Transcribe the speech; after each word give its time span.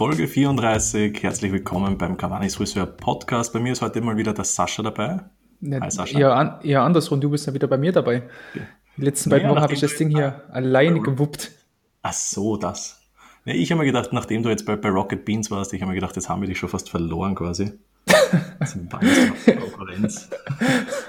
Folge 0.00 0.28
34. 0.28 1.22
Herzlich 1.22 1.52
willkommen 1.52 1.98
beim 1.98 2.16
Cavani's 2.16 2.54
Friseur 2.54 2.86
Podcast. 2.86 3.52
Bei 3.52 3.60
mir 3.60 3.72
ist 3.72 3.82
heute 3.82 4.00
mal 4.00 4.16
wieder 4.16 4.32
der 4.32 4.44
Sascha 4.44 4.82
dabei. 4.82 5.20
Ja, 5.60 5.78
Hi 5.78 5.90
Sascha. 5.90 6.18
Eher, 6.18 6.34
an, 6.34 6.58
eher 6.62 6.80
andersrum, 6.80 7.20
du 7.20 7.28
bist 7.28 7.46
ja 7.46 7.52
wieder 7.52 7.68
bei 7.68 7.76
mir 7.76 7.92
dabei. 7.92 8.22
Die 8.96 9.02
letzten 9.02 9.28
beiden 9.28 9.42
naja, 9.42 9.56
Wochen 9.56 9.62
habe 9.62 9.74
ich 9.74 9.80
das 9.80 9.96
Ding 9.96 10.08
hier 10.08 10.44
alleine 10.52 11.00
gewuppt. 11.00 11.52
Ach 12.00 12.14
so, 12.14 12.56
das. 12.56 13.10
Ja, 13.44 13.52
ich 13.52 13.70
habe 13.70 13.80
mir 13.80 13.84
gedacht, 13.84 14.14
nachdem 14.14 14.42
du 14.42 14.48
jetzt 14.48 14.64
bei, 14.64 14.74
bei 14.74 14.88
Rocket 14.88 15.26
Beans 15.26 15.50
warst, 15.50 15.74
ich 15.74 15.82
habe 15.82 15.90
mir 15.90 15.96
gedacht, 15.96 16.16
jetzt 16.16 16.30
haben 16.30 16.40
wir 16.40 16.48
dich 16.48 16.58
schon 16.58 16.70
fast 16.70 16.88
verloren 16.88 17.34
quasi. 17.34 17.70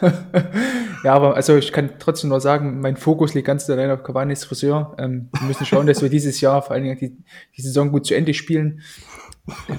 Ja, 1.04 1.14
aber 1.14 1.36
also 1.36 1.58
ich 1.58 1.72
kann 1.72 1.92
trotzdem 1.98 2.30
nur 2.30 2.40
sagen, 2.40 2.80
mein 2.80 2.96
Fokus 2.96 3.34
liegt 3.34 3.48
ganz 3.48 3.68
allein 3.70 3.90
auf 3.90 4.04
Cavani's 4.04 4.44
Friseur. 4.44 4.96
Ähm, 5.00 5.30
wir 5.32 5.48
müssen 5.48 5.66
schauen, 5.66 5.88
dass 5.88 6.02
wir 6.02 6.10
dieses 6.10 6.40
Jahr 6.42 6.62
vor 6.62 6.74
allen 6.74 6.84
Dingen 6.84 6.98
die, 7.00 7.18
die 7.58 7.62
Saison 7.62 7.92
gut 7.92 8.06
zu 8.06 8.14
Ende 8.14 8.34
spielen. 8.36 8.82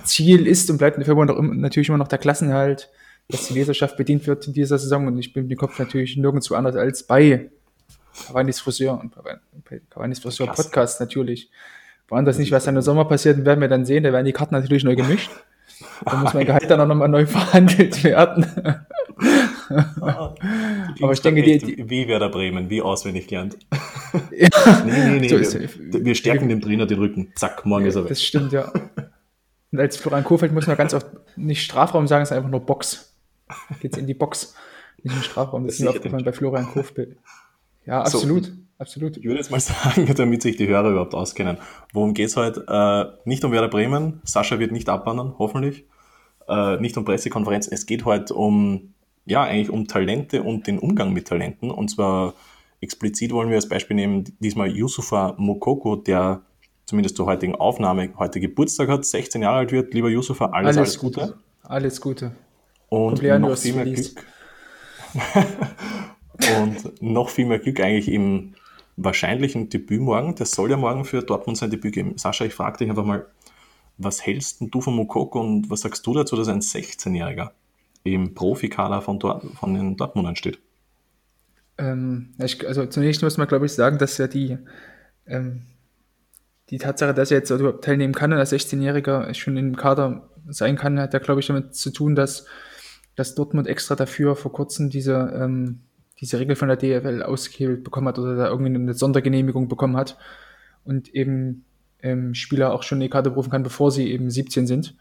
Ziel 0.05 0.47
ist 0.47 0.69
und 0.71 0.79
bleibt 0.79 0.99
noch, 0.99 1.41
natürlich 1.41 1.89
immer 1.89 1.99
noch 1.99 2.09
der 2.09 2.19
Klassenhalt, 2.19 2.91
dass 3.29 3.47
die 3.47 3.55
Leserschaft 3.55 3.97
bedient 3.97 4.27
wird 4.27 4.47
in 4.49 4.53
dieser 4.53 4.79
Saison 4.79 5.07
und 5.07 5.17
ich 5.19 5.33
bin 5.33 5.45
mit 5.45 5.53
dem 5.53 5.59
Kopf 5.59 5.79
natürlich 5.79 6.17
nirgendwo 6.17 6.55
anders 6.55 6.75
als 6.75 7.05
bei 7.05 7.51
Cavani's 8.27 8.61
Friseur 8.61 9.01
und 9.01 9.15
bei 9.15 9.81
Cavani's 9.91 10.19
Friseur 10.19 10.49
Podcast 10.49 10.99
natürlich. 10.99 11.51
Woanders 12.09 12.39
nicht, 12.39 12.53
was 12.53 12.65
dann 12.65 12.77
im 12.77 12.83
Sommer 12.83 13.07
passiert, 13.07 13.45
werden 13.45 13.61
wir 13.61 13.69
dann 13.69 13.87
sehen. 13.87 14.03
Da 14.05 14.13
werden 14.13 14.27
die 14.27 14.33
Karten 14.33 14.55
natürlich 14.55 14.85
neu 14.85 14.97
gemischt. 14.97 15.31
Da 16.05 16.17
muss 16.17 16.35
mein 16.35 16.47
Gehalt 16.47 16.71
dann 16.71 16.81
auch 16.81 16.87
nochmal 16.87 17.09
neu 17.09 17.27
verhandelt 17.27 18.03
werden. 18.05 18.47
Aber 19.69 21.13
ich 21.13 21.21
denke, 21.21 21.43
die, 21.43 21.59
die, 21.59 21.91
wie 21.91 22.09
Werder 22.09 22.29
Bremen, 22.29 22.69
wie 22.71 22.83
auswendig 22.83 23.29
gelernt. 23.29 23.59
Ja. 24.31 24.49
Nee, 24.85 25.09
nee, 25.09 25.21
nee. 25.21 25.29
So 25.29 25.59
wir, 25.59 26.05
wir, 26.05 26.15
stärken 26.15 26.49
dem 26.51 26.61
Trainer 26.61 26.85
den 26.85 26.99
Rücken. 26.99 27.33
Zack, 27.35 27.65
morgen 27.65 27.85
ja, 27.85 27.89
ist 27.89 27.97
er 27.97 28.03
weg. 28.03 28.09
Das 28.11 28.23
stimmt, 28.23 28.53
ja. 28.53 28.71
Und 29.71 29.81
als 29.81 29.97
Florian 29.97 30.25
Kohfeldt 30.25 30.53
muss 30.53 30.67
man 30.67 30.77
ganz 30.77 30.93
oft 30.93 31.07
nicht 31.37 31.63
Strafraum 31.63 32.07
sagen, 32.07 32.23
es 32.23 32.31
ist 32.31 32.37
einfach 32.37 32.51
nur 32.51 32.61
Box. 32.61 33.15
Geht's 33.81 33.97
in 33.97 34.07
die 34.07 34.13
Box, 34.13 34.55
nicht 35.03 35.15
in 35.15 35.21
den 35.21 35.25
Strafraum. 35.25 35.65
Das, 35.65 35.77
das 35.77 35.81
ist 35.81 35.85
mir 35.85 35.91
aufgefallen 35.91 36.25
bei 36.25 36.33
Florian 36.33 36.67
Kohfeldt. 36.67 37.17
Ja, 37.87 38.03
absolut. 38.03 38.47
So, 38.47 38.53
absolut. 38.83 39.17
Ich 39.17 39.25
würde 39.25 39.39
jetzt 39.39 39.51
mal 39.51 39.61
sagen, 39.61 40.13
damit 40.15 40.43
sich 40.43 40.57
die 40.57 40.69
Hörer 40.69 40.91
überhaupt 40.91 41.15
auskennen. 41.15 41.57
Worum 41.93 42.13
geht's 42.13 42.37
heute? 42.37 42.67
Äh, 42.69 43.29
nicht 43.29 43.43
um 43.45 43.53
Werder 43.53 43.69
Bremen. 43.69 44.21
Sascha 44.25 44.59
wird 44.59 44.73
nicht 44.73 44.89
abwandern, 44.91 45.35
hoffentlich. 45.39 45.87
Äh, 46.49 46.77
nicht 46.79 46.97
um 46.99 47.05
Pressekonferenz. 47.05 47.69
Es 47.69 47.87
geht 47.87 48.05
heute 48.05 48.35
um, 48.35 48.93
ja, 49.25 49.43
eigentlich 49.45 49.71
um 49.71 49.87
Talente 49.89 50.43
und 50.43 50.67
den 50.67 50.79
Umgang 50.79 51.15
mit 51.15 51.29
Talenten. 51.29 51.71
Und 51.71 51.89
zwar 51.89 52.35
explizit 52.81 53.33
wollen 53.33 53.49
wir 53.49 53.57
als 53.57 53.69
Beispiel 53.69 53.95
nehmen, 53.95 54.25
diesmal 54.41 54.69
Yusufa 54.69 55.35
Mokoko, 55.39 55.97
der 55.97 56.43
zumindest 56.85 57.17
zur 57.17 57.27
heutigen 57.27 57.55
Aufnahme 57.55 58.11
heute 58.19 58.41
Geburtstag 58.41 58.89
hat, 58.89 59.05
16 59.05 59.41
Jahre 59.43 59.59
alt 59.59 59.73
wird. 59.73 59.95
Lieber 59.95 60.11
Yusufa, 60.11 60.47
alles, 60.47 60.77
alles, 60.77 60.79
alles 60.79 60.99
Gute. 60.99 61.21
Gute. 61.21 61.39
Alles 61.63 62.01
Gute. 62.01 62.33
Und 62.89 63.23
noch 63.23 63.57
viel 63.57 63.75
mehr 63.75 63.85
Glück. 63.85 64.27
Und 66.61 67.01
noch 67.01 67.29
viel 67.29 67.47
mehr 67.47 67.61
Glück 67.61 67.81
eigentlich 67.81 68.09
im 68.09 68.55
wahrscheinlichen 68.97 69.69
Debüt 69.69 70.01
morgen. 70.01 70.35
Das 70.35 70.53
soll 70.53 70.71
ja 70.71 70.77
morgen 70.77 71.05
für 71.05 71.23
Dortmund 71.23 71.59
sein 71.59 71.71
Debüt 71.71 71.95
geben. 71.95 72.19
Sascha, 72.19 72.45
ich 72.45 72.55
frage 72.55 72.79
dich 72.79 72.91
einfach 72.91 73.05
mal, 73.05 73.27
was 73.99 74.25
hältst 74.25 74.59
du 74.61 74.81
von 74.81 74.95
Mokoko 74.95 75.41
und 75.41 75.71
was 75.71 75.83
sagst 75.83 76.07
du 76.07 76.15
dazu, 76.15 76.37
dass 76.37 76.49
ein 76.49 76.61
16-Jähriger 76.61 77.51
im 78.05 78.35
Profikader 78.35 79.01
von, 79.01 79.19
Dort 79.19 79.45
von 79.55 79.75
den 79.75 79.97
Dortmundern 79.97 80.37
steht? 80.37 80.59
Ähm, 81.79 82.35
also 82.39 82.87
zunächst 82.87 83.23
muss 83.23 83.39
man, 83.39 83.49
glaube 83.49 83.67
ich, 83.67 83.73
sagen, 83.73 83.99
dass 83.99 84.19
ja 84.19 84.27
die, 84.27 84.59
ähm, 85.27 85.63
die 86.71 86.79
Tatsache, 86.79 87.15
dass 87.15 87.31
er 87.31 87.39
jetzt 87.39 87.51
überhaupt 87.51 87.85
teilnehmen 87.85 88.15
kann 88.15 88.33
und 88.33 88.39
als 88.39 88.53
16-Jähriger 88.53 89.33
schon 89.35 89.57
im 89.57 89.77
Kader 89.77 90.29
sein 90.49 90.77
kann, 90.77 90.99
hat 90.99 91.13
ja, 91.13 91.19
glaube 91.19 91.41
ich, 91.41 91.47
damit 91.47 91.75
zu 91.75 91.91
tun, 91.91 92.15
dass, 92.15 92.47
dass 93.15 93.35
Dortmund 93.35 93.69
extra 93.69 93.95
dafür 93.95 94.37
vor 94.37 94.53
kurzem 94.53 94.91
diese 94.91 95.33
ähm, 95.35 95.81
diese 96.21 96.39
Regel 96.39 96.57
von 96.57 96.69
der 96.69 96.77
DFL 96.77 97.23
ausgehebelt 97.23 97.85
bekommen 97.85 98.09
hat 98.09 98.19
oder 98.19 98.37
da 98.37 98.49
irgendwie 98.49 98.75
eine 98.75 98.95
Sondergenehmigung 98.95 99.69
bekommen 99.69 99.97
hat 99.97 100.17
und 100.85 101.15
eben 101.15 101.65
ähm, 102.03 102.35
Spieler 102.35 102.73
auch 102.73 102.83
schon 102.83 102.99
in 102.99 103.03
die 103.03 103.11
Karte 103.11 103.31
berufen 103.31 103.51
kann, 103.51 103.63
bevor 103.63 103.91
sie 103.91 104.11
eben 104.11 104.31
17 104.31 104.67
sind. 104.67 104.95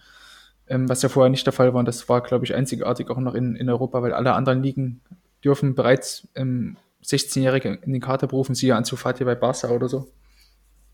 Ähm, 0.67 0.87
was 0.87 1.01
ja 1.01 1.09
vorher 1.09 1.29
nicht 1.29 1.45
der 1.45 1.53
Fall 1.53 1.73
war. 1.73 1.79
Und 1.79 1.87
das 1.87 2.07
war, 2.07 2.21
glaube 2.21 2.45
ich, 2.45 2.55
einzigartig 2.55 3.09
auch 3.09 3.17
noch 3.17 3.33
in, 3.33 3.55
in 3.55 3.69
Europa, 3.69 4.01
weil 4.01 4.13
alle 4.13 4.33
anderen 4.33 4.63
Ligen 4.63 5.01
dürfen 5.43 5.75
bereits 5.75 6.27
ähm, 6.35 6.77
16-Jährige 7.03 7.79
in 7.81 7.93
die 7.93 7.99
Karte 7.99 8.27
berufen, 8.27 8.55
siehe 8.55 8.75
Ansu 8.75 8.95
Fati 8.95 9.23
bei 9.23 9.35
Barca 9.35 9.69
oder 9.69 9.89
so. 9.89 10.07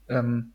Ähm, 0.07 0.53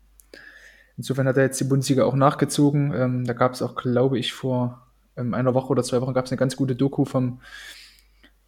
insofern 0.97 1.27
hat 1.27 1.37
er 1.37 1.43
jetzt 1.43 1.59
die 1.59 1.65
Bundesliga 1.65 2.03
auch 2.05 2.15
nachgezogen. 2.15 2.91
Ähm, 2.93 3.25
da 3.25 3.33
gab 3.33 3.53
es 3.53 3.61
auch, 3.61 3.75
glaube 3.75 4.17
ich, 4.17 4.33
vor 4.33 4.87
ähm, 5.15 5.33
einer 5.33 5.53
Woche 5.53 5.69
oder 5.69 5.83
zwei 5.83 6.01
Wochen 6.01 6.13
gab 6.13 6.25
es 6.25 6.31
eine 6.31 6.39
ganz 6.39 6.55
gute 6.55 6.75
Doku 6.75 7.05
vom 7.05 7.39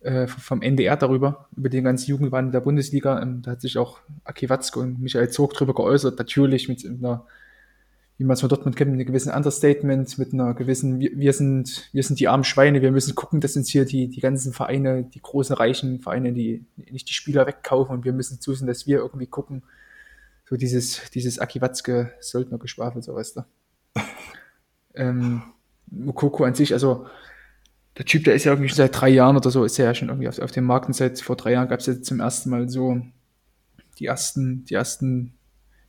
äh, 0.05 0.27
vom 0.27 0.61
NDR 0.61 0.97
darüber, 0.97 1.47
über 1.57 1.67
den 1.67 1.83
ganzen 1.83 2.11
Jugendwandel 2.11 2.51
der 2.51 2.59
Bundesliga. 2.59 3.19
Ähm, 3.21 3.41
da 3.41 3.51
hat 3.51 3.61
sich 3.61 3.79
auch 3.79 3.99
Aki 4.23 4.49
Watzke 4.49 4.79
und 4.79 5.01
Michael 5.01 5.29
Zog 5.29 5.53
drüber 5.53 5.73
geäußert, 5.73 6.19
natürlich 6.19 6.69
mit 6.69 6.85
einer, 6.85 7.25
wie 8.19 8.23
man 8.23 8.35
es 8.35 8.41
von 8.41 8.49
Dortmund 8.49 8.75
kennt, 8.75 8.91
mit 8.91 8.99
einem 8.99 9.07
gewissen 9.07 9.33
Understatement, 9.33 10.17
mit 10.19 10.31
einer 10.31 10.53
gewissen, 10.53 10.99
wir, 10.99 11.09
wir, 11.15 11.33
sind, 11.33 11.89
wir 11.91 12.03
sind 12.03 12.19
die 12.19 12.27
armen 12.27 12.43
Schweine, 12.43 12.83
wir 12.83 12.91
müssen 12.91 13.15
gucken, 13.15 13.41
dass 13.41 13.55
uns 13.55 13.67
hier 13.69 13.85
die, 13.85 14.07
die 14.07 14.21
ganzen 14.21 14.53
Vereine, 14.53 15.05
die 15.05 15.21
großen, 15.21 15.55
reichen 15.55 15.99
Vereine, 15.99 16.33
die 16.33 16.65
nicht 16.75 17.09
die 17.09 17.13
Spieler 17.13 17.47
wegkaufen 17.47 17.95
und 17.95 18.05
wir 18.05 18.13
müssen 18.13 18.39
zusehen, 18.39 18.67
dass 18.67 18.85
wir 18.85 18.99
irgendwie 18.99 19.27
gucken. 19.27 19.63
So 20.47 20.55
dieses, 20.55 21.09
dieses 21.15 21.39
Aki 21.39 21.61
Watzke 21.61 22.13
Söldnergeschwafel, 22.19 23.01
so 23.01 23.15
weißt 23.15 23.37
du. 23.37 23.45
ähm, 24.93 25.41
Mokoko 25.87 26.43
an 26.43 26.53
sich, 26.53 26.73
also 26.73 27.07
der 27.97 28.05
Typ, 28.05 28.23
der 28.25 28.35
ist 28.35 28.43
ja 28.43 28.51
irgendwie 28.51 28.69
schon 28.69 28.77
seit 28.77 28.99
drei 28.99 29.09
Jahren 29.09 29.37
oder 29.37 29.49
so, 29.49 29.63
ist 29.63 29.77
ja 29.77 29.93
schon 29.93 30.09
irgendwie 30.09 30.27
auf, 30.27 30.39
auf 30.39 30.51
dem 30.51 30.65
Markt 30.65 30.87
und 30.87 30.93
seit 30.93 31.19
vor 31.21 31.35
drei 31.35 31.53
Jahren 31.53 31.69
gab 31.69 31.79
es 31.79 31.85
jetzt 31.85 32.05
zum 32.05 32.19
ersten 32.19 32.49
Mal 32.49 32.69
so 32.69 33.01
die 33.99 34.05
ersten, 34.05 34.65
die 34.65 34.73
ersten 34.73 35.33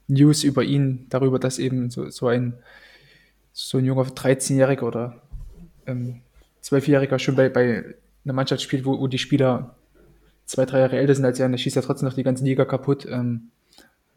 News 0.06 0.44
über 0.44 0.62
ihn, 0.62 1.06
darüber, 1.08 1.38
dass 1.38 1.58
eben 1.58 1.90
so, 1.90 2.08
so 2.10 2.28
ein 2.28 2.54
so 3.56 3.78
ein 3.78 3.86
junger 3.86 4.02
13-Jähriger 4.02 4.82
oder 4.82 5.22
ähm, 5.86 6.20
12-Jähriger 6.62 7.18
schon 7.18 7.36
bei, 7.36 7.48
bei 7.48 7.94
einer 8.24 8.34
Mannschaft 8.34 8.60
spielt, 8.60 8.84
wo, 8.84 9.00
wo 9.00 9.06
die 9.06 9.16
Spieler 9.16 9.76
zwei, 10.44 10.66
drei 10.66 10.80
Jahre 10.80 10.98
älter 10.98 11.14
sind 11.14 11.24
als 11.24 11.40
er, 11.40 11.46
und 11.46 11.52
der 11.52 11.58
schießt 11.58 11.74
ja 11.74 11.80
trotzdem 11.80 12.06
noch 12.06 12.14
die 12.14 12.22
ganze 12.22 12.44
Liga 12.44 12.66
kaputt. 12.66 13.06
Ähm, 13.10 13.48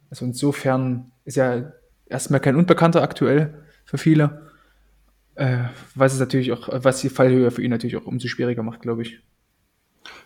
also 0.09 0.25
insofern 0.25 1.11
ist 1.23 1.37
er 1.37 1.73
erstmal 2.07 2.41
kein 2.41 2.57
Unbekannter 2.57 3.01
aktuell 3.01 3.53
für 3.85 3.97
viele. 3.97 4.48
Äh, 5.39 5.69
was 5.95 6.11
es 6.13 6.19
natürlich 6.19 6.51
auch, 6.51 6.67
was 6.69 6.99
die 6.99 7.07
Fallhöhe 7.07 7.49
für 7.49 7.63
ihn 7.63 7.69
natürlich 7.69 7.95
auch 7.95 8.05
umso 8.05 8.27
schwieriger 8.27 8.61
macht, 8.61 8.81
glaube 8.81 9.03
ich. 9.03 9.19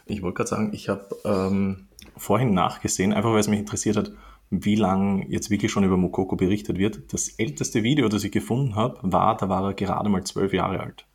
Ich 0.07 0.23
wollte 0.23 0.37
gerade 0.37 0.49
sagen, 0.49 0.71
ich 0.73 0.89
habe 0.89 1.07
ähm, 1.23 1.87
vorhin 2.17 2.55
nachgesehen, 2.55 3.13
einfach 3.13 3.31
weil 3.31 3.39
es 3.39 3.47
mich 3.47 3.59
interessiert 3.59 3.95
hat, 3.95 4.11
wie 4.49 4.73
lange 4.73 5.27
jetzt 5.29 5.51
wirklich 5.51 5.71
schon 5.71 5.83
über 5.83 5.97
Mokoko 5.97 6.35
berichtet 6.35 6.79
wird. 6.79 7.13
Das 7.13 7.29
älteste 7.29 7.83
Video, 7.83 8.09
das 8.09 8.23
ich 8.23 8.31
gefunden 8.31 8.75
habe, 8.75 8.97
war, 9.03 9.37
da 9.37 9.49
war 9.49 9.63
er 9.63 9.73
gerade 9.75 10.09
mal 10.09 10.23
zwölf 10.23 10.51
Jahre 10.51 10.79
alt. 10.79 11.05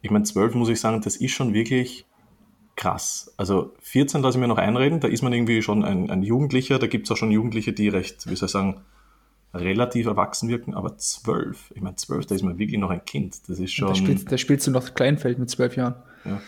Ich 0.00 0.10
meine, 0.10 0.24
zwölf 0.24 0.54
muss 0.54 0.70
ich 0.70 0.80
sagen, 0.80 1.02
das 1.02 1.16
ist 1.16 1.32
schon 1.32 1.52
wirklich 1.52 2.06
krass. 2.76 3.34
Also 3.36 3.74
14 3.80 4.22
lasse 4.22 4.38
ich 4.38 4.40
mir 4.40 4.48
noch 4.48 4.56
einreden, 4.56 5.00
da 5.00 5.08
ist 5.08 5.20
man 5.20 5.34
irgendwie 5.34 5.60
schon 5.60 5.84
ein, 5.84 6.10
ein 6.10 6.22
Jugendlicher, 6.22 6.78
da 6.78 6.86
gibt 6.86 7.06
es 7.06 7.10
auch 7.10 7.18
schon 7.18 7.30
Jugendliche, 7.30 7.74
die 7.74 7.88
recht, 7.88 8.30
wie 8.30 8.36
soll 8.36 8.46
ich 8.46 8.52
sagen, 8.52 8.80
relativ 9.54 10.06
erwachsen 10.06 10.48
wirken, 10.48 10.74
aber 10.74 10.96
zwölf, 10.96 11.70
ich 11.74 11.82
meine 11.82 11.96
zwölf, 11.96 12.26
da 12.26 12.34
ist 12.34 12.42
man 12.42 12.58
wirklich 12.58 12.80
noch 12.80 12.90
ein 12.90 13.04
Kind. 13.04 13.48
Das 13.48 13.58
ist 13.58 13.72
schon. 13.72 13.88
Da 13.88 13.94
spielst, 13.94 14.32
da 14.32 14.38
spielst 14.38 14.66
du 14.66 14.70
noch 14.70 14.94
Kleinfeld 14.94 15.38
mit 15.38 15.50
zwölf 15.50 15.76
Jahren. 15.76 15.94
Ja. 16.24 16.40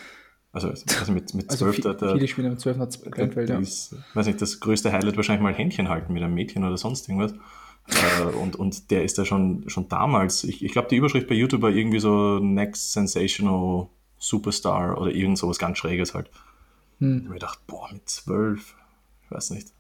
Also, 0.53 0.69
also 0.69 1.12
mit, 1.12 1.34
mit 1.34 1.50
also 1.50 1.64
zwölf, 1.64 1.84
also 1.84 2.06
viel, 2.06 2.14
viele 2.14 2.28
Spiele 2.28 2.50
mit 2.50 2.60
zwölf 2.60 2.76
noch 2.76 2.88
Kleinfeld, 3.10 3.50
ja. 3.50 3.59
Ist, 3.59 3.97
weiß 4.14 4.26
nicht, 4.26 4.41
das 4.41 4.60
größte 4.60 4.93
Highlight 4.93 5.17
wahrscheinlich 5.17 5.43
mal 5.43 5.52
Händchen 5.52 5.88
halten 5.88 6.12
mit 6.12 6.23
einem 6.23 6.34
Mädchen 6.34 6.64
oder 6.64 6.76
sonst 6.76 7.08
irgendwas. 7.08 7.34
äh, 7.88 8.37
und, 8.37 8.56
und 8.56 8.90
der 8.90 9.05
ist 9.05 9.19
da 9.19 9.25
schon, 9.25 9.69
schon 9.69 9.88
damals, 9.88 10.44
ich, 10.44 10.64
ich 10.64 10.73
glaube, 10.73 10.88
die 10.88 10.96
Überschrift 10.96 11.28
bei 11.28 11.34
YouTube 11.34 11.62
war 11.62 11.70
irgendwie 11.70 11.99
so 11.99 12.38
Next 12.38 12.93
Sensational 12.93 13.88
Superstar 14.17 14.99
oder 14.99 15.11
irgend 15.11 15.38
sowas 15.38 15.58
ganz 15.58 15.78
Schräges 15.78 16.14
halt. 16.14 16.31
Hm. 17.00 17.08
Ich 17.08 17.23
habe 17.23 17.28
mir 17.28 17.34
gedacht, 17.34 17.58
boah, 17.67 17.88
mit 17.93 18.08
zwölf, 18.08 18.76
ich 19.25 19.31
weiß 19.31 19.50
nicht. 19.50 19.73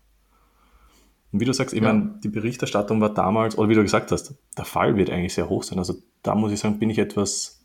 Und 1.34 1.40
wie 1.40 1.46
du 1.46 1.52
sagst, 1.52 1.74
ich 1.74 1.82
ja. 1.82 1.92
meine, 1.92 2.20
die 2.22 2.28
Berichterstattung 2.28 3.00
war 3.00 3.12
damals, 3.12 3.58
oder 3.58 3.68
wie 3.68 3.74
du 3.74 3.82
gesagt 3.82 4.12
hast, 4.12 4.36
der 4.56 4.64
Fall 4.64 4.96
wird 4.96 5.10
eigentlich 5.10 5.34
sehr 5.34 5.48
hoch 5.48 5.64
sein. 5.64 5.80
Also 5.80 5.94
da 6.22 6.36
muss 6.36 6.52
ich 6.52 6.60
sagen, 6.60 6.78
bin 6.78 6.90
ich 6.90 6.98
etwas 6.98 7.60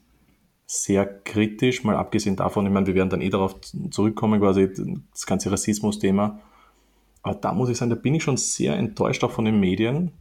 sehr 0.66 1.06
kritisch, 1.06 1.84
mal 1.84 1.96
abgesehen 1.96 2.36
davon, 2.36 2.66
ich 2.66 2.72
meine, 2.72 2.88
wir 2.88 2.96
werden 2.96 3.12
dann 3.12 3.22
eh 3.22 3.30
darauf 3.30 3.58
zurückkommen, 3.92 4.40
quasi 4.40 4.72
das 5.12 5.28
ganze 5.28 5.52
Rassismus-Thema. 5.52 6.40
Aber 7.22 7.36
da 7.36 7.54
muss 7.54 7.70
ich 7.70 7.78
sagen, 7.78 7.92
da 7.92 7.96
bin 7.96 8.16
ich 8.16 8.24
schon 8.24 8.38
sehr 8.38 8.76
enttäuscht 8.76 9.24
auch 9.24 9.30
von 9.30 9.46
den 9.46 9.60
Medien, 9.60 10.14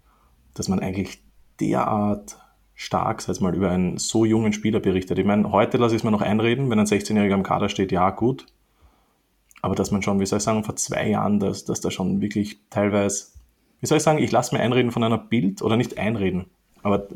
dass 0.52 0.68
man 0.68 0.80
eigentlich 0.80 1.22
derart 1.58 2.36
stark, 2.74 3.22
sag 3.22 3.40
mal, 3.40 3.54
über 3.54 3.70
einen 3.70 3.96
so 3.96 4.26
jungen 4.26 4.52
Spieler 4.52 4.80
berichtet. 4.80 5.18
Ich 5.18 5.24
meine, 5.24 5.52
heute 5.52 5.78
lasse 5.78 5.94
ich 5.94 6.00
es 6.00 6.04
mir 6.04 6.10
noch 6.10 6.20
einreden, 6.20 6.68
wenn 6.68 6.80
ein 6.80 6.84
16-Jähriger 6.84 7.32
am 7.32 7.44
Kader 7.44 7.70
steht, 7.70 7.92
ja, 7.92 8.10
gut. 8.10 8.44
Aber 9.62 9.74
dass 9.74 9.90
man 9.90 10.02
schon, 10.02 10.20
wie 10.20 10.26
soll 10.26 10.36
ich 10.36 10.44
sagen, 10.44 10.64
vor 10.64 10.76
zwei 10.76 11.08
Jahren, 11.08 11.40
dass, 11.40 11.64
dass 11.64 11.80
da 11.80 11.90
schon 11.90 12.20
wirklich 12.20 12.58
teilweise 12.68 13.37
wie 13.80 13.86
soll 13.86 13.98
ich 13.98 14.04
sagen, 14.04 14.18
ich 14.18 14.32
lasse 14.32 14.54
mir 14.54 14.60
einreden 14.60 14.90
von 14.90 15.04
einer 15.04 15.18
Bild, 15.18 15.62
oder 15.62 15.76
nicht 15.76 15.98
einreden, 15.98 16.46
aber 16.82 17.08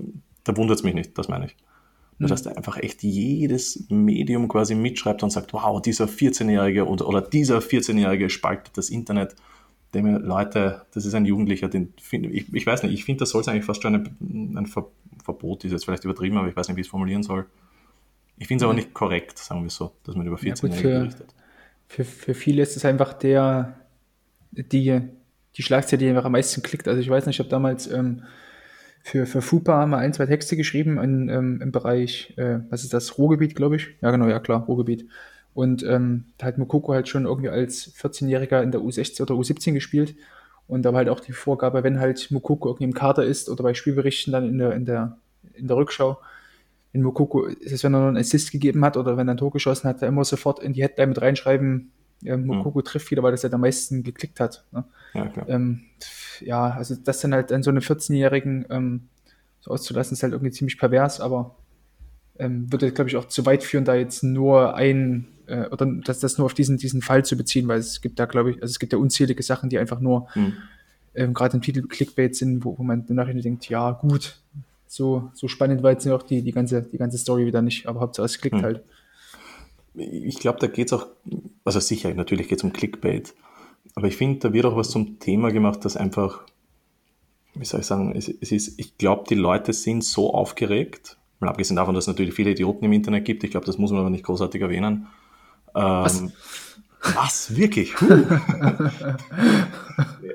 da 0.45 0.57
wundert 0.57 0.79
es 0.79 0.85
mich 0.85 0.95
nicht, 0.95 1.17
das 1.19 1.29
meine 1.29 1.47
ich. 1.47 1.57
Das 2.23 2.31
heißt, 2.31 2.57
einfach 2.57 2.77
echt 2.77 3.03
jedes 3.03 3.87
Medium 3.89 4.47
quasi 4.47 4.75
mitschreibt 4.75 5.23
und 5.23 5.31
sagt, 5.31 5.53
wow, 5.53 5.83
dieser 5.83 6.05
14-Jährige 6.05 6.87
oder, 6.87 7.09
oder 7.09 7.21
dieser 7.21 7.59
14-Jährige 7.59 8.31
spaltet 8.31 8.77
das 8.79 8.91
Internet. 8.91 9.35
Dem 9.93 10.07
Leute, 10.07 10.87
das 10.95 11.05
ist 11.05 11.15
ein 11.15 11.25
Jugendlicher, 11.25 11.69
den 11.69 11.93
find, 12.01 12.27
ich, 12.27 12.53
ich 12.55 12.67
weiß 12.67 12.85
nicht, 12.85 12.93
ich 12.93 13.05
finde, 13.05 13.21
das 13.21 13.31
soll 13.31 13.43
eigentlich 13.49 13.65
fast 13.65 13.83
schon 13.83 13.95
ein, 13.95 14.57
ein 14.57 14.67
Ver, 14.67 14.87
Verbot, 15.25 15.65
ist 15.65 15.73
jetzt 15.73 15.85
vielleicht 15.85 16.05
übertrieben, 16.05 16.39
aber 16.39 16.49
ich 16.49 16.57
weiß 16.57 16.69
nicht, 16.69 16.77
wie 16.77 16.81
ich 16.81 16.87
es 16.87 16.91
formulieren 16.91 17.23
soll. 17.23 17.47
Ich 18.39 18.47
finde 18.47 18.63
es 18.63 18.67
aber 18.67 18.75
nicht 18.75 18.95
korrekt, 18.95 19.39
sagen 19.39 19.63
wir 19.63 19.71
so, 19.71 19.93
dass 20.05 20.15
man 20.15 20.27
über 20.27 20.37
14-Jährige 20.37 20.89
ja, 20.89 20.99
berichtet. 21.01 21.35
Für, 21.89 22.05
für 22.05 22.35
viele 22.35 22.63
ist 22.63 22.77
es 22.77 22.85
einfach 22.85 23.13
der, 23.13 23.75
die, 24.53 25.03
die 25.57 25.63
Schlagzeile, 25.63 25.99
die 25.99 26.09
einfach 26.09 26.25
am 26.25 26.33
meisten 26.33 26.63
klickt. 26.63 26.89
Also 26.89 27.01
ich 27.01 27.09
weiß 27.09 27.27
nicht, 27.27 27.37
ich 27.37 27.41
habe 27.41 27.51
damals 27.51 27.91
ähm, 27.91 28.23
für, 29.03 29.27
für 29.27 29.43
FUPA 29.43 29.87
mal 29.87 29.99
ein, 29.99 30.13
zwei 30.13 30.27
Texte 30.27 30.57
geschrieben 30.57 30.99
in, 30.99 31.29
ähm, 31.29 31.61
im 31.61 31.73
Bereich, 31.73 32.35
äh, 32.37 32.61
was 32.71 32.85
ist 32.85 32.95
das, 32.95 33.19
Ruhrgebiet, 33.19 33.55
glaube 33.55 33.77
ich. 33.77 33.89
Ja, 34.01 34.11
genau, 34.11 34.29
ja 34.29 34.41
klar, 34.41 34.65
Ruhrgebiet. 34.65 35.09
Und 35.55 35.83
ähm, 35.83 36.27
da 36.39 36.47
hat 36.47 36.59
Mokoko 36.59 36.95
halt 36.95 37.09
schon 37.09 37.27
irgendwie 37.27 37.51
als 37.51 37.95
14-Jähriger 37.95 38.63
in 38.63 38.71
der 38.71 38.81
U16 38.81 39.21
oder 39.23 39.35
U17 39.35 39.73
gespielt. 39.73 40.15
Und 40.67 40.83
da 40.83 40.93
war 40.93 40.99
halt 40.99 41.09
auch 41.09 41.21
die 41.21 41.33
Vorgabe, 41.33 41.83
wenn 41.83 42.01
halt 42.01 42.31
Mokoko 42.31 42.69
irgendwie 42.69 42.85
im 42.85 42.95
Kader 42.95 43.25
ist 43.25 43.51
oder 43.51 43.63
bei 43.63 43.75
Spielberichten 43.75 44.33
dann 44.33 44.49
in 44.49 44.59
der, 44.59 44.73
in 44.73 44.87
der, 44.87 45.19
in 45.55 45.69
der 45.69 45.77
Rückschau, 45.77 46.19
wenn 46.93 47.03
Mokoko, 47.03 47.45
ist 47.47 47.73
es, 47.73 47.85
wenn 47.85 47.95
er 47.95 48.01
noch 48.01 48.09
einen 48.09 48.17
Assist 48.17 48.53
gegeben 48.53 48.85
hat 48.85 48.97
oder 48.97 49.17
wenn 49.17 49.29
er 49.29 49.35
ein 49.35 49.39
Tor 49.39 49.51
geschossen 49.51 49.89
hat, 49.89 50.01
da 50.01 50.07
immer 50.07 50.25
sofort 50.25 50.63
in 50.63 50.73
die 50.73 50.83
Headline 50.83 51.11
mit 51.11 51.21
reinschreiben, 51.21 51.91
ja, 52.23 52.37
Mokoko 52.37 52.79
mhm. 52.79 52.85
trifft 52.85 53.11
wieder, 53.11 53.23
weil 53.23 53.33
das 53.33 53.43
ja 53.43 53.53
am 53.53 53.61
meisten 53.61 54.03
geklickt 54.03 54.41
hat. 54.41 54.65
Ne? 54.73 54.85
Ja, 55.15 55.29
klar. 55.29 55.49
Ähm, 55.49 55.83
ja, 56.41 56.71
also 56.71 56.95
das 56.95 57.21
dann 57.21 57.35
halt 57.35 57.53
an 57.53 57.63
so 57.63 57.71
einem 57.71 57.81
14-Jährigen 57.81 58.67
ähm, 58.71 59.09
so 59.61 59.71
auszulassen, 59.71 60.15
ist 60.15 60.23
halt 60.23 60.33
irgendwie 60.33 60.53
ziemlich 60.53 60.79
pervers, 60.79 61.21
aber 61.21 61.55
ähm, 62.39 62.71
würde, 62.73 62.91
glaube 62.93 63.11
ich, 63.11 63.17
auch 63.17 63.27
zu 63.27 63.47
weit 63.47 63.63
führen, 63.63 63.85
da 63.85 63.95
jetzt 63.95 64.23
nur 64.23 64.75
ein 64.75 65.29
äh, 65.47 65.67
oder 65.69 65.87
das, 66.05 66.21
das 66.21 66.39
nur 66.39 66.47
auf 66.47 66.55
diesen, 66.55 66.79
diesen 66.79 67.03
Fall 67.03 67.25
zu 67.25 67.37
beziehen, 67.37 67.69
weil 67.69 67.79
es 67.79 68.01
gibt 68.01 68.19
da, 68.19 68.27
glaube 68.27 68.53
ich, 68.53 68.63
also 68.63 68.73
es 68.73 68.79
gibt 68.79 68.93
ja 68.93 68.99
unzählige 68.99 69.43
Sachen, 69.43 69.69
die 69.69 69.79
einfach 69.79 70.01
nur 70.01 70.29
mhm. 70.35 70.55
ähm, 71.15 71.35
gerade 71.35 71.57
im 71.57 71.63
Titel 71.63 71.83
Clickbait 71.83 72.35
sind, 72.35 72.65
wo, 72.65 72.79
wo 72.79 72.83
man 72.83 73.05
nachher 73.09 73.35
denkt, 73.35 73.69
ja, 73.69 73.93
gut, 73.93 74.39
so, 74.87 75.31
so 75.35 75.49
spannend 75.49 75.83
war 75.83 75.93
jetzt 75.93 76.07
noch 76.07 76.23
die, 76.23 76.43
die, 76.43 76.53
ganze, 76.53 76.83
die 76.83 76.99
ganze 76.99 77.19
Story 77.19 77.47
wieder 77.47 77.63
nicht, 77.63 77.87
aber 77.87 78.01
Hauptsache 78.01 78.27
es 78.27 78.39
klickt 78.39 78.57
mhm. 78.57 78.63
halt. 78.63 78.83
Ich 79.95 80.39
glaube, 80.39 80.59
da 80.59 80.67
geht 80.67 80.87
es 80.87 80.93
auch, 80.93 81.07
also 81.65 81.81
sicher, 81.81 82.13
natürlich 82.15 82.49
geht 82.49 82.59
es 82.59 82.65
um 82.65 82.73
Clickbait, 82.73 83.35
aber 83.95 84.07
ich 84.07 84.17
finde, 84.17 84.41
da 84.41 84.53
wird 84.53 84.65
auch 84.65 84.77
was 84.77 84.91
zum 84.91 85.19
Thema 85.19 85.51
gemacht, 85.53 85.85
das 85.85 85.97
einfach, 85.97 86.45
wie 87.55 87.65
soll 87.65 87.81
ich 87.81 87.87
sagen, 87.87 88.15
es, 88.17 88.29
es 88.29 88.53
ist, 88.53 88.79
ich 88.79 88.97
glaube, 88.97 89.25
die 89.29 89.35
Leute 89.35 89.73
sind 89.73 90.03
so 90.03 90.33
aufgeregt, 90.33 91.19
mal 91.41 91.49
abgesehen 91.49 91.77
davon, 91.77 91.95
dass 91.95 92.05
es 92.05 92.09
natürlich 92.09 92.35
viele 92.35 92.53
Idioten 92.53 92.85
im 92.85 92.93
Internet 92.93 93.25
gibt, 93.25 93.45
ich 93.45 93.51
glaube, 93.51 93.67
das 93.67 93.79
muss 93.79 93.91
man 93.91 94.01
aber 94.01 94.11
nicht 94.11 94.25
großartig 94.25 94.63
erwähnen. 94.63 95.09
Ähm, 95.75 95.83
was? 95.83 96.25
was? 97.15 97.57
Wirklich? 97.57 97.95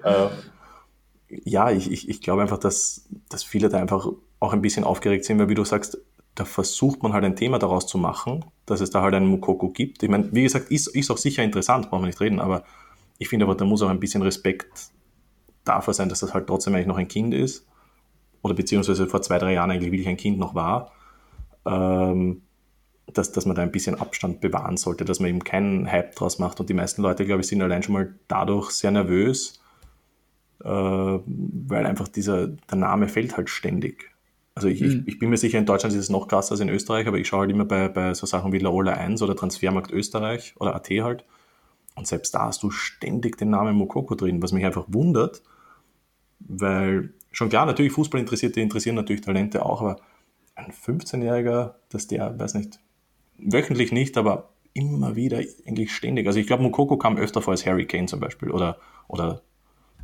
äh, 0.04 0.28
ja, 1.30 1.72
ich, 1.72 1.92
ich, 1.92 2.10
ich 2.10 2.22
glaube 2.22 2.42
einfach, 2.42 2.58
dass, 2.58 3.08
dass 3.30 3.44
viele 3.44 3.70
da 3.70 3.80
einfach 3.80 4.08
auch 4.40 4.54
ein 4.54 4.62
bisschen 4.62 4.84
aufgeregt 4.84 5.26
sind, 5.26 5.40
weil 5.40 5.50
wie 5.50 5.56
du 5.56 5.66
sagst, 5.66 5.98
da 6.38 6.46
versucht 6.46 7.02
man 7.02 7.14
halt 7.14 7.26
ein 7.26 7.36
Thema 7.36 7.58
daraus 7.58 7.88
zu 7.88 7.98
machen, 7.98 8.46
dass 8.68 8.80
es 8.80 8.92
da 8.92 9.02
halt 9.02 9.16
einen 9.16 9.28
Mukoko 9.28 9.70
gibt. 9.70 10.04
Ich 10.04 10.10
meine, 10.10 10.32
wie 10.32 10.44
gesagt, 10.44 10.70
ist, 10.70 10.88
ist 10.88 11.10
auch 11.10 11.18
sicher 11.18 11.44
interessant, 11.44 11.90
brauchen 11.90 12.04
wir 12.04 12.08
nicht 12.08 12.22
reden, 12.22 12.40
aber 12.40 12.64
ich 13.18 13.28
finde 13.28 13.46
aber, 13.46 13.56
da 13.56 13.66
muss 13.66 13.82
auch 13.82 13.90
ein 13.90 14.00
bisschen 14.00 14.22
Respekt 14.22 14.92
dafür 15.64 15.96
sein, 15.96 16.10
dass 16.10 16.20
das 16.20 16.36
halt 16.36 16.46
trotzdem 16.46 16.76
eigentlich 16.76 16.88
noch 16.88 16.98
ein 16.98 17.08
Kind 17.08 17.34
ist. 17.34 17.66
Oder 18.44 18.54
beziehungsweise 18.54 19.08
vor 19.08 19.24
zwei, 19.24 19.40
drei 19.40 19.54
Jahren 19.54 19.72
eigentlich 19.72 19.92
wirklich 19.92 20.08
ein 20.08 20.18
Kind 20.18 20.38
noch 20.38 20.54
war. 20.54 20.92
Ähm, 21.66 22.44
dass, 23.12 23.32
dass 23.32 23.48
man 23.48 23.56
da 23.56 23.64
ein 23.64 23.72
bisschen 23.72 24.00
Abstand 24.00 24.40
bewahren 24.40 24.78
sollte, 24.78 25.06
dass 25.06 25.20
man 25.20 25.30
eben 25.30 25.44
keinen 25.44 25.92
Hype 25.92 26.16
draus 26.16 26.38
macht. 26.38 26.60
Und 26.60 26.70
die 26.70 26.76
meisten 26.76 27.02
Leute, 27.02 27.26
glaube 27.26 27.42
ich, 27.42 27.48
sind 27.48 27.64
allein 27.64 27.82
schon 27.82 27.94
mal 27.94 28.14
dadurch 28.28 28.70
sehr 28.72 28.92
nervös, 28.92 29.60
äh, 30.64 30.70
weil 30.70 31.86
einfach 31.86 32.08
dieser, 32.08 32.48
der 32.48 32.78
Name 32.78 33.08
fällt 33.08 33.38
halt 33.38 33.50
ständig. 33.50 34.12
Also 34.58 34.70
ich, 34.70 34.82
mhm. 34.82 35.04
ich, 35.06 35.14
ich, 35.14 35.20
bin 35.20 35.30
mir 35.30 35.38
sicher, 35.38 35.60
in 35.60 35.68
Deutschland 35.68 35.94
ist 35.94 36.02
es 36.02 36.10
noch 36.10 36.28
krasser 36.28 36.54
als 36.54 36.62
in 36.62 36.70
Österreich, 36.70 37.06
aber 37.06 37.20
ich 37.20 37.28
schaue 37.28 37.42
halt 37.42 37.52
immer 37.52 37.66
bei, 37.66 37.90
bei 37.90 38.16
so 38.16 38.26
Sachen 38.26 38.52
wie 38.54 38.58
Laola 38.58 38.94
1 38.94 39.22
oder 39.22 39.36
Transfermarkt 39.36 39.92
Österreich 39.92 40.56
oder 40.58 40.74
AT 40.74 40.90
halt. 40.90 41.26
Und 41.94 42.08
selbst 42.08 42.34
da 42.34 42.46
hast 42.46 42.64
du 42.64 42.72
ständig 42.72 43.38
den 43.38 43.52
Namen 43.52 43.76
Mokoko 43.76 44.16
drin, 44.16 44.42
was 44.42 44.54
mich 44.54 44.66
einfach 44.66 44.86
wundert, 44.88 45.44
weil 46.40 47.14
schon 47.32 47.50
klar, 47.50 47.68
natürlich 47.68 47.92
Fußballinteressierte 47.92 48.60
interessieren 48.60 48.96
natürlich 48.96 49.22
Talente 49.22 49.64
auch, 49.64 49.82
aber 49.82 49.98
ein 50.56 50.72
15-Jähriger, 50.72 51.76
dass 51.90 52.08
der, 52.08 52.40
weiß 52.40 52.56
nicht, 52.56 52.80
wöchentlich 53.38 53.92
nicht, 53.92 54.18
aber 54.18 54.50
immer 54.74 55.16
wieder 55.16 55.38
eigentlich 55.38 55.94
ständig. 55.94 56.26
Also 56.26 56.40
ich 56.40 56.48
glaube, 56.48 56.64
Mokoko 56.64 56.98
kam 56.98 57.18
öfter 57.18 57.44
vor 57.44 57.52
als 57.52 57.64
Harry 57.68 57.86
Kane 57.86 58.08
zum 58.08 58.20
Beispiel 58.20 58.50
oder, 58.50 58.80
oder 59.08 59.44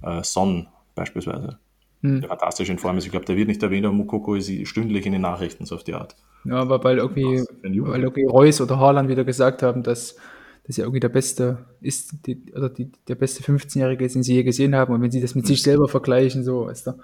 äh, 0.04 0.24
Son 0.24 0.68
beispielsweise 0.94 1.58
hm. 2.04 2.20
der 2.22 2.30
fantastisch 2.30 2.70
in 2.70 2.78
Form 2.78 2.98
ist. 2.98 3.06
Ich 3.06 3.12
glaube, 3.12 3.26
der 3.26 3.38
wird 3.38 3.48
nicht 3.48 3.64
erwähnt, 3.64 3.86
aber 3.86 3.96
Mukoko 3.96 4.36
ist 4.36 4.52
stündlich 4.68 5.06
in 5.06 5.14
den 5.14 5.22
Nachrichten, 5.22 5.66
so 5.66 5.76
auf 5.76 5.84
die 5.84 5.94
Art. 5.94 6.16
Ja, 6.44 6.56
aber 6.56 6.84
weil 6.84 6.98
irgendwie, 6.98 7.44
weil 7.64 8.04
irgendwie 8.04 8.26
Reus 8.26 8.60
oder 8.60 8.78
Haaland 8.78 9.10
wieder 9.10 9.24
gesagt 9.24 9.64
haben, 9.64 9.82
dass 9.82 10.18
das 10.66 10.78
ja 10.78 10.84
irgendwie 10.84 11.00
der 11.00 11.10
beste 11.10 11.66
ist, 11.82 12.26
die, 12.26 12.44
oder 12.54 12.70
die, 12.70 12.92
der 13.08 13.16
beste 13.16 13.44
15-Jährige 13.44 14.06
ist, 14.06 14.16
den 14.16 14.24
sie 14.24 14.36
je 14.36 14.44
gesehen 14.44 14.76
haben. 14.76 14.94
Und 14.94 15.02
wenn 15.02 15.12
sie 15.12 15.22
das 15.22 15.34
mit 15.34 15.46
hm. 15.46 15.48
sich 15.48 15.64
selber 15.64 15.88
vergleichen, 15.88 16.44
so, 16.44 16.68
weißt 16.68 16.88
du, 16.88 16.92
da 16.92 16.98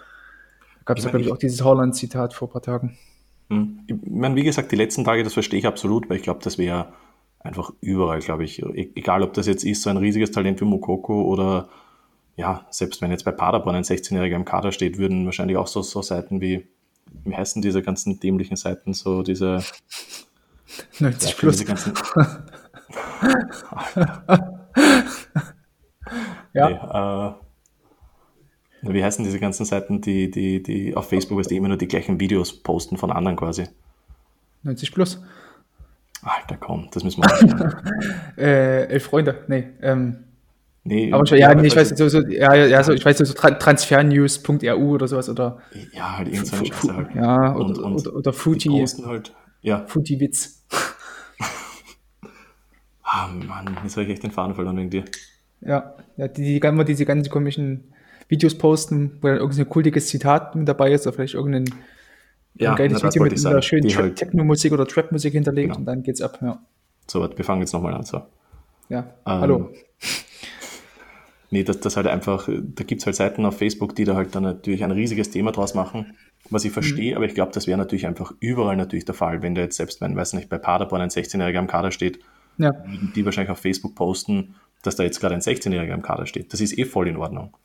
gab 0.86 0.98
es 0.98 1.06
ja, 1.06 1.10
glaube 1.10 1.26
ich, 1.26 1.32
auch 1.32 1.38
dieses 1.38 1.64
Haaland-Zitat 1.64 2.34
vor 2.34 2.50
ein 2.50 2.52
paar 2.52 2.62
Tagen. 2.62 2.98
Hm. 3.50 3.80
Ich 3.88 3.96
meine, 4.06 4.36
wie 4.36 4.44
gesagt, 4.44 4.72
die 4.72 4.76
letzten 4.76 5.06
Tage, 5.06 5.24
das 5.24 5.34
verstehe 5.34 5.60
ich 5.60 5.68
absolut, 5.68 6.10
weil 6.10 6.18
ich 6.18 6.24
glaube, 6.24 6.42
das 6.44 6.58
wäre 6.58 6.94
einfach 7.40 7.72
überall, 7.80 8.20
glaube 8.20 8.44
ich. 8.44 8.62
E-, 8.62 8.92
egal, 8.96 9.24
ob 9.24 9.34
das 9.34 9.48
jetzt 9.48 9.64
ist, 9.64 9.82
so 9.82 9.90
ein 9.90 9.98
riesiges 9.98 10.32
Talent 10.32 10.60
wie 10.60 10.66
Mukoko 10.66 11.24
oder 11.24 11.70
ja, 12.40 12.66
selbst 12.70 13.02
wenn 13.02 13.12
jetzt 13.12 13.26
bei 13.26 13.32
Paderborn 13.32 13.76
ein 13.76 13.84
16-Jähriger 13.84 14.36
im 14.36 14.46
Kader 14.46 14.72
steht, 14.72 14.98
würden 14.98 15.26
wahrscheinlich 15.26 15.58
auch 15.58 15.68
so, 15.68 15.82
so 15.82 16.02
Seiten 16.02 16.40
wie, 16.40 16.66
wie 17.26 17.36
heißen 17.36 17.62
diese 17.62 17.82
ganzen 17.82 18.22
dämlichen 18.22 18.56
Seiten, 18.56 18.94
so 18.94 19.24
diese 19.24 19.62
90 21.00 21.30
ja, 21.30 21.36
plus. 21.38 21.58
Diese 21.58 21.66
ganzen, 21.66 21.94
ja. 26.54 27.36
Nee, 28.82 28.90
äh, 28.90 28.94
wie 28.94 29.04
heißen 29.04 29.26
diese 29.26 29.40
ganzen 29.42 29.66
Seiten, 29.66 30.00
die, 30.00 30.32
die, 30.32 30.64
die 30.64 30.96
auf 30.96 31.10
Facebook 31.10 31.46
die 31.46 31.58
immer 31.58 31.68
nur 31.68 31.76
die 31.76 31.90
gleichen 31.90 32.22
Videos 32.22 32.64
posten 32.64 32.96
von 32.96 33.12
anderen 33.12 33.36
quasi? 33.36 33.68
90 34.64 34.94
plus. 34.94 35.22
Alter, 36.22 36.56
komm, 36.58 36.88
das 36.92 37.04
müssen 37.04 37.22
wir 37.22 37.84
äh, 38.38 38.86
Elf 38.86 39.04
Freunde, 39.04 39.44
nee. 39.50 39.68
Ähm, 39.82 40.24
Nee, 40.84 41.12
aber 41.12 41.26
schon, 41.26 41.38
ja, 41.38 41.54
nee, 41.54 41.68
ich 41.68 41.76
weiß 41.76 41.90
so, 41.90 42.08
so, 42.08 42.22
ja, 42.22 42.56
ja, 42.56 42.84
so, 42.84 42.94
ich 42.94 43.06
weiß 43.06 43.18
so, 43.18 43.34
transfernews.ru 43.34 44.94
oder 44.94 45.08
sowas 45.08 45.30
oder. 45.30 45.60
Ja, 45.94 46.18
halt 46.18 46.30
irgend 46.30 46.48
so 46.48 46.56
eine 46.56 46.66
Scheiße 46.66 46.96
halt. 46.96 47.16
Ja, 47.16 47.52
und, 47.52 47.78
oder, 47.78 47.86
und, 47.86 48.08
oder, 48.08 48.16
oder 48.16 48.34
Fuji. 48.34 48.86
halt, 49.06 49.36
ja. 49.62 49.86
Fuji-Witz. 49.86 50.66
ah, 53.04 53.28
Mann, 53.28 53.78
jetzt 53.84 53.98
habe 53.98 54.06
ich 54.06 54.14
echt 54.14 54.24
den 54.24 54.32
Faden 54.32 54.56
verloren 54.56 54.78
wegen 54.78 54.90
dir. 54.90 55.06
Ja, 55.62 55.96
ja 56.16 56.28
die, 56.28 56.44
die, 56.44 56.60
die, 56.60 56.86
diese 56.86 57.06
ganzen 57.06 57.30
komischen 57.30 57.94
Videos 58.30 58.58
posten, 58.58 59.18
wo 59.22 59.28
dann 59.28 59.38
irgendein 59.38 59.68
kultiges 59.68 60.08
Zitat 60.08 60.56
mit 60.56 60.68
dabei 60.68 60.94
ist 60.94 61.06
oder 61.06 61.16
vielleicht 61.16 61.34
irgendein 61.34 61.66
ja, 62.56 62.72
ein 62.72 62.78
geiles 62.78 63.04
Video 63.04 63.24
mit 63.24 63.46
einer 63.46 63.62
schönen 63.62 63.96
halt, 63.96 64.16
Techno-Musik 64.16 64.72
oder 64.72 64.88
Trap-Musik 64.88 65.34
hinterlegt 65.34 65.70
genau. 65.70 65.80
und 65.80 65.86
dann 65.86 66.04
geht's 66.04 66.22
ab, 66.22 66.40
ja. 66.42 66.60
So, 67.08 67.28
wir 67.36 67.46
fangen 67.46 67.62
jetzt 67.62 67.74
nochmal 67.74 67.94
an, 67.94 68.04
so. 68.04 68.22
Ja, 68.88 69.00
ähm, 69.00 69.06
hallo. 69.26 69.70
Nee, 71.52 71.64
das, 71.64 71.80
das 71.80 71.98
halt 71.98 72.08
einfach, 72.08 72.48
da 72.48 72.84
gibt 72.84 73.02
es 73.02 73.06
halt 73.06 73.16
Seiten 73.16 73.46
auf 73.46 73.58
Facebook, 73.58 73.96
die 73.96 74.04
da 74.04 74.16
halt 74.16 74.36
dann 74.36 74.44
natürlich 74.44 74.84
ein 74.84 74.92
riesiges 74.92 75.32
Thema 75.32 75.52
draus 75.52 75.74
machen, 75.74 76.16
was 76.50 76.64
ich 76.64 76.72
verstehe, 76.72 77.12
mhm. 77.12 77.18
aber 77.18 77.26
ich 77.26 77.34
glaube, 77.34 77.52
das 77.54 77.68
wäre 77.68 77.78
natürlich 77.78 78.06
einfach 78.06 78.34
überall 78.40 78.76
natürlich 78.76 79.06
der 79.06 79.16
Fall, 79.16 79.42
wenn 79.42 79.56
da 79.56 79.62
jetzt 79.62 79.78
selbst, 79.78 80.00
wenn, 80.02 80.16
weiß 80.16 80.34
nicht, 80.34 80.50
bei 80.50 80.58
Paderborn 80.58 81.02
ein 81.02 81.10
16-Jähriger 81.10 81.58
am 81.58 81.68
Kader 81.68 81.92
steht, 81.92 82.20
ja. 82.58 82.72
die 83.16 83.26
wahrscheinlich 83.26 83.52
auf 83.52 83.60
Facebook 83.60 83.96
posten, 83.96 84.56
dass 84.84 84.96
da 84.96 85.04
jetzt 85.04 85.20
gerade 85.20 85.36
ein 85.36 85.42
16-Jähriger 85.42 85.94
am 85.94 86.02
Kader 86.02 86.26
steht. 86.26 86.54
Das 86.54 86.62
ist 86.62 86.78
eh 86.78 86.86
voll 86.86 87.08
in 87.08 87.18
Ordnung. 87.18 87.56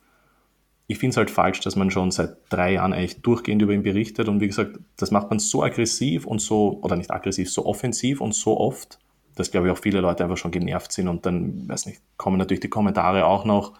Ich 0.87 0.99
finde 0.99 1.11
es 1.11 1.17
halt 1.17 1.31
falsch, 1.31 1.61
dass 1.61 1.75
man 1.75 1.89
schon 1.89 2.11
seit 2.11 2.37
drei 2.49 2.73
Jahren 2.73 2.93
eigentlich 2.93 3.21
durchgehend 3.21 3.61
über 3.61 3.73
ihn 3.73 3.83
berichtet 3.83 4.27
und 4.27 4.39
wie 4.39 4.47
gesagt, 4.47 4.79
das 4.97 5.11
macht 5.11 5.29
man 5.29 5.39
so 5.39 5.63
aggressiv 5.63 6.25
und 6.25 6.39
so, 6.39 6.79
oder 6.81 6.95
nicht 6.95 7.11
aggressiv, 7.11 7.51
so 7.51 7.65
offensiv 7.65 8.21
und 8.21 8.35
so 8.35 8.59
oft, 8.59 8.99
dass, 9.35 9.51
glaube 9.51 9.67
ich, 9.67 9.73
auch 9.73 9.77
viele 9.77 10.01
Leute 10.01 10.23
einfach 10.23 10.37
schon 10.37 10.51
genervt 10.51 10.91
sind 10.91 11.07
und 11.07 11.25
dann, 11.25 11.67
weiß 11.67 11.85
nicht, 11.85 12.01
kommen 12.17 12.37
natürlich 12.37 12.61
die 12.61 12.69
Kommentare 12.69 13.25
auch 13.25 13.45
noch. 13.45 13.73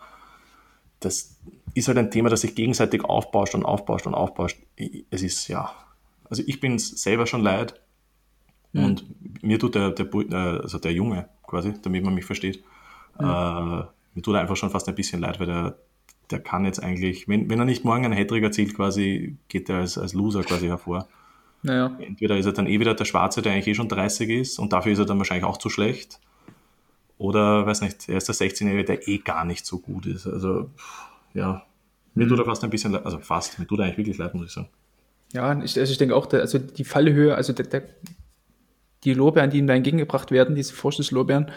Das 1.00 1.38
ist 1.74 1.88
halt 1.88 1.98
ein 1.98 2.12
Thema, 2.12 2.30
das 2.30 2.42
sich 2.42 2.56
gegenseitig 2.56 3.04
aufbauscht 3.04 3.56
und 3.56 3.66
aufbauscht 3.66 4.06
und 4.06 4.14
aufbauscht. 4.14 4.58
Es 5.10 5.24
ist, 5.24 5.48
ja, 5.48 5.72
also 6.30 6.44
ich 6.46 6.60
bin 6.60 6.76
es 6.76 6.90
selber 6.90 7.26
schon 7.26 7.42
leid 7.42 7.80
mhm. 8.74 8.84
und 8.84 9.44
mir 9.44 9.60
tut 9.60 9.76
der, 9.76 9.92
der, 9.92 10.08
äh, 10.14 10.62
also 10.62 10.78
der 10.80 10.92
Junge 10.92 11.30
quasi, 11.44 11.74
damit 11.82 12.04
man 12.04 12.14
mich 12.14 12.26
versteht, 12.26 12.64
mhm. 13.20 13.26
äh, 13.26 13.84
mir 14.16 14.22
tut 14.22 14.36
er 14.36 14.42
einfach 14.42 14.56
schon 14.56 14.70
fast 14.72 14.88
ein 14.88 14.96
bisschen 14.96 15.22
leid, 15.22 15.40
weil 15.40 15.48
der, 15.48 15.78
der 16.32 16.40
kann 16.40 16.66
jetzt 16.66 16.82
eigentlich, 16.82 17.28
wenn, 17.28 17.50
wenn 17.50 17.60
er 17.60 17.66
nicht 17.66 17.86
morgen 17.86 18.06
einen 18.06 18.14
Hattrick 18.18 18.44
erzielt, 18.44 18.76
quasi, 18.76 19.38
geht 19.48 19.70
er 19.70 19.78
als, 19.78 19.98
als 19.98 20.14
Loser 20.14 20.44
quasi 20.44 20.68
hervor. 20.68 21.08
Naja. 21.66 21.98
Entweder 22.00 22.38
ist 22.38 22.46
er 22.46 22.54
dann 22.54 22.68
eh 22.68 22.80
wieder 22.80 22.94
der 22.94 23.06
Schwarze, 23.06 23.42
der 23.42 23.52
eigentlich 23.52 23.68
eh 23.68 23.74
schon 23.74 23.90
30 23.90 24.30
ist 24.30 24.60
und 24.60 24.72
dafür 24.72 24.92
ist 24.92 25.00
er 25.00 25.06
dann 25.06 25.18
wahrscheinlich 25.18 25.46
auch 25.46 25.58
zu 25.58 25.70
schlecht. 25.70 26.20
Oder, 27.18 27.66
weiß 27.66 27.82
nicht, 27.82 28.08
er 28.08 28.18
ist 28.18 28.28
der 28.28 28.36
16-Jährige, 28.36 28.86
der 28.86 29.08
eh 29.08 29.18
gar 29.18 29.46
nicht 29.46 29.66
so 29.66 29.80
gut 29.80 30.06
ist. 30.06 30.28
Also, 30.28 30.70
ja, 31.34 31.66
mir 32.14 32.28
tut 32.28 32.38
er 32.38 32.46
fast 32.46 32.64
ein 32.64 32.70
bisschen 32.70 32.92
leid, 32.92 33.06
also 33.06 33.18
fast, 33.18 33.58
mir 33.58 33.66
tut 33.66 33.80
er 33.80 33.86
eigentlich 33.86 33.98
wirklich 33.98 34.18
leid, 34.18 34.36
muss 34.36 34.48
ich 34.48 34.54
sagen. 34.54 34.70
Ja, 35.34 35.60
ich, 35.64 35.80
also 35.80 35.92
ich 35.92 35.98
denke 35.98 36.16
auch, 36.16 36.28
der, 36.28 36.42
also 36.42 36.60
die 36.60 36.84
Fallhöhe, 36.84 37.34
also 37.34 37.52
der, 37.52 37.66
der, 37.66 37.84
die 39.04 39.14
Lorbeeren, 39.14 39.50
die 39.50 39.58
ihm 39.58 39.68
da 39.68 39.74
entgegengebracht 39.74 40.30
werden, 40.30 40.56
diese 40.56 40.74
Vorschusslorbeeren, 40.74 41.52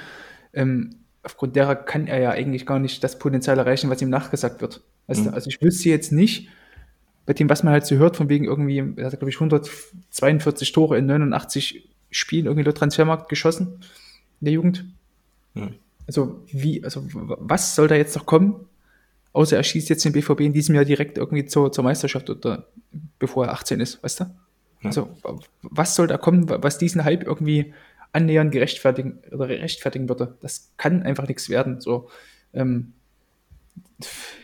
ähm, 0.54 0.96
aufgrund 1.22 1.54
derer 1.54 1.76
kann 1.76 2.06
er 2.06 2.18
ja 2.18 2.30
eigentlich 2.30 2.64
gar 2.64 2.78
nicht 2.78 3.04
das 3.04 3.18
Potenzial 3.18 3.58
erreichen, 3.58 3.90
was 3.90 4.00
ihm 4.00 4.08
nachgesagt 4.08 4.62
wird. 4.62 4.82
Du? 5.08 5.20
Mhm. 5.20 5.34
Also 5.34 5.48
ich 5.48 5.60
wüsste 5.60 5.90
jetzt 5.90 6.12
nicht, 6.12 6.48
bei 7.28 7.34
dem, 7.34 7.50
was 7.50 7.62
man 7.62 7.74
halt 7.74 7.84
so 7.84 7.96
hört, 7.96 8.16
von 8.16 8.30
wegen 8.30 8.46
irgendwie, 8.46 8.78
er 8.96 9.04
hat, 9.12 9.18
glaube 9.18 9.28
ich, 9.28 9.36
142 9.36 10.72
Tore 10.72 10.96
in 10.96 11.04
89 11.04 11.86
Spielen 12.10 12.46
irgendwie 12.46 12.64
laut 12.64 12.78
Transfermarkt 12.78 13.28
geschossen 13.28 13.80
in 14.40 14.44
der 14.46 14.54
Jugend. 14.54 14.86
Mhm. 15.52 15.74
Also 16.06 16.42
wie, 16.50 16.82
also 16.82 17.04
was 17.12 17.74
soll 17.74 17.86
da 17.86 17.96
jetzt 17.96 18.16
noch 18.16 18.24
kommen? 18.24 18.66
Außer 19.34 19.58
er 19.58 19.62
schießt 19.62 19.90
jetzt 19.90 20.06
den 20.06 20.14
BVB 20.14 20.40
in 20.40 20.54
diesem 20.54 20.74
Jahr 20.74 20.86
direkt 20.86 21.18
irgendwie 21.18 21.44
zur, 21.44 21.70
zur 21.70 21.84
Meisterschaft 21.84 22.30
oder 22.30 22.66
bevor 23.18 23.44
er 23.44 23.52
18 23.52 23.78
ist, 23.78 24.02
weißt 24.02 24.20
du? 24.20 24.24
Also 24.82 25.10
w- 25.22 25.38
was 25.60 25.94
soll 25.96 26.06
da 26.06 26.16
kommen, 26.16 26.48
wa- 26.48 26.60
was 26.62 26.78
diesen 26.78 27.04
Hype 27.04 27.24
irgendwie 27.24 27.74
annähernd 28.12 28.52
gerechtfertigen 28.52 29.18
oder 29.32 29.50
rechtfertigen 29.50 30.08
würde? 30.08 30.38
Das 30.40 30.70
kann 30.78 31.02
einfach 31.02 31.28
nichts 31.28 31.50
werden. 31.50 31.82
So, 31.82 32.08
ähm, 32.54 32.94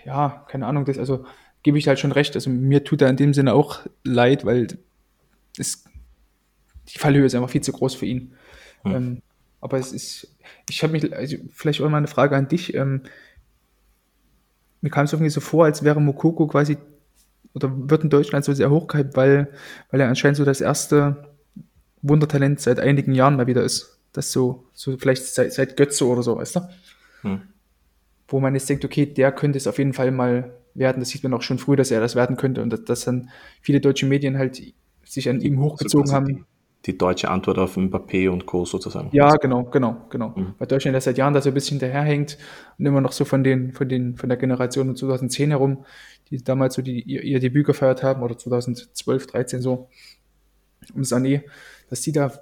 ja, 0.05 0.45
keine 0.49 0.67
Ahnung, 0.67 0.85
das, 0.85 0.99
also 0.99 1.25
gebe 1.65 1.79
ich 1.79 1.89
halt 1.89 1.99
schon 1.99 2.13
recht. 2.13 2.37
Also 2.37 2.51
mir 2.51 2.85
tut 2.85 3.03
er 3.03 3.11
in 3.11 3.17
dem 3.17 3.35
Sinne 3.35 3.55
auch 3.55 3.81
leid, 4.05 4.45
weil 4.45 4.69
es, 5.59 5.85
die 6.89 6.99
Fallhöhe 6.99 7.25
ist 7.25 7.35
einfach 7.35 7.51
viel 7.51 7.63
zu 7.63 7.73
groß 7.73 7.97
für 7.97 8.07
ihn. 8.07 8.35
Hm. 8.83 8.95
Ähm, 8.95 9.23
aber 9.61 9.79
es 9.79 9.93
ist, 9.93 10.29
ich 10.69 10.83
habe 10.83 10.93
mich, 10.93 11.13
also 11.13 11.37
vielleicht 11.53 11.81
auch 11.81 11.89
mal 11.89 11.97
eine 11.97 12.07
Frage 12.07 12.37
an 12.37 12.49
dich. 12.49 12.75
Ähm, 12.75 13.03
mir 14.83 14.91
kam 14.91 15.07
es 15.07 15.13
irgendwie 15.13 15.31
so 15.31 15.41
vor, 15.41 15.65
als 15.65 15.83
wäre 15.83 16.01
Mokoko 16.01 16.47
quasi 16.47 16.77
oder 17.55 17.73
wird 17.89 18.05
in 18.05 18.11
Deutschland 18.11 18.45
so 18.45 18.53
sehr 18.53 18.71
hochgehypt, 18.71 19.17
weil, 19.17 19.51
weil 19.91 20.01
er 20.01 20.09
anscheinend 20.09 20.37
so 20.37 20.45
das 20.45 20.61
erste 20.61 21.33
Wundertalent 22.03 22.61
seit 22.61 22.79
einigen 22.79 23.15
Jahren 23.15 23.37
mal 23.37 23.47
wieder 23.47 23.63
ist. 23.63 23.99
Das 24.13 24.33
so, 24.33 24.67
so 24.75 24.97
vielleicht 24.99 25.25
seit, 25.25 25.53
seit 25.55 25.77
Götze 25.79 26.07
oder 26.07 26.23
so, 26.23 26.37
weißt 26.37 26.57
du? 26.57 26.61
Hm. 27.23 27.43
Wo 28.29 28.39
man 28.41 28.55
jetzt 28.55 28.69
denkt, 28.69 28.85
okay, 28.85 29.07
der 29.07 29.33
könnte 29.33 29.57
es 29.57 29.67
auf 29.67 29.79
jeden 29.79 29.95
Fall 29.95 30.11
mal 30.11 30.53
werden. 30.75 31.01
Das 31.01 31.11
sieht 31.11 31.23
man 31.23 31.33
auch 31.35 31.43
schon 31.43 31.59
früh, 31.59 31.77
dass 31.77 31.91
er 31.91 32.01
das 32.01 32.15
werden 32.17 32.37
könnte 32.37 32.63
und 32.63 32.71
dass, 32.71 32.85
dass 32.85 33.05
dann 33.05 33.31
viele 33.61 33.81
deutsche 33.81 34.07
Medien 34.07 34.39
halt 34.39 34.61
sich 35.05 35.29
an 35.29 35.41
ihm 35.41 35.61
hochgezogen 35.61 36.03
Also 36.03 36.15
haben. 36.15 36.27
Die, 36.27 36.93
die 36.93 36.99
deutsche 36.99 37.31
Antwort 37.31 37.59
auf 37.59 37.77
Mbappé 37.77 38.29
und 38.29 38.47
Co. 38.47 38.65
sozusagen. 38.65 39.09
Ja, 39.13 39.37
genau, 39.37 39.65
genau, 39.65 40.07
genau. 40.11 40.31
Mhm. 40.31 40.55
Weil 40.59 40.67
Deutschland 40.67 40.97
das 40.97 41.05
seit 41.05 41.19
Jahren 41.19 41.35
da 41.35 41.41
so 41.41 41.51
ein 41.51 41.55
bisschen 41.55 41.79
hinterherhängt 41.79 42.39
und 42.79 42.87
immer 42.87 43.01
noch 43.01 43.13
so 43.13 43.25
von 43.25 43.45
den, 43.45 43.73
von 43.73 43.89
den, 43.89 44.17
von 44.17 44.29
der 44.29 44.39
Generation 44.39 44.91
um 44.91 44.97
2010 44.97 45.51
herum, 45.51 45.85
die 46.31 46.43
damals 46.43 46.75
so 46.75 46.83
die, 46.83 47.01
ihr, 47.03 47.23
ihr 47.23 47.41
Debüt 47.41 47.67
gefeiert 47.67 48.03
haben 48.03 48.23
oder 48.23 48.37
2012, 48.37 49.27
13 49.27 49.63
so, 49.63 49.89
um 50.95 51.03
Sané, 51.03 51.43
dass 51.89 52.03
die 52.03 52.13
da, 52.13 52.33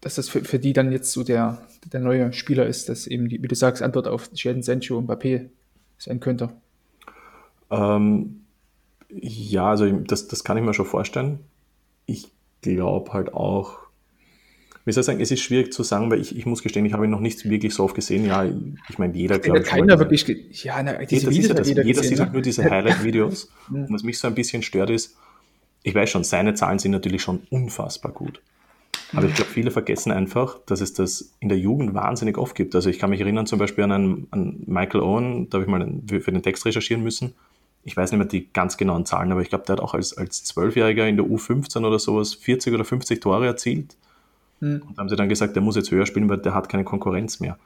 dass 0.00 0.14
das 0.14 0.28
für, 0.28 0.44
für 0.44 0.58
die 0.58 0.72
dann 0.72 0.92
jetzt 0.92 1.12
so 1.12 1.24
der, 1.24 1.66
der 1.92 2.00
neue 2.00 2.32
Spieler 2.32 2.66
ist, 2.66 2.88
dass 2.88 3.06
eben, 3.06 3.28
die, 3.28 3.42
wie 3.42 3.48
du 3.48 3.54
sagst, 3.54 3.82
Antwort 3.82 4.06
auf 4.06 4.30
Jadon 4.34 4.62
Sancho 4.62 4.98
und 4.98 5.08
Mbappé 5.08 5.48
sein 5.96 6.20
könnte. 6.20 6.50
Ähm, 7.70 8.44
ja, 9.10 9.70
also 9.70 9.90
das, 9.90 10.28
das 10.28 10.44
kann 10.44 10.56
ich 10.56 10.64
mir 10.64 10.74
schon 10.74 10.86
vorstellen. 10.86 11.40
Ich 12.06 12.30
glaube 12.60 13.12
halt 13.12 13.32
auch, 13.32 13.78
wie 14.84 14.92
soll 14.92 15.02
ich 15.02 15.06
sagen, 15.06 15.20
es 15.20 15.30
ist 15.30 15.40
schwierig 15.40 15.72
zu 15.72 15.82
sagen, 15.82 16.10
weil 16.10 16.20
ich, 16.20 16.36
ich 16.36 16.46
muss 16.46 16.62
gestehen, 16.62 16.86
ich 16.86 16.92
habe 16.92 17.04
ihn 17.04 17.10
noch 17.10 17.20
nicht 17.20 17.48
wirklich 17.48 17.74
so 17.74 17.84
oft 17.84 17.94
gesehen. 17.94 18.24
Ja, 18.24 18.46
ich 18.88 18.98
meine, 18.98 19.14
jeder, 19.14 19.38
mal 19.46 19.62
keiner 19.62 19.98
wirklich, 19.98 20.24
ja, 20.64 20.82
na, 20.82 21.04
diese 21.04 21.26
das 21.26 21.36
ist 21.36 21.44
Videos 21.44 21.44
ja 21.44 21.50
hat 21.50 21.58
das. 21.58 21.68
jeder 21.68 21.84
Jeder 21.84 22.00
gesehen, 22.00 22.08
sieht 22.10 22.20
halt 22.20 22.30
ne? 22.30 22.32
nur 22.34 22.42
diese 22.42 22.64
Highlight-Videos. 22.64 23.50
Und 23.70 23.92
was 23.92 24.02
mich 24.02 24.18
so 24.18 24.28
ein 24.28 24.34
bisschen 24.34 24.62
stört 24.62 24.90
ist, 24.90 25.16
ich 25.82 25.94
weiß 25.94 26.10
schon, 26.10 26.24
seine 26.24 26.54
Zahlen 26.54 26.78
sind 26.78 26.92
natürlich 26.92 27.22
schon 27.22 27.40
unfassbar 27.50 28.12
gut. 28.12 28.40
Aber 29.12 29.26
ich 29.26 29.34
glaube, 29.34 29.50
viele 29.50 29.70
vergessen 29.70 30.12
einfach, 30.12 30.58
dass 30.66 30.80
es 30.80 30.92
das 30.92 31.32
in 31.40 31.48
der 31.48 31.58
Jugend 31.58 31.94
wahnsinnig 31.94 32.36
oft 32.36 32.54
gibt. 32.54 32.74
Also 32.74 32.90
ich 32.90 32.98
kann 32.98 33.10
mich 33.10 33.20
erinnern 33.20 33.46
zum 33.46 33.58
Beispiel 33.58 33.84
an, 33.84 33.92
einen, 33.92 34.26
an 34.30 34.62
Michael 34.66 35.00
Owen, 35.00 35.48
da 35.48 35.58
habe 35.58 35.64
ich 35.64 35.70
mal 35.70 36.20
für 36.20 36.32
den 36.32 36.42
Text 36.42 36.66
recherchieren 36.66 37.02
müssen. 37.02 37.34
Ich 37.84 37.96
weiß 37.96 38.12
nicht 38.12 38.18
mehr 38.18 38.28
die 38.28 38.52
ganz 38.52 38.76
genauen 38.76 39.06
Zahlen, 39.06 39.32
aber 39.32 39.40
ich 39.40 39.48
glaube, 39.48 39.64
der 39.64 39.74
hat 39.76 39.80
auch 39.80 39.94
als, 39.94 40.16
als 40.16 40.44
Zwölfjähriger 40.44 41.06
in 41.08 41.16
der 41.16 41.26
U15 41.26 41.86
oder 41.86 41.98
sowas 41.98 42.34
40 42.34 42.74
oder 42.74 42.84
50 42.84 43.20
Tore 43.20 43.46
erzielt. 43.46 43.96
Hm. 44.60 44.82
Und 44.86 44.98
da 44.98 45.02
haben 45.02 45.08
sie 45.08 45.16
dann 45.16 45.28
gesagt, 45.28 45.56
der 45.56 45.62
muss 45.62 45.76
jetzt 45.76 45.90
höher 45.90 46.06
spielen, 46.06 46.28
weil 46.28 46.38
der 46.38 46.54
hat 46.54 46.68
keine 46.68 46.84
Konkurrenz 46.84 47.40
mehr. 47.40 47.58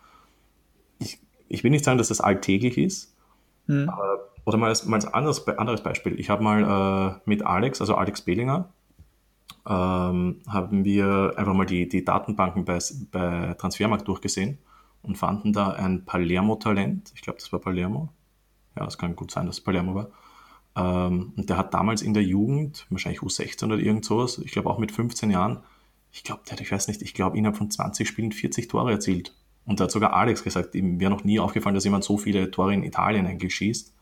Ich, 0.99 1.19
ich 1.49 1.65
will 1.65 1.71
nicht 1.71 1.85
sagen, 1.85 1.99
dass 1.99 2.09
das 2.09 2.21
alltäglich 2.21 2.79
ist, 2.79 3.13
Hm. 3.67 3.89
aber, 3.89 4.29
oder 4.45 4.59
mal 4.59 4.69
als, 4.69 4.85
mal 4.87 4.97
als 4.97 5.07
anderes, 5.07 5.47
anderes 5.47 5.83
Beispiel. 5.83 6.19
Ich 6.19 6.31
habe 6.31 6.43
mal 6.43 7.17
äh, 7.17 7.21
mit 7.25 7.45
Alex, 7.45 7.81
also 7.81 7.95
Alex 7.95 8.23
Behlinger, 8.23 8.69
ähm, 9.67 10.41
haben 10.49 10.85
wir 10.85 11.35
einfach 11.37 11.55
mal 11.55 11.67
die, 11.67 11.89
die 11.89 12.05
Datenbanken 12.05 12.65
bei, 12.65 12.79
bei 13.13 13.55
Transfermarkt 13.55 14.09
durchgesehen 14.09 14.59
und 15.03 15.17
fanden 15.17 15.53
da 15.53 15.71
ein 15.71 16.05
Palermo-Talent. 16.05 17.13
Ich 17.15 17.23
glaube, 17.23 17.39
das 17.39 17.53
war 17.53 17.61
Palermo. 17.61 18.09
Ja, 18.77 18.85
das 18.85 18.99
kann 18.99 19.17
gut 19.17 19.31
sein, 19.31 19.47
dass 19.47 19.59
es 19.59 19.65
Palermo 19.65 19.95
war. 19.95 20.11
Ähm, 20.77 21.33
und 21.37 21.51
der 21.51 21.57
hat 21.57 21.75
damals 21.75 22.03
in 22.03 22.15
der 22.15 22.23
Jugend, 22.23 22.87
wahrscheinlich 22.91 23.21
U16 23.21 23.65
oder 23.67 23.79
irgend 23.79 24.05
sowas, 24.05 24.39
ich 24.39 24.53
glaube 24.53 24.71
auch 24.71 24.79
mit 24.79 24.93
15 24.93 25.31
Jahren, 25.31 25.61
ich 26.13 26.25
glaube, 26.25 26.43
der 26.47 26.53
hat, 26.53 26.61
ich 26.61 26.71
weiß 26.71 26.89
nicht, 26.89 27.03
ich 27.03 27.15
glaube, 27.15 27.39
innerhalb 27.39 27.57
von 27.57 27.71
20 27.71 28.07
Spielen 28.07 28.33
40 28.33 28.69
Tore 28.69 28.93
erzielt. 28.93 29.35
Und 29.65 29.81
da 29.81 29.85
hat 29.85 29.91
sogar 29.91 30.13
Alex 30.15 30.43
gesagt, 30.43 30.75
ihm 30.75 31.01
wäre 31.01 31.11
noch 31.11 31.25
nie 31.25 31.39
aufgefallen, 31.39 31.75
dass 31.75 31.85
jemand 31.85 32.05
so 32.05 32.19
viele 32.19 32.51
Tore 32.51 32.75
in 32.75 32.83
Italien 32.83 33.27
eigentlich 33.27 33.55
schießt. 33.55 33.95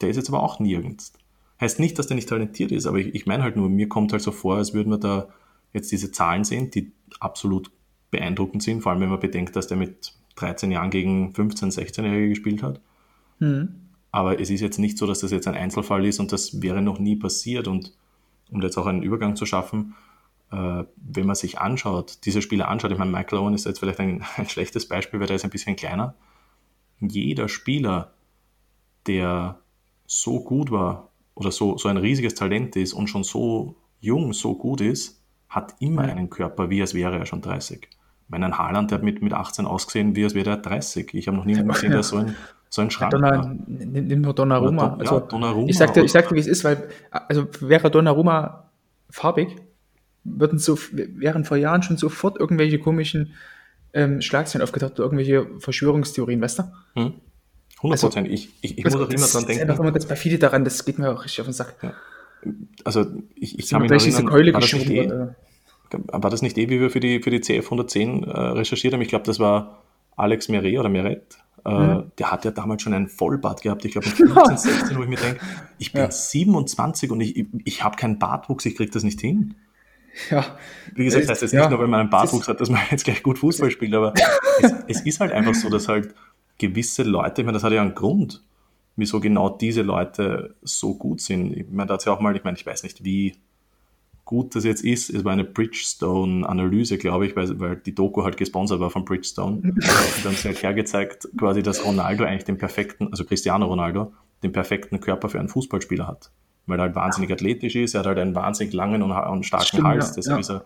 Der 0.00 0.10
ist 0.10 0.16
jetzt 0.16 0.28
aber 0.28 0.42
auch 0.42 0.58
nirgends. 0.58 1.12
Heißt 1.60 1.78
nicht, 1.78 1.98
dass 1.98 2.08
der 2.08 2.16
nicht 2.16 2.28
talentiert 2.28 2.72
ist, 2.72 2.86
aber 2.86 2.98
ich, 2.98 3.14
ich 3.14 3.26
meine 3.26 3.44
halt 3.44 3.56
nur, 3.56 3.68
mir 3.68 3.88
kommt 3.88 4.12
halt 4.12 4.22
so 4.22 4.32
vor, 4.32 4.56
als 4.56 4.74
würden 4.74 4.90
wir 4.90 4.98
da 4.98 5.28
jetzt 5.72 5.92
diese 5.92 6.10
Zahlen 6.10 6.44
sehen, 6.44 6.70
die 6.70 6.92
absolut 7.20 7.70
beeindruckend 8.10 8.62
sind, 8.62 8.82
vor 8.82 8.92
allem 8.92 9.00
wenn 9.00 9.08
man 9.08 9.20
bedenkt, 9.20 9.56
dass 9.56 9.68
der 9.68 9.76
mit 9.76 10.12
13 10.36 10.70
Jahren 10.70 10.90
gegen 10.90 11.32
15-, 11.32 11.72
16-Jährige 11.72 12.30
gespielt 12.30 12.62
hat. 12.62 12.80
Hm. 13.38 13.81
Aber 14.12 14.38
es 14.38 14.50
ist 14.50 14.60
jetzt 14.60 14.78
nicht 14.78 14.98
so, 14.98 15.06
dass 15.06 15.20
das 15.20 15.30
jetzt 15.30 15.48
ein 15.48 15.54
Einzelfall 15.54 16.04
ist 16.04 16.20
und 16.20 16.32
das 16.32 16.60
wäre 16.60 16.82
noch 16.82 16.98
nie 16.98 17.16
passiert. 17.16 17.66
Und 17.66 17.92
um 18.50 18.60
jetzt 18.60 18.76
auch 18.76 18.86
einen 18.86 19.02
Übergang 19.02 19.36
zu 19.36 19.46
schaffen, 19.46 19.94
äh, 20.52 20.84
wenn 20.96 21.26
man 21.26 21.34
sich 21.34 21.58
anschaut, 21.58 22.18
diese 22.26 22.42
Spieler 22.42 22.68
anschaut, 22.68 22.92
ich 22.92 22.98
meine, 22.98 23.10
Michael 23.10 23.38
Owen 23.38 23.54
ist 23.54 23.64
jetzt 23.64 23.78
vielleicht 23.80 24.00
ein, 24.00 24.22
ein 24.36 24.48
schlechtes 24.48 24.86
Beispiel, 24.86 25.18
weil 25.18 25.26
der 25.26 25.36
ist 25.36 25.44
ein 25.44 25.50
bisschen 25.50 25.76
kleiner. 25.76 26.14
Jeder 27.00 27.48
Spieler, 27.48 28.12
der 29.06 29.58
so 30.06 30.44
gut 30.44 30.70
war 30.70 31.10
oder 31.34 31.50
so, 31.50 31.78
so 31.78 31.88
ein 31.88 31.96
riesiges 31.96 32.34
Talent 32.34 32.76
ist 32.76 32.92
und 32.92 33.08
schon 33.08 33.24
so 33.24 33.76
jung, 34.00 34.34
so 34.34 34.54
gut 34.54 34.82
ist, 34.82 35.22
hat 35.48 35.74
immer 35.80 36.02
einen 36.02 36.28
Körper, 36.28 36.68
wie 36.68 36.82
als 36.82 36.92
wäre 36.92 37.18
er 37.18 37.26
schon 37.26 37.40
30. 37.40 37.88
Wenn 38.28 38.44
ein 38.44 38.58
Haaland, 38.58 38.90
der 38.90 38.98
hat 38.98 39.04
mit, 39.04 39.22
mit 39.22 39.32
18 39.32 39.66
ausgesehen, 39.66 40.14
wie 40.16 40.24
als 40.24 40.34
wäre 40.34 40.50
er 40.50 40.56
30. 40.58 41.14
Ich 41.14 41.28
habe 41.28 41.36
noch 41.38 41.46
niemanden 41.46 41.68
gesehen, 41.72 41.92
der 41.92 42.02
so 42.02 42.16
ein, 42.16 42.36
so 42.74 42.80
ein 42.80 42.90
Schrank 42.90 43.10
Donner, 43.10 43.54
nimm 43.66 44.22
nur 44.22 44.32
Donnarumma. 44.34 44.88
Don- 44.88 45.04
ja, 45.04 45.12
Also, 45.12 45.20
Donnarumma 45.26 45.68
ich 45.68 45.76
sagte, 45.76 46.00
ich 46.00 46.10
sagte, 46.10 46.34
wie 46.34 46.40
es 46.40 46.46
ist, 46.46 46.64
weil, 46.64 46.88
also 47.10 47.46
wäre 47.60 47.90
Donnarumma 47.90 48.70
farbig, 49.10 49.56
würden 50.24 50.58
so, 50.58 50.78
wären 50.90 51.44
vor 51.44 51.58
Jahren 51.58 51.82
schon 51.82 51.98
sofort 51.98 52.40
irgendwelche 52.40 52.78
komischen 52.78 53.34
ähm, 53.92 54.22
Schlagzeilen 54.22 54.62
aufgetaucht, 54.62 54.92
oder 54.94 55.02
irgendwelche 55.04 55.46
Verschwörungstheorien, 55.58 56.40
weißt 56.40 56.60
du? 56.60 56.62
Hm? 56.94 57.12
100 57.76 58.00
Prozent. 58.00 58.28
ich, 58.28 58.48
ich, 58.62 58.78
ich 58.78 58.84
muss 58.84 58.94
auch 58.94 59.00
immer 59.00 59.10
das 59.10 59.32
dran 59.32 59.42
ist 59.42 59.50
einfach 59.50 59.66
denken. 59.66 59.82
immer 59.82 59.92
das 59.92 60.06
perfide 60.06 60.38
daran, 60.38 60.64
das 60.64 60.82
geht 60.86 60.98
mir 60.98 61.10
auch 61.10 61.24
richtig 61.24 61.40
auf 61.42 61.48
den 61.48 61.52
Sack. 61.52 61.74
Also 62.84 63.04
ich, 63.34 63.58
ich 63.58 63.68
kann 63.68 63.82
mich 63.82 63.90
noch 63.90 63.98
diese 63.98 64.16
erinnern, 64.16 64.32
Keule 64.32 64.54
war 64.54 64.60
das, 64.62 64.72
nicht 64.72 64.88
eh, 64.88 65.10
war 65.90 66.30
das 66.30 66.40
nicht 66.40 66.56
eh, 66.56 66.70
wie 66.70 66.80
wir 66.80 66.88
für 66.90 67.00
die, 67.00 67.20
für 67.20 67.30
die 67.30 67.40
CF 67.42 67.66
110 67.66 68.24
äh, 68.24 68.30
recherchiert 68.30 68.94
haben? 68.94 69.02
Ich 69.02 69.08
glaube, 69.08 69.26
das 69.26 69.38
war 69.38 69.82
Alex 70.16 70.48
Meret 70.48 70.78
oder 70.78 70.88
Meret. 70.88 71.38
Äh, 71.64 71.70
Mhm. 71.70 72.10
Der 72.18 72.32
hat 72.32 72.44
ja 72.44 72.50
damals 72.50 72.82
schon 72.82 72.92
einen 72.94 73.08
Vollbart 73.08 73.62
gehabt. 73.62 73.84
Ich 73.84 73.92
glaube, 73.92 74.08
mit 74.08 74.16
15, 74.16 74.56
16, 74.56 74.98
wo 74.98 75.02
ich 75.04 75.08
mir 75.08 75.16
denke, 75.16 75.40
ich 75.78 75.92
bin 75.92 76.02
Ja. 76.02 76.10
27 76.10 77.10
und 77.10 77.20
ich, 77.20 77.36
ich, 77.36 77.46
ich 77.64 77.84
habe 77.84 77.96
keinen 77.96 78.18
Bartwuchs, 78.18 78.66
ich 78.66 78.74
kriege 78.76 78.90
das 78.90 79.02
nicht 79.04 79.20
hin. 79.20 79.54
Ja, 80.30 80.44
Wie 80.94 81.04
gesagt, 81.04 81.24
Es- 81.24 81.30
heißt 81.30 81.42
jetzt 81.42 81.52
ja, 81.52 81.60
nicht 81.62 81.70
nur, 81.70 81.80
wenn 81.80 81.88
man 81.90 82.00
einen 82.00 82.10
Bartwuchs 82.10 82.46
hat, 82.48 82.60
dass 82.60 82.68
man 82.68 82.80
jetzt 82.90 83.04
gleich 83.04 83.22
gut 83.22 83.38
Fußball 83.38 83.70
spielt, 83.70 83.94
aber 83.94 84.12
es, 84.62 84.72
es 84.88 85.00
ist 85.02 85.20
halt 85.20 85.32
einfach 85.32 85.54
so, 85.54 85.70
dass 85.70 85.88
halt 85.88 86.14
gewisse 86.58 87.02
Leute, 87.02 87.40
ich 87.42 87.46
meine, 87.46 87.56
das 87.56 87.64
hat 87.64 87.72
ja 87.72 87.80
einen 87.80 87.94
Grund, 87.94 88.42
wieso 88.96 89.20
genau 89.20 89.48
diese 89.48 89.80
Leute 89.82 90.54
so 90.62 90.94
gut 90.96 91.20
sind. 91.22 91.56
Ich 91.56 91.66
meine, 91.70 91.86
da 91.86 91.94
hat 91.94 92.04
ja 92.04 92.12
auch 92.12 92.20
mal, 92.20 92.36
ich 92.36 92.44
meine, 92.44 92.58
ich 92.58 92.66
weiß 92.66 92.82
nicht, 92.82 93.04
wie 93.04 93.36
gut 94.32 94.56
das 94.56 94.64
jetzt 94.64 94.82
ist. 94.82 95.10
Es 95.10 95.26
war 95.26 95.32
eine 95.34 95.44
Bridgestone-Analyse, 95.44 96.96
glaube 96.96 97.26
ich, 97.26 97.36
weil, 97.36 97.60
weil 97.60 97.76
die 97.76 97.94
Doku 97.94 98.24
halt 98.24 98.38
gesponsert 98.38 98.80
war 98.80 98.88
von 98.88 99.04
Bridgestone. 99.04 99.56
Und 99.62 99.84
dann 99.84 100.32
haben 100.32 100.36
sie 100.36 100.48
halt 100.48 100.62
hergezeigt, 100.62 101.28
quasi, 101.36 101.62
dass 101.62 101.84
Ronaldo 101.84 102.24
eigentlich 102.24 102.44
den 102.44 102.56
perfekten, 102.56 103.08
also 103.08 103.24
Cristiano 103.26 103.66
Ronaldo, 103.66 104.14
den 104.42 104.52
perfekten 104.52 105.00
Körper 105.00 105.28
für 105.28 105.38
einen 105.38 105.50
Fußballspieler 105.50 106.06
hat. 106.08 106.30
weil 106.66 106.78
er 106.78 106.84
halt 106.84 106.94
wahnsinnig 106.94 107.30
athletisch 107.30 107.76
ist, 107.76 107.92
er 107.92 108.00
hat 108.00 108.06
halt 108.06 108.18
einen 108.18 108.34
wahnsinnig 108.34 108.72
langen 108.72 109.02
und, 109.02 109.12
und 109.12 109.44
starken 109.44 109.66
Stimmt, 109.66 109.84
Hals, 109.84 110.16
ja. 110.24 110.38
ist 110.38 110.50
er 110.50 110.64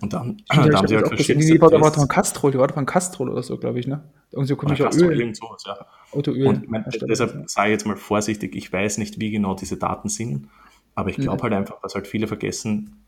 und 0.00 0.12
dann, 0.12 0.42
Stimmt, 0.50 0.72
da 0.72 0.78
haben 0.78 0.88
sie 0.88 0.96
halt 0.96 1.08
verschiedene 1.08 1.44
Die 1.46 1.60
war, 1.60 1.70
doch 1.70 1.98
ein 1.98 2.08
Castrol, 2.08 2.52
die 2.52 2.58
war 2.58 2.68
doch 2.68 2.76
ein 2.76 2.86
Castrol 2.86 3.30
oder 3.30 3.42
so, 3.42 3.56
glaube 3.56 3.78
ich, 3.78 3.86
ne? 3.86 4.02
Irgendwie 4.30 4.48
so 4.48 4.56
komischer 4.56 4.90
Öl. 4.94 5.20
Irgend 5.20 5.36
sowas, 5.36 5.64
ja. 5.66 5.86
Autoöl. 6.12 6.46
Und 6.46 6.70
mein, 6.70 6.84
deshalb 7.08 7.48
sage 7.48 7.68
ich 7.68 7.72
jetzt 7.72 7.86
mal 7.86 7.96
vorsichtig, 7.96 8.54
ich 8.56 8.72
weiß 8.72 8.98
nicht, 8.98 9.20
wie 9.20 9.30
genau 9.30 9.54
diese 9.54 9.76
Daten 9.78 10.08
sind, 10.08 10.48
aber 10.96 11.10
ich 11.10 11.16
glaube 11.16 11.36
mhm. 11.36 11.42
halt 11.42 11.52
einfach, 11.52 11.80
dass 11.80 11.94
halt 11.94 12.08
viele 12.08 12.26
vergessen, 12.26 13.04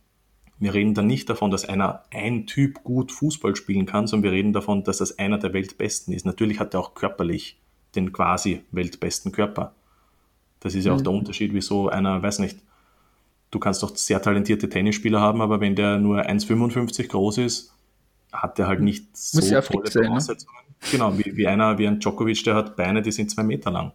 wir 0.61 0.75
reden 0.75 0.95
da 0.95 1.03
nicht 1.03 1.29
davon, 1.31 1.51
dass 1.51 1.65
einer 1.65 2.05
ein 2.13 2.47
Typ 2.47 2.85
gut 2.85 3.13
Fußball 3.13 3.57
spielen 3.57 3.87
kann, 3.87 4.07
sondern 4.07 4.31
wir 4.31 4.39
reden 4.39 4.53
davon, 4.53 4.85
dass 4.85 4.99
das 4.99 5.19
einer 5.19 5.39
der 5.39 5.53
Weltbesten 5.53 6.13
ist. 6.13 6.27
Natürlich 6.27 6.61
hat 6.61 6.75
er 6.75 6.81
auch 6.81 6.95
körperlich 6.95 7.61
den 7.95 8.13
quasi 8.13 8.63
weltbesten 8.73 9.33
Körper. 9.33 9.75
Das 10.61 10.75
ist 10.75 10.85
ja 10.85 10.93
auch 10.93 10.99
mhm. 10.99 11.05
der 11.05 11.13
Unterschied, 11.13 11.55
wieso 11.55 11.89
einer, 11.89 12.23
weiß 12.23 12.41
nicht, 12.41 12.59
du 13.51 13.59
kannst 13.59 13.83
doch 13.83 13.97
sehr 13.97 14.21
talentierte 14.21 14.69
Tennisspieler 14.69 15.21
haben, 15.21 15.41
aber 15.41 15.61
wenn 15.61 15.75
der 15.75 15.99
nur 15.99 16.21
1,55 16.21 17.09
groß 17.09 17.39
ist, 17.39 17.73
hat 18.33 18.59
der 18.59 18.67
halt 18.67 18.81
nicht 18.81 19.17
so 19.17 19.39
Muss 19.39 19.51
ja 19.51 19.63
tolle 19.63 19.91
sein, 19.91 20.13
Ne? 20.13 20.37
Genau, 20.93 21.17
wie, 21.17 21.37
wie 21.37 21.47
einer, 21.47 21.79
wie 21.79 21.89
ein 21.89 21.99
Djokovic, 21.99 22.45
der 22.45 22.55
hat 22.55 22.77
Beine, 22.77 23.01
die 23.01 23.11
sind 23.11 23.31
zwei 23.31 23.43
Meter 23.43 23.71
lang. 23.71 23.93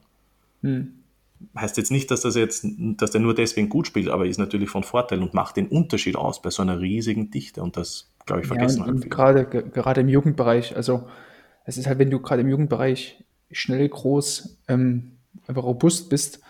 Hm. 0.62 1.03
Heißt 1.58 1.78
jetzt 1.78 1.92
nicht, 1.92 2.10
dass 2.10 2.22
das 2.22 2.36
jetzt, 2.36 2.66
dass 2.98 3.12
der 3.12 3.22
nur 3.22 3.36
deswegen 3.36 3.70
gut 3.70 3.88
spielt, 3.88 4.10
aber 4.10 4.26
ist 4.26 4.38
natürlich 4.38 4.70
von 4.70 4.84
Vorteil 4.84 5.22
und 5.22 5.34
macht 5.34 5.58
den 5.58 5.68
Unterschied 5.68 6.16
aus 6.16 6.42
bei 6.42 6.50
so 6.50 6.62
einer 6.62 6.80
riesigen 6.80 7.32
Dichte 7.32 7.62
und 7.62 7.76
das, 7.76 8.12
glaube 8.26 8.42
ich, 8.42 8.48
vergessen 8.48 8.80
ja, 8.80 8.88
halt 8.88 9.10
gerade, 9.10 9.46
gerade 9.46 10.02
im 10.02 10.10
Jugendbereich, 10.10 10.76
also 10.76 11.08
es 11.66 11.78
ist 11.78 11.88
halt, 11.88 12.00
wenn 12.00 12.10
du 12.10 12.20
gerade 12.20 12.42
im 12.42 12.50
Jugendbereich 12.50 13.24
schnell, 13.52 13.88
groß, 13.88 14.58
ähm, 14.68 15.14
einfach 15.48 15.64
robust 15.64 16.10
bist, 16.10 16.42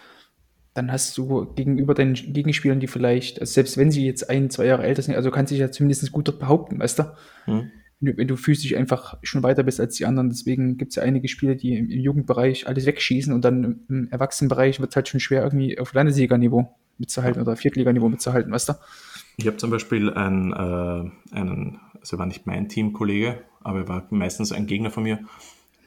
dann 0.73 0.91
hast 0.91 1.17
du 1.17 1.45
gegenüber 1.53 1.93
deinen 1.93 2.13
Gegenspielern, 2.13 2.79
die 2.79 2.87
vielleicht, 2.87 3.39
also 3.39 3.51
selbst 3.51 3.77
wenn 3.77 3.91
sie 3.91 4.05
jetzt 4.05 4.29
ein, 4.29 4.49
zwei 4.49 4.65
Jahre 4.65 4.83
älter 4.83 5.01
sind, 5.01 5.15
also 5.15 5.29
kannst 5.29 5.51
du 5.51 5.55
dich 5.55 5.61
ja 5.61 5.71
zumindest 5.71 6.11
gut 6.11 6.27
dort 6.27 6.39
behaupten, 6.39 6.79
weißt 6.79 6.99
du? 6.99 7.03
Mhm. 7.45 7.71
Wenn, 8.03 8.11
du 8.11 8.17
wenn 8.17 8.27
du 8.27 8.35
physisch 8.35 8.75
einfach 8.75 9.17
schon 9.23 9.43
weiter 9.43 9.63
bist 9.63 9.79
als 9.79 9.95
die 9.95 10.05
anderen. 10.05 10.29
Deswegen 10.29 10.77
gibt 10.77 10.91
es 10.91 10.95
ja 10.97 11.03
einige 11.03 11.27
Spieler, 11.27 11.55
die 11.55 11.77
im, 11.77 11.89
im, 11.89 11.99
Jugendbereich 11.99 12.67
alles 12.67 12.85
wegschießen 12.85 13.33
und 13.33 13.45
dann 13.45 13.85
im, 13.87 14.07
Erwachsenenbereich 14.11 14.79
wird 14.79 14.91
es 14.91 14.95
halt 14.95 15.07
schon 15.07 15.19
schwer, 15.19 15.43
irgendwie 15.43 15.79
auf 15.79 15.93
Landesliganiveau 15.93 16.75
mitzuhalten 16.97 17.41
oder 17.41 17.55
Viertliganiveau 17.55 18.09
mitzuhalten, 18.09 18.51
weißt 18.51 18.69
du? 18.69 18.73
Ich 19.37 19.47
habe 19.47 19.57
zum 19.57 19.71
Beispiel 19.71 20.13
einen, 20.13 20.51
äh, 20.51 21.35
einen, 21.35 21.79
also 21.99 22.19
war 22.19 22.25
nicht 22.25 22.45
mein 22.45 22.69
Teamkollege, 22.69 23.41
aber 23.61 23.79
er 23.79 23.87
war 23.87 24.07
meistens 24.11 24.51
ein 24.51 24.67
Gegner 24.67 24.91
von 24.91 25.03
mir, 25.03 25.19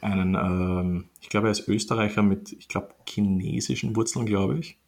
einen, 0.00 0.34
ähm, 0.34 1.04
ich 1.20 1.28
glaube, 1.28 1.48
er 1.48 1.52
ist 1.52 1.68
Österreicher 1.68 2.22
mit, 2.22 2.52
ich 2.52 2.68
glaube, 2.68 2.88
chinesischen 3.08 3.94
Wurzeln, 3.94 4.26
glaube 4.26 4.58
ich. 4.58 4.78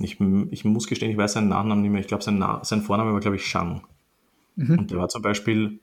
ich. 0.00 0.18
Ich 0.50 0.64
muss 0.64 0.86
gestehen, 0.86 1.10
ich 1.10 1.16
weiß 1.16 1.32
seinen 1.32 1.48
Nachnamen 1.48 1.82
nicht 1.82 1.90
mehr. 1.90 2.00
Ich 2.00 2.06
glaube, 2.06 2.22
sein, 2.22 2.42
sein 2.62 2.82
Vorname 2.82 3.12
war, 3.12 3.20
glaube 3.20 3.36
ich, 3.36 3.46
Shang. 3.46 3.82
Mhm. 4.56 4.78
Und 4.78 4.90
der 4.90 4.98
war 4.98 5.08
zum 5.08 5.22
Beispiel 5.22 5.80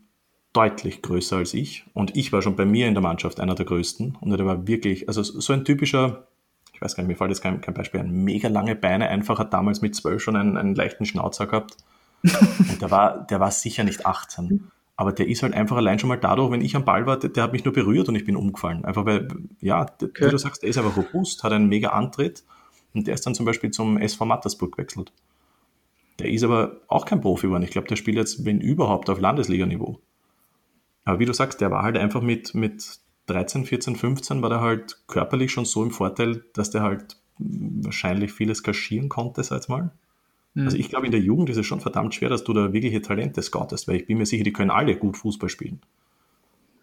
deutlich 0.56 1.02
größer 1.02 1.38
als 1.38 1.54
ich. 1.54 1.86
Und 1.94 2.16
ich 2.16 2.32
war 2.32 2.42
schon 2.42 2.56
bei 2.56 2.66
mir 2.66 2.88
in 2.88 2.94
der 2.94 3.04
Mannschaft 3.04 3.40
einer 3.40 3.56
der 3.56 3.66
größten. 3.66 4.18
Und 4.20 4.30
der 4.30 4.46
war 4.46 4.68
wirklich, 4.68 5.08
also 5.08 5.24
so 5.24 5.54
ein 5.54 5.66
typischer, 5.66 6.28
ich 6.74 6.82
weiß 6.82 6.96
gar 6.96 7.04
nicht, 7.04 7.10
mir 7.10 7.18
fällt 7.18 7.32
jetzt 7.32 7.42
kein, 7.42 7.62
kein 7.62 7.74
Beispiel 7.74 8.00
ein, 8.00 8.12
mega 8.12 8.48
lange 8.48 8.76
Beine, 8.76 9.10
einfach 9.10 9.40
hat 9.40 9.54
damals 9.54 9.82
mit 9.82 9.96
zwölf 9.96 10.22
schon 10.22 10.36
einen, 10.36 10.58
einen 10.58 10.76
leichten 10.76 11.06
Schnauzer 11.06 11.48
gehabt. 11.48 11.78
Und 12.24 12.82
der 12.82 12.90
war, 12.92 13.26
der 13.28 13.40
war 13.40 13.52
sicher 13.52 13.84
nicht 13.84 14.06
18. 14.06 14.72
Aber 14.98 15.12
der 15.12 15.28
ist 15.28 15.44
halt 15.44 15.54
einfach 15.54 15.76
allein 15.76 16.00
schon 16.00 16.08
mal 16.08 16.18
dadurch, 16.18 16.52
wenn 16.52 16.62
ich 16.62 16.76
am 16.76 16.86
Ball 16.86 17.06
war, 17.06 17.20
der, 17.20 17.30
der 17.30 17.44
hat 17.44 17.52
mich 17.52 17.66
nur 17.66 17.74
berührt 17.74 18.08
und 18.08 18.16
ich 18.16 18.24
bin 18.24 18.38
umgefallen. 18.38 18.86
Einfach 18.86 19.06
weil, 19.06 19.28
ja, 19.60 19.82
okay. 19.82 20.28
wie 20.28 20.30
du 20.30 20.38
sagst, 20.38 20.64
der 20.64 20.70
ist 20.70 20.78
einfach 20.78 20.96
robust, 20.96 21.44
hat 21.44 21.52
einen 21.52 21.68
mega 21.68 21.90
Antritt 21.90 22.44
und 22.94 23.08
der 23.08 23.14
ist 23.14 23.26
dann 23.26 23.36
zum 23.36 23.46
Beispiel 23.46 23.72
zum 23.72 23.98
SV 23.98 24.24
Mattersburg 24.26 24.72
gewechselt. 24.72 25.12
Der 26.20 26.30
ist 26.30 26.44
aber 26.44 26.78
auch 26.88 27.06
kein 27.06 27.20
Profi 27.20 27.48
geworden. 27.48 27.64
Ich 27.64 27.72
glaube, 27.72 27.90
der 27.90 27.98
spielt 27.98 28.16
jetzt, 28.16 28.46
wenn 28.46 28.62
überhaupt, 28.62 29.10
auf 29.10 29.20
Landesliganiveau. 29.20 30.00
Aber 31.06 31.20
wie 31.20 31.26
du 31.26 31.34
sagst, 31.34 31.62
der 31.62 31.72
war 31.72 31.84
halt 31.84 31.98
einfach 31.98 32.22
mit, 32.22 32.54
mit 32.54 33.00
13, 33.28 33.66
14, 33.66 33.96
15 33.96 34.42
war 34.42 34.50
der 34.50 34.62
halt 34.62 34.98
körperlich 35.08 35.52
schon 35.52 35.66
so 35.66 35.84
im 35.84 35.92
Vorteil, 35.92 36.44
dass 36.54 36.70
der 36.70 36.82
halt 36.82 37.18
wahrscheinlich 37.38 38.34
vieles 38.34 38.64
kaschieren 38.64 39.10
konnte, 39.10 39.44
sag 39.44 39.62
ich 39.62 39.70
mal. 39.70 39.92
Mhm. 40.54 40.66
Also 40.66 40.78
ich 40.78 40.90
glaube, 40.90 41.06
in 41.06 41.12
der 41.12 41.22
Jugend 41.22 41.50
ist 41.50 41.58
es 41.58 41.66
schon 41.66 41.82
verdammt 41.82 42.14
schwer, 42.16 42.30
dass 42.30 42.44
du 42.44 42.54
da 42.54 42.74
wirkliche 42.74 43.02
Talente 43.02 43.42
scoutest, 43.42 43.88
weil 43.88 43.98
ich 43.98 44.08
bin 44.08 44.18
mir 44.18 44.26
sicher, 44.26 44.44
die 44.44 44.54
können 44.54 44.72
alle 44.72 44.96
gut 44.96 45.18
Fußball 45.18 45.50
spielen. 45.50 45.82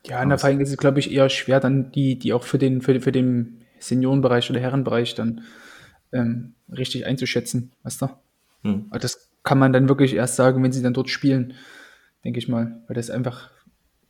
Ja, 0.07 0.23
in 0.23 0.31
der 0.31 0.39
Fall 0.39 0.61
ist 0.61 0.71
es, 0.71 0.77
glaube 0.79 0.99
ich, 0.99 1.13
eher 1.13 1.29
schwer, 1.29 1.61
dann 1.61 1.93
die, 1.93 2.19
die 2.19 2.33
auch 2.33 2.43
für 2.43 2.59
den, 2.59 2.81
für, 2.81 3.01
für 3.01 3.13
den 3.13 3.63
Seniorenbereich 3.79 4.51
oder 4.51 4.61
Herrenbereich 4.61 5.15
dann 5.15 5.43
ähm, 6.13 6.55
richtig 6.71 7.07
einzuschätzen, 7.07 7.73
weißt 7.85 8.03
du? 8.03 8.09
Aber 8.65 8.99
das 8.99 9.31
kann 9.43 9.59
man 9.59 9.73
dann 9.73 9.89
wirklich 9.89 10.15
erst 10.15 10.37
sagen, 10.37 10.63
wenn 10.63 10.73
sie 10.73 10.83
dann 10.83 10.95
dort 10.95 11.11
spielen, 11.11 11.55
denke 12.25 12.39
ich 12.39 12.49
mal. 12.49 12.83
Weil 12.87 12.95
das 12.95 13.11
einfach, 13.11 13.51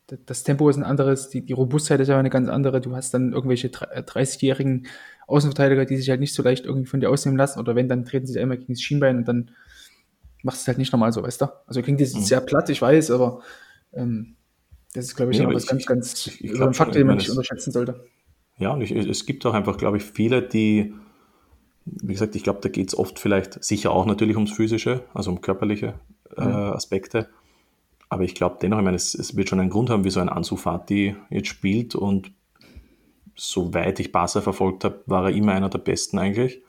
das 0.07 0.43
Tempo 0.43 0.69
ist 0.69 0.77
ein 0.77 0.83
anderes, 0.83 1.29
die, 1.29 1.45
die 1.45 1.53
Robustheit 1.53 1.99
ist 1.99 2.09
aber 2.09 2.19
eine 2.19 2.29
ganz 2.29 2.49
andere. 2.49 2.81
Du 2.81 2.95
hast 2.95 3.13
dann 3.13 3.31
irgendwelche 3.31 3.69
30-jährigen 3.69 4.87
Außenverteidiger, 5.27 5.85
die 5.85 5.97
sich 5.97 6.09
halt 6.09 6.19
nicht 6.19 6.33
so 6.33 6.43
leicht 6.43 6.65
irgendwie 6.65 6.85
von 6.85 6.99
dir 6.99 7.09
ausnehmen 7.09 7.37
lassen. 7.37 7.59
Oder 7.59 7.75
wenn, 7.75 7.87
dann 7.87 8.05
treten 8.05 8.27
sie 8.27 8.39
einmal 8.39 8.57
gegen 8.57 8.73
das 8.73 8.81
Schienbein 8.81 9.17
und 9.17 9.27
dann 9.27 9.51
machst 10.43 10.59
du 10.59 10.63
es 10.63 10.67
halt 10.67 10.77
nicht 10.77 10.91
normal 10.91 11.13
so, 11.13 11.23
weißt 11.23 11.41
du? 11.41 11.47
Also 11.65 11.81
klingt 11.81 12.01
jetzt 12.01 12.15
mhm. 12.15 12.21
sehr 12.21 12.41
platt, 12.41 12.69
ich 12.69 12.81
weiß, 12.81 13.11
aber 13.11 13.41
ähm, 13.93 14.35
das 14.93 15.05
ist, 15.05 15.15
glaube 15.15 15.31
ich, 15.31 15.39
ja, 15.39 15.51
was 15.51 15.65
ganz, 15.65 15.85
ganz, 15.85 16.27
ich, 16.27 16.43
ich 16.43 16.51
so 16.53 16.63
ein 16.65 16.73
Faktor, 16.73 16.95
den 16.95 17.07
man 17.07 17.17
nicht 17.17 17.29
unterschätzen 17.29 17.71
sollte. 17.71 18.05
Ja, 18.59 18.71
und 18.71 18.81
ich, 18.81 18.91
es 18.91 19.25
gibt 19.25 19.45
auch 19.45 19.53
einfach, 19.53 19.77
glaube 19.77 19.97
ich, 19.97 20.03
viele, 20.03 20.41
die, 20.41 20.93
wie 21.85 22.13
gesagt, 22.13 22.35
ich 22.35 22.43
glaube, 22.43 22.59
da 22.61 22.69
geht 22.69 22.89
es 22.89 22.97
oft 22.97 23.17
vielleicht 23.17 23.63
sicher 23.63 23.91
auch 23.91 24.05
natürlich 24.05 24.35
ums 24.35 24.51
Physische, 24.51 25.03
also 25.13 25.31
um 25.31 25.41
körperliche 25.41 25.95
äh, 26.37 26.43
mhm. 26.43 26.53
Aspekte. 26.73 27.29
Aber 28.13 28.23
ich 28.23 28.35
glaube 28.35 28.57
dennoch, 28.61 28.77
ich 28.77 28.83
meine, 28.83 28.95
es, 28.95 29.15
es, 29.15 29.35
wird 29.35 29.49
schon 29.49 29.59
einen 29.59 29.71
Grund 29.71 29.89
haben, 29.89 30.03
wieso 30.03 30.19
ein 30.19 30.29
Ansu 30.29 30.55
Fati 30.55 31.15
jetzt 31.31 31.47
spielt 31.47 31.95
und 31.95 32.31
soweit 33.35 33.99
ich 33.99 34.11
Barca 34.11 34.39
verfolgt 34.39 34.83
habe, 34.83 35.01
war 35.07 35.25
er 35.25 35.35
immer 35.35 35.53
einer 35.53 35.69
der 35.69 35.79
Besten 35.79 36.19
eigentlich. 36.19 36.61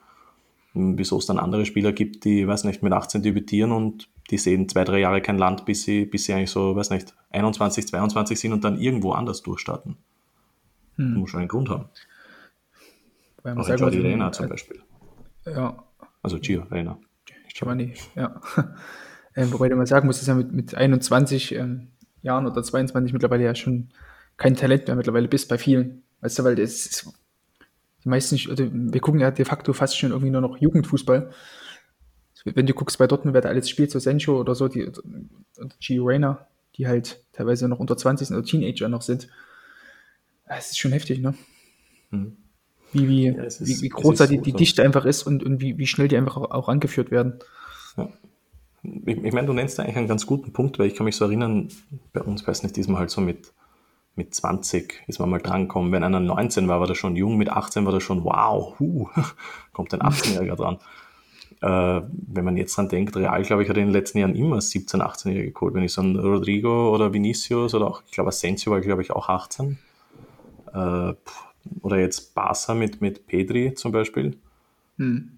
Wieso 0.73 1.19
es 1.19 1.27
dann 1.27 1.37
andere 1.37 1.67
Spieler 1.67 1.93
gibt, 1.93 2.25
die, 2.25 2.47
weiß 2.47 2.63
nicht, 2.63 2.81
mit 2.81 2.91
18 2.91 3.21
debütieren 3.21 3.71
und 3.71 4.09
die 4.31 4.39
sehen 4.39 4.67
zwei, 4.67 4.83
drei 4.85 4.99
Jahre 4.99 5.21
kein 5.21 5.37
Land, 5.37 5.65
bis 5.65 5.83
sie, 5.83 6.05
bis 6.05 6.25
sie 6.25 6.33
eigentlich 6.33 6.49
so, 6.49 6.75
weiß 6.75 6.89
nicht, 6.89 7.13
21, 7.29 7.87
22 7.87 8.39
sind 8.39 8.51
und 8.51 8.63
dann 8.63 8.79
irgendwo 8.79 9.11
anders 9.11 9.43
durchstarten. 9.43 9.97
Hm. 10.95 11.09
Das 11.11 11.17
muss 11.19 11.29
schon 11.29 11.41
einen 11.41 11.49
Grund 11.49 11.69
haben. 11.69 11.85
Weil 13.43 13.55
Auch 13.59 13.69
Jordi 13.69 13.99
Reyna 13.99 14.31
zum 14.31 14.49
Beispiel. 14.49 14.81
Ja. 15.45 15.83
Also 16.23 16.39
Gio 16.39 16.63
Reyna. 16.71 16.97
Giovanni, 17.53 17.93
ja. 18.15 18.41
äh, 19.35 19.45
wobei 19.51 19.69
du 19.69 19.75
mal 19.75 19.85
sagen 19.85 20.07
musst, 20.07 20.21
dass 20.21 20.27
er 20.27 20.35
mit, 20.35 20.51
mit 20.51 20.75
21 20.75 21.55
ähm, 21.55 21.89
Jahren 22.21 22.47
oder 22.47 22.63
22 22.63 23.13
mittlerweile 23.13 23.43
ja 23.43 23.53
schon 23.53 23.89
kein 24.37 24.55
Talent 24.55 24.87
mehr 24.87 24.95
mittlerweile 24.95 25.27
bist 25.27 25.49
bei 25.49 25.57
vielen. 25.57 26.03
Weißt 26.21 26.39
du, 26.39 26.43
weil 26.43 26.55
das 26.55 26.85
ist, 26.85 27.13
die 28.03 28.09
meisten, 28.09 28.35
also 28.49 28.67
wir 28.71 29.01
gucken 29.01 29.19
ja 29.19 29.31
de 29.31 29.45
facto 29.45 29.73
fast 29.73 29.97
schon 29.97 30.11
irgendwie 30.11 30.31
nur 30.31 30.41
noch 30.41 30.57
Jugendfußball. 30.57 31.31
Wenn 32.45 32.65
du 32.67 32.73
guckst 32.73 32.97
bei 32.97 33.07
Dortmund, 33.07 33.33
wer 33.33 33.41
da 33.41 33.49
alles 33.49 33.69
spielt, 33.69 33.91
so 33.91 33.99
Sencho 33.99 34.39
oder 34.39 34.53
so, 34.55 34.67
die, 34.67 34.91
G. 35.79 35.97
Rayner, 35.99 36.47
die 36.75 36.87
halt 36.87 37.23
teilweise 37.33 37.67
noch 37.67 37.79
unter 37.79 37.97
20 37.97 38.27
sind 38.27 38.37
oder 38.37 38.45
Teenager 38.45 38.87
noch 38.87 39.01
sind. 39.01 39.27
Es 40.45 40.71
ist 40.71 40.77
schon 40.77 40.91
heftig, 40.91 41.19
ne? 41.19 41.33
Mhm. 42.11 42.37
Wie, 42.93 43.09
wie, 43.09 43.25
ja, 43.25 43.43
ist, 43.43 43.65
wie, 43.65 43.81
wie, 43.81 43.89
groß 43.89 44.19
da 44.19 44.27
die, 44.27 44.37
die 44.37 44.53
Dichte 44.53 44.83
einfach 44.83 45.05
ist 45.05 45.23
und, 45.23 45.43
und 45.43 45.59
wie, 45.59 45.77
wie 45.79 45.87
schnell 45.87 46.07
die 46.07 46.17
einfach 46.17 46.37
auch, 46.37 46.51
auch 46.51 46.69
angeführt 46.69 47.09
werden. 47.09 47.39
Ja. 47.97 48.09
Ich, 49.05 49.23
ich 49.23 49.33
meine, 49.33 49.47
du 49.47 49.53
nennst 49.53 49.79
da 49.79 49.83
eigentlich 49.83 49.97
einen 49.97 50.07
ganz 50.07 50.25
guten 50.25 50.53
Punkt, 50.53 50.79
weil 50.79 50.87
ich 50.87 50.95
kann 50.95 51.05
mich 51.05 51.15
so 51.15 51.25
erinnern, 51.25 51.69
bei 52.13 52.21
uns, 52.21 52.45
weiß 52.45 52.63
nicht, 52.63 52.75
diesmal 52.75 52.99
halt 52.99 53.09
so 53.09 53.21
mit 53.21 53.53
mit 54.15 54.33
20 54.33 55.03
ist 55.07 55.19
man 55.19 55.29
mal 55.29 55.41
drankommen. 55.41 55.91
Wenn 55.91 56.03
einer 56.03 56.19
19 56.19 56.67
war, 56.67 56.79
war 56.79 56.87
der 56.87 56.95
schon 56.95 57.15
jung, 57.15 57.37
mit 57.37 57.49
18 57.49 57.85
war 57.85 57.91
der 57.91 57.99
schon, 57.99 58.23
wow, 58.23 58.77
huh, 58.79 59.09
kommt 59.73 59.93
ein 59.93 60.01
18-Jähriger 60.01 60.55
dran. 60.55 60.77
Äh, 61.61 62.07
wenn 62.09 62.45
man 62.45 62.57
jetzt 62.57 62.77
dran 62.77 62.89
denkt, 62.89 63.15
Real, 63.15 63.43
glaube 63.43 63.63
ich, 63.63 63.69
hat 63.69 63.77
in 63.77 63.85
den 63.85 63.93
letzten 63.93 64.19
Jahren 64.19 64.35
immer 64.35 64.61
17, 64.61 65.01
18-Jährige 65.01 65.51
geholt. 65.51 65.73
Wenn 65.73 65.83
ich 65.83 65.93
so 65.93 66.01
einen 66.01 66.17
Rodrigo 66.17 66.93
oder 66.93 67.13
Vinicius 67.13 67.73
oder 67.73 67.87
auch, 67.87 68.03
ich 68.05 68.11
glaube, 68.11 68.29
Asensio 68.29 68.71
war, 68.71 68.81
glaube 68.81 69.01
ich, 69.01 69.11
auch 69.11 69.29
18. 69.29 69.77
Äh, 70.73 71.13
oder 71.81 71.97
jetzt 71.97 72.35
Barca 72.35 72.73
mit, 72.73 73.01
mit 73.01 73.27
Pedri 73.27 73.73
zum 73.73 73.91
Beispiel. 73.91 74.37
Hm. 74.97 75.34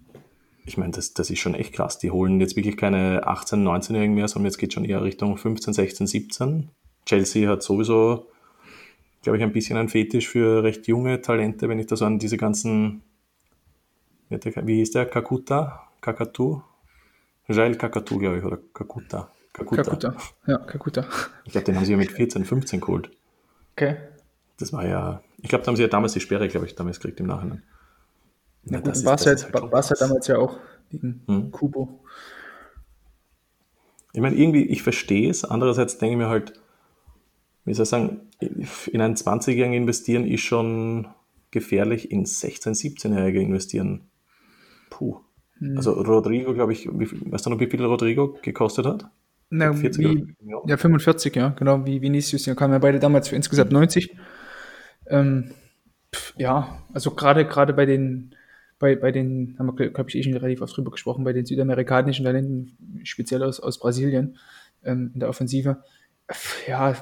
Ich 0.68 0.76
meine, 0.76 0.92
das, 0.92 1.14
das 1.14 1.30
ist 1.30 1.40
schon 1.40 1.54
echt 1.54 1.72
krass. 1.72 1.98
Die 1.98 2.10
holen 2.10 2.40
jetzt 2.40 2.56
wirklich 2.56 2.76
keine 2.76 3.26
18, 3.26 3.66
19-Jährigen 3.66 4.14
mehr, 4.14 4.28
sondern 4.28 4.46
jetzt 4.46 4.58
geht 4.58 4.72
schon 4.72 4.84
eher 4.84 5.02
Richtung 5.02 5.36
15, 5.36 5.72
16, 5.72 6.06
17. 6.06 6.70
Chelsea 7.06 7.48
hat 7.48 7.62
sowieso 7.62 8.28
glaube 9.22 9.38
ich, 9.38 9.42
ein 9.42 9.52
bisschen 9.52 9.76
ein 9.76 9.88
Fetisch 9.88 10.28
für 10.28 10.62
recht 10.62 10.86
junge 10.86 11.20
Talente, 11.20 11.68
wenn 11.68 11.78
ich 11.78 11.86
da 11.86 11.96
so 11.96 12.04
an 12.04 12.18
diese 12.18 12.36
ganzen, 12.36 13.02
wie 14.30 14.76
hieß 14.76 14.92
der, 14.92 15.06
Kakuta, 15.06 15.88
Kakatu? 16.00 16.62
Jail 17.48 17.76
Kakatu, 17.76 18.18
glaube 18.18 18.38
ich, 18.38 18.44
oder 18.44 18.58
Kakuta. 18.74 19.30
Kakuta. 19.52 19.82
Kakuta, 19.82 20.14
ja, 20.46 20.58
Kakuta. 20.58 21.04
Ich 21.44 21.52
glaube, 21.52 21.64
den 21.64 21.76
haben 21.76 21.84
sie 21.84 21.92
ja 21.92 21.98
mit 21.98 22.12
14, 22.12 22.44
15 22.44 22.80
geholt. 22.80 23.10
Okay. 23.72 23.96
Das 24.58 24.72
war 24.72 24.86
ja, 24.86 25.22
ich 25.38 25.48
glaube, 25.48 25.64
da 25.64 25.68
haben 25.68 25.76
sie 25.76 25.82
ja 25.82 25.88
damals 25.88 26.12
die 26.12 26.20
Sperre, 26.20 26.48
glaube 26.48 26.66
ich, 26.66 26.74
damals 26.74 27.00
gekriegt 27.00 27.20
im 27.20 27.26
Nachhinein. 27.26 27.62
Ja, 28.70 28.80
das 28.80 29.04
war 29.04 29.14
es 29.14 29.26
halt, 29.26 29.52
halt 29.52 30.00
damals 30.00 30.26
ja 30.26 30.38
auch 30.38 30.58
gegen 30.90 31.22
hm. 31.26 31.50
Kubo. 31.50 32.00
Ich 34.12 34.20
meine, 34.20 34.36
irgendwie, 34.36 34.64
ich 34.64 34.82
verstehe 34.82 35.30
es. 35.30 35.44
Andererseits 35.44 35.98
denke 35.98 36.14
ich 36.14 36.18
mir 36.18 36.28
halt, 36.28 36.54
wie 37.64 37.74
soll 37.74 37.84
ich 37.84 37.88
sagen, 37.88 38.20
in 38.40 39.00
einen 39.00 39.14
20-Jährigen 39.14 39.74
investieren 39.74 40.26
ist 40.26 40.40
schon 40.40 41.08
gefährlich. 41.50 42.10
In 42.10 42.24
16-, 42.24 42.70
17-Jährige 42.70 43.40
investieren, 43.40 44.08
puh. 44.90 45.20
Hm. 45.58 45.76
Also 45.76 45.92
Rodrigo, 45.92 46.54
glaube 46.54 46.72
ich, 46.72 46.88
wie, 46.88 47.32
weißt 47.32 47.46
du 47.46 47.50
noch, 47.50 47.60
wie 47.60 47.66
viel 47.66 47.84
Rodrigo 47.84 48.38
gekostet 48.42 48.86
hat? 48.86 49.10
Na, 49.50 49.72
40 49.72 50.04
wie, 50.04 50.34
ja, 50.66 50.76
45, 50.76 51.34
ja, 51.34 51.50
genau, 51.50 51.86
wie 51.86 52.02
Vinicius. 52.02 52.44
Ja, 52.44 52.54
kamen 52.54 52.74
ja 52.74 52.78
beide 52.78 52.98
damals 52.98 53.28
für 53.28 53.36
insgesamt 53.36 53.72
90. 53.72 54.14
Ähm, 55.06 55.52
pf, 56.14 56.34
ja, 56.36 56.82
also 56.92 57.12
gerade 57.12 57.46
gerade 57.46 57.72
bei 57.72 57.86
den 57.86 58.34
bei, 58.78 58.94
bei 58.94 59.10
den, 59.10 59.56
haben 59.58 59.66
wir, 59.78 59.90
glaube 59.90 60.10
ich, 60.10 60.16
eh 60.16 60.22
schon 60.22 60.34
relativ 60.34 60.60
oft 60.62 60.76
drüber 60.76 60.90
gesprochen, 60.90 61.24
bei 61.24 61.32
den 61.32 61.46
südamerikanischen 61.46 62.24
Talenten, 62.24 63.00
speziell 63.04 63.42
aus, 63.42 63.60
aus 63.60 63.78
Brasilien, 63.78 64.38
ähm, 64.84 65.10
in 65.14 65.20
der 65.20 65.28
Offensive. 65.28 65.82
Ja, 66.66 66.94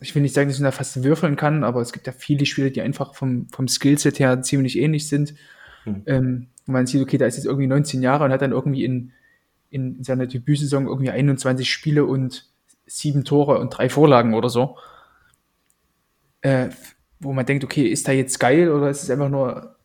ich 0.00 0.14
will 0.14 0.22
nicht 0.22 0.34
sagen, 0.34 0.48
dass 0.48 0.58
man 0.58 0.66
da 0.66 0.72
fast 0.72 1.02
würfeln 1.02 1.36
kann, 1.36 1.64
aber 1.64 1.80
es 1.80 1.92
gibt 1.92 2.06
ja 2.06 2.12
viele 2.12 2.46
Spieler, 2.46 2.70
die 2.70 2.82
einfach 2.82 3.14
vom, 3.14 3.48
vom 3.48 3.66
Skillset 3.66 4.20
her 4.20 4.42
ziemlich 4.42 4.78
ähnlich 4.78 5.08
sind. 5.08 5.34
Mhm. 5.84 6.02
Ähm, 6.06 6.46
man 6.66 6.86
sieht, 6.86 7.02
okay, 7.02 7.18
da 7.18 7.26
ist 7.26 7.36
jetzt 7.36 7.46
irgendwie 7.46 7.66
19 7.66 8.02
Jahre 8.02 8.24
und 8.24 8.30
hat 8.30 8.42
dann 8.42 8.52
irgendwie 8.52 8.84
in, 8.84 9.12
in 9.70 10.04
seiner 10.04 10.26
Debütsaison 10.26 10.86
irgendwie 10.86 11.10
21 11.10 11.70
Spiele 11.70 12.04
und 12.04 12.48
sieben 12.86 13.24
Tore 13.24 13.58
und 13.58 13.70
drei 13.70 13.88
Vorlagen 13.88 14.34
oder 14.34 14.48
so. 14.48 14.76
Äh, 16.42 16.68
wo 17.20 17.32
man 17.32 17.46
denkt, 17.46 17.64
okay, 17.64 17.88
ist 17.88 18.06
da 18.06 18.12
jetzt 18.12 18.38
geil 18.38 18.70
oder 18.70 18.90
ist 18.90 19.02
es 19.02 19.10
einfach 19.10 19.28
nur 19.28 19.77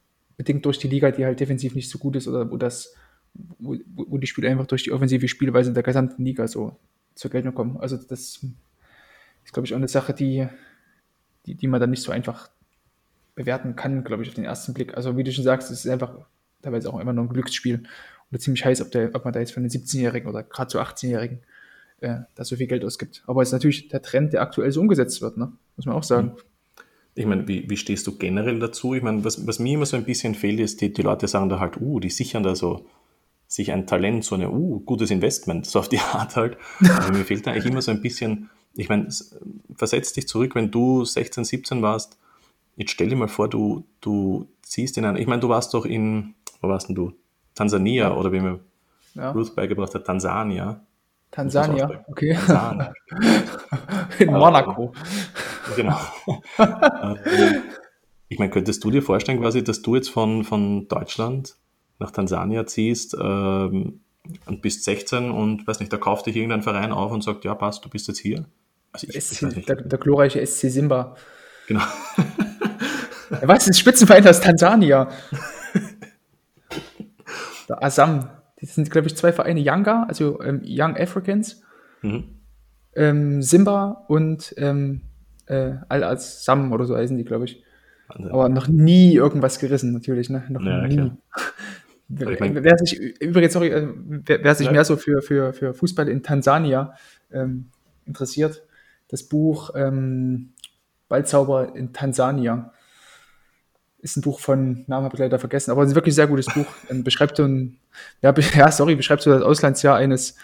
bedingt 0.44 0.66
durch 0.66 0.78
die 0.78 0.90
Liga, 0.90 1.10
die 1.12 1.24
halt 1.24 1.40
defensiv 1.40 1.74
nicht 1.74 1.90
so 1.90 1.98
gut 1.98 2.18
ist 2.18 2.28
oder 2.28 2.52
wo 2.52 2.58
das, 2.58 2.94
wo, 3.34 3.78
wo 3.96 4.18
die 4.18 4.28
Spieler 4.28 4.50
einfach 4.50 4.68
durch 4.68 4.84
die 4.84 4.92
offensive 4.92 5.30
Spielweise 5.30 5.72
der 5.72 5.84
gesamten 5.84 6.26
Liga 6.26 6.50
so 6.50 6.78
zur 7.16 7.32
Geltung 7.32 7.54
kommen. 7.54 7.78
Also 7.78 7.96
das 7.96 8.44
ist, 9.46 9.54
glaube 9.54 9.66
ich, 9.66 9.74
auch 9.74 9.78
eine 9.78 9.88
Sache, 9.88 10.14
die, 10.14 10.48
die, 11.46 11.56
die 11.56 11.68
man 11.68 11.80
dann 11.80 11.92
nicht 11.92 12.04
so 12.04 12.12
einfach 12.12 12.50
bewerten 13.36 13.78
kann, 13.78 14.04
glaube 14.04 14.24
ich, 14.24 14.30
auf 14.30 14.36
den 14.36 14.44
ersten 14.44 14.74
Blick. 14.74 14.98
Also 14.98 15.16
wie 15.16 15.24
du 15.24 15.32
schon 15.32 15.46
sagst, 15.46 15.72
es 15.72 15.86
ist 15.86 15.92
einfach 15.92 16.14
teilweise 16.62 16.92
auch 16.92 17.00
immer 17.00 17.14
nur 17.14 17.24
ein 17.24 17.30
Glücksspiel 17.30 17.84
oder 18.30 18.40
ziemlich 18.40 18.66
heiß, 18.66 18.82
ob, 18.82 18.92
der, 18.92 19.16
ob 19.16 19.24
man 19.24 19.34
da 19.34 19.40
jetzt 19.40 19.54
für 19.54 19.62
einen 19.62 19.70
17-Jährigen 19.70 20.28
oder 20.28 20.44
gerade 20.44 20.70
so 20.70 20.80
18-Jährigen 20.80 21.40
äh, 22.02 22.20
da 22.36 22.44
so 22.44 22.58
viel 22.58 22.68
Geld 22.68 22.84
ausgibt. 22.84 23.24
Aber 23.28 23.42
es 23.42 23.50
ist 23.50 23.54
natürlich 23.54 23.88
der 23.88 24.02
Trend, 24.02 24.34
der 24.34 24.42
aktuell 24.42 24.72
so 24.74 24.82
umgesetzt 24.82 25.22
wird, 25.22 25.38
ne? 25.38 25.54
muss 25.78 25.86
man 25.86 25.96
auch 25.96 26.04
sagen. 26.04 26.28
Mhm. 26.28 26.53
Ich 27.16 27.26
meine, 27.26 27.48
wie, 27.48 27.70
wie 27.70 27.78
stehst 27.78 28.08
du 28.08 28.18
generell 28.18 28.60
dazu? 28.60 28.94
Ich 28.94 29.04
meine, 29.04 29.24
was, 29.24 29.46
was 29.46 29.60
mir 29.60 29.76
immer 29.76 29.86
so 29.86 29.96
ein 29.98 30.06
bisschen 30.06 30.36
fehlt, 30.36 30.60
ist, 30.60 30.82
die, 30.82 30.92
die 30.92 31.02
Leute 31.02 31.28
sagen 31.28 31.50
da 31.50 31.60
halt, 31.60 31.80
uh, 31.80 32.00
die 32.00 32.10
sichern 32.10 32.44
da 32.44 32.56
so 32.56 32.86
sich 33.48 33.72
ein 33.72 33.86
Talent, 33.86 34.26
so 34.26 34.36
ein 34.36 34.48
uh, 34.48 34.80
gutes 34.80 35.12
Investment, 35.12 35.66
so 35.68 35.80
auf 35.80 35.90
die 35.90 36.00
Art 36.00 36.36
halt. 36.36 36.58
Aber 36.80 37.12
mir 37.12 37.24
fehlt 37.24 37.46
da 37.46 37.52
eigentlich 37.52 37.66
immer 37.66 37.82
so 37.82 37.92
ein 37.92 38.02
bisschen, 38.02 38.50
ich 38.76 38.90
meine, 38.90 39.10
versetz 39.76 40.14
dich 40.14 40.28
zurück, 40.28 40.56
wenn 40.56 40.72
du 40.72 41.06
16, 41.06 41.44
17 41.44 41.82
warst, 41.82 42.18
jetzt 42.76 42.92
stell 42.92 43.10
dir 43.10 43.16
mal 43.16 43.28
vor, 43.28 43.48
du, 43.48 43.86
du 44.02 44.48
ziehst 44.62 44.98
in 44.98 45.06
ein, 45.06 45.16
ich 45.18 45.28
meine, 45.28 45.42
du 45.42 45.50
warst 45.50 45.74
doch 45.74 45.86
in, 45.86 46.34
wo 46.62 46.70
warst 46.70 46.90
denn 46.90 46.96
du? 46.96 47.14
Tansania 47.54 48.16
oder 48.16 48.32
wie 48.32 48.40
mir 48.40 48.60
ja. 49.14 49.32
Ruth 49.32 49.56
beigebracht 49.56 49.94
hat, 49.94 50.06
Tansania. 50.06 50.82
Tansania, 51.30 52.04
okay. 52.08 52.34
Tansania. 52.34 52.94
in 54.20 54.32
Monaco. 54.32 54.94
Genau. 55.76 56.00
Ähm, 56.60 57.64
ich 58.30 58.40
meine, 58.40 58.52
könntest 58.52 58.84
du 58.84 58.90
dir 58.90 59.04
vorstellen, 59.04 59.40
quasi, 59.40 59.64
dass 59.64 59.82
du 59.82 59.96
jetzt 59.96 60.10
von, 60.10 60.44
von 60.44 60.88
Deutschland 60.88 61.56
nach 62.00 62.12
Tansania 62.12 62.66
ziehst 62.66 63.16
ähm, 63.20 64.02
und 64.46 64.62
bist 64.62 64.84
16 64.86 65.30
und 65.30 65.68
weiß 65.68 65.80
nicht, 65.80 65.94
da 65.94 65.98
kauft 65.98 66.26
dich 66.26 66.36
irgendein 66.36 66.64
Verein 66.64 66.92
auf 66.92 67.12
und 67.12 67.24
sagt, 67.24 67.46
ja, 67.46 67.54
passt, 67.54 67.86
du 67.86 67.90
bist 67.90 68.08
jetzt 68.08 68.20
hier. 68.20 68.46
Also 68.92 69.08
ich, 69.08 69.24
SC, 69.24 69.44
ich 69.56 69.66
der, 69.66 69.76
der, 69.76 70.00
glorreiche 70.00 70.46
SC 70.46 70.70
Simba. 70.70 71.16
Genau. 71.68 71.84
Was 73.42 73.68
ist 73.68 73.80
Spitzenverein 73.80 74.28
aus 74.28 74.42
Tansania? 74.42 75.10
der 77.70 77.84
Assam. 77.84 78.30
Das 78.60 78.76
sind, 78.76 78.90
glaube 78.90 79.08
ich, 79.08 79.16
zwei 79.16 79.34
Vereine, 79.34 79.60
Yanga, 79.60 80.06
also 80.08 80.42
ähm, 80.42 80.62
Young 80.64 80.96
Africans, 80.96 81.62
mhm. 82.02 82.40
ähm, 82.96 83.42
Simba 83.42 84.06
und 84.08 84.54
ähm, 84.58 85.02
äh, 85.48 85.74
Al-Assam 85.90 86.72
oder 86.72 86.86
so 86.86 86.96
heißen 86.96 87.18
die, 87.18 87.26
glaube 87.26 87.46
ich. 87.46 87.64
Also, 88.08 88.30
Aber 88.30 88.50
noch 88.50 88.68
nie 88.68 89.16
irgendwas 89.16 89.60
gerissen, 89.60 89.94
natürlich, 89.94 90.30
ne? 90.30 90.44
Noch 90.50 90.62
ja, 90.62 90.88
nie. 90.88 91.12
Wer, 92.10 92.78
sich, 92.78 93.00
übrigens, 93.22 93.54
sorry, 93.54 93.70
äh, 93.70 93.88
wer, 93.96 94.44
wer 94.44 94.54
sich 94.54 94.68
ja. 94.68 94.72
mehr 94.72 94.86
so 94.86 94.98
für, 94.98 95.24
für, 95.24 95.52
für 95.54 95.74
Fußball 95.74 96.08
in 96.10 96.22
Tansania 96.22 96.96
ähm, 97.32 97.70
interessiert, 98.06 98.62
das 99.08 99.24
Buch 99.24 99.72
ähm, 99.74 100.54
Ballzauber 101.08 101.76
in 101.76 101.92
Tansania 101.92 102.72
ist 104.04 104.18
ein 104.18 104.22
Buch 104.22 104.40
von, 104.42 104.84
Namen 104.88 105.06
habe 105.06 105.16
ich 105.16 105.20
leider 105.20 105.40
vergessen, 105.40 105.72
aber 105.72 105.84
ein 105.84 105.96
wirklich 105.96 106.14
sehr 106.14 106.28
gutes 106.28 106.48
Buch. 106.48 106.66
Ähm, 106.90 107.04
beschreibt 107.04 107.38
so 107.38 107.46
ein, 107.46 107.78
ja, 108.22 108.34
ja, 108.56 108.72
sorry, 108.72 108.96
beschreibt 108.96 109.22
so 109.22 109.32
das 109.32 109.42
Auslandsjahr 109.42 109.96
eines, 109.96 110.36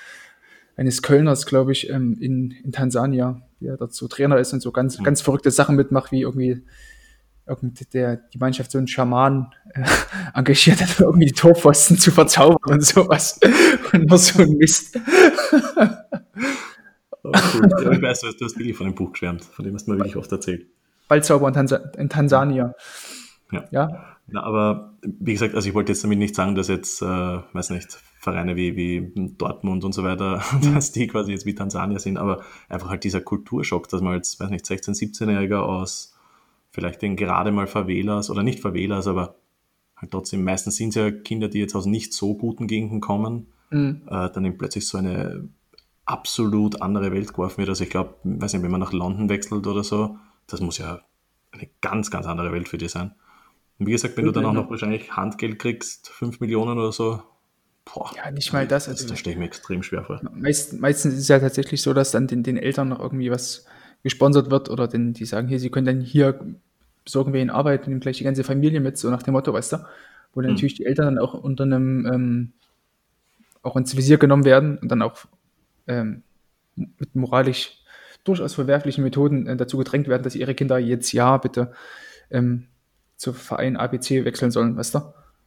eines 0.79 1.01
Kölners, 1.01 1.45
glaube 1.45 1.73
ich, 1.73 1.89
ähm, 1.89 2.17
in, 2.21 2.51
in 2.63 2.71
Tansania, 2.71 3.41
der 3.59 3.77
so 3.89 4.07
Trainer 4.07 4.37
ist 4.37 4.53
und 4.53 4.61
so 4.61 4.71
ganz, 4.71 4.97
mhm. 4.97 5.03
ganz 5.03 5.21
verrückte 5.21 5.51
Sachen 5.51 5.75
mitmacht, 5.75 6.13
wie 6.13 6.21
irgendwie 6.21 6.63
der, 7.93 8.15
die 8.15 8.37
Mannschaft 8.37 8.71
so 8.71 8.77
einen 8.77 8.87
Schaman 8.87 9.53
äh, 9.73 9.83
engagiert 10.33 10.79
hat, 10.79 10.97
irgendwie 10.99 11.25
die 11.25 11.33
Torpfosten 11.33 11.97
zu 11.97 12.11
verzaubern 12.11 12.75
und 12.75 12.85
sowas. 12.85 13.39
Und 13.91 14.07
nur 14.07 14.17
so 14.17 14.41
ein 14.41 14.51
Mist. 14.57 14.97
Oh, 17.21 17.33
cool. 17.53 17.67
ja, 17.83 17.91
ich 17.91 18.01
weiß, 18.01 18.21
du 18.21 18.45
hast 18.45 18.57
wirklich 18.57 18.77
von 18.77 18.87
dem 18.87 18.95
Buch 18.95 19.11
geschwärmt, 19.11 19.43
von 19.43 19.65
dem 19.65 19.75
hast 19.75 19.85
du 19.85 19.91
mir 19.91 19.97
wirklich 19.97 20.15
oft 20.15 20.31
erzählt. 20.31 20.67
Ballzauber 21.09 21.49
in, 21.49 21.53
Tans 21.53 21.73
in 21.97 22.07
Tansania. 22.07 22.73
Ja. 23.51 23.65
ja. 23.71 24.15
Na, 24.27 24.43
aber 24.43 24.93
wie 25.03 25.33
gesagt, 25.33 25.53
also 25.53 25.67
ich 25.67 25.75
wollte 25.75 25.91
jetzt 25.91 26.01
damit 26.01 26.17
nicht 26.17 26.33
sagen, 26.33 26.55
dass 26.55 26.69
jetzt, 26.69 27.01
äh, 27.01 27.05
weiß 27.05 27.71
nicht, 27.71 27.99
Vereine 28.19 28.57
wie, 28.57 28.75
wie 28.75 29.33
Dortmund 29.37 29.85
und 29.85 29.93
so 29.93 30.03
weiter, 30.03 30.43
mhm. 30.61 30.73
dass 30.73 30.91
die 30.91 31.07
quasi 31.07 31.31
jetzt 31.31 31.45
wie 31.45 31.55
Tansania 31.55 31.99
sind, 31.99 32.17
aber 32.17 32.43
einfach 32.67 32.89
halt 32.89 33.05
dieser 33.05 33.21
Kulturschock, 33.21 33.87
dass 33.87 34.01
man 34.01 34.13
als, 34.13 34.39
weiß 34.39 34.49
nicht, 34.49 34.65
16-, 34.65 34.91
17-Jähriger 34.91 35.59
aus 35.59 36.13
vielleicht 36.71 37.01
den 37.01 37.15
gerade 37.15 37.51
mal 37.51 37.65
Favelas 37.65 38.29
oder 38.29 38.43
nicht 38.43 38.59
Favelas, 38.59 39.07
aber 39.07 39.35
halt 39.95 40.11
trotzdem, 40.11 40.43
meistens 40.43 40.75
sind 40.75 40.89
es 40.89 40.95
ja 40.95 41.11
Kinder, 41.11 41.47
die 41.47 41.59
jetzt 41.59 41.75
aus 41.75 41.85
nicht 41.85 42.13
so 42.13 42.35
guten 42.35 42.67
Gegenden 42.67 42.99
kommen, 42.99 43.47
mhm. 43.69 44.01
äh, 44.07 44.29
dann 44.29 44.43
eben 44.43 44.57
plötzlich 44.57 44.85
so 44.85 44.97
eine 44.97 45.47
absolut 46.05 46.81
andere 46.81 47.13
Welt 47.13 47.29
geworfen 47.29 47.59
wird. 47.59 47.69
Also 47.69 47.85
ich 47.85 47.89
glaube, 47.89 48.15
weiß 48.23 48.51
nicht, 48.51 48.63
wenn 48.63 48.71
man 48.71 48.81
nach 48.81 48.93
London 48.93 49.29
wechselt 49.29 49.65
oder 49.65 49.83
so, 49.85 50.17
das 50.47 50.59
muss 50.59 50.77
ja 50.77 50.99
eine 51.51 51.69
ganz, 51.79 52.11
ganz 52.11 52.25
andere 52.25 52.51
Welt 52.51 52.67
für 52.67 52.77
dich 52.77 52.91
sein. 52.91 53.13
Und 53.77 53.87
wie 53.87 53.91
gesagt, 53.91 54.17
wenn 54.17 54.25
du 54.25 54.31
dann 54.31 54.45
auch 54.45 54.53
noch 54.53 54.69
wahrscheinlich 54.69 55.13
Handgeld 55.13 55.57
kriegst, 55.57 56.09
5 56.09 56.41
Millionen 56.41 56.77
oder 56.77 56.91
so, 56.91 57.23
boah. 57.93 58.11
Ja, 58.15 58.31
nicht 58.31 58.53
mal 58.53 58.67
das. 58.67 58.87
Also, 58.87 59.07
das 59.07 59.19
stelle 59.19 59.33
ich 59.33 59.39
mir 59.39 59.45
extrem 59.45 59.83
schwer 59.83 60.03
vor. 60.03 60.21
Meist, 60.33 60.79
meistens 60.79 61.13
ist 61.13 61.21
es 61.21 61.27
ja 61.27 61.39
tatsächlich 61.39 61.81
so, 61.81 61.93
dass 61.93 62.11
dann 62.11 62.27
den, 62.27 62.43
den 62.43 62.57
Eltern 62.57 62.89
noch 62.89 62.99
irgendwie 62.99 63.31
was 63.31 63.65
gesponsert 64.03 64.49
wird 64.49 64.69
oder 64.69 64.87
den, 64.87 65.13
die 65.13 65.25
sagen, 65.25 65.47
hier, 65.47 65.59
sie 65.59 65.69
können 65.69 65.85
dann 65.85 66.01
hier 66.01 66.39
besorgen 67.03 67.33
wir 67.33 67.41
ihnen 67.41 67.49
Arbeit 67.49 67.81
und 67.81 67.89
nehmen 67.89 68.01
gleich 68.01 68.19
die 68.19 68.23
ganze 68.23 68.43
Familie 68.43 68.79
mit, 68.79 68.97
so 68.97 69.09
nach 69.09 69.23
dem 69.23 69.33
Motto, 69.33 69.51
weißt 69.51 69.73
du? 69.73 69.77
Wo 70.33 70.41
dann 70.41 70.51
mhm. 70.51 70.55
natürlich 70.55 70.75
die 70.75 70.85
Eltern 70.85 71.05
dann 71.05 71.17
auch 71.17 71.33
unter 71.33 71.63
einem, 71.63 72.05
ähm, 72.05 72.51
auch 73.63 73.75
ins 73.75 73.97
Visier 73.97 74.17
genommen 74.17 74.45
werden 74.45 74.77
und 74.77 74.89
dann 74.89 75.01
auch 75.01 75.25
ähm, 75.87 76.21
mit 76.75 77.15
moralisch 77.15 77.79
durchaus 78.23 78.53
verwerflichen 78.53 79.03
Methoden 79.03 79.47
äh, 79.47 79.57
dazu 79.57 79.77
gedrängt 79.77 80.07
werden, 80.07 80.23
dass 80.23 80.35
ihre 80.35 80.53
Kinder 80.53 80.77
jetzt 80.77 81.11
ja 81.11 81.37
bitte 81.37 81.73
ähm, 82.29 82.67
zu 83.17 83.33
Verein 83.33 83.75
ABC 83.75 84.23
wechseln 84.23 84.51
sollen, 84.51 84.77
weißt 84.77 84.95
du? 84.95 84.99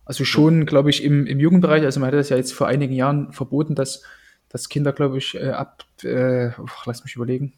Also 0.04 0.24
schon, 0.24 0.66
glaube 0.66 0.90
ich, 0.90 1.04
im, 1.04 1.26
im 1.26 1.38
Jugendbereich, 1.38 1.84
also 1.84 2.00
man 2.00 2.08
hat 2.08 2.14
das 2.14 2.28
ja 2.28 2.36
jetzt 2.36 2.52
vor 2.52 2.66
einigen 2.66 2.94
Jahren 2.94 3.32
verboten, 3.32 3.74
dass, 3.74 4.02
dass 4.48 4.68
Kinder, 4.68 4.92
glaube 4.92 5.18
ich, 5.18 5.34
äh, 5.36 5.50
ab, 5.50 5.84
äh, 6.02 6.50
lass 6.86 7.04
mich 7.04 7.14
überlegen, 7.14 7.54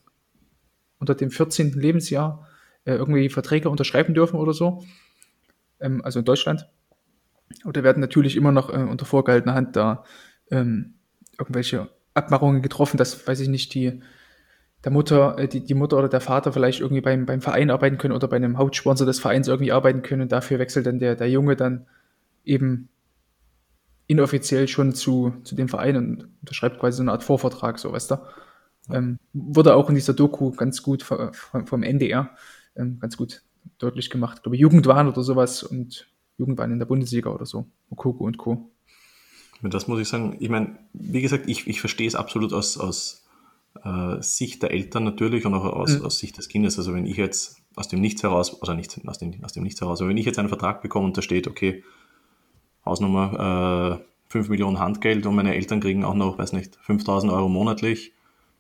unter 0.99 1.15
dem 1.15 1.31
14. 1.31 1.73
Lebensjahr 1.73 2.47
äh, 2.85 2.95
irgendwie 2.95 3.29
Verträge 3.29 3.71
unterschreiben 3.71 4.15
dürfen 4.15 4.37
oder 4.37 4.53
so. 4.53 4.85
Ähm, 5.81 6.05
also 6.05 6.19
in 6.19 6.25
Deutschland. 6.25 6.69
Oder 7.65 7.83
werden 7.83 8.01
natürlich 8.01 8.37
immer 8.37 8.53
noch 8.53 8.71
äh, 8.71 8.83
unter 8.83 9.07
vorgehaltener 9.07 9.55
Hand 9.55 9.77
da 9.77 10.05
ähm, 10.51 10.95
irgendwelche 11.39 11.89
Abmachungen 12.15 12.63
getroffen, 12.63 12.97
dass, 12.97 13.27
weiß 13.27 13.41
ich 13.41 13.49
nicht, 13.49 13.75
die, 13.75 14.01
der 14.85 14.93
Mutter, 14.93 15.39
äh, 15.39 15.49
die, 15.49 15.65
die 15.65 15.75
Mutter 15.75 15.99
oder 15.99 16.09
der 16.09 16.21
Vater 16.21 16.53
vielleicht 16.53 16.81
irgendwie 16.81 17.01
beim, 17.01 17.27
beim 17.27 17.41
Verein 17.41 17.71
arbeiten 17.71 17.99
können 17.99 18.15
oder 18.15 18.29
bei 18.29 18.37
einem 18.37 18.59
Hauptsponsor 18.59 19.07
des 19.07 19.21
Vereins 19.21 19.49
irgendwie 19.49 19.73
arbeiten 19.73 20.03
können 20.03 20.23
und 20.23 20.33
dafür 20.33 20.59
wechselt 20.59 20.87
dann 20.87 20.99
der, 20.99 21.17
der 21.17 21.31
Junge 21.31 21.57
dann 21.57 21.87
eben 22.45 22.89
inoffiziell 24.07 24.69
schon 24.69 24.95
zu, 24.95 25.35
zu 25.45 25.55
dem 25.55 25.69
Verein 25.69 25.97
und 25.97 26.29
unterschreibt 26.41 26.79
quasi 26.79 26.99
so 26.99 27.03
eine 27.03 27.13
Art 27.13 27.25
Vorvertrag, 27.25 27.79
so 27.79 27.93
weißt 27.93 28.13
du. 28.13 28.17
Ähm, 28.91 29.19
wurde 29.33 29.75
auch 29.75 29.89
in 29.89 29.95
dieser 29.95 30.13
Doku 30.13 30.51
ganz 30.51 30.83
gut 30.83 31.03
vom, 31.03 31.33
vom 31.33 31.83
NDR 31.83 32.37
ähm, 32.77 32.99
ganz 33.01 33.17
gut 33.17 33.43
deutlich 33.79 34.11
gemacht. 34.11 34.39
Ich 34.39 34.43
glaube, 34.43 34.57
Jugendwahn 34.57 35.09
oder 35.09 35.23
sowas 35.23 35.63
und 35.63 36.07
Jugendwahn 36.37 36.73
in 36.73 36.79
der 36.79 36.87
Bundesliga 36.87 37.31
oder 37.31 37.47
so. 37.47 37.67
Okoko 37.91 38.25
und 38.25 38.37
Co. 38.37 38.71
das 39.63 39.89
muss 39.89 40.01
ich 40.01 40.09
sagen. 40.09 40.37
Ich 40.41 40.51
meine, 40.51 40.79
wie 40.93 41.23
gesagt, 41.23 41.49
ich, 41.49 41.67
ich 41.67 41.81
verstehe 41.81 42.07
es 42.07 42.15
absolut 42.15 42.53
aus, 42.53 42.77
aus 42.77 43.27
äh, 43.83 44.21
Sicht 44.21 44.63
der 44.63 44.73
Eltern 44.73 45.05
natürlich 45.05 45.47
und 45.47 45.55
auch 45.55 45.65
aus, 45.65 45.99
mhm. 45.99 46.05
aus 46.05 46.19
Sicht 46.19 46.37
des 46.37 46.49
Kindes. 46.49 46.77
Also 46.77 46.93
wenn 46.93 47.07
ich 47.07 47.17
jetzt 47.17 47.63
aus 47.77 47.89
dem 47.89 48.01
Nichts 48.01 48.23
heraus, 48.23 48.61
oder 48.63 48.75
nicht 48.75 49.01
aus 49.07 49.19
dem, 49.19 49.43
aus 49.43 49.53
dem 49.53 49.63
Nichts 49.63 49.81
heraus, 49.81 50.01
aber 50.01 50.11
wenn 50.11 50.17
ich 50.17 50.27
jetzt 50.27 50.39
einen 50.39 50.49
Vertrag 50.49 50.83
bekomme 50.83 51.07
und 51.07 51.17
da 51.17 51.23
steht, 51.23 51.49
okay, 51.49 51.83
Hausnummer 52.85 54.01
äh, 54.01 54.05
5 54.29 54.49
Millionen 54.49 54.79
Handgeld 54.79 55.27
und 55.27 55.35
meine 55.35 55.55
Eltern 55.55 55.81
kriegen 55.81 56.05
auch 56.05 56.15
noch, 56.15 56.39
weiß 56.39 56.53
nicht, 56.53 56.77
5000 56.77 57.33
Euro 57.33 57.49
monatlich, 57.49 58.13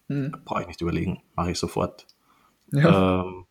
mhm. 0.08 0.34
brauche 0.44 0.62
ich 0.62 0.68
nicht 0.68 0.80
überlegen, 0.80 1.20
mache 1.34 1.50
ich 1.50 1.58
sofort. 1.58 2.06
Ja. 2.72 3.22
Ähm, 3.22 3.44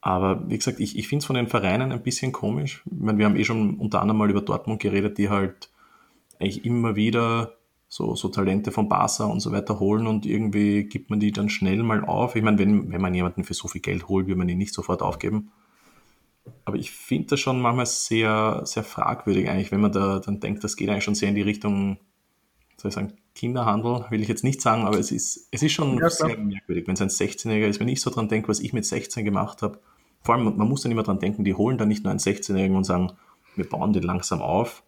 aber 0.00 0.48
wie 0.48 0.56
gesagt, 0.56 0.80
ich, 0.80 0.96
ich 0.96 1.08
finde 1.08 1.22
es 1.22 1.26
von 1.26 1.36
den 1.36 1.48
Vereinen 1.48 1.92
ein 1.92 2.02
bisschen 2.02 2.32
komisch. 2.32 2.82
Ich 2.86 3.00
meine, 3.00 3.18
wir 3.18 3.26
haben 3.26 3.36
eh 3.36 3.44
schon 3.44 3.74
unter 3.74 4.00
anderem 4.00 4.18
mal 4.18 4.30
über 4.30 4.40
Dortmund 4.40 4.80
geredet, 4.80 5.18
die 5.18 5.30
halt 5.30 5.70
eigentlich 6.38 6.64
immer 6.64 6.96
wieder 6.96 7.56
so, 7.88 8.14
so 8.14 8.28
Talente 8.28 8.72
von 8.72 8.88
Barca 8.88 9.24
und 9.24 9.40
so 9.40 9.52
weiter 9.52 9.80
holen 9.80 10.06
und 10.06 10.26
irgendwie 10.26 10.84
gibt 10.84 11.10
man 11.10 11.20
die 11.20 11.32
dann 11.32 11.48
schnell 11.48 11.82
mal 11.82 12.04
auf. 12.04 12.36
Ich 12.36 12.42
meine, 12.42 12.58
wenn, 12.58 12.92
wenn 12.92 13.00
man 13.00 13.14
jemanden 13.14 13.44
für 13.44 13.54
so 13.54 13.68
viel 13.68 13.80
Geld 13.80 14.08
holt, 14.08 14.26
will 14.26 14.36
man 14.36 14.48
ihn 14.48 14.58
nicht 14.58 14.74
sofort 14.74 15.02
aufgeben. 15.02 15.50
Aber 16.64 16.76
ich 16.76 16.90
finde 16.90 17.28
das 17.28 17.40
schon 17.40 17.60
manchmal 17.60 17.86
sehr, 17.86 18.62
sehr 18.64 18.84
fragwürdig 18.84 19.48
eigentlich, 19.48 19.72
wenn 19.72 19.80
man 19.80 19.92
da 19.92 20.20
dann 20.20 20.40
denkt, 20.40 20.64
das 20.64 20.76
geht 20.76 20.88
eigentlich 20.88 21.04
schon 21.04 21.14
sehr 21.14 21.28
in 21.28 21.34
die 21.34 21.42
Richtung, 21.42 21.98
soll 22.76 22.90
ich 22.90 22.94
sagen, 22.94 23.14
Kinderhandel, 23.34 24.06
will 24.10 24.22
ich 24.22 24.28
jetzt 24.28 24.44
nicht 24.44 24.62
sagen, 24.62 24.84
aber 24.84 24.98
es 24.98 25.12
ist, 25.12 25.48
es 25.50 25.62
ist 25.62 25.72
schon 25.72 25.98
ja, 25.98 26.08
sehr 26.08 26.36
merkwürdig, 26.38 26.86
wenn 26.86 26.94
es 26.94 27.02
ein 27.02 27.08
16-Jähriger 27.08 27.66
ist. 27.66 27.80
Wenn 27.80 27.88
ich 27.88 28.00
so 28.00 28.10
dran 28.10 28.28
denke, 28.28 28.48
was 28.48 28.60
ich 28.60 28.72
mit 28.72 28.86
16 28.86 29.24
gemacht 29.24 29.62
habe, 29.62 29.80
vor 30.22 30.34
allem, 30.34 30.56
man 30.56 30.68
muss 30.68 30.82
dann 30.82 30.92
immer 30.92 31.02
dran 31.02 31.20
denken, 31.20 31.44
die 31.44 31.54
holen 31.54 31.78
dann 31.78 31.88
nicht 31.88 32.02
nur 32.02 32.10
einen 32.10 32.20
16-Jährigen 32.20 32.76
und 32.76 32.84
sagen, 32.84 33.12
wir 33.54 33.68
bauen 33.68 33.92
den 33.92 34.02
langsam 34.02 34.42
auf, 34.42 34.82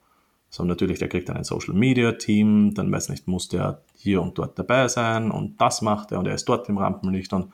sondern 0.50 0.74
natürlich, 0.74 0.98
der 0.98 1.08
kriegt 1.08 1.28
dann 1.28 1.36
ein 1.36 1.44
Social 1.44 1.74
Media 1.74 2.12
Team, 2.12 2.74
dann 2.74 2.90
weiß 2.90 3.10
nicht, 3.10 3.28
muss 3.28 3.48
der 3.48 3.82
hier 3.94 4.22
und 4.22 4.38
dort 4.38 4.58
dabei 4.58 4.88
sein 4.88 5.30
und 5.30 5.60
das 5.60 5.82
macht 5.82 6.12
er 6.12 6.18
und 6.18 6.26
er 6.26 6.34
ist 6.34 6.48
dort 6.48 6.68
im 6.68 6.78
Rampenlicht 6.78 7.32
und 7.32 7.52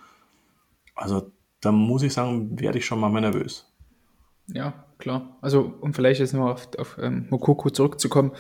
also 0.95 1.31
da 1.61 1.73
muss 1.73 2.03
ich 2.03 2.13
sagen, 2.13 2.59
werde 2.61 2.79
ich 2.79 2.87
schon 2.87 3.01
mal 3.01 3.11
nervös. 3.11 3.74
Ja, 4.49 4.85
klar. 4.99 5.39
Also, 5.41 5.75
um 5.81 5.95
vielleicht 5.95 6.21
jetzt 6.21 6.35
noch 6.35 6.51
auf, 6.51 6.69
auf 6.79 6.99
ähm, 7.01 7.27
Mokoko 7.31 7.71
zurückzukommen. 7.71 8.33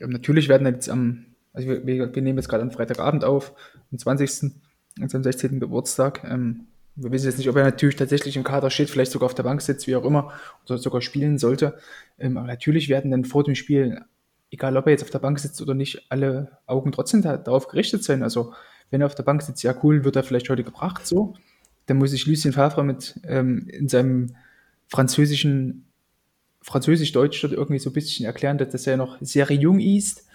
Ähm, 0.00 0.10
natürlich 0.10 0.48
werden 0.48 0.66
jetzt 0.66 0.88
am, 0.88 1.26
also 1.52 1.68
wir, 1.68 1.86
wir, 1.86 2.22
nehmen 2.22 2.38
jetzt 2.38 2.48
gerade 2.48 2.62
am 2.62 2.70
Freitagabend 2.70 3.24
auf, 3.24 3.52
am 3.92 3.98
20., 3.98 4.52
unserem 5.00 5.22
16. 5.22 5.60
Geburtstag. 5.60 6.24
Ähm, 6.24 6.66
wir 6.96 7.12
wissen 7.12 7.26
jetzt 7.26 7.38
nicht, 7.38 7.48
ob 7.48 7.56
er 7.56 7.64
natürlich 7.64 7.96
tatsächlich 7.96 8.36
im 8.36 8.44
Kader 8.44 8.70
steht, 8.70 8.90
vielleicht 8.90 9.12
sogar 9.12 9.26
auf 9.26 9.34
der 9.34 9.44
Bank 9.44 9.62
sitzt, 9.62 9.86
wie 9.86 9.96
auch 9.96 10.04
immer, 10.04 10.32
oder 10.66 10.78
sogar 10.78 11.00
spielen 11.00 11.38
sollte. 11.38 11.78
Ähm, 12.18 12.36
aber 12.36 12.46
natürlich 12.46 12.88
werden 12.88 13.10
dann 13.10 13.24
vor 13.24 13.44
dem 13.44 13.54
Spiel, 13.54 14.02
egal 14.50 14.76
ob 14.76 14.86
er 14.86 14.92
jetzt 14.92 15.02
auf 15.02 15.10
der 15.10 15.20
Bank 15.20 15.38
sitzt 15.38 15.62
oder 15.62 15.74
nicht, 15.74 16.06
alle 16.10 16.58
Augen 16.66 16.92
trotzdem 16.92 17.22
da, 17.22 17.36
darauf 17.36 17.68
gerichtet 17.68 18.04
sein. 18.04 18.22
Also 18.22 18.52
wenn 18.90 19.00
er 19.00 19.06
auf 19.06 19.14
der 19.14 19.22
Bank 19.22 19.42
sitzt, 19.42 19.62
ja 19.62 19.74
cool, 19.82 20.04
wird 20.04 20.16
er 20.16 20.24
vielleicht 20.24 20.50
heute 20.50 20.64
gebracht, 20.64 21.06
so. 21.06 21.34
Dann 21.86 21.96
muss 21.96 22.12
ich 22.12 22.26
Lucien 22.26 22.52
Favre 22.52 22.84
mit 22.84 23.18
ähm, 23.24 23.66
in 23.68 23.88
seinem 23.88 24.36
französischen, 24.90 25.86
französisch-deutsch 26.62 27.40
dort 27.40 27.52
irgendwie 27.52 27.78
so 27.78 27.90
ein 27.90 27.94
bisschen 27.94 28.26
erklären, 28.26 28.58
dass, 28.58 28.86
er 28.86 28.96
noch 28.96 29.16
sehr 29.20 29.50
jung 29.52 29.80
ist. 29.80 30.26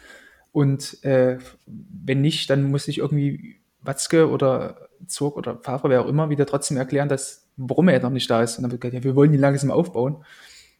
Und 0.51 1.03
äh, 1.03 1.37
wenn 1.65 2.21
nicht, 2.21 2.49
dann 2.49 2.63
muss 2.63 2.87
ich 2.87 2.99
irgendwie 2.99 3.57
Watzke 3.81 4.29
oder 4.29 4.89
Zug 5.05 5.37
oder 5.37 5.57
Favre, 5.61 5.89
wer 5.89 6.01
auch 6.01 6.07
immer, 6.07 6.29
wieder 6.29 6.45
trotzdem 6.45 6.77
erklären, 6.77 7.09
dass, 7.09 7.47
warum 7.57 7.89
er 7.89 8.01
noch 8.01 8.09
nicht 8.09 8.29
da 8.29 8.41
ist. 8.41 8.57
Und 8.57 8.63
dann 8.63 8.71
wird 8.71 8.81
gesagt, 8.81 8.95
ja, 8.95 9.03
wir 9.03 9.15
wollen 9.15 9.33
ihn 9.33 9.39
langsam 9.39 9.69
aufbauen. 9.69 10.23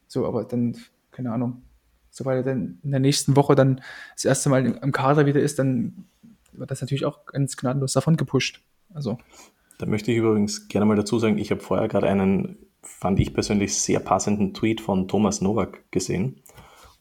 So, 0.07 0.25
aber 0.25 0.45
dann, 0.45 0.77
keine 1.11 1.31
Ahnung, 1.31 1.61
sobald 2.09 2.45
er 2.45 2.53
dann 2.53 2.79
in 2.83 2.91
der 2.91 3.01
nächsten 3.01 3.35
Woche 3.35 3.55
dann 3.55 3.81
das 4.15 4.25
erste 4.25 4.49
Mal 4.49 4.65
im 4.65 4.91
Kader 4.93 5.25
wieder 5.25 5.41
ist, 5.41 5.59
dann 5.59 6.05
wird 6.53 6.71
das 6.71 6.81
natürlich 6.81 7.05
auch 7.05 7.25
ganz 7.25 7.57
gnadenlos 7.57 7.93
davon 7.93 8.15
gepusht. 8.15 8.61
Also. 8.93 9.17
Da 9.77 9.85
möchte 9.85 10.11
ich 10.11 10.17
übrigens 10.17 10.69
gerne 10.69 10.85
mal 10.85 10.95
dazu 10.95 11.19
sagen, 11.19 11.37
ich 11.37 11.51
habe 11.51 11.59
vorher 11.59 11.89
gerade 11.89 12.07
einen, 12.07 12.57
fand 12.85 13.19
ich 13.19 13.33
persönlich 13.33 13.75
sehr 13.75 13.99
passenden 13.99 14.53
Tweet 14.53 14.81
von 14.81 15.07
Thomas 15.07 15.41
Nowak 15.41 15.91
gesehen. 15.91 16.41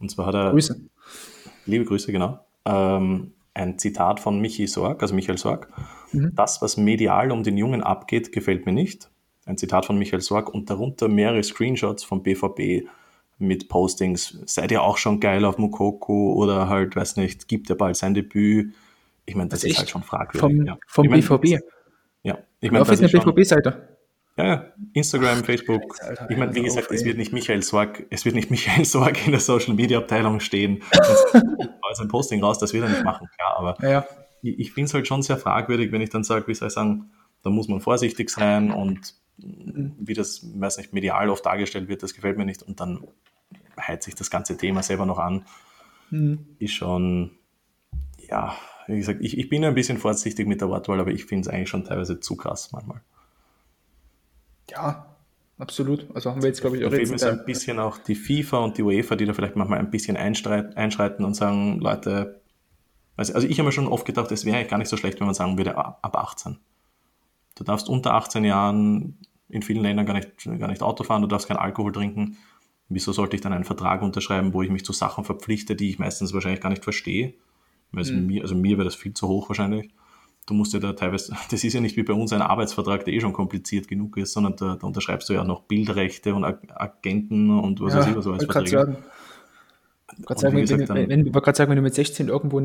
Und 0.01 0.11
zwar 0.11 0.27
hat 0.27 0.35
er. 0.35 0.51
Grüße. 0.51 0.81
Liebe 1.67 1.85
Grüße, 1.85 2.13
genau. 2.13 2.41
Ähm, 2.65 3.33
ein 3.55 3.79
Zitat 3.79 4.21
von 4.21 4.41
Michi 4.41 4.67
Sorg, 4.67 5.03
also 5.03 5.15
Michael 5.15 5.39
Sorg. 5.39 5.69
Mhm. 6.13 6.33
Das, 6.35 6.61
was 6.61 6.77
medial 6.77 7.31
um 7.31 7.43
den 7.43 7.57
Jungen 7.57 7.83
abgeht, 7.83 8.33
gefällt 8.33 8.67
mir 8.67 8.73
nicht. 8.73 9.11
Ein 9.47 9.57
Zitat 9.57 9.87
von 9.87 9.99
Michael 9.99 10.21
Sorg 10.21 10.53
und 10.53 10.71
darunter 10.71 11.09
mehrere 11.09 11.43
Screenshots 11.43 12.03
vom 12.03 12.23
BVB 12.23 12.89
mit 13.39 13.69
Postings. 13.69 14.39
Seid 14.47 14.73
ihr 14.73 14.83
auch 14.83 14.97
schon 14.97 15.21
geil 15.21 15.45
auf 15.45 15.59
Mukoko 15.59 16.35
oder 16.35 16.69
halt, 16.69 16.97
weiß 16.97 17.17
nicht, 17.17 17.49
gibt 17.49 17.71
er 17.71 17.77
bald 17.77 17.97
sein 17.97 18.15
Debüt? 18.15 18.75
Ich 19.27 19.35
meine, 19.35 19.49
das 19.49 19.61
also 19.61 19.69
ist 19.69 19.79
halt 19.79 19.91
schon 19.91 20.03
fragwürdig. 20.03 20.41
Vom, 20.41 20.67
ja. 20.67 20.79
vom 20.87 21.05
ich 21.05 21.11
mein, 21.11 21.21
BVB? 21.21 21.63
Ja, 22.23 22.39
ich 22.61 22.71
meine, 22.71 22.85
das 22.85 23.01
ist 23.01 23.15
eine 23.15 23.25
BVB-Seite. 23.25 23.94
Ja, 24.37 24.47
ja, 24.47 24.73
Instagram, 24.95 25.45
Facebook. 25.45 25.83
Alter, 26.03 26.29
ich 26.29 26.37
meine, 26.37 26.55
wie 26.55 26.63
gesagt, 26.63 26.91
es 26.91 27.05
wird 27.05 27.19
nicht 27.19 27.33
Michael 27.33 27.63
Sorg, 27.63 28.05
es 28.11 28.25
wird 28.25 28.35
nicht 28.35 28.51
Michael 28.51 28.85
Sorg 28.85 29.25
in 29.27 29.33
der 29.33 29.41
Social 29.41 29.75
Media 29.75 29.99
Abteilung 29.99 30.41
stehen. 30.41 30.83
als 31.83 32.01
ein 32.01 32.09
Posting 32.09 32.43
raus, 32.43 32.59
das 32.59 32.73
wird 32.73 32.85
er 32.85 32.91
nicht 32.91 33.05
machen, 33.05 33.29
klar. 33.37 33.57
Aber 33.57 33.89
ja. 33.89 34.05
ich, 34.43 34.59
ich 34.59 34.73
finde 34.73 34.87
es 34.87 34.95
halt 34.95 35.07
schon 35.07 35.23
sehr 35.23 35.37
fragwürdig, 35.37 35.93
wenn 35.93 36.01
ich 36.01 36.11
dann 36.11 36.25
sage, 36.25 36.49
wie 36.49 36.55
soll 36.55 36.69
ich 36.69 36.75
sagen, 36.75 37.13
da 37.43 37.51
muss 37.51 37.69
man 37.69 37.81
vorsichtig 37.81 38.31
sein 38.31 38.73
und 38.73 39.15
wie 39.37 40.15
das, 40.15 40.45
weiß 40.59 40.79
nicht, 40.79 40.93
medial 40.93 41.29
oft 41.31 41.45
dargestellt 41.45 41.89
wird, 41.89 42.03
das 42.03 42.15
gefällt 42.15 42.39
mir 42.39 42.45
nicht. 42.45 42.63
Und 42.63 42.81
dann 42.81 43.07
heizt 43.81 44.05
sich 44.05 44.15
das 44.15 44.31
ganze 44.31 44.57
Thema 44.57 44.83
selber 44.83 45.07
noch 45.07 45.19
an. 45.19 45.45
Mhm. 46.11 46.47
Ist 46.59 46.73
schon, 46.73 47.33
ja, 48.29 48.57
wie 48.87 48.97
gesagt, 48.97 49.21
ich, 49.23 49.39
ich 49.39 49.49
bin 49.49 49.65
ein 49.65 49.75
bisschen 49.75 49.99
vorsichtig 49.99 50.47
mit 50.47 50.61
der 50.61 50.69
Wortwahl, 50.69 51.01
aber 51.01 51.11
ich 51.11 51.25
finde 51.25 51.49
es 51.49 51.55
eigentlich 51.55 51.69
schon 51.69 51.85
teilweise 51.85 52.21
zu 52.21 52.37
krass 52.37 52.73
manchmal. 52.73 53.01
Ja, 54.71 55.07
absolut. 55.59 56.07
Also 56.15 56.31
haben 56.31 56.43
wir 56.43 56.49
jetzt, 56.49 56.61
glaube 56.61 56.79
ich, 56.79 56.85
auch 56.85 56.91
mir 56.91 57.19
so 57.19 57.27
ein 57.27 57.45
bisschen 57.45 57.79
auch 57.79 57.99
die 57.99 58.15
FIFA 58.15 58.59
und 58.59 58.79
die 58.79 58.83
UEFA, 58.83 59.17
die 59.17 59.25
da 59.25 59.33
vielleicht 59.35 59.57
manchmal 59.57 59.79
ein 59.79 59.91
bisschen 59.91 60.17
einschreiten 60.17 61.25
und 61.25 61.35
sagen, 61.35 61.81
Leute, 61.81 62.41
also 63.17 63.39
ich 63.39 63.59
habe 63.59 63.69
mir 63.69 63.73
schon 63.73 63.87
oft 63.87 64.07
gedacht, 64.07 64.33
es 64.33 64.45
wäre 64.45 64.57
eigentlich 64.57 64.71
gar 64.71 64.79
nicht 64.79 64.89
so 64.89 64.97
schlecht, 64.97 65.21
wenn 65.21 65.27
man 65.27 65.35
sagen 65.35 65.57
würde, 65.57 65.77
ab 65.77 66.17
18. 66.17 66.59
Du 67.57 67.65
darfst 67.65 67.89
unter 67.89 68.15
18 68.15 68.45
Jahren 68.45 69.19
in 69.49 69.63
vielen 69.63 69.83
Ländern 69.83 70.07
gar 70.07 70.15
nicht, 70.15 70.45
gar 70.59 70.69
nicht 70.69 70.83
Auto 70.83 71.05
fahren, 71.05 71.23
du 71.23 71.29
darfst 71.29 71.47
keinen 71.47 71.59
Alkohol 71.59 71.93
trinken. 71.93 72.39
Wieso 72.89 73.13
sollte 73.13 73.37
ich 73.37 73.43
dann 73.43 73.53
einen 73.53 73.65
Vertrag 73.65 74.03
unterschreiben, 74.03 74.53
wo 74.53 74.63
ich 74.63 74.71
mich 74.71 74.85
zu 74.85 74.93
Sachen 74.93 75.25
verpflichte, 75.25 75.77
die 75.77 75.91
ich 75.91 75.99
meistens 75.99 76.35
wahrscheinlich 76.35 76.61
gar 76.61 76.71
nicht 76.71 76.85
verstehe? 76.85 77.35
Mhm. 77.93 78.27
mir, 78.27 78.43
also 78.43 78.57
mir 78.57 78.77
wäre 78.77 78.85
das 78.85 78.97
viel 78.97 79.15
zu 79.15 79.29
hoch 79.29 79.49
wahrscheinlich 79.49 79.91
du 80.47 80.55
musst 80.55 80.73
ja 80.73 80.81
da 80.81 80.93
teilweise, 80.93 81.35
das 81.51 81.65
ist 81.65 81.73
ja 81.73 81.81
nicht 81.81 81.97
wie 81.97 82.03
bei 82.03 82.13
uns 82.13 82.33
ein 82.33 82.43
Arbeitsvertrag, 82.43 83.05
der 83.05 83.15
eh 83.15 83.21
schon 83.21 83.33
kompliziert 83.33 83.89
genug 83.89 84.17
ist, 84.17 84.33
sondern 84.33 84.57
da, 84.57 84.77
da 84.77 84.87
unterschreibst 84.87 85.29
du 85.29 85.33
ja 85.33 85.45
noch 85.45 85.63
Bildrechte 85.63 86.35
und 86.35 86.45
Agenten 86.45 87.51
und 87.51 87.81
was 87.81 87.95
ja, 87.95 88.01
weiß 88.01 88.07
ich 88.09 88.17
was 88.17 88.27
alles 88.27 88.45
Verträge. 88.45 88.71
Sagen. 88.71 88.97
Ich 90.17 90.29
wollte 90.29 90.41
sagen, 90.43 90.57
gesagt, 90.61 90.89
wenn, 90.91 91.09
wenn, 91.09 91.35
wenn, 91.35 91.55
sagen, 91.55 91.71
wenn 91.71 91.77
du 91.77 91.83
mit 91.83 91.95
16 91.95 92.29
irgendwo 92.29 92.61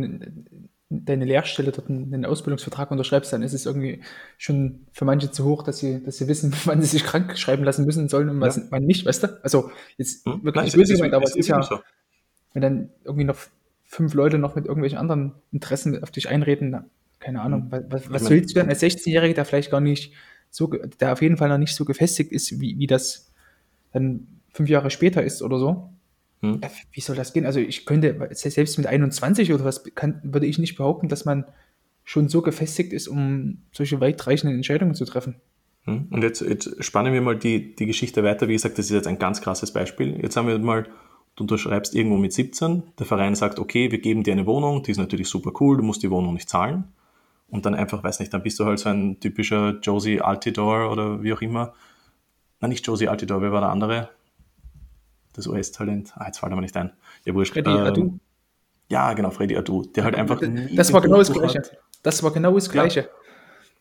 deine 0.89 1.25
Lehrstelle 1.25 1.71
dort 1.71 1.89
einen 1.89 2.25
Ausbildungsvertrag 2.25 2.91
unterschreibst, 2.91 3.31
dann 3.31 3.43
ist 3.43 3.53
es 3.53 3.65
irgendwie 3.65 4.01
schon 4.37 4.87
für 4.91 5.05
manche 5.05 5.31
zu 5.31 5.45
hoch, 5.45 5.63
dass 5.63 5.79
sie, 5.79 6.03
dass 6.03 6.17
sie 6.17 6.27
wissen, 6.27 6.53
wann 6.65 6.81
sie 6.81 6.87
sich 6.87 7.03
krank 7.03 7.37
schreiben 7.37 7.63
lassen 7.63 7.85
müssen 7.85 8.09
sollen 8.09 8.29
und 8.29 8.41
ja. 8.41 8.55
wann 8.69 8.83
nicht, 8.83 9.05
weißt 9.05 9.23
du? 9.23 9.39
Also 9.43 9.71
jetzt 9.97 10.25
hm? 10.25 10.43
wirklich 10.43 10.73
böse 10.73 10.95
gemeint, 10.95 11.13
aber 11.13 11.25
es 11.25 11.31
ist, 11.31 11.37
ist 11.37 11.47
ja, 11.47 11.61
so. 11.61 11.79
wenn 12.53 12.61
dann 12.61 12.89
irgendwie 13.03 13.25
noch 13.25 13.37
fünf 13.85 14.13
Leute 14.13 14.37
noch 14.37 14.55
mit 14.55 14.65
irgendwelchen 14.65 14.99
anderen 14.99 15.33
Interessen 15.51 16.01
auf 16.03 16.11
dich 16.11 16.29
einreden, 16.29 16.71
keine 17.19 17.41
Ahnung, 17.41 17.71
hm. 17.71 17.85
was, 17.89 18.09
was 18.09 18.29
willst 18.29 18.51
du 18.51 18.59
denn 18.59 18.69
als 18.69 18.81
16-Jähriger, 18.81 19.33
der 19.33 19.45
vielleicht 19.45 19.71
gar 19.71 19.81
nicht 19.81 20.13
so, 20.49 20.67
der 20.67 21.13
auf 21.13 21.21
jeden 21.21 21.37
Fall 21.37 21.49
noch 21.49 21.57
nicht 21.57 21.75
so 21.75 21.85
gefestigt 21.85 22.31
ist, 22.31 22.59
wie, 22.59 22.77
wie 22.79 22.87
das 22.87 23.31
dann 23.91 24.27
fünf 24.51 24.69
Jahre 24.69 24.89
später 24.89 25.23
ist 25.23 25.41
oder 25.41 25.59
so? 25.59 25.89
Hm. 26.41 26.61
Wie 26.91 27.01
soll 27.01 27.15
das 27.15 27.33
gehen? 27.33 27.45
Also 27.45 27.59
ich 27.59 27.85
könnte, 27.85 28.29
selbst 28.31 28.77
mit 28.77 28.87
21 28.87 29.53
oder 29.53 29.65
was, 29.65 29.83
kann, 29.95 30.21
würde 30.23 30.45
ich 30.45 30.57
nicht 30.57 30.77
behaupten, 30.77 31.09
dass 31.09 31.25
man 31.25 31.45
schon 32.05 32.29
so 32.29 32.41
gefestigt 32.41 32.93
ist, 32.93 33.07
um 33.07 33.59
solche 33.71 33.99
weitreichenden 33.99 34.55
Entscheidungen 34.55 34.95
zu 34.95 35.05
treffen. 35.05 35.35
Hm. 35.83 36.07
Und 36.09 36.23
jetzt, 36.23 36.41
jetzt 36.41 36.83
spannen 36.83 37.13
wir 37.13 37.21
mal 37.21 37.37
die, 37.37 37.75
die 37.75 37.85
Geschichte 37.85 38.23
weiter. 38.23 38.47
Wie 38.47 38.53
gesagt, 38.53 38.77
das 38.77 38.85
ist 38.85 38.91
jetzt 38.91 39.07
ein 39.07 39.19
ganz 39.19 39.41
krasses 39.41 39.73
Beispiel. 39.73 40.19
Jetzt 40.21 40.37
haben 40.37 40.47
wir 40.47 40.57
mal, 40.57 40.87
du 41.35 41.43
unterschreibst 41.43 41.93
irgendwo 41.93 42.17
mit 42.17 42.31
17, 42.31 42.83
der 42.97 43.05
Verein 43.05 43.35
sagt, 43.35 43.59
okay, 43.59 43.91
wir 43.91 43.99
geben 43.99 44.23
dir 44.23 44.31
eine 44.31 44.45
Wohnung, 44.45 44.81
die 44.81 44.91
ist 44.91 44.97
natürlich 44.97 45.27
super 45.27 45.51
cool, 45.59 45.77
du 45.77 45.83
musst 45.83 46.01
die 46.01 46.09
Wohnung 46.09 46.33
nicht 46.33 46.49
zahlen 46.49 46.85
und 47.51 47.65
dann 47.65 47.75
einfach, 47.75 48.03
weiß 48.03 48.19
nicht, 48.19 48.33
dann 48.33 48.43
bist 48.43 48.59
du 48.59 48.65
halt 48.65 48.79
so 48.79 48.89
ein 48.89 49.19
typischer 49.19 49.79
Josie 49.81 50.21
Altidore 50.21 50.89
oder 50.89 51.23
wie 51.23 51.33
auch 51.33 51.41
immer. 51.41 51.73
Nein, 52.59 52.69
nicht 52.69 52.85
Josie 52.85 53.07
Altidore, 53.07 53.41
wer 53.41 53.51
war 53.51 53.61
der 53.61 53.69
andere? 53.69 54.09
Das 55.33 55.47
US-Talent. 55.47 56.13
Ah, 56.15 56.25
jetzt 56.27 56.39
fällt 56.39 56.51
er 56.51 56.55
mir 56.55 56.61
nicht 56.61 56.75
ein. 56.75 56.91
Ja, 57.25 57.33
wurscht. 57.33 57.53
Freddy 57.53 57.71
ähm, 57.71 57.77
Adu. 57.77 58.19
Ja, 58.89 59.13
genau, 59.13 59.31
Freddy 59.31 59.55
Adu. 59.55 59.83
Der 59.83 60.03
halt 60.03 60.15
einfach. 60.15 60.41
Das 60.75 60.91
war 60.91 61.01
genau 61.01 61.17
das 61.17 61.31
Gleiche. 61.31 61.59
Hat. 61.59 61.77
Das 62.03 62.23
war 62.23 62.31
genau 62.31 62.53
das 62.55 62.69
Gleiche. 62.69 63.01
Ja, 63.01 63.07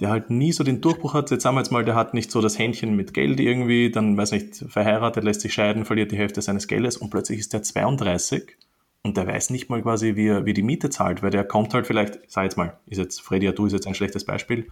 der 0.00 0.11
halt 0.11 0.31
nie 0.31 0.52
so 0.52 0.62
den 0.62 0.81
Durchbruch 0.81 1.14
hat. 1.14 1.31
Jetzt 1.31 1.42
sagen 1.42 1.57
wir 1.57 1.61
jetzt 1.61 1.72
mal, 1.72 1.85
der 1.85 1.96
hat 1.96 2.14
nicht 2.14 2.31
so 2.31 2.40
das 2.40 2.59
Händchen 2.59 2.94
mit 2.94 3.14
Geld 3.14 3.40
irgendwie, 3.40 3.90
dann, 3.90 4.16
weiß 4.16 4.33
nicht, 4.33 4.57
verheiratet, 4.68 5.24
lässt 5.24 5.40
sich 5.40 5.52
scheiden, 5.52 5.85
verliert 5.85 6.12
die 6.12 6.16
Hälfte 6.16 6.40
seines 6.40 6.68
Geldes 6.68 6.96
und 6.96 7.11
plötzlich 7.11 7.40
ist 7.40 7.52
der 7.52 7.62
32 7.62 8.57
und 9.02 9.16
der 9.16 9.26
weiß 9.26 9.50
nicht 9.50 9.70
mal 9.70 9.82
quasi, 9.82 10.16
wie 10.16 10.28
er, 10.28 10.44
wie 10.44 10.52
die 10.52 10.62
Miete 10.62 10.90
zahlt, 10.90 11.22
weil 11.22 11.30
der 11.30 11.44
kommt 11.44 11.72
halt 11.74 11.87
vielleicht, 11.87 12.18
sag 12.30 12.44
jetzt 12.44 12.56
mal, 12.56 12.78
ist 12.87 12.98
jetzt 12.98 13.20
Freddy 13.20 13.48
Adu 13.48 13.66
ist 13.66 13.72
jetzt 13.72 13.87
ein 13.87 13.94
schlechtes 13.94 14.24
Beispiel, 14.24 14.68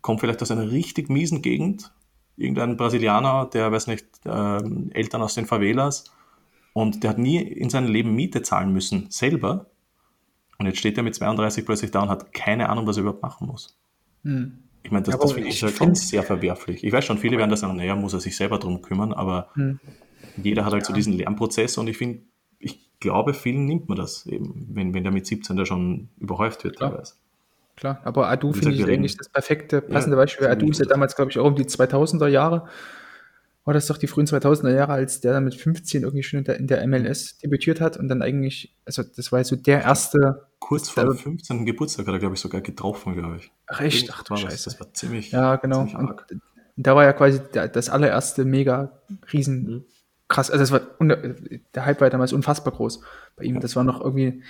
kommt 0.00 0.20
vielleicht 0.20 0.42
aus 0.42 0.50
einer 0.50 0.70
richtig 0.70 1.08
miesen 1.08 1.42
Gegend, 1.42 1.92
irgendein 2.36 2.76
Brasilianer, 2.76 3.48
der, 3.52 3.72
weiß 3.72 3.86
nicht, 3.86 4.06
äh, 4.24 4.60
Eltern 4.90 5.22
aus 5.22 5.34
den 5.34 5.46
Favelas 5.46 6.04
und 6.72 7.02
der 7.02 7.10
hat 7.10 7.18
nie 7.18 7.38
in 7.38 7.70
seinem 7.70 7.90
Leben 7.90 8.14
Miete 8.14 8.42
zahlen 8.42 8.72
müssen, 8.72 9.10
selber. 9.10 9.66
Und 10.58 10.66
jetzt 10.66 10.78
steht 10.78 10.96
er 10.96 11.02
mit 11.02 11.14
32 11.14 11.64
plötzlich 11.64 11.90
da 11.90 12.02
und 12.02 12.08
hat 12.08 12.32
keine 12.32 12.68
Ahnung, 12.68 12.86
was 12.86 12.96
er 12.96 13.02
überhaupt 13.02 13.22
machen 13.22 13.46
muss. 13.46 13.78
Hm. 14.24 14.58
Ich 14.82 14.90
meine, 14.90 15.02
das, 15.02 15.14
ja, 15.14 15.20
das 15.20 15.32
finde 15.32 15.48
ich, 15.48 15.62
ich 15.62 15.70
find, 15.70 15.98
sehr 15.98 16.22
verwerflich. 16.22 16.84
Ich 16.84 16.92
weiß 16.92 17.04
schon, 17.04 17.18
viele 17.18 17.38
werden 17.38 17.50
da 17.50 17.56
sagen, 17.56 17.76
naja, 17.76 17.96
muss 17.96 18.12
er 18.12 18.20
sich 18.20 18.36
selber 18.36 18.58
drum 18.58 18.82
kümmern, 18.82 19.12
aber 19.12 19.48
hm. 19.54 19.80
jeder 20.36 20.64
hat 20.64 20.72
halt 20.72 20.82
ja. 20.82 20.88
so 20.88 20.92
diesen 20.92 21.14
Lernprozess 21.14 21.78
und 21.78 21.88
ich 21.88 21.96
finde, 21.96 22.20
glaube, 23.00 23.34
vielen 23.34 23.66
nimmt 23.66 23.88
man 23.88 23.98
das 23.98 24.26
eben, 24.26 24.68
wenn, 24.72 24.94
wenn 24.94 25.02
der 25.02 25.12
mit 25.12 25.26
17 25.26 25.56
da 25.56 25.66
schon 25.66 26.08
überhäuft 26.18 26.64
wird 26.64 26.76
Klar. 26.76 26.90
teilweise. 26.90 27.14
Klar, 27.76 28.00
aber 28.04 28.28
Adu 28.28 28.52
finde 28.52 28.72
ich 28.72 28.84
eigentlich 28.86 29.18
das 29.18 29.28
perfekte, 29.28 29.82
passende 29.82 30.16
ja, 30.16 30.22
Beispiel. 30.22 30.46
Adu 30.46 30.70
ist 30.70 30.80
ja 30.80 30.86
damals, 30.86 31.14
glaube 31.14 31.30
ich, 31.30 31.38
auch 31.38 31.44
um 31.44 31.54
die 31.54 31.64
2000er 31.64 32.28
Jahre 32.28 32.68
war 33.66 33.74
das 33.74 33.86
doch 33.86 33.98
die 33.98 34.06
frühen 34.06 34.26
2000er 34.26 34.72
Jahre, 34.72 34.92
als 34.92 35.20
der 35.20 35.32
dann 35.32 35.44
mit 35.44 35.56
15 35.56 36.04
irgendwie 36.04 36.22
schon 36.22 36.38
in 36.38 36.44
der, 36.44 36.56
in 36.58 36.66
der 36.68 36.86
MLS 36.86 37.38
debütiert 37.38 37.80
hat 37.80 37.96
und 37.96 38.06
dann 38.08 38.22
eigentlich, 38.22 38.72
also 38.84 39.02
das 39.02 39.32
war 39.32 39.42
so 39.42 39.56
der 39.56 39.82
erste. 39.82 40.46
Kurz 40.60 40.88
vor 40.88 41.04
dem 41.04 41.16
15. 41.16 41.66
Geburtstag 41.66 42.06
hat 42.06 42.14
er, 42.14 42.20
glaube 42.20 42.36
ich, 42.36 42.40
sogar 42.40 42.60
getroffen, 42.60 43.14
glaube 43.14 43.38
ich. 43.38 43.50
Ach 43.66 43.80
echt? 43.80 44.08
Ach 44.12 44.22
du 44.22 44.36
Scheiße. 44.36 44.70
Das 44.70 44.78
war 44.78 44.94
ziemlich. 44.94 45.32
Ja, 45.32 45.56
genau. 45.56 45.78
Ziemlich 45.78 45.96
und, 45.96 46.10
und, 46.10 46.42
da 46.76 46.94
war 46.94 47.04
ja 47.04 47.12
quasi 47.12 47.40
das 47.52 47.88
allererste 47.88 48.44
mega 48.44 49.00
riesen 49.32 49.62
mhm. 49.62 49.84
Krass, 50.28 50.50
also 50.50 50.62
das 50.62 50.72
war, 50.72 50.80
der 51.74 51.86
Hype 51.86 52.00
war 52.00 52.10
damals 52.10 52.32
unfassbar 52.32 52.72
groß 52.74 53.00
bei 53.36 53.44
ihm. 53.44 53.60
Das 53.60 53.76
war 53.76 53.84
noch 53.84 54.00
irgendwie, 54.00 54.42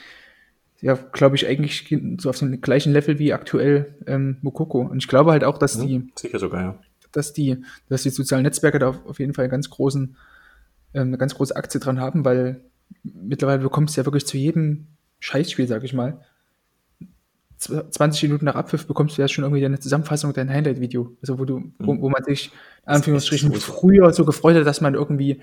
ja, 0.81 0.95
glaube 0.95 1.37
ich, 1.37 1.47
eigentlich 1.47 1.95
so 2.19 2.31
auf 2.31 2.39
dem 2.39 2.61
gleichen 2.61 2.93
Level 2.93 3.19
wie 3.19 3.33
aktuell 3.33 3.95
ähm, 4.07 4.39
Mokoko. 4.43 4.83
Und 4.83 4.99
ich 4.99 5.09
glaube 5.09 5.33
halt 5.33 5.45
auch, 5.45 5.59
dass 5.59 5.77
mhm. 5.77 5.87
die. 5.87 6.13
Sicher 6.17 6.39
sogar, 6.39 6.63
ja 6.63 6.79
dass 7.17 7.33
die, 7.33 7.65
dass 7.89 8.03
die 8.03 8.11
sozialen 8.11 8.43
Netzwerke 8.43 8.79
da 8.79 8.91
auf 8.91 9.19
jeden 9.19 9.35
Fall 9.35 9.45
einen 9.45 9.51
ganz 9.51 9.71
großen, 9.71 10.17
äh, 10.93 11.01
eine 11.01 11.19
ganz 11.19 11.35
große 11.35 11.57
Aktie 11.57 11.81
dran 11.81 12.01
haben, 12.01 12.25
weil 12.25 12.61
mittlerweile 13.03 13.63
bekommst 13.63 13.97
du 13.97 14.01
ja 14.01 14.07
wirklich 14.07 14.27
zu 14.27 14.37
jedem 14.37 14.89
Scheißspiel, 15.19 15.67
sag 15.67 15.83
ich 15.83 15.95
mal, 15.95 16.21
20 17.59 18.25
Minuten 18.25 18.45
nach 18.45 18.55
Abpfiff 18.55 18.87
bekommst 18.87 19.17
du 19.17 19.23
ja 19.23 19.29
schon 19.29 19.45
irgendwie 19.45 19.65
eine 19.65 19.79
Zusammenfassung, 19.79 20.33
dein 20.33 20.51
Highlight-Video. 20.51 21.17
Also 21.21 21.39
wo 21.39 21.45
du, 21.45 21.73
wo, 21.79 22.01
wo 22.01 22.09
man 22.09 22.23
sich 22.25 22.53
in 22.87 22.93
Anführungsstrichen 22.93 23.53
früher 23.55 24.13
so 24.13 24.25
gefreut 24.25 24.57
hat, 24.57 24.67
dass 24.67 24.81
man 24.81 24.95
irgendwie 24.95 25.41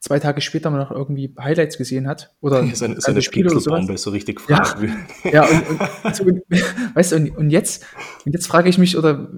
zwei 0.00 0.18
Tage 0.18 0.40
später 0.40 0.70
mal 0.70 0.78
noch 0.78 0.90
irgendwie 0.90 1.34
Highlights 1.38 1.78
gesehen 1.78 2.06
hat. 2.06 2.34
Oder 2.40 2.62
ja, 2.62 2.74
seine, 2.74 3.00
seine 3.00 3.22
Spiele 3.22 3.50
oder 3.50 3.60
sowas. 3.60 4.02
so 4.02 4.10
richtig 4.10 4.40
ja, 4.48 4.62
ja, 5.32 5.44
und, 5.44 5.80
und, 6.04 6.16
so, 6.16 6.24
weißt 6.94 7.12
du, 7.12 7.16
und, 7.16 7.36
und 7.36 7.50
jetzt, 7.50 7.84
und 8.24 8.32
jetzt 8.32 8.46
frage 8.46 8.68
ich 8.68 8.78
mich, 8.78 8.96
oder 8.96 9.28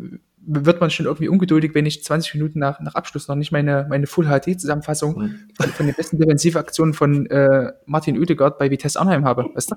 wird 0.51 0.81
man 0.81 0.91
schon 0.91 1.07
irgendwie 1.07 1.29
ungeduldig, 1.29 1.75
wenn 1.75 1.85
ich 1.85 2.03
20 2.03 2.35
Minuten 2.35 2.59
nach, 2.59 2.81
nach 2.81 2.95
Abschluss 2.95 3.29
noch 3.29 3.37
nicht 3.37 3.53
meine, 3.53 3.87
meine 3.89 4.07
Full-HD-Zusammenfassung 4.07 5.19
mhm. 5.19 5.41
von, 5.55 5.71
von, 5.71 5.87
den 5.87 5.95
besten 5.95 6.19
Defensivaktionen 6.19 6.95
von 6.95 7.27
äh, 7.27 7.73
Martin 7.85 8.19
Oedegaard 8.19 8.59
bei 8.59 8.71
Vitesse 8.71 8.99
Arnheim 8.99 9.25
habe, 9.25 9.47
weißt 9.55 9.73
du? 9.73 9.77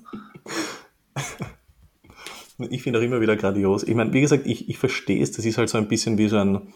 Ich 2.70 2.84
finde 2.84 3.00
auch 3.00 3.04
immer 3.04 3.22
wieder 3.22 3.36
grandios. 3.36 3.84
Ich 3.84 3.96
meine, 3.96 4.14
wie 4.14 4.22
gesagt, 4.22 4.46
ich, 4.46 4.70
ich 4.70 4.78
verstehe 4.78 5.22
es, 5.22 5.32
das 5.32 5.46
ist 5.46 5.58
halt 5.58 5.70
so 5.70 5.78
ein 5.78 5.88
bisschen 5.88 6.18
wie 6.18 6.28
so 6.28 6.38
ein, 6.38 6.74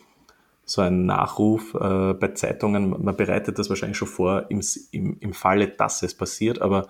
so 0.66 0.82
ein 0.82 1.06
Nachruf 1.06 1.74
äh, 1.76 2.14
bei 2.14 2.30
Zeitungen. 2.30 2.90
Man 2.90 3.16
bereitet 3.16 3.60
das 3.60 3.70
wahrscheinlich 3.70 3.98
schon 3.98 4.08
vor 4.08 4.46
im, 4.50 4.62
im, 4.92 5.18
im 5.20 5.34
Falle, 5.34 5.68
dass 5.68 6.02
es 6.04 6.16
passiert, 6.16 6.62
aber 6.62 6.88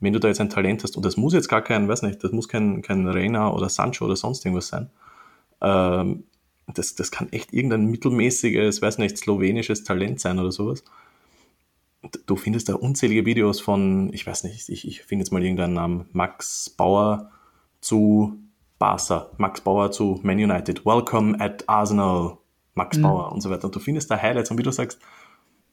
wenn 0.00 0.12
du 0.12 0.20
da 0.20 0.28
jetzt 0.28 0.40
ein 0.40 0.48
Talent 0.48 0.82
hast, 0.82 0.96
und 0.96 1.04
das 1.04 1.16
muss 1.16 1.34
jetzt 1.34 1.48
gar 1.48 1.62
kein, 1.62 1.88
weiß 1.88 2.02
nicht, 2.02 2.24
das 2.24 2.32
muss 2.32 2.48
kein, 2.48 2.82
kein 2.82 3.06
Reina 3.06 3.52
oder 3.52 3.68
Sancho 3.68 4.06
oder 4.06 4.16
sonst 4.16 4.44
irgendwas 4.44 4.68
sein, 4.68 4.90
ähm, 5.60 6.24
das, 6.66 6.94
das 6.94 7.10
kann 7.10 7.30
echt 7.32 7.52
irgendein 7.52 7.86
mittelmäßiges, 7.86 8.80
weiß 8.80 8.98
nicht, 8.98 9.18
slowenisches 9.18 9.84
Talent 9.84 10.20
sein 10.20 10.38
oder 10.38 10.52
sowas. 10.52 10.84
Du 12.26 12.36
findest 12.36 12.68
da 12.68 12.74
unzählige 12.74 13.26
Videos 13.26 13.60
von, 13.60 14.10
ich 14.14 14.26
weiß 14.26 14.44
nicht, 14.44 14.68
ich, 14.68 14.86
ich 14.86 15.02
finde 15.02 15.24
jetzt 15.24 15.32
mal 15.32 15.42
irgendeinen 15.42 15.74
Namen, 15.74 16.08
Max 16.12 16.70
Bauer 16.70 17.30
zu 17.80 18.38
Barca, 18.78 19.30
Max 19.36 19.60
Bauer 19.60 19.90
zu 19.90 20.20
Man 20.22 20.38
United, 20.38 20.84
Welcome 20.86 21.38
at 21.38 21.68
Arsenal, 21.68 22.38
Max 22.74 22.96
mhm. 22.96 23.02
Bauer 23.02 23.32
und 23.32 23.40
so 23.40 23.50
weiter. 23.50 23.66
Und 23.66 23.74
du 23.74 23.80
findest 23.80 24.10
da 24.10 24.20
Highlights 24.20 24.50
und 24.50 24.58
wie 24.58 24.62
du 24.62 24.72
sagst, 24.72 24.98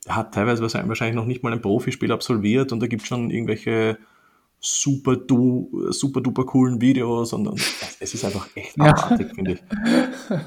er 0.06 0.16
hat 0.16 0.34
teilweise 0.34 0.62
wahrscheinlich 0.62 1.16
noch 1.16 1.26
nicht 1.26 1.44
mal 1.44 1.54
ein 1.54 1.62
Profispiel 1.62 2.12
absolviert 2.12 2.72
und 2.72 2.80
da 2.80 2.88
gibt 2.88 3.04
es 3.04 3.08
schon 3.08 3.30
irgendwelche 3.30 3.98
super, 4.60 5.16
du, 5.16 5.70
super 5.90 6.22
duper 6.22 6.46
coolen 6.46 6.82
Videos 6.82 7.34
und, 7.34 7.48
und 7.48 7.62
es 8.00 8.14
ist 8.14 8.26
einfach 8.26 8.48
echt 8.56 8.80
abartig, 8.80 9.28
ja. 9.28 9.34
finde 9.34 9.52
ich. 9.54 9.64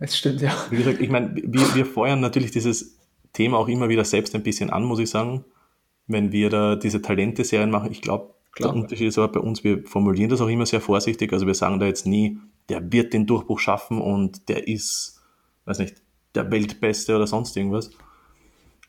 Es 0.00 0.18
stimmt, 0.18 0.40
ja. 0.40 0.52
Wie 0.70 0.76
gesagt, 0.76 1.00
ich 1.00 1.08
meine, 1.08 1.34
wir, 1.36 1.74
wir 1.74 1.86
feuern 1.86 2.20
natürlich 2.20 2.50
dieses 2.50 2.98
Thema 3.32 3.58
auch 3.58 3.68
immer 3.68 3.88
wieder 3.88 4.04
selbst 4.04 4.34
ein 4.34 4.42
bisschen 4.42 4.68
an, 4.70 4.84
muss 4.84 4.98
ich 4.98 5.08
sagen, 5.08 5.44
wenn 6.08 6.32
wir 6.32 6.50
da 6.50 6.76
diese 6.76 7.00
Talente-Serien 7.00 7.70
machen. 7.70 7.92
Ich 7.92 8.02
glaube, 8.02 8.34
der 8.58 8.74
Unterschied 8.74 9.08
ist 9.08 9.18
aber 9.18 9.32
bei 9.32 9.40
uns, 9.40 9.64
wir 9.64 9.84
formulieren 9.84 10.30
das 10.30 10.40
auch 10.40 10.48
immer 10.48 10.66
sehr 10.66 10.80
vorsichtig. 10.80 11.32
Also 11.32 11.46
wir 11.46 11.54
sagen 11.54 11.80
da 11.80 11.86
jetzt 11.86 12.06
nie, 12.06 12.38
der 12.68 12.92
wird 12.92 13.12
den 13.12 13.26
Durchbruch 13.26 13.58
schaffen 13.58 14.00
und 14.00 14.48
der 14.48 14.68
ist, 14.68 15.22
weiß 15.64 15.78
nicht, 15.78 15.96
der 16.34 16.50
Weltbeste 16.50 17.16
oder 17.16 17.26
sonst 17.26 17.56
irgendwas 17.56 17.90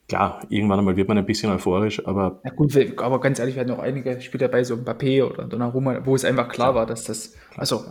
klar, 0.07 0.41
irgendwann 0.49 0.79
einmal 0.79 0.95
wird 0.95 1.07
man 1.07 1.17
ein 1.17 1.25
bisschen 1.25 1.51
euphorisch, 1.51 2.05
aber. 2.05 2.39
Ja 2.43 2.51
gut, 2.51 2.75
aber 2.97 3.19
ganz 3.19 3.39
ehrlich, 3.39 3.55
wir 3.55 3.61
hatten 3.61 3.71
auch 3.71 3.79
einige 3.79 4.19
Spiele 4.21 4.47
dabei, 4.47 4.63
so 4.63 4.75
Mbappé 4.75 5.23
oder 5.25 5.45
Donnarumma, 5.45 6.05
wo 6.05 6.15
es 6.15 6.25
einfach 6.25 6.49
klar 6.49 6.69
ja. 6.69 6.75
war, 6.75 6.85
dass 6.85 7.05
das, 7.05 7.35
also, 7.55 7.83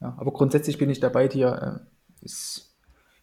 ja, 0.00 0.14
aber 0.18 0.32
grundsätzlich 0.32 0.78
bin 0.78 0.90
ich 0.90 1.00
dabei 1.00 1.28
dir, 1.28 1.82
äh, 2.20 2.24
ist 2.24 2.76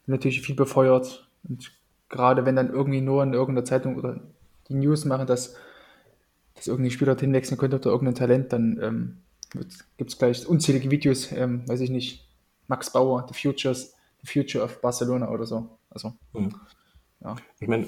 natürlich 0.06 0.42
viel 0.42 0.56
befeuert 0.56 1.30
und 1.48 1.72
gerade 2.10 2.46
wenn 2.46 2.56
dann 2.56 2.70
irgendwie 2.70 3.02
nur 3.02 3.24
in 3.24 3.34
irgendeiner 3.34 3.66
Zeitung 3.66 3.98
oder 3.98 4.22
die 4.70 4.76
News 4.76 5.06
machen, 5.06 5.28
dass, 5.28 5.56
dass 6.56 6.68
irgendein 6.68 6.92
Spieler 6.92 7.18
hinwechseln 7.18 7.58
könnte 7.58 7.78
oder 7.78 7.92
irgendein 7.92 8.16
Talent, 8.16 8.54
dann 8.54 8.80
ähm, 8.82 9.18
gibt 9.98 10.12
es 10.12 10.18
gleich 10.18 10.48
unzählige 10.48 10.90
Videos, 10.92 11.32
ähm, 11.32 11.68
weiß 11.68 11.82
ich 11.82 11.90
nicht, 11.90 12.28
Max 12.68 12.92
Bauer, 12.92 13.28
The 13.32 13.40
Futures, 13.40 13.94
The 14.24 14.42
Future 14.42 14.64
of 14.64 14.82
Barcelona 14.82 15.30
oder 15.30 15.46
so. 15.46 15.78
Also, 15.90 16.14
mhm 16.34 16.54
ja, 17.26 17.36
ich 17.60 17.68
meine, 17.68 17.88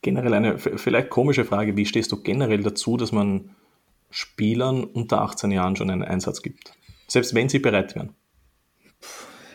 generell 0.00 0.34
eine 0.34 0.58
vielleicht 0.58 1.10
komische 1.10 1.44
Frage, 1.44 1.76
wie 1.76 1.86
stehst 1.86 2.10
du 2.10 2.22
generell 2.22 2.62
dazu, 2.62 2.96
dass 2.96 3.12
man 3.12 3.50
Spielern 4.10 4.84
unter 4.84 5.20
18 5.22 5.50
Jahren 5.50 5.76
schon 5.76 5.90
einen 5.90 6.02
Einsatz 6.02 6.42
gibt? 6.42 6.74
Selbst 7.06 7.34
wenn 7.34 7.48
sie 7.48 7.58
bereit 7.58 7.94
wären. 7.94 8.14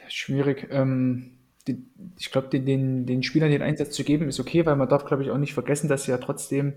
Schwierig. 0.08 0.68
Ähm, 0.72 1.38
die, 1.68 1.84
ich 2.18 2.32
glaube, 2.32 2.50
den, 2.50 2.66
den, 2.66 3.06
den, 3.06 3.24
Spielern 3.24 3.52
den 3.52 3.62
Einsatz 3.62 3.92
zu 3.92 4.04
geben, 4.04 4.28
ist 4.30 4.40
okay, 4.40 4.66
weil 4.66 4.76
man 4.76 4.88
darf, 4.88 5.06
glaube 5.06 5.24
ich, 5.24 5.32
auch 5.32 5.38
nicht 5.38 5.54
vergessen, 5.54 5.88
dass 5.88 6.08
ja 6.08 6.18
trotzdem 6.18 6.76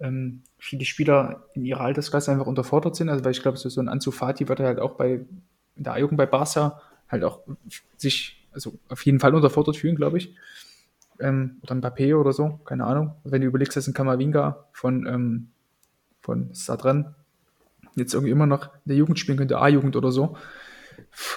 ähm, 0.00 0.42
viele 0.58 0.84
Spieler 0.84 1.44
in 1.54 1.64
ihrer 1.64 1.80
Altersklasse 1.80 2.32
einfach 2.32 2.46
unterfordert 2.46 2.96
sind. 2.96 3.08
Also, 3.08 3.24
weil 3.24 3.32
ich 3.32 3.42
glaube, 3.42 3.58
so, 3.58 3.68
so 3.68 3.80
ein 3.80 3.88
Ansu 3.88 4.10
Fati 4.10 4.48
wird 4.48 4.60
halt 4.60 4.78
auch 4.78 4.92
bei 4.92 5.20
in 5.76 5.84
der 5.84 5.98
Jugend 5.98 6.16
bei 6.16 6.26
Barca 6.26 6.80
halt 7.08 7.22
auch 7.22 7.40
sich, 7.96 8.46
also 8.52 8.72
auf 8.88 9.04
jeden 9.04 9.20
Fall 9.20 9.34
unterfordert 9.34 9.76
fühlen, 9.76 9.96
glaube 9.96 10.18
ich 10.18 10.34
ähm, 11.20 11.58
oder 11.62 11.74
ein 11.74 11.82
Papé 11.82 12.16
oder 12.16 12.32
so, 12.32 12.60
keine 12.64 12.84
Ahnung. 12.84 13.12
Wenn 13.24 13.40
du 13.40 13.46
überlegst, 13.46 13.76
dass 13.76 13.86
ein 13.86 13.94
Kamavinga 13.94 14.66
von, 14.72 15.06
ähm, 15.06 15.48
von 16.20 16.50
Sadran 16.52 17.14
jetzt 17.94 18.14
irgendwie 18.14 18.32
immer 18.32 18.46
noch 18.46 18.66
in 18.66 18.80
der 18.86 18.96
Jugend 18.96 19.18
spielen 19.18 19.38
könnte, 19.38 19.58
A-Jugend 19.58 19.96
oder 19.96 20.12
so. 20.12 20.36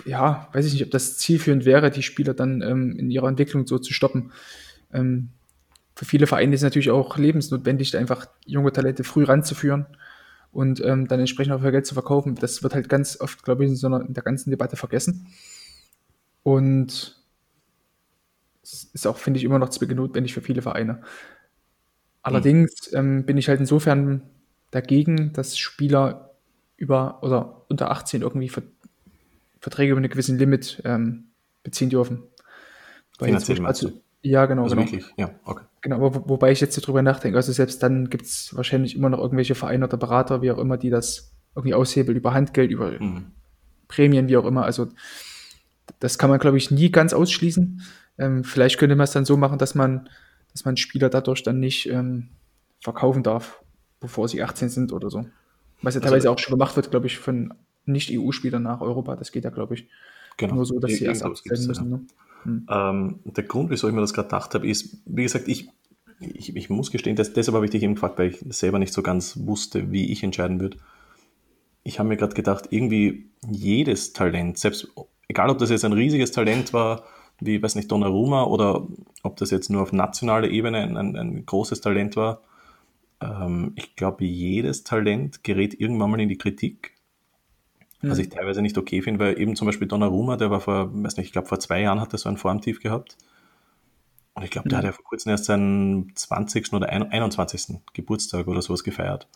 Ja, 0.05 0.49
weiß 0.53 0.65
ich 0.65 0.73
nicht, 0.73 0.83
ob 0.83 0.91
das 0.91 1.17
zielführend 1.17 1.65
wäre, 1.65 1.91
die 1.91 2.03
Spieler 2.03 2.33
dann 2.33 2.61
ähm, 2.61 2.97
in 2.97 3.11
ihrer 3.11 3.27
Entwicklung 3.27 3.67
so 3.67 3.79
zu 3.79 3.93
stoppen. 3.93 4.31
Ähm, 4.93 5.29
für 5.99 6.05
viele 6.05 6.27
Vereine 6.27 6.55
ist 6.55 6.61
es 6.61 6.63
natürlich 6.63 6.91
auch 6.91 7.17
lebensnotwendig, 7.17 7.97
einfach 7.97 8.27
junge 8.45 8.71
Talente 8.71 9.03
früh 9.03 9.25
ranzuführen 9.25 9.85
und 10.53 10.81
ähm, 10.81 11.09
dann 11.09 11.19
entsprechend 11.19 11.53
auch 11.53 11.59
für 11.59 11.73
Geld 11.73 11.85
zu 11.85 11.93
verkaufen. 11.93 12.35
Das 12.35 12.63
wird 12.63 12.73
halt 12.73 12.87
ganz 12.87 13.19
oft, 13.19 13.43
glaube 13.43 13.65
ich, 13.65 13.71
in, 13.71 13.75
so 13.75 13.87
einer, 13.87 13.99
in 14.05 14.13
der 14.13 14.23
ganzen 14.23 14.49
Debatte 14.49 14.77
vergessen. 14.77 15.27
Und 16.43 17.21
ist 18.63 19.07
auch, 19.07 19.17
finde 19.17 19.39
ich, 19.39 19.43
immer 19.43 19.59
noch 19.59 19.67
zwingend 19.71 20.31
für 20.31 20.39
viele 20.39 20.61
Vereine. 20.61 21.01
Allerdings 22.21 22.93
ähm, 22.93 23.25
bin 23.25 23.37
ich 23.37 23.49
halt 23.49 23.59
insofern 23.59 24.21
dagegen, 24.71 25.33
dass 25.33 25.57
Spieler 25.57 26.33
über 26.77 27.21
oder 27.23 27.65
unter 27.67 27.91
18 27.91 28.21
irgendwie 28.21 28.47
Ver 28.47 28.63
Verträge 29.59 29.91
über 29.91 29.99
einen 29.99 30.09
gewissen 30.09 30.37
Limit 30.37 30.81
ähm, 30.85 31.25
beziehen 31.61 31.89
dürfen. 31.89 32.23
Finanziell 33.17 33.65
also, 33.65 33.91
Ja, 34.21 34.45
genau. 34.45 34.63
Also 34.63 34.77
genau. 34.77 34.89
wirklich, 34.89 35.13
ja, 35.17 35.31
okay. 35.43 35.65
Genau, 35.81 35.95
aber 35.95 36.15
wo, 36.15 36.29
wobei 36.29 36.51
ich 36.51 36.61
jetzt 36.61 36.77
darüber 36.77 37.01
nachdenke, 37.01 37.37
also 37.37 37.51
selbst 37.51 37.81
dann 37.81 38.09
gibt 38.09 38.25
es 38.25 38.55
wahrscheinlich 38.55 38.95
immer 38.95 39.09
noch 39.09 39.19
irgendwelche 39.19 39.55
Vereine 39.55 39.85
oder 39.85 39.97
Berater, 39.97 40.41
wie 40.41 40.51
auch 40.51 40.57
immer, 40.57 40.77
die 40.77 40.89
das 40.89 41.33
irgendwie 41.55 41.73
aushebeln 41.73 42.17
über 42.17 42.33
Handgeld, 42.33 42.71
über 42.71 42.91
mhm. 42.91 43.31
Prämien, 43.87 44.27
wie 44.27 44.37
auch 44.37 44.45
immer. 44.45 44.65
Also 44.65 44.89
das 45.99 46.17
kann 46.17 46.29
man, 46.29 46.39
glaube 46.39 46.57
ich, 46.57 46.71
nie 46.71 46.91
ganz 46.91 47.13
ausschließen. 47.13 47.81
Ähm, 48.17 48.43
vielleicht 48.43 48.77
könnte 48.77 48.95
man 48.95 49.05
es 49.05 49.11
dann 49.11 49.25
so 49.25 49.37
machen, 49.37 49.57
dass 49.57 49.75
man, 49.75 50.09
dass 50.51 50.65
man 50.65 50.77
Spieler 50.77 51.09
dadurch 51.09 51.43
dann 51.43 51.59
nicht 51.59 51.89
ähm, 51.89 52.29
verkaufen 52.81 53.23
darf, 53.23 53.63
bevor 53.99 54.27
sie 54.27 54.43
18 54.43 54.69
sind 54.69 54.91
oder 54.93 55.09
so. 55.09 55.25
Was 55.81 55.95
ja 55.95 55.99
also 55.99 56.09
teilweise 56.09 56.31
auch 56.31 56.39
schon 56.39 56.51
gemacht 56.51 56.75
wird, 56.75 56.91
glaube 56.91 57.07
ich, 57.07 57.17
von 57.17 57.53
Nicht-EU-Spielern 57.85 58.61
nach 58.61 58.81
Europa. 58.81 59.15
Das 59.15 59.31
geht 59.31 59.45
ja, 59.45 59.49
glaube 59.49 59.75
ich, 59.75 59.87
genau. 60.37 60.55
nur 60.55 60.65
so, 60.65 60.79
dass 60.79 60.91
sie 60.91 61.05
erst 61.05 61.23
abzählen 61.23 61.65
müssen. 61.65 61.89
Ja. 61.89 61.97
Ne? 61.97 62.05
Hm. 62.43 62.67
Ähm, 62.69 63.19
der 63.25 63.43
Grund, 63.43 63.69
wieso 63.69 63.87
ich 63.87 63.93
mir 63.93 64.01
das 64.01 64.13
gerade 64.13 64.27
gedacht 64.27 64.53
habe, 64.53 64.67
ist, 64.67 64.97
wie 65.05 65.23
gesagt, 65.23 65.47
ich, 65.47 65.69
ich, 66.19 66.55
ich 66.55 66.69
muss 66.69 66.91
gestehen, 66.91 67.15
das, 67.15 67.33
deshalb 67.33 67.55
habe 67.55 67.65
ich 67.65 67.71
dich 67.71 67.83
eben 67.83 67.95
gefragt, 67.95 68.19
weil 68.19 68.29
ich 68.29 68.39
selber 68.49 68.79
nicht 68.79 68.93
so 68.93 69.01
ganz 69.01 69.39
wusste, 69.45 69.91
wie 69.91 70.11
ich 70.11 70.23
entscheiden 70.23 70.59
würde. 70.59 70.77
Ich 71.83 71.99
habe 71.99 72.09
mir 72.09 72.17
gerade 72.17 72.35
gedacht, 72.35 72.67
irgendwie 72.71 73.29
jedes 73.49 74.13
Talent, 74.13 74.57
selbst 74.57 74.89
egal 75.27 75.49
ob 75.49 75.57
das 75.59 75.69
jetzt 75.69 75.85
ein 75.85 75.93
riesiges 75.93 76.31
Talent 76.31 76.73
war, 76.73 77.03
wie, 77.39 77.61
weiß 77.61 77.75
nicht, 77.75 77.89
Donnarumma 77.91 78.43
oder 78.43 78.85
ob 79.23 79.37
das 79.37 79.51
jetzt 79.51 79.69
nur 79.69 79.81
auf 79.81 79.93
nationaler 79.93 80.49
Ebene 80.49 80.79
ein, 80.79 80.97
ein, 80.97 81.15
ein 81.15 81.45
großes 81.45 81.79
Talent 81.79 82.17
war, 82.17 82.41
ähm, 83.21 83.73
ich 83.75 83.95
glaube, 83.95 84.25
jedes 84.25 84.83
Talent 84.83 85.43
gerät 85.43 85.79
irgendwann 85.79 86.11
mal 86.11 86.19
in 86.19 86.29
die 86.29 86.37
Kritik. 86.37 86.93
Was 88.01 88.17
mhm. 88.17 88.23
ich 88.23 88.29
teilweise 88.29 88.61
nicht 88.61 88.77
okay 88.77 89.01
finde, 89.01 89.19
weil 89.19 89.39
eben 89.39 89.55
zum 89.55 89.65
Beispiel 89.65 89.87
Donnarumma, 89.87 90.37
der 90.37 90.49
war 90.49 90.61
vor, 90.61 90.89
weiß 90.93 91.17
nicht, 91.17 91.27
ich 91.27 91.31
glaube 91.33 91.47
vor 91.47 91.59
zwei 91.59 91.81
Jahren 91.81 91.99
hat 91.99 92.13
er 92.13 92.17
so 92.17 92.29
ein 92.29 92.37
Formtief 92.37 92.81
gehabt. 92.81 93.17
Und 94.35 94.43
ich 94.43 94.51
glaube, 94.51 94.67
mhm. 94.67 94.69
der 94.69 94.77
hat 94.77 94.85
ja 94.85 94.91
vor 94.93 95.03
kurzem 95.03 95.31
erst 95.31 95.45
seinen 95.45 96.15
20. 96.15 96.71
oder 96.73 96.89
21. 96.89 97.81
Geburtstag 97.93 98.47
oder 98.47 98.61
sowas 98.61 98.83
gefeiert. 98.83 99.27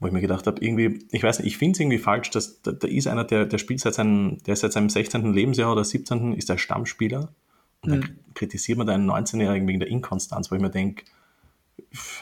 Wo 0.00 0.06
ich 0.06 0.12
mir 0.12 0.20
gedacht 0.20 0.46
habe, 0.46 0.62
irgendwie, 0.62 1.06
ich 1.10 1.22
weiß 1.22 1.38
nicht, 1.38 1.48
ich 1.48 1.56
finde 1.56 1.72
es 1.72 1.80
irgendwie 1.80 1.98
falsch, 1.98 2.30
dass 2.30 2.60
da, 2.60 2.72
da, 2.72 2.86
ist 2.86 3.06
einer, 3.06 3.24
der, 3.24 3.46
der 3.46 3.58
spielt 3.58 3.80
seit 3.80 3.94
seinem, 3.94 4.38
der 4.44 4.52
ist 4.52 4.60
seit 4.60 4.72
seinem 4.72 4.90
16. 4.90 5.32
Lebensjahr 5.32 5.72
oder 5.72 5.82
17. 5.82 6.34
ist 6.34 6.48
der 6.50 6.58
Stammspieler. 6.58 7.32
Und 7.80 7.90
mhm. 7.90 8.00
dann 8.00 8.18
kritisiert 8.34 8.76
man 8.76 8.86
da 8.86 8.94
einen 8.94 9.10
19-Jährigen 9.10 9.66
wegen 9.66 9.80
der 9.80 9.88
Inkonstanz, 9.88 10.50
wo 10.50 10.56
ich 10.56 10.60
mir 10.62 10.70
denke, 10.70 11.04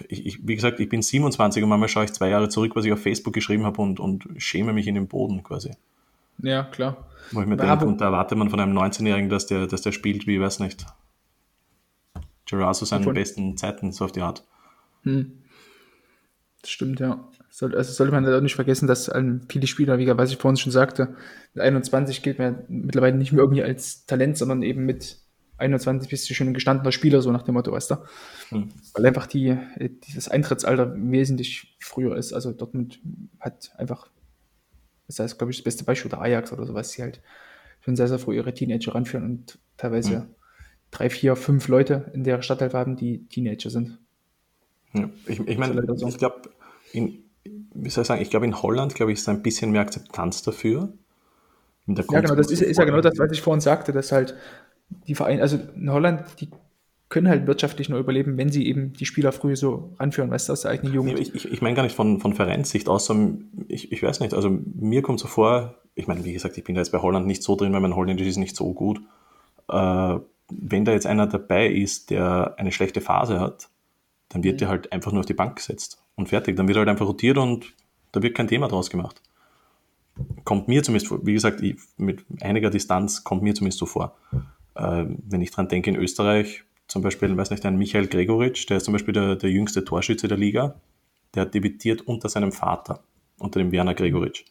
ich, 0.09 0.27
ich, 0.27 0.47
wie 0.47 0.55
gesagt, 0.55 0.81
ich 0.81 0.89
bin 0.89 1.03
27 1.03 1.63
und 1.63 1.69
manchmal 1.69 1.89
schaue 1.89 2.05
ich 2.05 2.13
zwei 2.13 2.29
Jahre 2.29 2.49
zurück, 2.49 2.77
was 2.77 2.85
ich 2.85 2.93
auf 2.93 3.01
Facebook 3.01 3.35
geschrieben 3.35 3.65
habe 3.65 3.81
und, 3.81 4.01
und 4.01 4.25
schäme 4.37 4.73
mich 4.73 4.87
in 4.87 4.95
den 4.95 5.09
Boden 5.09 5.43
quasi. 5.43 5.73
Ja, 6.43 6.65
klar. 6.65 7.07
Wo 7.33 7.41
ich 7.41 7.47
mir 7.47 7.57
denke, 7.57 7.87
und 7.87 8.01
da 8.01 8.07
erwartet 8.07 8.39
man 8.39 8.51
von 8.51 8.61
einem 8.61 8.77
19-Jährigen, 8.77 9.29
dass 9.29 9.47
der, 9.47 9.67
dass 9.67 9.83
der 9.83 9.93
spielt, 9.93 10.27
wie, 10.27 10.41
weiß 10.41 10.61
nicht, 10.61 10.87
Gerard 12.45 12.77
zu 12.77 12.85
seinen 12.85 13.01
Davon. 13.01 13.15
besten 13.15 13.57
Zeiten, 13.57 13.93
so 13.93 14.05
auf 14.05 14.13
die 14.13 14.21
Art. 14.21 14.45
Hm. 15.03 15.33
Das 16.63 16.71
stimmt, 16.71 17.01
ja. 17.01 17.29
also 17.61 17.83
sollte 17.83 18.13
man 18.13 18.27
auch 18.27 18.41
nicht 18.41 18.55
vergessen, 18.55 18.87
dass 18.87 19.11
viele 19.49 19.67
Spieler, 19.67 19.99
wie 19.99 20.09
was 20.09 20.31
ich 20.31 20.37
vorhin 20.37 20.57
schon 20.57 20.73
sagte, 20.73 21.17
mit 21.55 21.63
21 21.63 22.23
gilt 22.23 22.39
man 22.39 22.65
mittlerweile 22.69 23.17
nicht 23.17 23.33
mehr 23.33 23.43
irgendwie 23.43 23.63
als 23.63 24.07
Talent, 24.07 24.37
sondern 24.37 24.63
eben 24.63 24.85
mit 24.85 25.19
21 25.59 26.11
bist 26.11 26.29
du 26.29 26.35
schon 26.35 26.49
ein 26.49 26.55
gestandener 26.55 26.93
Spieler, 26.93 27.23
so 27.23 27.33
nach 27.33 27.43
dem 27.43 27.55
Motto, 27.55 27.73
weißt 27.73 27.91
du? 27.91 27.97
Hm. 28.51 28.69
Weil 28.95 29.07
einfach 29.07 29.27
die, 29.27 29.49
äh, 29.49 29.91
dieses 30.07 30.29
Eintrittsalter 30.29 30.95
wesentlich 30.97 31.77
früher 31.81 32.17
ist. 32.17 32.33
Also 32.33 32.53
Dortmund 32.53 33.01
hat 33.41 33.73
einfach, 33.77 34.09
das 35.07 35.19
heißt, 35.19 35.39
glaube 35.39 35.53
ich, 35.53 35.59
das 35.59 35.65
beste 35.65 35.85
Beispiel 35.85 36.11
der 36.11 36.21
Ajax 36.21 36.53
oder 36.53 36.67
sowas, 36.67 36.91
die 36.93 37.03
halt 37.03 37.23
schon 37.81 37.97
sehr, 37.97 38.09
sehr 38.09 38.19
früh 38.19 38.37
ihre 38.37 38.53
Teenager 38.53 38.95
ranführen 38.95 39.25
und 39.25 39.59
teilweise 39.77 40.17
hm. 40.17 40.27
drei, 40.91 41.11
vier, 41.11 41.37
fünf 41.37 41.69
Leute 41.69 42.11
in 42.13 42.25
der 42.25 42.43
Stadt 42.43 42.61
halt 42.61 42.75
haben, 42.75 42.97
die 42.97 43.27
Teenager 43.29 43.71
sind. 43.71 43.99
Ja, 44.93 45.11
ich, 45.27 45.41
ich 45.41 45.59
meine, 45.59 45.83
so. 45.97 46.09
ich 46.09 46.19
glaube, 46.19 46.51
wie 46.93 47.91
soll 47.91 48.03
ich 48.03 48.09
sagen, 48.09 48.23
ich 48.23 48.31
glaube, 48.31 48.47
in 48.47 48.61
Holland, 48.63 48.95
glaube 48.95 49.13
ich, 49.13 49.19
ist 49.19 49.29
ein 49.29 49.43
bisschen 49.43 49.71
mehr 49.71 49.83
Akzeptanz 49.83 50.43
dafür. 50.43 50.93
ja, 51.87 52.21
genau, 52.21 52.35
das 52.35 52.51
ist, 52.51 52.63
ist 52.63 52.79
ja 52.79 52.85
genau 52.85 53.01
das, 53.01 53.19
was 53.19 53.31
ich 53.33 53.43
vorhin 53.43 53.61
sagte, 53.61 53.93
dass 53.93 54.13
halt 54.13 54.35
die 55.07 55.15
Vereine, 55.15 55.43
also 55.43 55.59
in 55.75 55.91
Holland, 55.91 56.25
die 56.41 56.49
können 57.09 57.29
halt 57.29 57.47
wirtschaftlich 57.47 57.89
nur 57.89 58.01
überleben, 58.01 58.37
wenn 58.37 58.51
sie 58.51 58.67
eben 58.67 58.93
die 58.93 59.07
Spieler 59.07 59.31
früh 59.31 59.55
so 59.55 59.95
ranführen, 59.99 60.31
weißt 60.31 60.49
du, 60.49 60.53
aus 60.53 60.63
der 60.63 60.73
eigenen 60.73 60.93
Jugend. 60.93 61.21
Ich, 61.21 61.35
ich, 61.35 61.53
ich 61.53 61.63
meine 61.63 61.77
gar 61.77 61.85
nicht 61.85 61.95
von, 61.95 62.21
von 62.21 62.35
Vereinssicht 62.35 62.89
aus, 62.89 63.07
sondern 63.07 63.49
ich, 63.69 63.93
ich 63.93 64.03
weiß 64.03 64.21
nicht, 64.21 64.35
also 64.35 64.51
mir 64.51 65.03
kommt 65.03 65.21
so 65.21 65.29
vor, 65.29 65.75
ich 65.95 66.09
meine, 66.09 66.25
wie 66.25 66.33
gesagt, 66.33 66.59
ich 66.59 66.65
bin 66.65 66.75
da 66.75 66.81
jetzt 66.81 66.91
bei 66.91 66.99
Holland 66.99 67.27
nicht 67.27 67.43
so 67.43 67.55
drin, 67.55 67.73
weil 67.73 67.81
mein 67.81 67.95
Holländisch 67.95 68.27
ist 68.27 68.39
nicht 68.39 68.57
so 68.57 68.73
gut. 68.73 69.01
Äh, 69.69 70.19
wenn 70.51 70.85
da 70.85 70.93
jetzt 70.93 71.07
einer 71.07 71.27
dabei 71.27 71.69
ist, 71.69 72.11
der 72.11 72.55
eine 72.59 72.73
schlechte 72.73 73.01
Phase 73.01 73.41
hat, 73.41 73.69
dann 74.29 74.43
wird 74.43 74.55
mhm. 74.55 74.59
der 74.59 74.69
halt 74.69 74.93
einfach 74.93 75.13
nur 75.13 75.21
auf 75.21 75.27
die 75.27 75.35
Bank 75.35 75.57
gesetzt 75.57 76.03
und 76.17 76.29
fertig. 76.29 76.57
Dann 76.57 76.67
wird 76.67 76.79
halt 76.79 76.89
einfach 76.89 77.07
rotiert 77.07 77.39
und 77.39 77.73
da 78.13 78.23
wird 78.23 78.37
kein 78.37 78.49
Thema 78.49 78.69
draus 78.69 78.91
gemacht. 78.91 79.23
Kommt 80.45 80.67
mir 80.67 80.83
zumindest 80.83 81.09
vor, 81.09 81.25
wie 81.25 81.35
gesagt, 81.35 81.61
ich, 81.61 81.77
mit 81.99 82.25
einiger 82.41 82.71
Distanz 82.71 83.23
kommt 83.23 83.43
mir 83.43 83.55
zumindest 83.55 83.79
so 83.79 83.87
vor. 83.87 84.17
Äh, 84.77 85.07
wenn 85.29 85.41
ich 85.41 85.51
dran 85.51 85.69
denke, 85.69 85.91
in 85.91 85.97
Österreich, 85.97 86.65
zum 86.89 87.03
Beispiel, 87.03 87.37
weiß 87.37 87.51
nicht, 87.51 87.65
ein 87.67 87.77
Michael 87.77 88.07
Gregoritsch, 88.07 88.69
der 88.69 88.79
ist 88.79 88.85
zum 88.85 88.93
Beispiel 88.93 89.15
der, 89.15 89.37
der 89.37 89.51
jüngste 89.51 89.85
Torschütze 89.85 90.29
der 90.29 90.39
Liga, 90.39 90.77
der 91.35 91.43
hat 91.43 91.55
debütiert 91.55 92.03
unter 92.03 92.29
seinem 92.29 92.53
Vater, 92.53 93.01
unter 93.39 93.59
dem 93.59 93.73
Werner 93.73 93.95
Gregoritsch. 93.95 94.45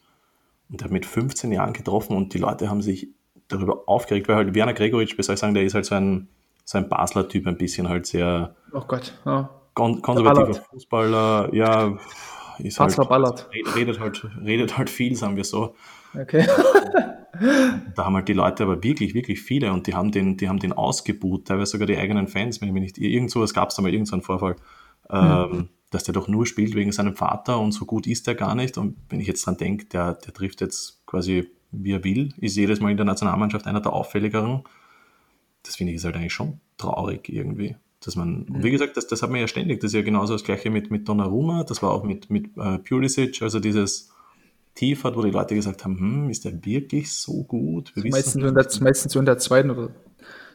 Und 0.69 0.81
der 0.81 0.85
hat 0.85 0.91
mit 0.91 1.05
15 1.05 1.51
Jahren 1.51 1.73
getroffen 1.73 2.17
und 2.17 2.33
die 2.33 2.39
Leute 2.39 2.69
haben 2.69 2.81
sich 2.81 3.09
darüber 3.47 3.83
aufgeregt, 3.87 4.27
weil 4.27 4.35
halt 4.35 4.55
Werner 4.55 4.73
Gregoritsch, 4.73 5.17
wie 5.17 5.23
soll 5.23 5.35
ich 5.35 5.39
sagen, 5.39 5.53
der 5.53 5.63
ist 5.63 5.75
halt 5.75 5.85
so 5.85 5.95
ein, 5.95 6.27
so 6.63 6.77
ein 6.77 6.89
Basler 6.89 7.29
Typ, 7.29 7.47
ein 7.47 7.57
bisschen 7.57 7.87
halt 7.87 8.07
sehr 8.07 8.55
oh 8.73 8.81
Gott, 8.87 9.13
ja. 9.25 9.49
kon 9.73 10.01
konservativer 10.01 10.55
Fußballer, 10.55 11.53
ja, 11.53 11.97
ist 12.59 12.79
halt, 12.79 12.95
Ballert. 13.09 13.49
redet 13.75 13.99
halt, 13.99 14.25
redet 14.43 14.77
halt 14.77 14.89
viel, 14.89 15.15
sagen 15.15 15.35
wir 15.35 15.43
so. 15.43 15.75
Okay. 16.19 16.45
da 17.95 18.05
haben 18.05 18.15
halt 18.15 18.27
die 18.27 18.33
Leute 18.33 18.63
aber 18.63 18.83
wirklich, 18.83 19.13
wirklich 19.13 19.41
viele 19.41 19.71
und 19.73 19.87
die 19.87 19.93
haben 19.93 20.11
den, 20.11 20.37
die 20.37 20.49
haben 20.49 20.59
den 20.59 20.73
ausgebuht, 20.73 21.47
teilweise 21.47 21.71
sogar 21.71 21.87
die 21.87 21.97
eigenen 21.97 22.27
Fans, 22.27 22.61
wenn 22.61 22.69
ich 22.69 22.73
mich 22.73 22.83
nicht, 22.83 22.97
irgend 22.97 23.31
sowas 23.31 23.53
gab 23.53 23.69
es 23.69 23.75
da 23.75 23.81
mal, 23.81 23.91
irgendeinen 23.91 24.21
Vorfall, 24.21 24.55
mhm. 25.09 25.57
ähm, 25.57 25.69
dass 25.91 26.03
der 26.03 26.13
doch 26.13 26.27
nur 26.27 26.45
spielt 26.45 26.75
wegen 26.75 26.91
seinem 26.91 27.15
Vater 27.15 27.59
und 27.59 27.71
so 27.71 27.85
gut 27.85 28.07
ist 28.07 28.27
der 28.27 28.35
gar 28.35 28.55
nicht. 28.55 28.77
Und 28.77 28.97
wenn 29.09 29.19
ich 29.19 29.27
jetzt 29.27 29.45
dran 29.45 29.57
denke, 29.57 29.85
der, 29.85 30.13
der 30.13 30.33
trifft 30.33 30.61
jetzt 30.61 31.05
quasi 31.05 31.47
wie 31.71 31.91
er 31.91 32.03
will, 32.03 32.33
ist 32.37 32.55
jedes 32.55 32.79
Mal 32.79 32.91
in 32.91 32.97
der 32.97 33.05
Nationalmannschaft 33.05 33.67
einer 33.67 33.81
der 33.81 33.93
auffälligeren. 33.93 34.63
Das 35.63 35.75
finde 35.75 35.91
ich 35.91 35.97
ist 35.97 36.05
halt 36.05 36.15
eigentlich 36.15 36.33
schon 36.33 36.59
traurig 36.77 37.29
irgendwie. 37.29 37.75
Dass 38.03 38.15
man, 38.15 38.45
mhm. 38.47 38.63
wie 38.63 38.71
gesagt, 38.71 38.97
das, 38.97 39.07
das 39.07 39.23
hat 39.23 39.29
man 39.29 39.39
ja 39.39 39.47
ständig, 39.47 39.79
das 39.79 39.91
ist 39.91 39.95
ja 39.95 40.01
genauso 40.01 40.33
das 40.33 40.43
gleiche 40.43 40.69
mit, 40.69 40.91
mit 40.91 41.07
Donnarumma, 41.07 41.63
das 41.63 41.81
war 41.81 41.91
auch 41.91 42.03
mit, 42.03 42.29
mit 42.29 42.55
äh, 42.57 42.77
Pulisic, 42.79 43.41
also 43.41 43.59
dieses, 43.59 44.13
tief 44.75 45.03
hat, 45.03 45.15
wo 45.15 45.23
die 45.23 45.31
Leute 45.31 45.55
gesagt 45.55 45.83
haben, 45.83 45.97
hm, 45.97 46.29
ist 46.29 46.45
der 46.45 46.63
wirklich 46.65 47.11
so 47.11 47.43
gut? 47.43 47.93
Wir 47.95 48.11
meistens, 48.11 48.33
so 48.33 48.47
in 48.47 48.55
der, 48.55 48.67
meistens 48.81 49.11
so 49.13 49.19
in 49.19 49.25
der 49.25 49.37
zweiten 49.37 49.71
oder 49.71 49.89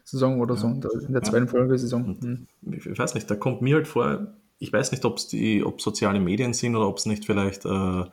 Saison 0.05 0.41
oder 0.41 0.55
ja. 0.55 0.61
so, 0.61 0.69
in 0.69 1.13
der 1.13 1.23
zweiten 1.23 1.47
ja. 1.47 1.51
Folgesaison. 1.51 2.19
Hm. 2.21 2.47
Ich 2.77 2.99
weiß 2.99 3.15
nicht, 3.15 3.31
da 3.31 3.35
kommt 3.35 3.63
mir 3.63 3.77
halt 3.77 3.89
vor, 3.89 4.29
ich 4.59 4.73
weiß 4.73 4.93
nicht, 4.93 5.05
ob 5.05 5.17
es 5.17 5.27
die, 5.29 5.65
ob 5.65 5.81
soziale 5.81 6.21
Medien 6.21 6.53
sind 6.53 6.77
oder 6.77 6.87
ob 6.87 6.99
es 6.99 7.07
nicht 7.07 7.25
vielleicht 7.25 7.65
äh, 7.65 8.05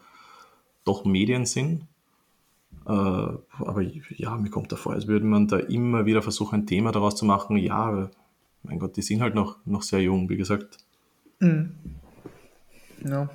doch 0.86 1.06
Medien 1.06 1.46
sind. 1.46 1.84
Äh, 2.86 2.92
aber 2.92 3.82
ja, 3.82 4.38
mir 4.38 4.50
kommt 4.50 4.72
da 4.72 4.78
vor, 4.78 4.94
als 4.94 5.08
würde 5.08 5.26
man 5.26 5.48
da 5.48 5.58
immer 5.58 6.06
wieder 6.06 6.22
versuchen, 6.22 6.62
ein 6.62 6.68
Thema 6.68 6.92
daraus 6.94 7.16
zu 7.16 7.26
machen. 7.26 7.58
Ja, 7.58 8.10
mein 8.64 8.80
Gott, 8.80 8.96
die 8.96 9.02
sind 9.02 9.22
halt 9.22 9.36
noch, 9.36 9.58
noch 9.66 9.82
sehr 9.82 10.02
jung, 10.02 10.30
wie 10.30 10.38
gesagt. 10.38 10.78
Mhm. 11.40 11.76
Ja. 13.06 13.30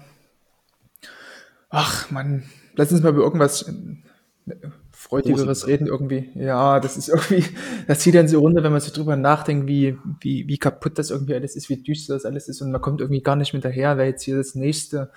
Ach, 1.68 2.10
man, 2.10 2.44
lass 2.74 2.92
uns 2.92 3.02
mal 3.02 3.10
über 3.10 3.22
irgendwas 3.22 3.62
äh, 3.68 4.54
Freudigeres 4.90 5.66
reden 5.66 5.86
irgendwie. 5.86 6.30
Ja, 6.34 6.80
das 6.80 6.96
ist 6.96 7.08
irgendwie, 7.08 7.44
das 7.86 8.00
zieht 8.00 8.14
dann 8.14 8.28
so 8.28 8.40
runter, 8.40 8.62
wenn 8.62 8.72
man 8.72 8.80
so 8.80 8.92
drüber 8.92 9.16
nachdenkt, 9.16 9.66
wie, 9.66 9.98
wie, 10.20 10.46
wie 10.48 10.58
kaputt 10.58 10.98
das 10.98 11.10
irgendwie 11.10 11.34
alles 11.34 11.56
ist, 11.56 11.68
wie 11.68 11.76
düster 11.76 12.14
das 12.14 12.24
alles 12.24 12.48
ist 12.48 12.60
und 12.62 12.70
man 12.70 12.80
kommt 12.80 13.00
irgendwie 13.00 13.22
gar 13.22 13.36
nicht 13.36 13.54
mit 13.54 13.64
daher, 13.64 13.98
wer 13.98 14.06
jetzt 14.06 14.22
hier 14.22 14.36
das 14.36 14.54
nächste 14.54 15.10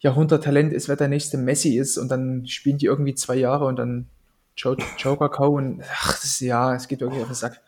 Jahrhunderttalent 0.00 0.72
ist, 0.72 0.88
wer 0.88 0.96
der 0.96 1.08
nächste 1.08 1.38
Messi 1.38 1.76
ist 1.76 1.98
und 1.98 2.08
dann 2.08 2.46
spielen 2.46 2.78
die 2.78 2.86
irgendwie 2.86 3.14
zwei 3.14 3.36
Jahre 3.36 3.66
und 3.66 3.76
dann 3.76 4.08
Joker 4.56 5.28
Cow 5.28 5.54
und 5.54 5.82
ach, 5.82 6.12
das 6.12 6.24
ist, 6.24 6.40
ja, 6.40 6.74
es 6.74 6.88
geht 6.88 7.02
irgendwie 7.02 7.20
auf 7.20 7.28
den 7.28 7.34
Sack. 7.34 7.60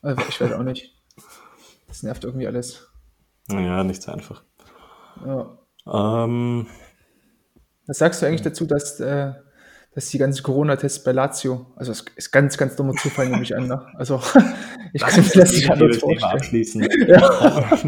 Also, 0.00 0.22
ich 0.28 0.40
weiß 0.40 0.52
auch 0.52 0.62
nicht. 0.62 0.94
Das 1.88 2.02
nervt 2.02 2.24
irgendwie 2.24 2.46
alles. 2.46 2.88
Ja, 3.50 3.84
nicht 3.84 4.02
so 4.02 4.12
einfach. 4.12 4.42
Ja. 5.26 5.58
Ähm, 5.86 6.66
was 7.86 7.98
sagst 7.98 8.22
du 8.22 8.26
eigentlich 8.26 8.42
dazu, 8.42 8.66
dass, 8.66 9.00
äh, 9.00 9.32
dass 9.94 10.08
die 10.08 10.18
ganzen 10.18 10.42
Corona-Tests 10.42 11.04
bei 11.04 11.12
Lazio, 11.12 11.66
also 11.76 11.92
es 11.92 12.04
ist 12.16 12.30
ganz, 12.30 12.56
ganz 12.56 12.76
dummer 12.76 12.94
Zufall, 12.94 13.28
nehme 13.28 13.42
ich 13.42 13.54
an. 13.54 13.68
Ne? 13.68 13.82
Also 13.94 14.20
ich 14.92 15.02
kann 15.02 15.22
mir 15.22 15.30
das 15.34 15.52
nicht 15.52 15.70
anders 15.70 15.98
vorstellen. 15.98 16.32
Abschließen. 16.32 16.88
Ja. 17.08 17.78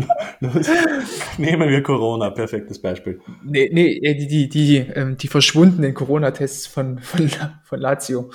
Nehmen 1.38 1.70
wir 1.70 1.82
Corona, 1.82 2.30
perfektes 2.30 2.80
Beispiel. 2.80 3.20
Nee, 3.42 3.70
nee 3.72 4.14
die, 4.14 4.26
die, 4.26 4.48
die, 4.48 4.76
ähm, 4.78 5.16
die 5.16 5.28
verschwundenen 5.28 5.94
Corona-Tests 5.94 6.66
von, 6.66 6.98
von, 6.98 7.30
von 7.62 7.80
Lazio. 7.80 8.30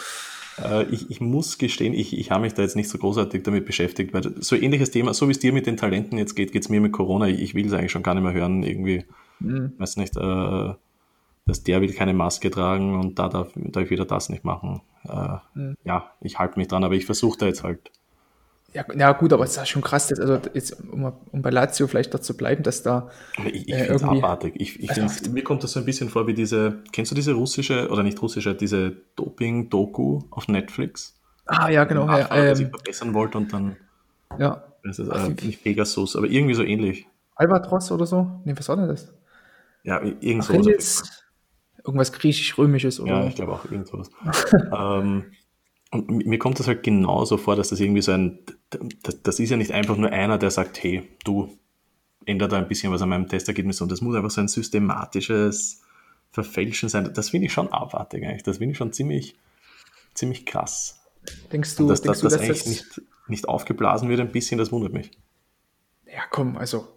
Äh, 0.63 0.85
ich, 0.85 1.11
ich, 1.11 1.21
muss 1.21 1.57
gestehen, 1.57 1.93
ich, 1.93 2.17
ich 2.17 2.31
habe 2.31 2.43
mich 2.43 2.53
da 2.53 2.61
jetzt 2.61 2.75
nicht 2.75 2.89
so 2.89 2.97
großartig 2.97 3.43
damit 3.43 3.65
beschäftigt, 3.65 4.13
weil 4.13 4.23
so 4.39 4.55
ähnliches 4.55 4.91
Thema, 4.91 5.13
so 5.13 5.27
wie 5.27 5.31
es 5.31 5.39
dir 5.39 5.53
mit 5.53 5.67
den 5.67 5.77
Talenten 5.77 6.17
jetzt 6.17 6.35
geht, 6.35 6.51
geht 6.51 6.63
es 6.63 6.69
mir 6.69 6.81
mit 6.81 6.91
Corona. 6.91 7.27
Ich, 7.27 7.41
ich 7.41 7.55
will 7.55 7.67
es 7.67 7.73
eigentlich 7.73 7.91
schon 7.91 8.03
gar 8.03 8.15
nicht 8.15 8.23
mehr 8.23 8.33
hören, 8.33 8.63
irgendwie. 8.63 9.05
Mhm. 9.39 9.73
Weiß 9.77 9.97
nicht, 9.97 10.17
äh, 10.17 10.73
dass 11.49 11.63
der 11.63 11.81
will 11.81 11.93
keine 11.93 12.13
Maske 12.13 12.51
tragen 12.51 12.97
und 12.99 13.19
da 13.19 13.27
darf, 13.27 13.51
darf 13.55 13.83
ich 13.83 13.89
wieder 13.89 14.05
das 14.05 14.29
nicht 14.29 14.45
machen. 14.45 14.81
Äh, 15.03 15.37
mhm. 15.55 15.75
Ja, 15.83 16.11
ich 16.21 16.39
halte 16.39 16.59
mich 16.59 16.67
dran, 16.67 16.83
aber 16.83 16.93
ich 16.93 17.05
versuche 17.05 17.39
da 17.39 17.45
jetzt 17.47 17.63
halt 17.63 17.91
Ja, 18.73 18.85
ja, 18.95 19.11
gut, 19.13 19.33
aber 19.33 19.43
es 19.43 19.57
ist 19.57 19.67
schon 19.67 19.81
krass, 19.81 20.07
dass, 20.07 20.19
also 20.19 20.39
jetzt, 20.53 20.77
um, 20.91 21.11
um 21.31 21.41
bei 21.41 21.49
Lazio 21.49 21.87
vielleicht 21.87 22.13
dort 22.13 22.23
zu 22.23 22.37
bleiben, 22.37 22.61
dass 22.61 22.83
da. 22.83 23.09
Ich, 23.45 23.67
ich 23.67 23.73
äh, 23.73 23.85
finde 23.85 23.95
es 23.95 24.03
abartig. 24.03 24.53
Ich, 24.57 24.79
ich 24.79 24.89
also, 24.91 25.31
mir 25.31 25.43
kommt 25.43 25.63
das 25.63 25.71
so 25.71 25.79
ein 25.79 25.85
bisschen 25.85 26.09
vor 26.09 26.27
wie 26.27 26.35
diese, 26.35 26.83
kennst 26.91 27.11
du 27.11 27.15
diese 27.15 27.33
russische, 27.33 27.89
oder 27.89 28.03
nicht 28.03 28.21
russische, 28.21 28.53
diese 28.53 28.91
Doping-Doku 29.15 30.21
auf 30.29 30.47
Netflix? 30.47 31.19
Ah, 31.47 31.69
ja, 31.69 31.83
genau. 31.85 32.07
Ja, 32.07 32.29
ähm, 32.31 32.55
sich 32.55 32.67
verbessern 32.67 33.13
wollte 33.15 33.39
und 33.39 33.51
dann. 33.51 33.75
Ja. 34.37 34.63
Das 34.83 34.99
ist 34.99 35.09
äh, 35.09 35.29
nicht 35.45 35.63
Pegasus, 35.63 36.15
aber 36.15 36.27
irgendwie 36.27 36.53
so 36.53 36.63
ähnlich. 36.63 37.07
Albatros 37.35 37.91
oder 37.91 38.05
so? 38.05 38.39
Nee, 38.45 38.53
was 38.55 38.69
war 38.69 38.75
denn 38.75 38.87
das? 38.87 39.11
Ja, 39.83 40.01
irgend 40.21 40.43
so. 40.43 40.53
Irgendwas 41.89 42.13
griechisch-römisches 42.13 42.99
oder? 42.99 43.21
Ja, 43.21 43.27
ich 43.27 43.35
glaube 43.35 43.53
auch 43.53 43.65
irgend 43.65 43.87
sowas. 43.87 44.11
ähm, 44.77 45.25
und 45.91 46.25
mir 46.27 46.37
kommt 46.37 46.59
das 46.59 46.67
halt 46.67 46.83
genauso 46.83 47.37
vor, 47.37 47.55
dass 47.55 47.69
das 47.69 47.79
irgendwie 47.79 48.03
so 48.03 48.11
ein, 48.11 48.39
das, 49.01 49.23
das 49.23 49.39
ist 49.39 49.49
ja 49.49 49.57
nicht 49.57 49.71
einfach 49.71 49.97
nur 49.97 50.11
einer, 50.11 50.37
der 50.37 50.51
sagt, 50.51 50.83
hey, 50.83 51.09
du 51.23 51.57
ändert 52.25 52.51
da 52.51 52.57
ein 52.57 52.67
bisschen 52.67 52.91
was 52.91 53.01
an 53.01 53.09
meinem 53.09 53.27
Testergebnis, 53.27 53.77
sondern 53.77 53.95
das 53.95 54.01
muss 54.01 54.15
einfach 54.15 54.29
so 54.29 54.41
ein 54.41 54.47
systematisches 54.47 55.81
Verfälschen 56.31 56.89
sein. 56.89 57.11
Das 57.11 57.29
finde 57.29 57.47
ich 57.47 57.53
schon 57.53 57.73
abartig 57.73 58.23
eigentlich. 58.23 58.43
Das 58.43 58.59
finde 58.59 58.73
ich 58.73 58.77
schon 58.77 58.93
ziemlich, 58.93 59.35
ziemlich 60.13 60.45
krass. 60.45 60.99
Denkst 61.51 61.75
du, 61.75 61.87
dass, 61.87 62.01
denkst 62.01 62.21
dass, 62.21 62.21
du, 62.21 62.25
dass 62.25 62.33
das 62.33 62.41
eigentlich 62.41 62.65
nicht, 62.67 63.01
nicht 63.27 63.49
aufgeblasen 63.49 64.09
wird 64.09 64.19
ein 64.19 64.31
bisschen, 64.31 64.59
das 64.59 64.71
wundert 64.71 64.93
mich. 64.93 65.09
Ja, 66.05 66.21
komm, 66.29 66.55
also 66.55 66.87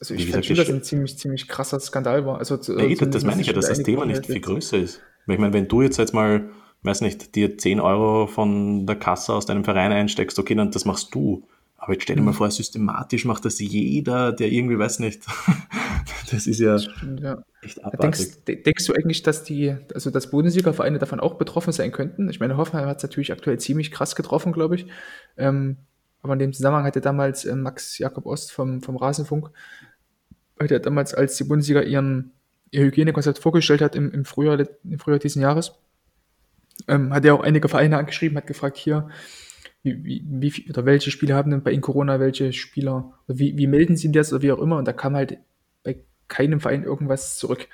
also 0.00 0.14
ich 0.14 0.26
finde 0.30 0.54
dass 0.54 0.68
ein 0.68 0.82
ziemlich, 0.82 1.18
ziemlich 1.18 1.48
krasser 1.48 1.80
Skandal 1.80 2.26
war. 2.26 2.38
Also, 2.38 2.58
nee, 2.74 2.94
das, 2.94 3.10
das 3.10 3.24
meine 3.24 3.40
ich 3.40 3.46
ja, 3.46 3.52
dass 3.52 3.68
das 3.68 3.82
Thema 3.82 4.04
nicht 4.04 4.26
viel 4.26 4.40
größer 4.40 4.78
ist. 4.78 5.00
Ich 5.26 5.38
meine, 5.38 5.52
wenn 5.52 5.68
du 5.68 5.82
jetzt 5.82 5.98
jetzt 5.98 6.14
mal 6.14 6.50
weiß 6.82 7.00
nicht, 7.00 7.34
dir 7.34 7.58
10 7.58 7.80
Euro 7.80 8.26
von 8.26 8.86
der 8.86 8.96
Kasse 8.96 9.34
aus 9.34 9.46
deinem 9.46 9.64
Verein 9.64 9.92
einsteckst, 9.92 10.38
okay, 10.38 10.54
dann 10.54 10.70
das 10.70 10.84
machst 10.84 11.14
du. 11.14 11.46
Aber 11.76 11.92
jetzt 11.92 12.02
stell 12.02 12.16
dir 12.16 12.22
mal 12.22 12.32
mhm. 12.32 12.36
vor, 12.36 12.50
systematisch 12.50 13.24
macht 13.24 13.44
das 13.44 13.60
jeder, 13.60 14.32
der 14.32 14.50
irgendwie, 14.50 14.78
weiß 14.78 14.98
nicht, 14.98 15.22
das 16.30 16.46
ist 16.46 16.58
ja, 16.58 16.76
ja. 17.20 17.42
echt 17.62 17.84
abartig. 17.84 18.34
Denkst, 18.44 18.64
denkst, 18.64 18.86
du 18.86 18.94
eigentlich, 18.94 19.22
dass 19.22 19.44
die, 19.44 19.76
also 19.94 20.10
dass 20.10 20.30
Bundesliga-Vereine 20.30 20.98
davon 20.98 21.20
auch 21.20 21.34
betroffen 21.34 21.72
sein 21.72 21.92
könnten? 21.92 22.28
Ich 22.30 22.40
meine, 22.40 22.56
Hoffenheim 22.56 22.88
hat 22.88 22.98
es 22.98 23.04
natürlich 23.04 23.32
aktuell 23.32 23.58
ziemlich 23.58 23.92
krass 23.92 24.16
getroffen, 24.16 24.52
glaube 24.52 24.74
ich. 24.74 24.86
Ähm, 25.36 25.76
aber 26.22 26.32
in 26.34 26.38
dem 26.38 26.52
Zusammenhang 26.52 26.84
hatte 26.84 27.00
damals 27.00 27.44
äh, 27.44 27.54
Max 27.54 27.98
Jakob 27.98 28.26
Ost 28.26 28.52
vom, 28.52 28.82
vom 28.82 28.96
Rasenfunk, 28.96 29.50
heute 30.60 30.80
damals, 30.80 31.14
als 31.14 31.36
die 31.36 31.44
Bundesliga 31.44 31.82
ihren, 31.82 32.32
ihr 32.70 32.82
Hygienekonzept 32.82 33.38
vorgestellt 33.38 33.80
hat 33.80 33.94
im, 33.94 34.10
im 34.10 34.24
Frühjahr, 34.24 34.58
im 34.84 34.98
Frühjahr 34.98 35.18
diesen 35.18 35.42
Jahres, 35.42 35.72
ähm, 36.86 37.12
hat 37.12 37.24
er 37.24 37.34
auch 37.34 37.42
einige 37.42 37.68
Vereine 37.68 37.98
angeschrieben, 37.98 38.36
hat 38.36 38.46
gefragt, 38.46 38.76
hier, 38.76 39.08
wie, 39.82 40.04
wie, 40.04 40.24
wie 40.28 40.70
oder 40.70 40.84
welche 40.84 41.10
Spieler 41.10 41.36
haben 41.36 41.50
denn 41.50 41.62
bei 41.62 41.70
Ihnen 41.70 41.82
Corona, 41.82 42.20
welche 42.20 42.52
Spieler, 42.52 43.12
wie, 43.26 43.56
wie 43.56 43.66
melden 43.66 43.96
Sie 43.96 44.10
das 44.10 44.32
oder 44.32 44.42
wie 44.42 44.52
auch 44.52 44.58
immer? 44.58 44.76
Und 44.76 44.86
da 44.86 44.92
kam 44.92 45.14
halt 45.14 45.38
bei 45.84 45.98
keinem 46.26 46.60
Verein 46.60 46.82
irgendwas 46.82 47.38
zurück. 47.38 47.68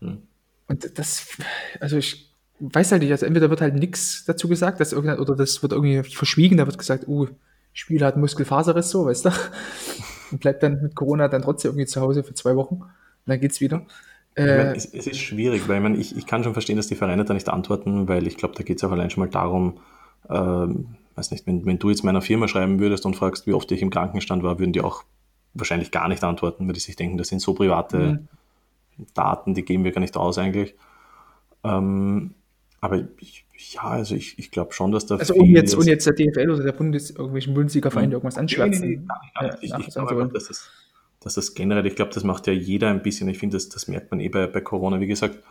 Hm. 0.00 0.22
Und 0.66 0.98
das, 0.98 1.36
also 1.80 1.96
ich 1.96 2.34
weiß 2.58 2.92
halt 2.92 3.02
nicht, 3.02 3.12
also 3.12 3.26
entweder 3.26 3.50
wird 3.50 3.60
halt 3.60 3.74
nichts 3.74 4.24
dazu 4.24 4.48
gesagt, 4.48 4.80
dass 4.80 4.94
oder 4.94 5.36
das 5.36 5.62
wird 5.62 5.72
irgendwie 5.72 6.02
verschwiegen, 6.02 6.56
da 6.56 6.66
wird 6.66 6.78
gesagt, 6.78 7.06
uh, 7.06 7.28
Spieler 7.76 8.06
hat 8.06 8.16
Muskelfaserriss, 8.16 8.88
so, 8.88 9.04
weißt 9.04 9.26
du? 9.26 9.30
Und 10.32 10.40
bleibt 10.40 10.62
dann 10.62 10.82
mit 10.82 10.96
Corona 10.96 11.28
dann 11.28 11.42
trotzdem 11.42 11.72
irgendwie 11.72 11.86
zu 11.86 12.00
Hause 12.00 12.24
für 12.24 12.32
zwei 12.32 12.56
Wochen. 12.56 12.76
Und 12.76 12.90
dann 13.26 13.38
geht's 13.38 13.60
wieder. 13.60 13.82
Äh, 14.34 14.74
es, 14.74 14.86
es, 14.86 15.06
ist 15.06 15.18
schwierig, 15.18 15.68
weil 15.68 15.80
man, 15.80 15.94
ich, 15.98 16.16
ich 16.16 16.26
kann 16.26 16.42
schon 16.42 16.54
verstehen, 16.54 16.76
dass 16.78 16.88
die 16.88 16.94
Vereine 16.94 17.24
da 17.26 17.34
nicht 17.34 17.48
antworten, 17.50 18.08
weil 18.08 18.26
ich 18.26 18.38
glaube, 18.38 18.54
da 18.54 18.62
geht 18.62 18.78
es 18.78 18.84
auch 18.84 18.92
allein 18.92 19.10
schon 19.10 19.22
mal 19.22 19.30
darum, 19.30 19.78
ähm, 20.30 20.96
weiß 21.16 21.30
nicht, 21.30 21.46
wenn, 21.46 21.66
wenn 21.66 21.78
du 21.78 21.90
jetzt 21.90 22.02
meiner 22.02 22.22
Firma 22.22 22.48
schreiben 22.48 22.80
würdest 22.80 23.04
und 23.04 23.14
fragst, 23.14 23.46
wie 23.46 23.52
oft 23.52 23.70
ich 23.70 23.82
im 23.82 23.90
Krankenstand 23.90 24.42
war, 24.42 24.58
würden 24.58 24.72
die 24.72 24.80
auch 24.80 25.04
wahrscheinlich 25.52 25.90
gar 25.90 26.08
nicht 26.08 26.24
antworten, 26.24 26.66
weil 26.66 26.74
die 26.74 26.80
sich 26.80 26.96
denken, 26.96 27.18
das 27.18 27.28
sind 27.28 27.40
so 27.40 27.52
private 27.54 27.98
mhm. 27.98 29.06
Daten, 29.14 29.54
die 29.54 29.64
geben 29.64 29.84
wir 29.84 29.92
gar 29.92 30.00
nicht 30.00 30.16
aus 30.16 30.38
eigentlich. 30.38 30.74
Ähm, 31.62 32.34
aber 32.80 33.04
ich, 33.18 33.45
ja, 33.58 33.82
also 33.82 34.14
ich, 34.14 34.38
ich 34.38 34.50
glaube 34.50 34.72
schon, 34.72 34.92
dass 34.92 35.06
da. 35.06 35.16
Also 35.16 35.34
ohne 35.34 35.48
jetzt, 35.48 35.76
ohne 35.76 35.86
jetzt 35.86 36.06
der 36.06 36.14
DFL 36.14 36.50
oder 36.50 36.62
der 36.62 36.72
Bundes, 36.72 37.10
irgendwelchen 37.10 37.54
Bundesliga-Verein 37.54 38.12
irgendwas 38.12 38.38
anschwärzen. 38.38 38.88
Nee, 38.88 38.96
nee, 38.96 39.48
nee, 39.48 39.56
ich, 39.60 39.74
ich 39.74 39.94
glaube, 39.94 40.30
dass 40.32 40.48
das 40.48 40.70
dass 41.26 41.34
das 41.34 41.54
generell, 41.54 41.84
ich 41.86 41.96
glaube, 41.96 42.12
das 42.14 42.22
macht 42.22 42.46
ja 42.46 42.52
jeder 42.52 42.88
ein 42.88 43.02
bisschen. 43.02 43.28
Ich 43.28 43.38
finde, 43.38 43.56
das, 43.56 43.68
das 43.68 43.88
merkt 43.88 44.12
man 44.12 44.20
eh 44.20 44.28
bei, 44.28 44.46
bei 44.46 44.60
Corona. 44.60 45.00
Wie 45.00 45.08
gesagt, 45.08 45.42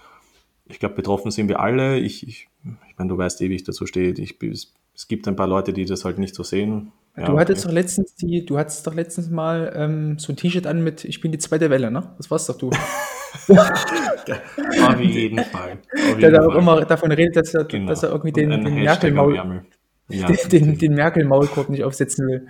ich 0.67 0.79
glaube, 0.79 0.95
betroffen 0.95 1.31
sind 1.31 1.49
wir 1.49 1.59
alle. 1.59 1.99
Ich, 1.99 2.25
ich, 2.25 2.47
ich 2.63 2.97
meine, 2.97 3.09
du 3.09 3.17
weißt 3.17 3.41
eh, 3.41 3.49
wie 3.49 3.55
ich 3.55 3.65
dazu 3.65 3.85
stehe. 3.85 4.13
Ich, 4.13 4.41
es, 4.41 4.73
es 4.95 5.07
gibt 5.09 5.27
ein 5.27 5.35
paar 5.35 5.47
Leute, 5.47 5.73
die 5.73 5.83
das 5.83 6.05
halt 6.05 6.17
nicht 6.17 6.33
so 6.33 6.43
sehen. 6.43 6.93
Ja, 7.17 7.25
du 7.25 7.37
hattest 7.37 7.65
okay. 7.65 7.67
doch 7.67 7.73
letztens 7.73 8.15
die, 8.15 8.45
du 8.45 8.57
hattest 8.57 8.87
doch 8.87 8.93
letztens 8.93 9.29
mal 9.29 9.73
ähm, 9.75 10.17
so 10.17 10.31
ein 10.31 10.37
T-Shirt 10.37 10.65
an 10.65 10.81
mit 10.81 11.03
Ich 11.03 11.19
bin 11.19 11.33
die 11.33 11.39
zweite 11.39 11.69
Welle, 11.69 11.91
ne? 11.91 12.13
Das 12.17 12.31
war's 12.31 12.47
doch 12.47 12.57
du. 12.57 12.69
Auf 14.87 14.99
jeden 14.99 15.43
Fall. 15.43 15.79
Auf 16.11 16.17
der 16.17 16.31
da 16.31 16.45
auch 16.45 16.55
immer 16.55 16.85
davon 16.85 17.11
redet, 17.11 17.35
dass 17.37 17.53
er, 17.53 17.65
genau. 17.65 17.87
dass 17.87 18.03
er 18.03 18.09
irgendwie 18.09 18.31
den, 18.41 18.49
den 18.49 18.75
Merkel-Maul, 18.75 19.63
ja. 20.09 20.27
den, 20.27 20.77
den, 20.77 20.93
Merkel-Maulkorb 20.93 21.69
nicht 21.69 21.83
aufsetzen 21.83 22.27
will. 22.27 22.47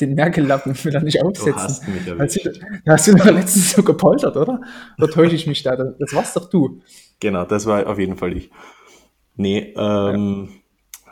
Den 0.00 0.14
Merkel-Lappen 0.14 0.74
will 0.84 0.94
er 0.94 1.02
nicht 1.02 1.22
aufsetzen. 1.22 1.54
Du 2.06 2.18
hast 2.18 2.34
mich 2.34 2.42
du, 2.42 2.52
hast 2.86 3.08
du 3.08 3.14
doch 3.14 3.26
letztens 3.26 3.72
so 3.72 3.82
gepoltert, 3.82 4.36
oder? 4.36 4.62
Oder 4.96 5.10
täusche 5.10 5.34
ich 5.34 5.46
mich 5.46 5.62
da? 5.62 5.76
Das 5.76 6.14
warst 6.14 6.36
doch 6.36 6.48
du. 6.48 6.80
Genau, 7.20 7.44
das 7.44 7.66
war 7.66 7.86
auf 7.86 7.98
jeden 7.98 8.16
Fall 8.16 8.34
ich. 8.36 8.50
Nee, 9.36 9.74
ähm, 9.76 10.48
ja. 10.50 10.59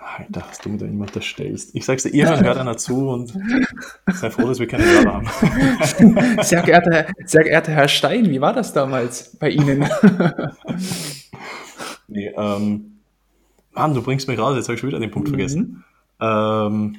Alter, 0.01 0.49
hast 0.49 0.65
du 0.65 0.71
mir 0.71 0.79
da 0.79 0.87
immer 0.87 1.03
unterstellst. 1.03 1.75
Ich 1.75 1.85
sag's 1.85 2.03
dir, 2.03 2.15
irgendwann 2.15 2.45
hört 2.45 2.59
einer 2.59 2.77
zu 2.77 3.09
und 3.09 3.33
sei 4.13 4.31
froh, 4.31 4.49
dass 4.49 4.59
wir 4.59 4.67
keine 4.67 4.85
Hörer 4.85 5.15
haben. 5.15 5.29
Sehr 6.43 6.63
geehrter, 6.63 7.07
sehr 7.25 7.45
geehrter 7.45 7.73
Herr 7.73 7.89
Stein, 7.89 8.29
wie 8.31 8.41
war 8.41 8.53
das 8.53 8.73
damals 8.73 9.37
bei 9.39 9.51
Ihnen? 9.51 9.81
nee, 12.09 12.33
ähm, 12.37 12.99
Mann, 13.73 13.95
du 13.95 14.03
bringst 14.03 14.29
mich 14.29 14.39
raus, 14.39 14.57
jetzt 14.57 14.67
habe 14.67 14.75
ich 14.75 14.81
schon 14.81 14.89
wieder 14.89 14.99
den 14.99 15.11
Punkt 15.11 15.29
mhm. 15.29 15.33
vergessen. 15.33 15.85
Ähm, 16.21 16.97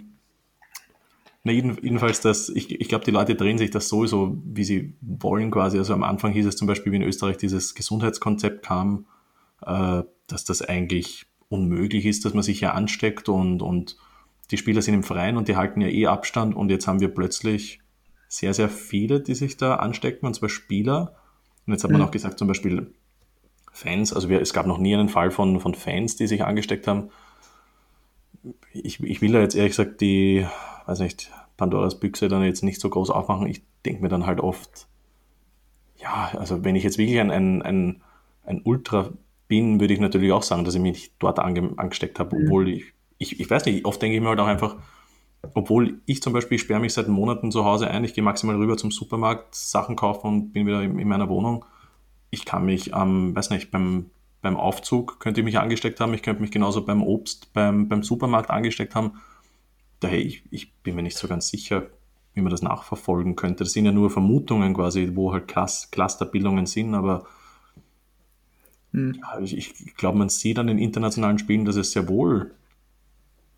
na, 1.44 1.52
jedenfalls, 1.52 2.22
das, 2.22 2.50
ich, 2.50 2.80
ich 2.80 2.90
glaube, 2.90 3.06
die 3.06 3.12
Leute 3.12 3.36
drehen 3.36 3.58
sich 3.58 3.72
das 3.72 3.88
sowieso, 3.88 4.38
wie 4.44 4.64
sie 4.64 4.94
wollen 5.02 5.52
quasi. 5.52 5.78
Also 5.78 5.94
am 5.94 6.04
Anfang 6.04 6.32
hieß 6.34 6.46
es 6.46 6.58
zum 6.58 6.68
Beispiel, 6.68 6.92
wie 6.92 6.98
in 6.98 7.04
Österreich 7.04 7.38
dieses 7.38 7.76
Gesundheitskonzept 7.76 8.66
kam, 8.66 9.06
äh, 9.66 10.04
dass 10.28 10.44
das 10.44 10.62
eigentlich 10.62 11.29
unmöglich 11.50 12.06
ist, 12.06 12.26
dass 12.26 12.34
man 12.34 12.44
sich 12.44 12.62
ja 12.62 12.74
ansteckt 12.74 13.30
und, 13.30 13.62
und 13.62 13.98
die 14.52 14.58
Spieler 14.58 14.82
sind 14.82 14.94
im 14.94 15.04
Freien 15.04 15.38
und 15.38 15.48
die 15.48 15.56
halten 15.56 15.82
ja 15.82 15.88
eh 15.88 16.08
Abstand 16.08 16.56
und 16.56 16.70
jetzt 16.70 16.88
haben 16.88 17.02
wir 17.02 17.10
plötzlich 17.10 17.80
sehr, 18.28 18.54
sehr 18.54 18.70
viele, 18.70 19.20
die 19.20 19.36
sich 19.36 19.58
da 19.58 19.76
anstecken, 19.76 20.28
und 20.28 20.36
zwar 20.36 20.50
Spieler. 20.50 21.16
Und 21.66 21.74
jetzt 21.74 21.84
hat 21.84 21.92
man 21.92 22.02
mhm. 22.02 22.08
auch 22.08 22.12
gesagt, 22.12 22.38
zum 22.38 22.48
Beispiel 22.48 22.94
Fans, 23.72 24.14
also 24.14 24.30
wir, 24.30 24.42
es 24.42 24.54
gab 24.54 24.68
noch 24.68 24.78
nie 24.78 24.96
einen 24.96 25.10
Fall 25.10 25.32
von, 25.32 25.60
von 25.60 25.74
Fans, 25.74 26.16
die 26.16 26.28
sich 26.28 26.44
angesteckt 26.44 26.88
haben. 26.88 27.10
Ich, 28.72 29.04
ich 29.04 29.22
will 29.22 29.32
da 29.32 29.40
jetzt 29.40 29.56
ehrlich 29.56 29.72
gesagt 29.72 30.02
die 30.02 30.46
weiß 30.90 31.00
nicht, 31.00 31.32
Pandoras 31.56 32.00
Büchse 32.00 32.28
dann 32.28 32.44
jetzt 32.44 32.64
nicht 32.64 32.82
so 32.82 32.90
groß 32.90 33.12
aufmachen. 33.12 33.48
Ich 33.48 33.62
denke 33.86 34.02
mir 34.02 34.10
dann 34.10 34.26
halt 34.26 34.40
oft, 34.40 34.88
ja, 35.98 36.32
also 36.38 36.64
wenn 36.64 36.76
ich 36.76 36.84
jetzt 36.84 36.98
wirklich 36.98 37.20
ein, 37.20 37.32
ein, 37.32 37.62
ein, 37.62 38.02
ein 38.44 38.62
Ultra 38.64 39.12
bin, 39.50 39.82
würde 39.82 39.94
ich 39.94 40.00
natürlich 40.00 40.32
auch 40.32 40.44
sagen, 40.44 40.64
dass 40.64 40.76
ich 40.76 40.82
mich 40.82 41.12
dort 41.20 41.40
ange, 41.40 41.74
angesteckt 41.76 42.20
habe, 42.20 42.38
mhm. 42.38 42.46
obwohl 42.46 42.70
ich, 42.70 42.86
ich, 43.18 43.42
ich 43.42 43.50
weiß 43.50 43.66
nicht, 43.66 43.84
oft 43.84 44.02
denke 44.02 44.16
ich 44.16 44.24
mir 44.24 44.30
halt 44.30 44.40
auch 44.40 44.48
einfach, 44.48 44.78
obwohl 45.54 46.00
ich 46.06 46.22
zum 46.22 46.32
Beispiel 46.32 46.58
sperre 46.58 46.80
mich 46.80 46.94
seit 46.94 47.10
Monaten 47.10 47.52
zu 47.52 47.66
Hause 47.66 47.90
ein, 47.90 48.06
ich 48.06 48.14
gehe 48.14 48.24
maximal 48.24 48.56
rüber 48.56 48.78
zum 48.78 48.92
Supermarkt, 48.92 49.54
Sachen 49.54 49.98
kaufen 49.98 50.28
und 50.28 50.54
bin 50.54 50.66
wieder 50.66 50.82
in, 50.82 50.98
in 50.98 51.08
meiner 51.08 51.28
Wohnung. 51.28 51.66
Ich 52.30 52.46
kann 52.46 52.64
mich 52.64 52.94
ähm, 52.94 53.36
weiß 53.36 53.50
nicht, 53.50 53.72
beim, 53.72 54.06
beim 54.42 54.56
Aufzug 54.56 55.20
könnte 55.20 55.42
ich 55.42 55.46
mich 55.46 55.60
angesteckt 55.60 56.00
haben, 56.00 56.14
ich 56.14 56.24
könnte 56.24 56.42
mich 56.42 56.52
genauso 56.52 56.86
beim 56.86 57.04
Obst, 57.04 57.52
beim, 57.52 57.90
beim 57.90 58.04
Supermarkt 58.04 58.50
angesteckt 58.50 58.96
haben 58.96 59.14
daher, 60.00 60.20
ich, 60.20 60.44
ich 60.52 60.74
bin 60.76 60.96
mir 60.96 61.04
nicht 61.04 61.18
so 61.18 61.28
ganz 61.28 61.50
sicher, 61.50 61.88
wie 62.34 62.42
man 62.42 62.52
das 62.52 62.62
nachverfolgen 62.62 63.36
könnte. 63.36 63.64
Das 63.64 63.74
sind 63.74 63.86
ja 63.86 63.92
nur 63.92 64.10
Vermutungen 64.10 64.74
quasi, 64.74 65.12
wo 65.14 65.34
halt 65.34 65.48
Clusterbildungen 65.48 66.66
sind, 66.66 66.96
aber 66.96 67.26
hm. 68.92 69.20
ja, 69.22 69.40
ich, 69.40 69.56
ich 69.56 69.96
glaube, 69.96 70.18
man 70.18 70.30
sieht 70.30 70.60
an 70.60 70.68
den 70.68 70.80
internationalen 70.80 71.40
Spielen, 71.40 71.66
dass 71.66 71.76
es 71.76 71.92
sehr 71.92 72.08
wohl 72.08 72.52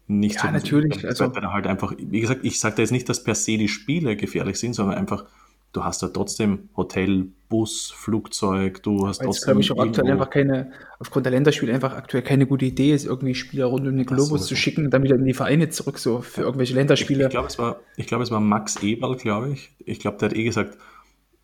nicht 0.07 0.35
ja, 0.35 0.41
so 0.41 0.51
natürlich. 0.51 0.97
Ist, 0.97 1.21
also, 1.21 1.35
weil 1.35 1.53
halt 1.53 1.67
einfach, 1.67 1.93
wie 1.97 2.19
gesagt, 2.19 2.41
ich 2.43 2.59
sage 2.59 2.75
da 2.75 2.81
jetzt 2.81 2.91
nicht, 2.91 3.07
dass 3.07 3.23
per 3.23 3.35
se 3.35 3.57
die 3.57 3.69
Spiele 3.69 4.15
gefährlich 4.15 4.57
sind, 4.57 4.73
sondern 4.73 4.97
einfach 4.97 5.25
du 5.73 5.83
hast 5.83 6.03
da 6.03 6.07
trotzdem 6.07 6.69
Hotel, 6.75 7.27
Bus, 7.49 7.91
Flugzeug, 7.91 8.81
du 8.83 9.07
hast 9.07 9.21
trotzdem. 9.21 9.45
glaube 9.45 9.61
ich, 9.61 9.71
auch 9.71 9.79
aktuell 9.79 10.11
einfach 10.11 10.29
keine, 10.29 10.71
aufgrund 10.99 11.25
der 11.25 11.31
Länderspiele 11.31 11.73
einfach 11.73 11.93
aktuell 11.93 12.23
keine 12.23 12.45
gute 12.45 12.65
Idee 12.65 12.93
ist, 12.93 13.05
irgendwie 13.05 13.35
Spieler 13.35 13.65
rund 13.65 13.87
um 13.87 13.95
den 13.95 14.05
Globus 14.05 14.41
so. 14.41 14.47
zu 14.47 14.55
schicken 14.55 14.85
und 14.85 14.91
dann 14.91 15.03
wieder 15.03 15.15
in 15.15 15.25
die 15.25 15.33
Vereine 15.33 15.69
zurück, 15.69 15.97
so 15.97 16.21
für 16.21 16.41
irgendwelche 16.41 16.73
Länderspiele. 16.73 17.21
Ich, 17.21 17.25
ich 17.27 17.31
glaube, 17.31 17.47
es, 17.47 17.57
war, 17.57 17.79
glaub, 17.97 18.21
es 18.21 18.31
war 18.31 18.39
Max 18.39 18.81
Eberl, 18.83 19.15
glaube 19.15 19.49
ich. 19.51 19.71
Ich 19.79 19.99
glaube, 19.99 20.17
der 20.17 20.29
hat 20.29 20.35
eh 20.35 20.43
gesagt, 20.43 20.77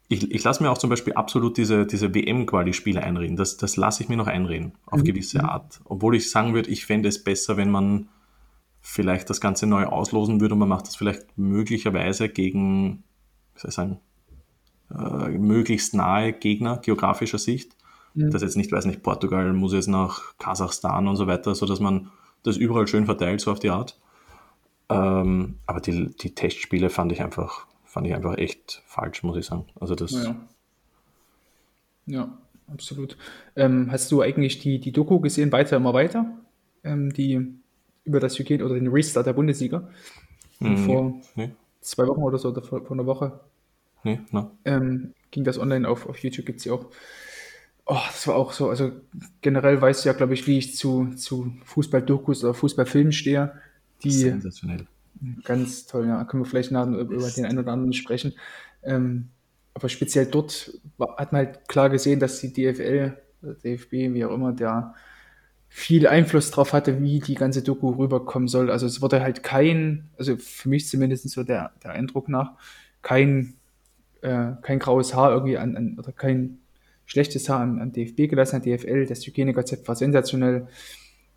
ich, 0.10 0.32
ich 0.32 0.44
lasse 0.44 0.64
mir 0.64 0.72
auch 0.72 0.78
zum 0.78 0.90
Beispiel 0.90 1.14
absolut 1.14 1.58
diese, 1.58 1.86
diese 1.86 2.14
WM-Quali-Spiele 2.14 3.04
einreden. 3.04 3.36
Das, 3.36 3.58
das 3.58 3.76
lasse 3.76 4.04
ich 4.04 4.10
mir 4.10 4.16
noch 4.16 4.28
einreden, 4.28 4.74
auf 4.86 5.02
mhm. 5.02 5.06
gewisse 5.06 5.44
Art. 5.44 5.82
Obwohl 5.86 6.16
ich 6.16 6.32
sagen 6.32 6.54
würde, 6.54 6.70
ich 6.70 6.86
fände 6.86 7.10
es 7.10 7.24
besser, 7.24 7.58
wenn 7.58 7.72
man 7.72 8.10
vielleicht 8.80 9.30
das 9.30 9.42
Ganze 9.42 9.68
neu 9.68 9.86
auslosen 9.86 10.40
würde 10.40 10.54
und 10.54 10.60
man 10.60 10.70
macht 10.70 10.88
das 10.88 10.96
vielleicht 10.96 11.38
möglicherweise 11.38 12.30
gegen, 12.30 13.04
wie 13.54 13.60
soll 13.60 13.70
ich 13.70 13.76
sagen, 13.76 14.00
äh, 14.98 15.30
möglichst 15.38 15.94
nahe 15.94 16.32
Gegner 16.32 16.78
geografischer 16.78 17.38
Sicht. 17.38 17.76
Mhm. 18.14 18.32
Das 18.32 18.42
jetzt 18.42 18.56
nicht, 18.56 18.72
weiß 18.72 18.86
nicht, 18.86 19.04
Portugal 19.04 19.52
muss 19.52 19.74
jetzt 19.74 19.88
nach 19.88 20.38
Kasachstan 20.38 21.08
und 21.10 21.18
so 21.18 21.28
weiter, 21.28 21.54
sodass 21.54 21.82
man 21.82 22.12
das 22.44 22.56
überall 22.56 22.88
schön 22.88 23.06
verteilt, 23.06 23.42
so 23.42 23.52
auf 23.52 23.60
die 23.60 23.72
Art. 23.72 24.00
Ähm, 24.90 25.56
aber 25.66 25.82
die, 25.82 26.16
die 26.16 26.34
Testspiele 26.34 26.90
fand 26.90 27.12
ich 27.12 27.22
einfach, 27.22 27.68
fand 27.98 28.06
ich 28.06 28.14
einfach 28.14 28.38
echt 28.38 28.84
falsch, 28.86 29.24
muss 29.24 29.38
ich 29.38 29.46
sagen. 29.48 29.66
Also 29.80 29.96
das. 29.96 30.12
Ja, 30.12 30.36
ja 32.06 32.38
absolut. 32.72 33.18
Ähm, 33.56 33.92
hast 33.92 34.12
du 34.12 34.22
eigentlich 34.22 34.60
die, 34.60 34.80
die 34.80 34.92
Doku 34.92 35.20
gesehen, 35.20 35.52
weiter 35.52 35.78
immer 35.78 35.96
weiter? 35.96 36.32
Ähm, 36.84 37.12
die 37.12 37.56
über 38.04 38.20
das 38.20 38.38
Hygiene 38.38 38.64
oder 38.64 38.76
den 38.76 38.90
Restart 38.90 39.26
der 39.26 39.34
Bundesliga. 39.34 39.90
Hm, 40.60 40.78
vor 40.78 41.22
nee. 41.34 41.50
zwei 41.82 42.06
Wochen 42.06 42.22
oder 42.22 42.38
so, 42.38 42.50
oder 42.50 42.62
vor, 42.62 42.86
vor 42.86 42.96
einer 42.96 43.08
Woche. 43.08 43.40
Nee, 44.04 44.20
no. 44.30 44.52
Ähm, 44.64 45.16
ging 45.32 45.44
das 45.44 45.58
online 45.58 45.90
auf, 45.90 46.08
auf 46.08 46.20
YouTube, 46.20 46.46
gibt 46.46 46.60
es 46.60 46.66
ja 46.66 46.74
auch. 46.74 46.86
Oh, 47.88 47.98
das 48.06 48.28
war 48.28 48.36
auch 48.36 48.54
so, 48.54 48.70
also 48.70 48.92
generell 49.42 49.82
weißt 49.82 50.06
du 50.06 50.10
ja, 50.10 50.14
glaube 50.14 50.36
ich, 50.36 50.46
wie 50.46 50.60
ich 50.60 50.76
zu, 50.76 51.16
zu 51.16 51.52
Fußball-Dokus 51.66 52.44
oder 52.44 52.54
Fußballfilmen 52.54 53.12
stehe. 53.12 53.54
Die, 54.04 54.12
Sensationell. 54.12 54.86
Ganz 55.44 55.86
toll, 55.86 56.08
ja. 56.08 56.24
Können 56.26 56.44
wir 56.44 56.50
vielleicht 56.50 56.72
nachher 56.72 56.92
über 56.92 57.30
den 57.30 57.46
einen 57.46 57.60
oder 57.60 57.72
anderen 57.72 57.94
sprechen. 57.94 58.34
Ähm, 58.84 59.30
aber 59.74 59.90
speziell 59.90 60.26
dort 60.26 60.72
hat 61.18 61.32
man 61.32 61.46
halt 61.46 61.68
klar 61.68 61.90
gesehen, 61.90 62.20
dass 62.20 62.40
die 62.40 62.52
DFL, 62.52 63.18
DFB, 63.64 63.92
wie 63.92 64.26
auch 64.26 64.34
immer, 64.34 64.52
der 64.54 64.96
viel 65.70 66.08
Einfluss 66.08 66.50
darauf 66.50 66.74
hatte, 66.74 67.02
wie 67.02 67.20
die 67.20 67.36
ganze 67.36 67.62
Doku 67.62 67.90
rüberkommen 67.92 68.48
soll. 68.48 68.72
Also 68.72 68.86
es 68.86 69.02
wurde 69.02 69.22
halt 69.22 69.44
kein, 69.44 70.10
also 70.18 70.38
für 70.38 70.70
mich 70.70 70.88
zumindest 70.88 71.30
so 71.30 71.44
der, 71.44 71.72
der 71.84 71.92
Eindruck 71.92 72.30
nach, 72.30 72.54
kein, 73.02 73.56
äh, 74.22 74.54
kein 74.62 74.80
graues 74.80 75.14
Haar 75.14 75.32
irgendwie 75.32 75.58
an, 75.58 75.76
an 75.76 76.00
oder 76.00 76.12
kein 76.12 76.60
schlechtes 77.06 77.50
Haar 77.50 77.60
an, 77.60 77.80
an 77.80 77.92
DFB 77.92 78.30
gelassen, 78.30 78.58
an 78.58 78.62
DFL. 78.64 79.06
Das 79.06 79.26
Hygienekonzept 79.26 79.88
war 79.88 79.96
sensationell. 79.96 80.68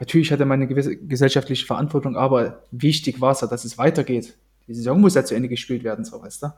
Natürlich 0.00 0.32
hatte 0.32 0.46
man 0.46 0.58
eine 0.58 0.66
gewisse 0.66 0.96
gesellschaftliche 0.96 1.66
Verantwortung, 1.66 2.16
aber 2.16 2.64
wichtig 2.70 3.20
war 3.20 3.32
es 3.32 3.42
ja, 3.42 3.46
dass 3.46 3.64
es 3.64 3.78
weitergeht. 3.78 4.36
Die 4.66 4.74
Saison 4.74 5.00
muss 5.00 5.14
ja 5.14 5.24
zu 5.24 5.34
Ende 5.34 5.48
gespielt 5.48 5.84
werden, 5.84 6.04
so 6.04 6.20
weißt 6.22 6.42
du. 6.42 6.52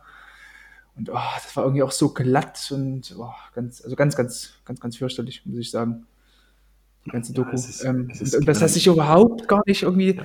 Und 0.97 1.11
oh, 1.11 1.19
das 1.43 1.57
war 1.57 1.65
irgendwie 1.65 1.83
auch 1.83 1.91
so 1.91 2.11
glatt 2.11 2.71
und 2.71 3.15
oh, 3.19 3.33
ganz, 3.55 3.83
also 3.83 3.97
ganz, 3.97 4.15
ganz, 4.15 4.55
ganz, 4.65 4.79
ganz 4.79 4.97
fürchterlich, 4.97 5.45
muss 5.45 5.59
ich 5.59 5.71
sagen 5.71 6.07
die 7.05 7.11
ganze 7.11 7.33
Doku. 7.33 7.51
Ja, 7.51 7.55
ist, 7.55 7.85
ähm, 7.85 8.13
und, 8.19 8.35
und 8.35 8.47
dass 8.47 8.61
das 8.61 8.75
sich 8.75 8.87
überhaupt 8.87 9.49
gar 9.49 9.63
nicht 9.67 9.83
irgendwie 9.83 10.21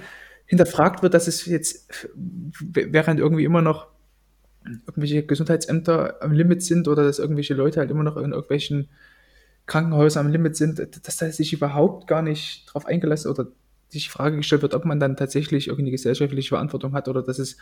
hinterfragt 0.45 1.01
wird, 1.01 1.13
dass 1.13 1.27
es 1.27 1.45
jetzt, 1.45 2.09
während 2.15 3.19
irgendwie 3.19 3.45
immer 3.45 3.61
noch 3.61 3.87
irgendwelche 4.63 5.25
Gesundheitsämter 5.25 6.21
am 6.21 6.33
Limit 6.33 6.61
sind 6.61 6.87
oder 6.87 7.03
dass 7.03 7.19
irgendwelche 7.19 7.53
Leute 7.53 7.79
halt 7.79 7.89
immer 7.89 8.03
noch 8.03 8.17
in 8.17 8.31
irgendwelchen 8.31 8.89
Krankenhäusern 9.67 10.25
am 10.25 10.31
Limit 10.31 10.55
sind, 10.55 10.79
dass 11.03 11.17
da 11.17 11.29
sich 11.29 11.53
überhaupt 11.53 12.07
gar 12.07 12.21
nicht 12.21 12.65
drauf 12.67 12.85
eingelassen 12.85 13.29
oder 13.29 13.47
sich 13.89 14.05
die 14.05 14.09
Frage 14.09 14.37
gestellt 14.37 14.61
wird, 14.61 14.73
ob 14.73 14.85
man 14.85 14.99
dann 14.99 15.15
tatsächlich 15.15 15.67
irgendwie 15.67 15.83
eine 15.83 15.91
gesellschaftliche 15.91 16.49
Verantwortung 16.49 16.93
hat 16.93 17.07
oder 17.07 17.21
dass 17.21 17.37
es 17.39 17.57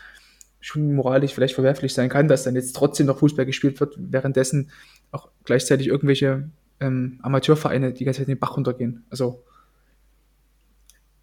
schon 0.60 0.94
moralisch 0.94 1.34
vielleicht 1.34 1.54
verwerflich 1.54 1.94
sein 1.94 2.08
kann, 2.08 2.28
dass 2.28 2.44
dann 2.44 2.54
jetzt 2.54 2.74
trotzdem 2.74 3.06
noch 3.06 3.18
Fußball 3.18 3.46
gespielt 3.46 3.78
wird, 3.80 3.96
währenddessen 3.98 4.70
auch 5.12 5.28
gleichzeitig 5.44 5.88
irgendwelche 5.88 6.48
ähm, 6.80 7.18
Amateurvereine 7.22 7.92
die 7.92 8.04
ganze 8.04 8.20
Zeit 8.20 8.28
den 8.28 8.38
Bach 8.38 8.56
runtergehen. 8.56 9.04
Also 9.10 9.44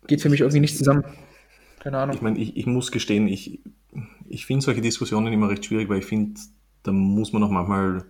geht 0.07 0.21
für 0.21 0.29
mich 0.29 0.41
irgendwie 0.41 0.59
nicht 0.59 0.77
zusammen. 0.77 1.03
Keine 1.79 1.97
Ahnung. 1.97 2.15
Ich 2.15 2.21
meine, 2.21 2.39
ich, 2.39 2.55
ich 2.55 2.65
muss 2.65 2.91
gestehen, 2.91 3.27
ich, 3.27 3.59
ich 4.27 4.45
finde 4.45 4.63
solche 4.63 4.81
Diskussionen 4.81 5.33
immer 5.33 5.49
recht 5.49 5.65
schwierig, 5.65 5.89
weil 5.89 5.99
ich 5.99 6.05
finde, 6.05 6.39
da 6.83 6.91
muss 6.91 7.33
man 7.33 7.43
auch 7.43 7.49
manchmal 7.49 8.05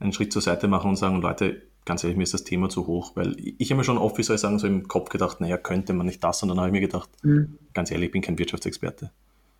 einen 0.00 0.12
Schritt 0.12 0.32
zur 0.32 0.42
Seite 0.42 0.68
machen 0.68 0.90
und 0.90 0.96
sagen, 0.96 1.20
Leute, 1.20 1.62
ganz 1.84 2.02
ehrlich, 2.02 2.16
mir 2.16 2.22
ist 2.22 2.34
das 2.34 2.44
Thema 2.44 2.68
zu 2.68 2.86
hoch, 2.86 3.12
weil 3.14 3.36
ich 3.38 3.70
habe 3.70 3.78
mir 3.78 3.84
schon 3.84 3.98
oft, 3.98 4.18
wie 4.18 4.22
soll 4.22 4.36
ich 4.36 4.40
sagen, 4.40 4.58
so 4.58 4.66
im 4.66 4.88
Kopf 4.88 5.10
gedacht, 5.10 5.40
naja, 5.40 5.56
könnte 5.56 5.92
man 5.92 6.06
nicht 6.06 6.22
das, 6.24 6.42
und 6.42 6.48
dann 6.48 6.58
habe 6.58 6.68
ich 6.68 6.72
mir 6.72 6.80
gedacht, 6.80 7.10
mhm. 7.22 7.58
ganz 7.72 7.90
ehrlich, 7.90 8.06
ich 8.06 8.12
bin 8.12 8.22
kein 8.22 8.38
Wirtschaftsexperte. 8.38 9.10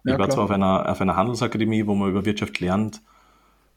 Ja, 0.05 0.15
ich 0.15 0.19
war 0.19 0.27
klar. 0.27 0.31
zwar 0.31 0.45
auf 0.45 0.51
einer, 0.51 0.91
auf 0.91 1.01
einer 1.01 1.17
Handelsakademie, 1.17 1.87
wo 1.87 1.95
man 1.95 2.11
über 2.11 2.25
Wirtschaft 2.25 2.61
lernt, 2.61 3.03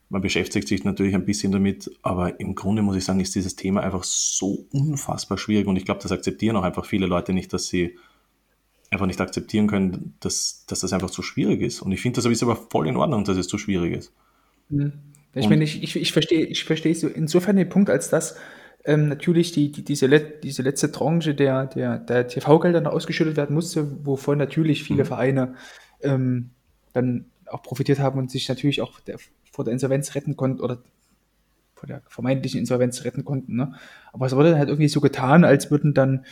man 0.09 0.21
beschäftigt 0.21 0.67
sich 0.67 0.83
natürlich 0.83 1.15
ein 1.15 1.25
bisschen 1.25 1.51
damit, 1.51 1.91
aber 2.01 2.39
im 2.39 2.55
Grunde 2.55 2.81
muss 2.81 2.95
ich 2.95 3.03
sagen, 3.03 3.19
ist 3.19 3.35
dieses 3.35 3.55
Thema 3.55 3.81
einfach 3.81 4.03
so 4.03 4.65
unfassbar 4.71 5.37
schwierig 5.37 5.67
und 5.67 5.75
ich 5.75 5.85
glaube, 5.85 6.01
das 6.01 6.11
akzeptieren 6.11 6.55
auch 6.55 6.63
einfach 6.63 6.85
viele 6.85 7.07
Leute 7.07 7.33
nicht, 7.33 7.51
dass 7.51 7.67
sie 7.67 7.97
einfach 8.89 9.05
nicht 9.05 9.19
akzeptieren 9.19 9.67
können, 9.67 10.15
dass, 10.21 10.65
dass 10.67 10.79
das 10.79 10.93
einfach 10.93 11.09
zu 11.09 11.21
schwierig 11.21 11.61
ist. 11.61 11.81
Und 11.81 11.91
ich 11.91 12.01
finde, 12.01 12.21
das 12.21 12.43
aber 12.43 12.55
voll 12.55 12.87
in 12.87 12.95
Ordnung, 12.95 13.25
dass 13.25 13.35
es 13.35 13.49
zu 13.49 13.57
schwierig 13.57 13.93
ist. 13.97 14.13
Mhm. 14.69 14.93
Ich 15.39 15.49
meine, 15.49 15.63
ich, 15.63 15.83
ich, 15.83 15.95
ich 15.95 16.11
verstehe 16.11 16.45
ich 16.45 16.63
verstehe 16.63 16.95
so 16.95 17.07
insofern 17.07 17.55
den 17.55 17.69
Punkt, 17.69 17.89
als 17.89 18.09
dass 18.09 18.37
ähm, 18.85 19.09
natürlich 19.09 19.51
die, 19.51 19.71
die, 19.71 19.83
diese, 19.83 20.07
Let 20.07 20.43
diese 20.43 20.61
letzte 20.61 20.91
Tranche 20.91 21.35
der, 21.35 21.65
der, 21.67 21.99
der 21.99 22.27
TV-Gelder 22.27 22.81
noch 22.81 22.93
ausgeschüttet 22.93 23.35
werden 23.35 23.53
musste, 23.53 24.05
wovon 24.05 24.37
natürlich 24.37 24.83
viele 24.83 25.03
mhm. 25.03 25.07
Vereine 25.07 25.55
ähm, 26.01 26.51
dann 26.93 27.25
auch 27.45 27.61
profitiert 27.61 27.99
haben 27.99 28.17
und 28.17 28.31
sich 28.31 28.47
natürlich 28.47 28.81
auch 28.81 28.99
der, 29.01 29.17
vor 29.51 29.65
der 29.65 29.73
Insolvenz 29.73 30.15
retten 30.15 30.37
konnten 30.37 30.61
oder 30.61 30.81
vor 31.75 31.87
der 31.87 32.01
vermeintlichen 32.07 32.59
Insolvenz 32.59 33.03
retten 33.03 33.25
konnten. 33.25 33.55
Ne? 33.55 33.73
Aber 34.13 34.25
es 34.25 34.35
wurde 34.35 34.51
dann 34.51 34.59
halt 34.59 34.69
irgendwie 34.69 34.89
so 34.89 35.01
getan, 35.01 35.43
als 35.43 35.69
würden 35.69 35.93
dann, 35.93 36.25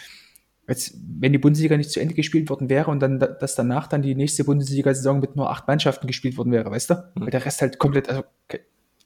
als 0.65 0.97
wenn 1.19 1.33
die 1.33 1.37
Bundesliga 1.37 1.77
nicht 1.77 1.91
zu 1.91 1.99
Ende 1.99 2.15
gespielt 2.15 2.49
worden 2.49 2.69
wäre 2.69 2.89
und 2.89 2.99
dann, 2.99 3.19
dass 3.19 3.55
danach 3.55 3.87
dann 3.87 4.01
die 4.01 4.15
nächste 4.15 4.43
Bundesliga-Saison 4.43 5.19
mit 5.19 5.35
nur 5.35 5.51
acht 5.51 5.67
Mannschaften 5.67 6.07
gespielt 6.07 6.37
worden 6.37 6.51
wäre, 6.51 6.71
weißt 6.71 6.89
du? 6.89 6.93
Mhm. 6.93 7.21
Weil 7.21 7.29
der 7.31 7.45
Rest 7.45 7.61
halt 7.61 7.79
komplett, 7.79 8.09
also 8.09 8.23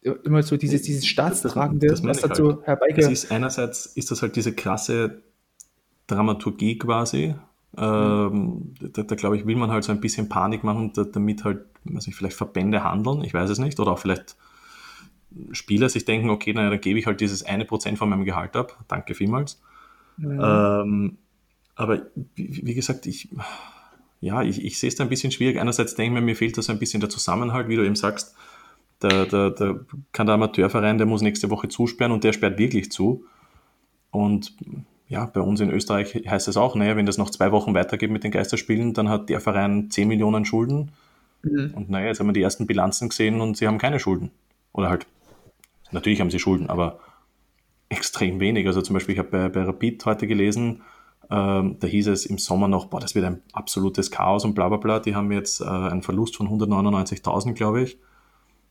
immer 0.01 0.43
so 0.43 0.57
dieses, 0.57 0.81
dieses 0.83 1.05
Staatstragende, 1.05 1.87
das, 1.87 2.01
das 2.01 2.09
was 2.09 2.21
dazu 2.21 2.47
halt. 2.47 2.67
herbeigeht. 2.67 3.09
ist 3.09 3.31
einerseits 3.31 3.85
ist 3.85 4.11
das 4.11 4.21
halt 4.21 4.35
diese 4.35 4.53
krasse 4.53 5.21
Dramaturgie 6.07 6.77
quasi. 6.77 7.35
Mhm. 7.75 7.83
Ähm, 7.83 8.73
da, 8.93 9.03
da 9.03 9.15
glaube 9.15 9.37
ich, 9.37 9.45
will 9.45 9.55
man 9.55 9.71
halt 9.71 9.83
so 9.83 9.91
ein 9.91 10.01
bisschen 10.01 10.29
Panik 10.29 10.63
machen, 10.63 10.91
da, 10.93 11.03
damit 11.03 11.43
halt 11.43 11.65
weiß 11.83 12.07
nicht, 12.07 12.15
vielleicht 12.15 12.35
Verbände 12.35 12.83
handeln, 12.83 13.23
ich 13.23 13.33
weiß 13.33 13.49
es 13.49 13.59
nicht, 13.59 13.79
oder 13.79 13.91
auch 13.91 13.99
vielleicht 13.99 14.35
Spieler 15.51 15.89
sich 15.89 16.05
denken, 16.05 16.29
okay, 16.29 16.53
na, 16.53 16.69
dann 16.69 16.81
gebe 16.81 16.97
ich 16.97 17.05
halt 17.05 17.21
dieses 17.21 17.43
eine 17.43 17.65
Prozent 17.65 17.97
von 17.97 18.09
meinem 18.09 18.25
Gehalt 18.25 18.55
ab, 18.55 18.83
danke 18.87 19.13
vielmals. 19.13 19.61
Mhm. 20.17 20.39
Ähm, 20.41 21.17
aber 21.75 22.07
wie, 22.35 22.61
wie, 22.65 22.73
gesagt, 22.73 23.05
ich, 23.05 23.29
ja, 24.19 24.41
ich, 24.41 24.63
ich 24.63 24.79
sehe 24.79 24.89
es 24.89 24.95
da 24.95 25.03
ein 25.03 25.09
bisschen 25.09 25.31
schwierig. 25.31 25.59
Einerseits 25.59 25.95
denke 25.95 26.09
ich 26.09 26.19
mir, 26.19 26.25
mir 26.25 26.35
fehlt 26.35 26.57
da 26.57 26.61
so 26.61 26.71
ein 26.71 26.79
bisschen 26.79 26.99
der 26.99 27.09
Zusammenhalt, 27.09 27.69
wie 27.69 27.75
du 27.75 27.85
eben 27.85 27.95
sagst, 27.95 28.35
da, 28.99 29.25
da, 29.25 29.49
da 29.49 29.75
kann 30.11 30.27
der 30.27 30.35
Amateurverein, 30.35 30.97
der 30.97 31.07
muss 31.07 31.21
nächste 31.21 31.49
Woche 31.49 31.67
zusperren 31.69 32.11
und 32.11 32.23
der 32.23 32.33
sperrt 32.33 32.59
wirklich 32.59 32.91
zu. 32.91 33.25
Und 34.11 34.55
ja, 35.07 35.25
bei 35.25 35.41
uns 35.41 35.59
in 35.59 35.71
Österreich 35.71 36.13
heißt 36.27 36.47
es 36.47 36.57
auch, 36.57 36.75
naja, 36.75 36.95
wenn 36.95 37.05
das 37.05 37.17
noch 37.17 37.29
zwei 37.29 37.51
Wochen 37.51 37.73
weitergeht 37.73 38.11
mit 38.11 38.23
den 38.23 38.31
Geisterspielen, 38.31 38.93
dann 38.93 39.09
hat 39.09 39.29
der 39.29 39.41
Verein 39.41 39.89
10 39.89 40.07
Millionen 40.07 40.45
Schulden 40.45 40.91
Mhm. 41.43 41.71
Und 41.75 41.89
naja, 41.89 42.07
jetzt 42.07 42.19
haben 42.19 42.27
wir 42.27 42.33
die 42.33 42.41
ersten 42.41 42.67
Bilanzen 42.67 43.09
gesehen 43.09 43.41
und 43.41 43.57
sie 43.57 43.67
haben 43.67 43.77
keine 43.77 43.99
Schulden. 43.99 44.31
Oder 44.73 44.89
halt, 44.89 45.07
natürlich 45.91 46.21
haben 46.21 46.31
sie 46.31 46.39
Schulden, 46.39 46.69
aber 46.69 46.99
extrem 47.89 48.39
wenig. 48.39 48.67
Also 48.67 48.81
zum 48.81 48.93
Beispiel, 48.93 49.13
ich 49.13 49.19
habe 49.19 49.29
bei, 49.29 49.49
bei 49.49 49.63
Rapid 49.63 50.05
heute 50.05 50.27
gelesen, 50.27 50.83
ähm, 51.31 51.77
da 51.79 51.87
hieß 51.87 52.07
es 52.07 52.25
im 52.25 52.37
Sommer 52.37 52.67
noch, 52.67 52.85
boah, 52.85 52.99
das 52.99 53.15
wird 53.15 53.25
ein 53.25 53.41
absolutes 53.53 54.11
Chaos 54.11 54.45
und 54.45 54.55
bla 54.55 54.67
bla 54.67 54.77
bla. 54.77 54.99
Die 54.99 55.15
haben 55.15 55.31
jetzt 55.31 55.61
äh, 55.61 55.65
einen 55.65 56.01
Verlust 56.01 56.35
von 56.35 56.47
199.000, 56.47 57.53
glaube 57.53 57.83
ich. 57.83 57.97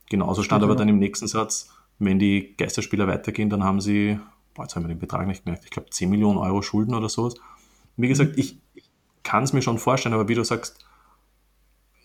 Genauso 0.08 0.42
stand 0.42 0.62
mhm. 0.62 0.70
aber 0.70 0.76
dann 0.76 0.88
im 0.88 0.98
nächsten 0.98 1.28
Satz, 1.28 1.70
wenn 1.98 2.18
die 2.18 2.54
Geisterspieler 2.56 3.06
weitergehen, 3.06 3.50
dann 3.50 3.64
haben 3.64 3.80
sie, 3.80 4.18
boah, 4.54 4.62
jetzt 4.62 4.76
haben 4.76 4.84
wir 4.84 4.88
den 4.88 4.98
Betrag 4.98 5.26
nicht 5.26 5.44
gemerkt, 5.44 5.64
ich 5.64 5.70
glaube 5.70 5.90
10 5.90 6.08
Millionen 6.08 6.38
Euro 6.38 6.62
Schulden 6.62 6.94
oder 6.94 7.08
sowas. 7.08 7.34
Wie 7.96 8.08
gesagt, 8.08 8.32
mhm. 8.32 8.38
ich, 8.38 8.58
ich 8.74 8.90
kann 9.22 9.44
es 9.44 9.52
mir 9.52 9.62
schon 9.62 9.78
vorstellen, 9.78 10.14
aber 10.14 10.28
wie 10.28 10.34
du 10.34 10.44
sagst, 10.44 10.84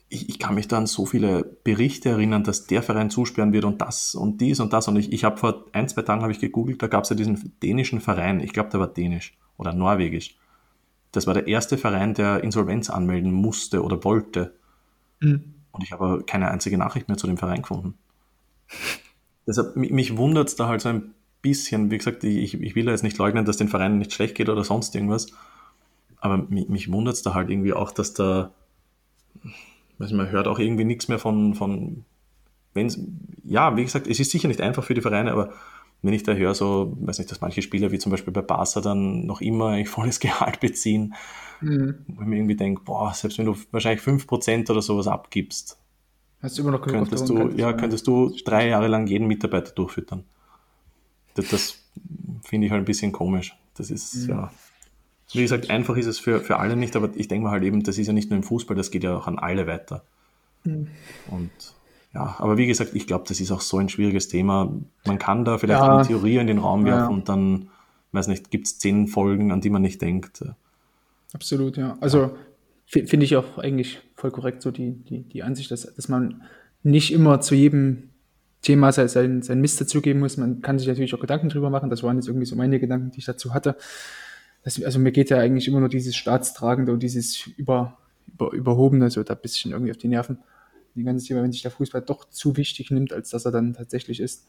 ich, 0.09 0.29
ich, 0.29 0.37
kann 0.37 0.53
mich 0.53 0.67
da 0.67 0.77
an 0.77 0.85
so 0.85 1.07
viele 1.07 1.43
Berichte 1.43 2.09
erinnern, 2.09 2.43
dass 2.43 2.67
der 2.67 2.83
Verein 2.83 3.09
zusperren 3.09 3.51
wird 3.51 3.65
und 3.65 3.81
das 3.81 4.13
und 4.13 4.41
dies 4.41 4.59
und 4.59 4.71
das. 4.71 4.87
Und 4.87 4.95
ich, 4.97 5.11
ich 5.11 5.23
habe 5.23 5.37
vor 5.37 5.65
ein, 5.71 5.87
zwei 5.87 6.03
Tagen 6.03 6.21
habe 6.21 6.31
ich 6.31 6.39
gegoogelt, 6.39 6.83
da 6.83 6.87
gab 6.87 7.03
es 7.03 7.09
ja 7.09 7.15
diesen 7.15 7.53
dänischen 7.63 7.99
Verein, 7.99 8.39
ich 8.39 8.53
glaube, 8.53 8.69
der 8.69 8.79
war 8.79 8.87
dänisch 8.87 9.35
oder 9.57 9.73
norwegisch. 9.73 10.37
Das 11.11 11.25
war 11.25 11.33
der 11.33 11.47
erste 11.47 11.77
Verein, 11.77 12.13
der 12.13 12.43
Insolvenz 12.43 12.89
anmelden 12.89 13.31
musste 13.31 13.83
oder 13.83 14.03
wollte. 14.03 14.53
Mhm. 15.19 15.52
Und 15.73 15.83
ich 15.83 15.91
habe 15.91 16.23
keine 16.25 16.49
einzige 16.49 16.77
Nachricht 16.77 17.09
mehr 17.09 17.17
zu 17.17 17.27
dem 17.27 17.37
Verein 17.37 17.61
gefunden. 17.61 17.95
Deshalb, 19.45 19.75
mich 19.75 20.15
wundert 20.15 20.47
es 20.47 20.55
da 20.55 20.69
halt 20.69 20.79
so 20.79 20.87
ein 20.87 21.13
bisschen, 21.41 21.91
wie 21.91 21.97
gesagt, 21.97 22.23
ich, 22.23 22.53
ich 22.53 22.75
will 22.75 22.85
da 22.85 22.91
jetzt 22.91 23.03
nicht 23.03 23.17
leugnen, 23.17 23.43
dass 23.43 23.57
den 23.57 23.67
Vereinen 23.67 23.97
nicht 23.97 24.13
schlecht 24.13 24.35
geht 24.35 24.47
oder 24.47 24.63
sonst 24.63 24.95
irgendwas. 24.95 25.27
Aber 26.21 26.37
mich, 26.37 26.69
mich 26.69 26.89
wundert 26.89 27.15
es 27.15 27.23
da 27.23 27.33
halt 27.33 27.49
irgendwie 27.49 27.73
auch, 27.73 27.91
dass 27.91 28.13
da 28.13 28.51
also 29.99 30.15
man 30.15 30.29
hört 30.29 30.47
auch 30.47 30.59
irgendwie 30.59 30.85
nichts 30.85 31.07
mehr 31.07 31.19
von, 31.19 31.53
von 31.55 32.03
wenn's, 32.73 32.99
ja, 33.43 33.75
wie 33.77 33.83
gesagt, 33.83 34.07
es 34.07 34.19
ist 34.19 34.31
sicher 34.31 34.47
nicht 34.47 34.61
einfach 34.61 34.83
für 34.83 34.93
die 34.93 35.01
Vereine, 35.01 35.31
aber 35.31 35.53
wenn 36.03 36.13
ich 36.13 36.23
da 36.23 36.33
höre, 36.33 36.53
so, 36.53 36.95
weiß 36.99 37.17
nicht, 37.17 37.31
dass 37.31 37.41
manche 37.41 37.61
Spieler 37.61 37.91
wie 37.91 37.97
zum 37.97 38.11
Beispiel 38.11 38.33
bei 38.33 38.41
Barca 38.41 38.81
dann 38.81 39.25
noch 39.25 39.41
immer 39.41 39.69
eigentlich 39.69 39.89
volles 39.89 40.19
Gehalt 40.21 40.59
beziehen, 40.59 41.15
mhm. 41.61 41.95
wo 42.07 42.21
ich 42.21 42.27
mir 42.27 42.37
irgendwie 42.37 42.55
denke, 42.55 42.83
boah, 42.83 43.13
selbst 43.13 43.39
wenn 43.39 43.45
du 43.45 43.55
wahrscheinlich 43.71 44.03
5% 44.03 44.69
oder 44.69 44.81
sowas 44.81 45.07
abgibst, 45.07 45.79
Hast 46.43 46.57
du 46.57 46.61
immer 46.61 46.71
noch 46.71 46.81
könntest 46.81 47.29
du, 47.29 47.51
ja, 47.55 47.71
könntest 47.71 48.05
du 48.05 48.35
drei 48.43 48.67
Jahre 48.67 48.89
lang 48.89 49.07
jeden 49.07 49.27
Mitarbeiter 49.27 49.71
durchfüttern. 49.71 50.25
Das, 51.35 51.47
das 51.47 51.85
finde 52.43 52.67
ich 52.67 52.71
halt 52.71 52.81
ein 52.81 52.85
bisschen 52.85 53.13
komisch. 53.13 53.55
Das 53.75 53.89
ist, 53.89 54.27
mhm. 54.27 54.29
ja. 54.29 54.51
Wie 55.31 55.41
gesagt, 55.41 55.69
einfach 55.69 55.95
ist 55.95 56.05
es 56.05 56.19
für, 56.19 56.41
für 56.41 56.57
alle 56.59 56.75
nicht, 56.75 56.97
aber 56.97 57.09
ich 57.15 57.29
denke 57.29 57.45
mal 57.45 57.51
halt 57.51 57.63
eben, 57.63 57.81
das 57.81 57.97
ist 57.97 58.07
ja 58.07 58.13
nicht 58.13 58.29
nur 58.29 58.35
im 58.35 58.43
Fußball, 58.43 58.75
das 58.75 58.91
geht 58.91 59.05
ja 59.05 59.15
auch 59.15 59.25
an 59.25 59.39
alle 59.39 59.67
weiter. 59.67 60.03
Mhm. 60.65 60.89
Und 61.31 61.51
ja, 62.13 62.35
aber 62.37 62.57
wie 62.57 62.67
gesagt, 62.67 62.91
ich 62.93 63.07
glaube, 63.07 63.25
das 63.27 63.39
ist 63.39 63.51
auch 63.51 63.61
so 63.61 63.77
ein 63.77 63.89
schwieriges 63.89 64.27
Thema. 64.27 64.71
Man 65.05 65.17
kann 65.17 65.45
da 65.45 65.57
vielleicht 65.57 65.81
ja. 65.81 65.97
eine 65.97 66.07
Theorie 66.07 66.37
in 66.37 66.47
den 66.47 66.59
Raum 66.59 66.85
werfen 66.85 67.09
ja. 67.09 67.15
und 67.15 67.27
dann, 67.27 67.69
weiß 68.11 68.27
nicht, 68.27 68.51
gibt 68.51 68.67
es 68.67 68.77
zehn 68.77 69.07
Folgen, 69.07 69.51
an 69.51 69.61
die 69.61 69.71
man 69.71 69.81
nicht 69.81 70.01
denkt. 70.01 70.45
Absolut, 71.33 71.77
ja. 71.77 71.97
Also 72.01 72.37
finde 72.85 73.25
ich 73.25 73.35
auch 73.35 73.57
eigentlich 73.57 74.01
voll 74.15 74.29
korrekt, 74.29 74.61
so 74.61 74.69
die, 74.69 74.91
die, 74.91 75.23
die 75.23 75.41
Ansicht, 75.41 75.71
dass, 75.71 75.91
dass 75.95 76.07
man 76.07 76.43
nicht 76.83 77.11
immer 77.11 77.41
zu 77.41 77.55
jedem 77.55 78.09
Thema 78.61 78.91
sein, 78.91 79.41
sein, 79.41 79.61
Mist 79.61 79.81
dazugeben 79.81 80.19
muss. 80.19 80.37
Man 80.37 80.61
kann 80.61 80.77
sich 80.77 80.87
natürlich 80.87 81.15
auch 81.15 81.19
Gedanken 81.19 81.49
drüber 81.49 81.71
machen. 81.71 81.89
Das 81.89 82.03
waren 82.03 82.17
jetzt 82.17 82.27
irgendwie 82.27 82.45
so 82.45 82.55
meine 82.55 82.79
Gedanken, 82.79 83.09
die 83.09 83.19
ich 83.19 83.25
dazu 83.25 83.55
hatte. 83.55 83.75
Das, 84.63 84.81
also 84.83 84.99
mir 84.99 85.11
geht 85.11 85.31
ja 85.31 85.39
eigentlich 85.39 85.67
immer 85.67 85.79
nur 85.79 85.89
dieses 85.89 86.15
Staatstragende 86.15 86.93
und 86.93 87.01
dieses 87.01 87.47
über, 87.57 87.97
über, 88.31 88.51
Überhobene, 88.51 89.09
so 89.09 89.23
da 89.23 89.33
ein 89.33 89.41
bisschen 89.41 89.71
irgendwie 89.71 89.91
auf 89.91 89.97
die 89.97 90.07
Nerven 90.07 90.37
die 90.95 91.03
ganze 91.03 91.25
Thema, 91.25 91.43
wenn 91.43 91.51
sich 91.51 91.61
der 91.61 91.71
Fußball 91.71 92.01
doch 92.01 92.29
zu 92.29 92.57
wichtig 92.57 92.91
nimmt, 92.91 93.13
als 93.13 93.29
dass 93.29 93.45
er 93.45 93.51
dann 93.51 93.73
tatsächlich 93.73 94.19
ist. 94.19 94.47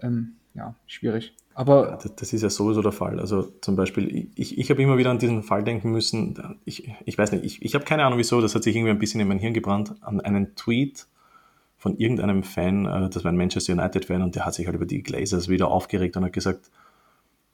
Ähm, 0.00 0.36
ja, 0.54 0.74
schwierig. 0.86 1.34
Aber 1.54 1.88
ja, 1.88 2.10
das, 2.16 2.32
ist 2.32 2.42
ja 2.42 2.50
sowieso 2.50 2.82
der 2.82 2.92
Fall. 2.92 3.18
Also 3.18 3.42
zum 3.62 3.76
Beispiel, 3.76 4.30
ich, 4.34 4.58
ich 4.58 4.70
habe 4.70 4.82
immer 4.82 4.98
wieder 4.98 5.10
an 5.10 5.18
diesen 5.18 5.42
Fall 5.42 5.64
denken 5.64 5.90
müssen. 5.90 6.58
Ich, 6.64 6.92
ich 7.04 7.16
weiß 7.16 7.32
nicht, 7.32 7.44
ich, 7.44 7.62
ich 7.62 7.74
habe 7.74 7.84
keine 7.84 8.04
Ahnung 8.04 8.18
wieso, 8.18 8.40
das 8.40 8.54
hat 8.54 8.62
sich 8.62 8.76
irgendwie 8.76 8.90
ein 8.90 8.98
bisschen 8.98 9.20
in 9.20 9.28
mein 9.28 9.38
Hirn 9.38 9.54
gebrannt, 9.54 9.94
an 10.02 10.20
einen 10.20 10.54
Tweet 10.54 11.06
von 11.78 11.96
irgendeinem 11.98 12.42
Fan, 12.42 12.86
äh, 12.86 13.08
das 13.08 13.24
war 13.24 13.32
ein 13.32 13.36
Manchester 13.36 13.72
United-Fan, 13.72 14.22
und 14.22 14.34
der 14.34 14.44
hat 14.44 14.54
sich 14.54 14.66
halt 14.66 14.76
über 14.76 14.86
die 14.86 15.02
Glazers 15.02 15.48
wieder 15.48 15.68
aufgeregt 15.68 16.16
und 16.16 16.24
hat 16.24 16.32
gesagt, 16.32 16.70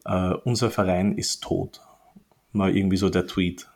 äh, 0.04 0.34
unser 0.44 0.70
Verein 0.70 1.16
ist 1.16 1.42
tot. 1.42 1.80
Mal 2.52 2.76
irgendwie 2.76 2.96
so 2.96 3.08
der 3.08 3.26
Tweet. 3.26 3.68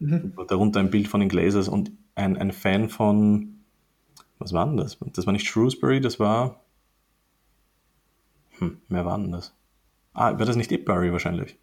Mhm. 0.00 0.34
Darunter 0.48 0.80
ein 0.80 0.90
Bild 0.90 1.08
von 1.08 1.20
den 1.20 1.28
Glazers 1.28 1.68
und 1.68 1.92
ein, 2.14 2.36
ein 2.36 2.52
Fan 2.52 2.88
von 2.88 3.51
was 4.42 4.52
war 4.52 4.66
denn 4.66 4.76
das? 4.76 4.98
Das 5.14 5.26
war 5.26 5.32
nicht 5.32 5.46
Shrewsbury, 5.46 6.00
das 6.00 6.18
war. 6.18 6.60
Hm, 8.58 8.78
wer 8.88 9.04
war 9.04 9.18
denn 9.18 9.32
das? 9.32 9.54
Ah, 10.14 10.38
war 10.38 10.46
das 10.46 10.56
nicht 10.56 10.72
Ipbury 10.72 11.12
wahrscheinlich? 11.12 11.56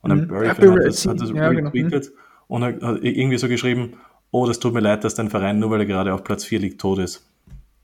Und 0.00 0.12
ein 0.12 0.20
mhm. 0.22 0.28
Bury-Fan 0.28 0.72
hat 0.72 0.84
das, 0.84 1.06
hat 1.06 1.20
das 1.20 1.30
ja, 1.30 1.48
retweetet 1.48 2.08
genau. 2.08 2.18
und 2.48 2.64
hat, 2.64 2.82
hat 2.82 3.02
irgendwie 3.02 3.38
so 3.38 3.48
geschrieben: 3.48 3.94
Oh, 4.30 4.46
das 4.46 4.58
tut 4.58 4.74
mir 4.74 4.80
leid, 4.80 5.04
dass 5.04 5.14
dein 5.14 5.30
Verein, 5.30 5.58
nur 5.58 5.70
weil 5.70 5.80
er 5.80 5.86
gerade 5.86 6.12
auf 6.12 6.24
Platz 6.24 6.44
4 6.44 6.58
liegt, 6.58 6.80
tot 6.80 6.98
ist. 6.98 7.26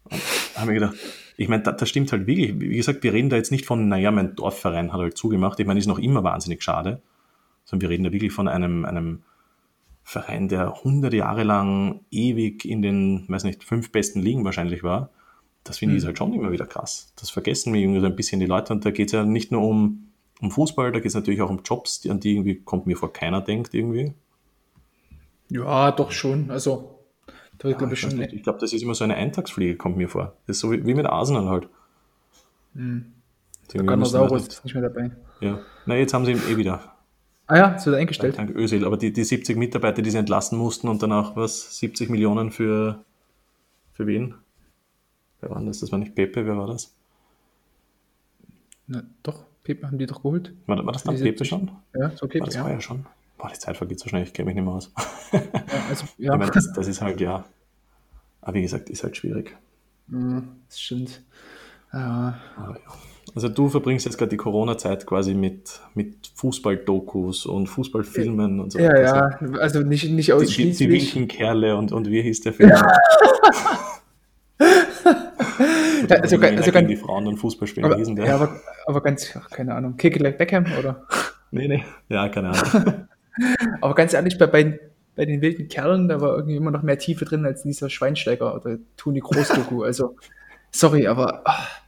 Und 0.05 0.21
da 0.55 0.61
haben 0.61 0.69
wir 0.69 0.75
gedacht, 0.75 0.97
ich 1.37 1.49
meine, 1.49 1.63
das, 1.63 1.77
das, 1.77 1.89
stimmt 1.89 2.13
halt 2.13 2.27
wirklich. 2.27 2.59
Wie 2.61 2.77
gesagt, 2.77 3.03
wir 3.03 3.13
reden 3.13 3.31
da 3.31 3.37
jetzt 3.37 3.53
nicht 3.53 3.65
von, 3.65 3.89
naja, 3.89 4.11
mein 4.11 4.35
Dorfverein 4.35 4.93
hat 4.93 5.01
halt 5.01 5.17
zugemacht. 5.17 5.59
Ich 5.61 5.67
meine, 5.67 5.79
ist 5.79 5.87
noch 5.87 5.99
immer 5.99 6.25
wahnsinnig 6.25 6.63
schade. 6.63 7.01
Sondern 7.65 7.83
wir 7.83 7.91
reden 7.91 8.05
da 8.05 8.13
wirklich 8.13 8.33
von 8.33 8.49
einem, 8.49 8.85
einem 8.85 9.23
Verein, 10.11 10.49
der 10.49 10.83
hundert 10.83 11.15
Jahre 11.15 11.45
lang 11.45 12.01
ewig 12.11 12.65
in 12.65 12.83
den, 12.83 13.27
weiß 13.29 13.45
nicht, 13.45 13.63
fünf 13.63 13.93
besten 13.93 14.21
Ligen 14.21 14.45
wahrscheinlich 14.45 14.83
war, 14.83 15.11
das 15.63 15.79
finde 15.79 15.95
ich 15.95 16.03
mhm. 16.03 16.07
halt 16.09 16.19
schon 16.19 16.33
immer 16.33 16.51
wieder 16.51 16.67
krass. 16.67 17.13
Das 17.15 17.31
vergessen 17.31 17.71
mir 17.71 17.79
irgendwie 17.79 18.01
so 18.01 18.07
ein 18.07 18.17
bisschen 18.17 18.41
die 18.41 18.47
Leute 18.47 18.73
und 18.73 18.85
da 18.85 18.91
geht 18.91 19.07
es 19.07 19.13
ja 19.13 19.25
nicht 19.25 19.53
nur 19.53 19.63
um, 19.63 20.09
um 20.41 20.51
Fußball, 20.51 20.91
da 20.91 20.99
geht 20.99 21.07
es 21.07 21.15
natürlich 21.15 21.43
auch 21.43 21.49
um 21.49 21.61
Jobs, 21.65 22.05
an 22.09 22.19
die 22.19 22.33
irgendwie 22.33 22.57
kommt 22.57 22.89
mir 22.89 22.97
vor 22.97 23.13
keiner 23.13 23.41
denkt 23.41 23.73
irgendwie. 23.73 24.13
Ja, 25.49 25.93
doch 25.93 26.11
schon. 26.11 26.51
Also, 26.51 26.99
da 27.59 27.69
ja, 27.69 27.77
glaube 27.77 27.95
ich 27.95 28.01
schon. 28.01 28.21
Ich 28.21 28.43
glaube, 28.43 28.59
das 28.59 28.73
ist 28.73 28.83
immer 28.83 28.95
so 28.95 29.05
eine 29.05 29.15
Eintagsfliege, 29.15 29.77
kommt 29.77 29.97
mir 29.97 30.09
vor. 30.09 30.35
Das 30.49 30.57
ist 30.57 30.61
so 30.61 30.73
wie, 30.73 30.85
wie 30.87 30.95
mit 30.95 31.07
Arsenal 31.07 31.49
halt. 31.49 31.69
Mhm. 32.75 33.13
Der 33.73 33.85
Ganosaurus 33.85 34.49
ist 34.49 34.65
nicht 34.65 34.75
mehr 34.75 34.83
dabei. 34.83 35.13
Ja, 35.41 35.61
na, 35.87 35.95
jetzt 35.95 36.15
haben 36.15 36.25
sie 36.25 36.33
ihn 36.33 36.43
eh 36.51 36.57
wieder. 36.57 36.90
Ah 37.51 37.57
ja, 37.57 37.75
es 37.75 37.85
wird 37.85 37.97
eingestellt. 37.97 38.39
Dank 38.39 38.55
Özil, 38.55 38.85
aber 38.85 38.97
die, 38.97 39.13
die 39.13 39.25
70 39.25 39.57
Mitarbeiter, 39.57 40.03
die 40.03 40.11
sie 40.11 40.19
entlassen 40.19 40.57
mussten 40.57 40.87
und 40.87 41.03
danach 41.03 41.35
was, 41.35 41.79
70 41.79 42.09
Millionen 42.09 42.53
für, 42.53 43.05
für 43.93 44.07
wen? 44.07 44.37
Wer 45.41 45.51
war 45.51 45.61
das? 45.61 45.81
Das 45.81 45.91
war 45.91 45.99
nicht 45.99 46.15
Pepe, 46.15 46.47
wer 46.47 46.57
war 46.57 46.69
das? 46.69 46.95
Na, 48.87 49.03
doch, 49.25 49.43
Pepe 49.65 49.85
haben 49.85 49.99
die 49.99 50.07
doch 50.07 50.23
geholt. 50.23 50.55
War, 50.67 50.87
war 50.87 50.93
das 50.93 51.03
dann 51.03 51.17
Pepe 51.17 51.45
schon? 51.45 51.73
Ja, 51.93 52.11
so 52.11 52.29
Pepe, 52.29 52.39
war 52.39 52.47
das 52.47 52.55
ja. 52.55 52.63
war 52.63 52.71
ja 52.71 52.81
schon. 52.81 53.05
Boah, 53.37 53.51
die 53.53 53.59
Zeit 53.59 53.77
vergeht 53.77 53.99
so 53.99 54.09
schnell, 54.09 54.23
ich 54.23 54.33
kenne 54.33 54.47
mich 54.47 54.55
nicht 54.55 54.65
mehr 54.65 54.75
aus. 54.75 54.93
ja, 55.33 55.41
also, 55.89 56.05
ja. 56.19 56.33
Ich 56.35 56.39
meine, 56.39 56.53
das, 56.53 56.73
das, 56.73 56.87
ist 56.87 57.01
halt, 57.01 57.21
ja, 57.21 57.45
aber 58.43 58.55
wie 58.55 58.63
gesagt, 58.63 58.91
ist 58.91 59.03
halt 59.03 59.17
schwierig. 59.17 59.57
Ja, 60.07 60.45
das 60.69 60.81
stimmt. 60.81 61.21
Ja. 61.93 62.39
Aber 62.57 62.77
ja. 62.79 62.93
Also 63.35 63.49
du 63.49 63.69
verbringst 63.69 64.07
jetzt 64.07 64.19
gerade 64.19 64.31
die 64.31 64.37
Corona-Zeit 64.37 65.07
quasi 65.07 65.35
mit, 65.35 65.81
mit 65.95 66.33
Fußball-Dokus 66.35 67.47
und 67.47 67.69
Fußballfilmen 67.69 68.61
und 68.61 68.73
so 68.73 68.79
Ja, 68.79 69.01
ja, 69.01 69.39
also 69.59 69.81
nicht, 69.81 70.11
nicht 70.11 70.33
ausschließlich. 70.33 70.79
Die, 70.79 70.87
die, 70.89 70.99
die 70.99 71.15
wilden 71.15 71.29
Kerle 71.29 71.77
und, 71.77 71.93
und 71.93 72.11
wie 72.11 72.23
hieß 72.23 72.41
der 72.43 72.53
Film? 72.53 72.73
Ja. 74.61 76.17
also, 76.17 76.37
also 76.39 76.73
ganz, 76.73 76.89
die 76.89 76.97
Frauen 76.97 77.27
und 77.27 77.37
Fußball 77.37 77.69
spielen, 77.69 77.87
aber, 77.87 77.97
der? 77.97 78.27
Ja, 78.27 78.35
aber, 78.35 78.61
aber 78.87 79.01
ganz, 79.01 79.37
ach, 79.39 79.49
keine 79.49 79.75
Ahnung, 79.75 79.97
Kick 79.97 80.19
like 80.19 80.39
Beckham 80.39 80.67
oder? 80.79 81.07
Nee, 81.53 81.69
nee, 81.69 81.85
ja, 82.09 82.29
keine 82.29 82.51
Ahnung. 82.51 83.07
aber 83.81 83.95
ganz 83.95 84.13
ehrlich, 84.13 84.39
bei, 84.39 84.47
bei, 84.47 84.81
bei 85.15 85.25
den 85.25 85.41
wilden 85.41 85.69
Kerlen, 85.69 86.09
da 86.09 86.21
war 86.21 86.37
irgendwie 86.37 86.57
immer 86.57 86.71
noch 86.71 86.83
mehr 86.83 86.99
Tiefe 86.99 87.25
drin 87.25 87.45
als 87.45 87.63
dieser 87.63 87.91
Schweinsteiger 87.91 88.55
oder 88.55 88.79
Toni 88.97 89.21
Groß-Doku. 89.21 89.83
Also, 89.83 90.17
sorry, 90.71 91.07
aber... 91.07 91.43
Ach 91.45 91.81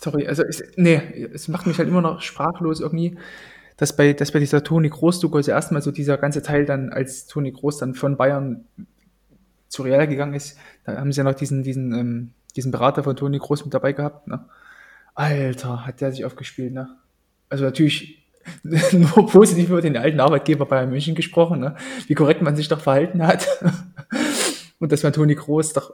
Sorry, 0.00 0.26
also 0.26 0.42
es, 0.42 0.62
nee, 0.76 1.00
es 1.32 1.48
macht 1.48 1.66
mich 1.66 1.78
halt 1.78 1.88
immer 1.88 2.00
noch 2.00 2.20
sprachlos 2.20 2.80
irgendwie, 2.80 3.18
dass 3.76 3.96
bei, 3.96 4.12
dass 4.12 4.32
bei 4.32 4.38
dieser 4.38 4.62
Toni 4.62 4.88
Groß-Doku 4.88 5.36
also 5.38 5.50
erstmal 5.50 5.82
so 5.82 5.90
dieser 5.90 6.18
ganze 6.18 6.42
Teil 6.42 6.64
dann, 6.64 6.90
als 6.90 7.26
Toni 7.26 7.52
Groß 7.52 7.78
dann 7.78 7.94
von 7.94 8.16
Bayern 8.16 8.66
zu 9.68 9.82
Real 9.82 10.06
gegangen 10.06 10.34
ist, 10.34 10.58
da 10.84 10.96
haben 10.96 11.12
sie 11.12 11.18
ja 11.18 11.24
noch 11.24 11.34
diesen, 11.34 11.62
diesen, 11.62 11.92
ähm, 11.94 12.32
diesen 12.54 12.70
Berater 12.70 13.02
von 13.02 13.16
Toni 13.16 13.38
Groß 13.38 13.64
mit 13.64 13.74
dabei 13.74 13.92
gehabt, 13.92 14.28
ne? 14.28 14.44
Alter, 15.14 15.86
hat 15.86 16.00
der 16.00 16.12
sich 16.12 16.24
aufgespielt, 16.24 16.72
ne? 16.72 16.96
Also 17.48 17.64
natürlich 17.64 18.26
nur 18.62 19.26
positiv 19.26 19.68
über 19.68 19.82
den 19.82 19.96
alten 19.96 20.20
Arbeitgeber 20.20 20.66
Bayern 20.66 20.90
München 20.90 21.14
gesprochen, 21.14 21.60
ne? 21.60 21.76
Wie 22.06 22.14
korrekt 22.14 22.42
man 22.42 22.56
sich 22.56 22.68
doch 22.68 22.80
verhalten 22.80 23.26
hat. 23.26 23.46
Und 24.78 24.92
dass 24.92 25.02
man 25.02 25.12
Toni 25.12 25.34
Groß 25.34 25.74
doch 25.74 25.92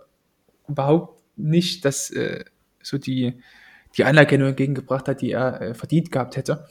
überhaupt 0.67 1.23
nicht 1.37 1.85
dass 1.85 2.11
äh, 2.11 2.45
so 2.83 2.99
die, 2.99 3.41
die 3.97 4.05
Anerkennung 4.05 4.49
entgegengebracht 4.49 5.09
hat, 5.09 5.21
die 5.21 5.33
er 5.33 5.61
äh, 5.61 5.75
verdient 5.75 6.13
gehabt 6.13 6.37
hätte 6.37 6.67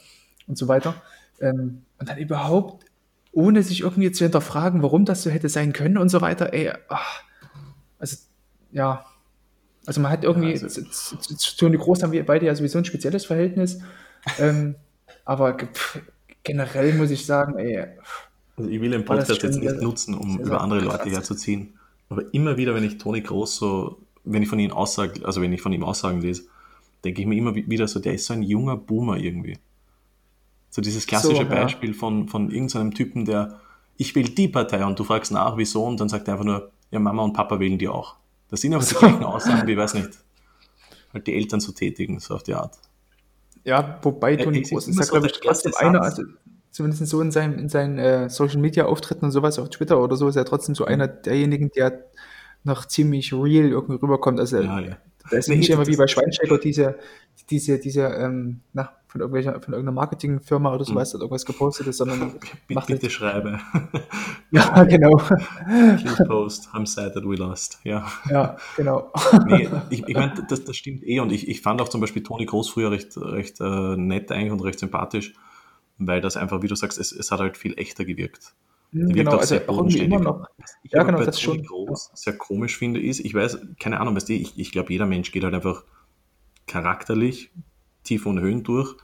und 0.46 0.56
so 0.56 0.68
weiter. 0.68 0.94
Ähm, 1.40 1.82
und 1.98 2.08
dann 2.08 2.18
überhaupt, 2.18 2.84
ohne 3.32 3.62
sich 3.62 3.82
irgendwie 3.82 4.10
zu 4.12 4.24
hinterfragen, 4.24 4.82
warum 4.82 5.04
das 5.04 5.22
so 5.22 5.30
hätte 5.30 5.48
sein 5.48 5.72
können 5.72 5.98
und 5.98 6.08
so 6.08 6.20
weiter, 6.20 6.52
ey, 6.52 6.72
ach, 6.88 7.22
also, 7.98 8.16
ja, 8.72 9.04
also 9.86 10.00
man 10.00 10.10
hat 10.10 10.24
irgendwie, 10.24 10.54
ja, 10.54 10.62
also, 10.62 10.82
zu, 10.82 11.56
Toni 11.56 11.76
Groß 11.76 12.02
haben 12.02 12.12
wir 12.12 12.24
beide 12.24 12.46
ja 12.46 12.54
sowieso 12.54 12.78
ein 12.78 12.84
spezielles 12.84 13.26
Verhältnis, 13.26 13.80
ähm, 14.38 14.76
aber 15.24 15.54
pff, 15.54 16.00
generell 16.42 16.94
muss 16.94 17.10
ich 17.10 17.26
sagen, 17.26 17.58
ey, 17.58 17.86
also 18.56 18.70
ich 18.70 18.80
will 18.80 18.90
den 18.90 19.04
Podcast 19.04 19.42
jetzt 19.42 19.58
nicht 19.58 19.80
nutzen, 19.80 20.14
um 20.14 20.40
über 20.40 20.60
andere 20.60 20.80
Leute 20.80 21.08
herzuziehen, 21.10 21.78
aber 22.08 22.22
immer 22.32 22.56
wieder, 22.56 22.74
wenn 22.74 22.84
ich 22.84 22.98
Toni 22.98 23.20
Groß 23.20 23.56
so, 23.56 24.00
wenn 24.24 24.42
ich 24.42 24.48
von 24.48 24.58
ihm 24.58 24.72
Aussagen, 24.72 25.24
also 25.24 25.40
wenn 25.40 25.52
ich 25.52 25.62
von 25.62 25.72
ihm 25.72 25.84
Aussagen 25.84 26.20
lese, 26.20 26.44
denke 27.04 27.20
ich 27.20 27.26
mir 27.26 27.36
immer 27.36 27.54
wieder 27.54 27.88
so, 27.88 28.00
der 28.00 28.14
ist 28.14 28.26
so 28.26 28.34
ein 28.34 28.42
junger 28.42 28.76
Boomer 28.76 29.16
irgendwie. 29.16 29.58
So 30.70 30.82
dieses 30.82 31.06
klassische 31.06 31.36
so, 31.36 31.42
ja. 31.42 31.48
Beispiel 31.48 31.94
von, 31.94 32.28
von 32.28 32.50
irgendeinem 32.50 32.92
Typen, 32.92 33.24
der, 33.24 33.60
ich 33.96 34.14
will 34.14 34.28
die 34.28 34.48
Partei 34.48 34.84
und 34.84 34.98
du 34.98 35.04
fragst 35.04 35.32
nach, 35.32 35.56
wieso 35.56 35.84
und 35.84 36.00
dann 36.00 36.08
sagt 36.08 36.28
er 36.28 36.34
einfach 36.34 36.44
nur, 36.44 36.70
ja, 36.90 36.98
Mama 36.98 37.22
und 37.22 37.32
Papa 37.32 37.58
wählen 37.60 37.78
die 37.78 37.88
auch. 37.88 38.16
Das 38.50 38.60
sind 38.60 38.74
aber 38.74 38.82
so. 38.82 38.94
die 38.94 39.06
gleichen 39.06 39.24
Aussagen, 39.24 39.66
wie, 39.66 39.76
weiß 39.76 39.94
nicht, 39.94 40.10
halt 41.12 41.26
die 41.26 41.34
Eltern 41.34 41.60
so 41.60 41.72
tätigen, 41.72 42.18
so 42.18 42.34
auf 42.34 42.42
die 42.42 42.54
Art. 42.54 42.78
Ja, 43.64 43.98
wobei 44.02 44.36
Toni 44.36 44.62
Groß 44.62 44.88
ist 44.88 44.98
ja, 44.98 45.04
glaube 45.04 45.26
ich, 45.26 45.32
trotzdem 45.32 45.72
einer, 45.76 46.00
also 46.00 46.22
zumindest 46.70 47.06
so 47.06 47.20
in 47.20 47.30
seinen, 47.30 47.58
in 47.58 47.68
seinen 47.68 47.98
äh, 47.98 48.30
Social 48.30 48.58
Media 48.58 48.86
Auftritten 48.86 49.26
und 49.26 49.30
sowas 49.32 49.58
auf 49.58 49.68
Twitter 49.70 50.02
oder 50.02 50.16
so, 50.16 50.28
ist 50.28 50.36
er 50.36 50.44
trotzdem 50.44 50.74
so 50.74 50.84
einer 50.84 51.08
derjenigen, 51.08 51.70
der 51.70 52.04
noch 52.64 52.86
ziemlich 52.86 53.32
real 53.32 53.68
irgendwie 53.68 54.00
rüberkommt. 54.00 54.40
Also 54.40 54.58
ja, 54.58 54.80
ja. 54.80 54.96
Da 55.30 55.36
ist 55.36 55.48
nee, 55.48 55.56
nicht 55.56 55.70
immer 55.70 55.86
wie 55.86 55.96
bei 55.96 56.06
Schweinsteiger 56.06 56.58
diese, 56.58 56.98
diese, 57.50 57.78
diese, 57.78 58.02
ähm, 58.02 58.60
na, 58.72 58.92
von, 59.08 59.20
irgendwelcher, 59.20 59.52
von 59.60 59.74
irgendeiner 59.74 59.92
Marketingfirma 59.92 60.74
oder 60.74 60.84
sowas 60.84 61.14
mhm. 61.14 61.20
irgendwas 61.20 61.46
gepostet 61.46 61.86
ist, 61.86 61.96
sondern 61.96 62.32
bitte, 62.66 62.74
macht 62.74 62.86
bitte 62.88 63.10
schreibe. 63.10 63.58
ja, 64.50 64.84
genau. 64.84 65.16
Please 65.16 66.24
post, 66.26 66.68
I'm 66.74 66.86
sad 66.86 67.14
that 67.14 67.24
we 67.24 67.36
lost. 67.36 67.78
Ja, 67.84 68.06
ja 68.30 68.56
genau. 68.76 69.12
nee, 69.46 69.68
ich, 69.90 70.06
ich 70.06 70.14
meine, 70.14 70.44
das, 70.48 70.64
das 70.64 70.76
stimmt 70.76 71.06
eh 71.06 71.20
und 71.20 71.32
ich, 71.32 71.48
ich 71.48 71.62
fand 71.62 71.80
auch 71.80 71.88
zum 71.88 72.00
Beispiel 72.00 72.22
Toni 72.22 72.46
Groß 72.46 72.70
früher 72.70 72.90
recht, 72.90 73.16
recht 73.16 73.60
äh, 73.60 73.96
nett 73.96 74.30
eigentlich 74.30 74.52
und 74.52 74.60
recht 74.60 74.78
sympathisch, 74.78 75.34
weil 75.98 76.20
das 76.20 76.36
einfach, 76.36 76.62
wie 76.62 76.68
du 76.68 76.74
sagst, 76.74 76.98
es, 76.98 77.12
es 77.12 77.30
hat 77.30 77.40
halt 77.40 77.56
viel 77.56 77.78
echter 77.78 78.04
gewirkt. 78.04 78.54
Der 78.90 79.14
genau, 79.14 79.36
also 79.36 79.56
auch 79.66 79.78
irgendwie 79.78 79.98
immer 79.98 80.20
noch. 80.20 80.46
Ich 80.82 80.92
ja, 80.92 81.02
genau, 81.02 81.22
das 81.22 81.40
schon. 81.40 81.62
Groß 81.62 82.10
sehr 82.14 82.38
komisch 82.38 82.78
finde, 82.78 83.00
ist, 83.00 83.20
ich 83.20 83.34
weiß, 83.34 83.58
keine 83.78 84.00
Ahnung, 84.00 84.16
weißt 84.16 84.28
du, 84.28 84.32
ich, 84.32 84.58
ich 84.58 84.72
glaube, 84.72 84.92
jeder 84.92 85.06
Mensch 85.06 85.30
geht 85.30 85.44
halt 85.44 85.54
einfach 85.54 85.84
charakterlich 86.66 87.50
Tiefe 88.04 88.28
und 88.28 88.40
Höhen 88.40 88.62
durch. 88.62 88.96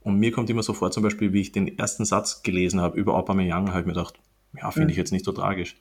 Und 0.00 0.18
mir 0.18 0.32
kommt 0.32 0.50
immer 0.50 0.62
so 0.62 0.72
vor, 0.72 0.90
zum 0.90 1.02
Beispiel, 1.02 1.32
wie 1.32 1.40
ich 1.40 1.52
den 1.52 1.78
ersten 1.78 2.04
Satz 2.04 2.42
gelesen 2.42 2.80
habe 2.80 2.98
über 2.98 3.14
Aubameyang, 3.14 3.68
habe 3.70 3.80
ich 3.80 3.86
mir 3.86 3.92
gedacht, 3.92 4.14
ja, 4.56 4.70
finde 4.70 4.90
ich 4.90 4.96
jetzt 4.96 5.12
nicht 5.12 5.24
so 5.24 5.32
tragisch. 5.32 5.76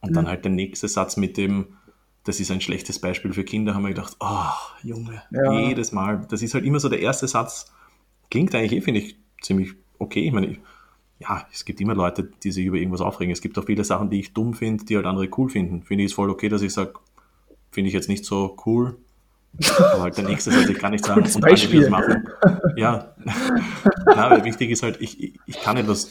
Und 0.00 0.10
mhm. 0.10 0.14
dann 0.14 0.28
halt 0.28 0.44
der 0.44 0.52
nächste 0.52 0.88
Satz 0.88 1.16
mit 1.16 1.36
dem, 1.36 1.76
das 2.24 2.40
ist 2.40 2.50
ein 2.50 2.60
schlechtes 2.60 3.00
Beispiel 3.00 3.32
für 3.32 3.44
Kinder, 3.44 3.74
haben 3.74 3.82
wir 3.82 3.90
gedacht, 3.90 4.16
oh, 4.20 4.52
Junge, 4.82 5.22
ja. 5.30 5.52
jedes 5.52 5.92
Mal. 5.92 6.26
Das 6.30 6.42
ist 6.42 6.54
halt 6.54 6.64
immer 6.64 6.80
so 6.80 6.88
der 6.88 7.00
erste 7.00 7.26
Satz. 7.26 7.72
Klingt 8.30 8.54
eigentlich 8.54 8.72
eh, 8.72 8.80
finde 8.80 9.00
ich, 9.00 9.16
ziemlich 9.42 9.74
okay. 9.98 10.26
Ich 10.26 10.32
meine, 10.32 10.56
ja, 11.22 11.46
es 11.52 11.64
gibt 11.64 11.80
immer 11.80 11.94
Leute, 11.94 12.30
die 12.42 12.52
sich 12.52 12.66
über 12.66 12.76
irgendwas 12.76 13.00
aufregen. 13.00 13.32
Es 13.32 13.40
gibt 13.40 13.58
auch 13.58 13.64
viele 13.64 13.84
Sachen, 13.84 14.10
die 14.10 14.20
ich 14.20 14.32
dumm 14.32 14.54
finde, 14.54 14.84
die 14.84 14.96
halt 14.96 15.06
andere 15.06 15.28
cool 15.36 15.48
finden. 15.48 15.82
Finde 15.82 16.04
ich 16.04 16.10
es 16.10 16.14
voll 16.14 16.30
okay, 16.30 16.48
dass 16.48 16.62
ich 16.62 16.72
sage, 16.72 16.94
finde 17.70 17.88
ich 17.88 17.94
jetzt 17.94 18.08
nicht 18.08 18.24
so 18.24 18.56
cool, 18.66 18.98
aber 19.68 20.02
halt 20.02 20.16
der 20.16 20.24
nächste 20.24 20.50
sollte 20.50 20.72
ich 20.72 20.78
gar 20.78 20.90
nicht 20.90 21.04
sagen. 21.04 21.20
Gutes 21.20 21.38
Beispiel. 21.38 21.90
machen. 21.90 22.26
Ja. 22.76 23.14
ja, 24.06 24.30
weil 24.30 24.44
wichtig 24.44 24.70
ist 24.70 24.82
halt, 24.82 25.00
ich, 25.00 25.34
ich 25.46 25.60
kann 25.60 25.76
etwas 25.76 26.10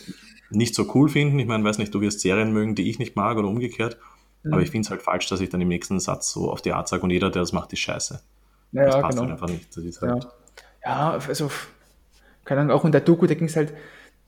nicht 0.52 0.76
so 0.76 0.92
cool 0.94 1.10
finden. 1.10 1.40
Ich 1.40 1.48
meine, 1.48 1.64
weiß 1.64 1.78
nicht, 1.80 1.94
du 1.94 2.02
wirst 2.02 2.20
Serien 2.20 2.54
mögen, 2.54 2.76
die 2.76 2.90
ich 2.90 3.00
nicht 3.00 3.16
mag 3.16 3.38
oder 3.38 3.48
umgekehrt. 3.48 3.98
Mhm. 4.44 4.54
Aber 4.54 4.62
ich 4.62 4.70
finde 4.70 4.86
es 4.86 4.92
halt 4.92 5.02
falsch, 5.02 5.28
dass 5.28 5.42
ich 5.42 5.50
dann 5.50 5.62
im 5.62 5.70
nächsten 5.70 6.00
Satz 6.00 6.32
so 6.32 6.52
auf 6.52 6.62
die 6.62 6.72
Art 6.72 6.88
sage 6.88 7.02
und 7.04 7.10
jeder, 7.10 7.32
der 7.32 7.42
das 7.42 7.52
macht, 7.52 7.74
ist 7.74 7.80
scheiße. 7.80 8.22
Ja, 8.74 8.86
das 8.86 9.02
passt 9.02 9.18
genau. 9.18 9.22
halt 9.22 9.32
einfach 9.32 9.50
nicht. 9.50 9.76
Das 9.76 10.02
halt 10.02 10.24
ja. 10.24 10.32
ja, 10.86 11.20
also, 11.28 11.52
keine 12.46 12.62
Ahnung, 12.62 12.76
auch 12.76 12.86
in 12.86 12.92
der 12.92 13.02
Doku, 13.02 13.26
da 13.26 13.34
ging 13.34 13.48
es 13.48 13.56
halt, 13.56 13.74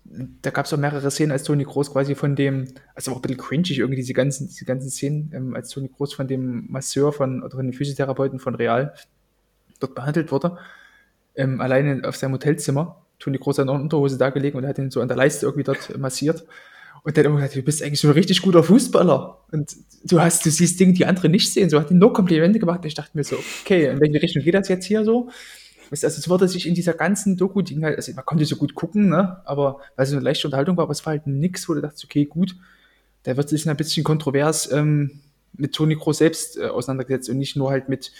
da 0.06 0.49
gab 0.51 0.66
es 0.66 0.74
auch 0.74 0.78
mehrere 0.78 1.10
Szenen, 1.10 1.32
als 1.32 1.43
Toni 1.43 1.64
Groß 1.64 1.91
quasi 1.91 2.16
von 2.16 2.36
dem, 2.36 2.68
also 2.93 3.12
auch 3.12 3.16
ein 3.18 3.22
bisschen 3.22 3.38
cringig 3.38 3.80
irgendwie, 3.80 3.95
diese 3.95 4.14
ganzen, 4.14 4.47
diese 4.47 4.66
ganzen 4.66 4.89
Szenen, 4.89 5.32
ähm, 5.34 5.56
als 5.56 5.70
Toni 5.70 5.89
Groß 5.89 6.14
von 6.14 6.28
dem 6.28 6.66
Masseur 6.70 7.14
von, 7.14 7.41
oder 7.41 7.56
von 7.56 7.66
den 7.66 7.74
Physiotherapeuten 7.74 8.39
von 8.39 8.56
Real 8.56 8.93
dort 9.80 9.95
behandelt 9.95 10.32
wurde. 10.32 10.58
Ähm, 11.36 11.62
alleine 11.62 12.08
auf 12.08 12.16
seinem 12.16 12.34
Hotelzimmer, 12.34 13.06
Toni 13.20 13.38
Groß 13.38 13.60
in 13.60 13.68
der 13.68 13.76
Unterhose 13.76 14.18
da 14.18 14.30
gelegen 14.30 14.58
und 14.58 14.68
hat 14.68 14.78
ihn 14.78 14.91
so 14.91 15.01
an 15.01 15.08
der 15.08 15.18
Leiste 15.18 15.45
irgendwie 15.45 15.64
dort 15.64 15.97
massiert. 15.97 16.45
Und 17.04 17.18
dann 17.18 17.26
immer 17.26 17.36
gesagt, 17.36 17.56
du 17.56 17.62
bist 17.64 17.84
eigentlich 17.84 17.99
so 17.99 18.08
ein 18.08 18.14
richtig 18.14 18.41
guter 18.41 18.64
Fußballer. 18.64 19.45
Und 19.51 19.76
du 20.06 20.22
hast, 20.22 20.45
du 20.45 20.49
siehst 20.49 20.80
Dinge, 20.80 20.93
die 20.93 21.06
andere 21.06 21.28
nicht 21.28 21.51
sehen. 21.51 21.70
So 21.70 21.80
hat 21.80 21.91
ihn 21.91 21.97
nur 21.97 22.14
Komplimente 22.14 22.60
gemacht. 22.60 22.80
Und 22.80 22.86
ich 22.86 22.93
dachte 22.93 23.12
mir 23.14 23.26
so, 23.26 23.36
okay, 23.62 23.89
in 23.89 23.99
welche 23.99 24.22
Richtung 24.22 24.41
geht 24.41 24.54
das 24.54 24.70
jetzt 24.70 24.86
hier 24.86 25.04
so? 25.04 25.30
Also 25.94 26.20
es 26.20 26.28
wurde 26.30 26.48
sich 26.48 26.68
in 26.68 26.74
dieser 26.74 26.94
ganzen 26.94 27.38
Doku, 27.38 27.62
die 27.62 27.84
halt, 27.84 27.98
also 27.98 28.12
man 28.14 28.26
konnte 28.26 28.46
so 28.46 28.56
gut 28.56 28.74
gucken, 28.74 29.10
ne? 29.10 29.41
aber 29.46 29.80
weil 29.96 30.06
es 30.06 30.12
eine 30.12 30.22
leichte 30.22 30.48
Unterhaltung 30.48 30.76
war, 30.78 30.84
aber 30.84 30.91
es 30.91 31.06
war 31.06 31.12
halt 31.12 31.28
nix, 31.28 31.70
wo 31.70 31.74
du 31.74 31.82
dachtest, 31.82 32.04
okay, 32.06 32.26
gut, 32.26 32.56
da 33.24 33.38
wird 33.38 33.50
sich 33.50 33.70
ein 33.70 33.78
bisschen 33.78 34.04
kontrovers 34.04 34.72
ähm, 34.72 35.22
mit 35.54 35.74
Toni 35.74 35.96
Kroos 35.96 36.18
selbst 36.18 36.58
äh, 36.58 36.66
auseinandergesetzt 36.66 37.30
und 37.30 37.38
nicht 37.38 37.56
nur 37.56 37.70
halt 37.70 37.89
mit, 37.89 38.12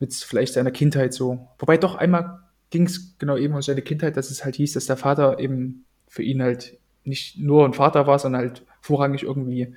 mit 0.00 0.12
vielleicht 0.12 0.54
seiner 0.54 0.70
Kindheit 0.70 1.14
so. 1.14 1.48
Wobei 1.58 1.76
doch 1.76 1.94
einmal 1.94 2.40
ging 2.70 2.86
es 2.86 3.16
genau 3.18 3.36
eben 3.36 3.54
um 3.54 3.62
seine 3.62 3.82
Kindheit, 3.82 4.16
dass 4.16 4.30
es 4.30 4.44
halt 4.44 4.56
hieß, 4.56 4.72
dass 4.72 4.86
der 4.86 4.96
Vater 4.96 5.38
eben 5.38 5.84
für 6.08 6.22
ihn 6.22 6.42
halt 6.42 6.78
nicht 7.04 7.38
nur 7.38 7.64
ein 7.64 7.74
Vater 7.74 8.06
war, 8.06 8.18
sondern 8.18 8.42
halt 8.42 8.62
vorrangig 8.80 9.22
irgendwie 9.22 9.74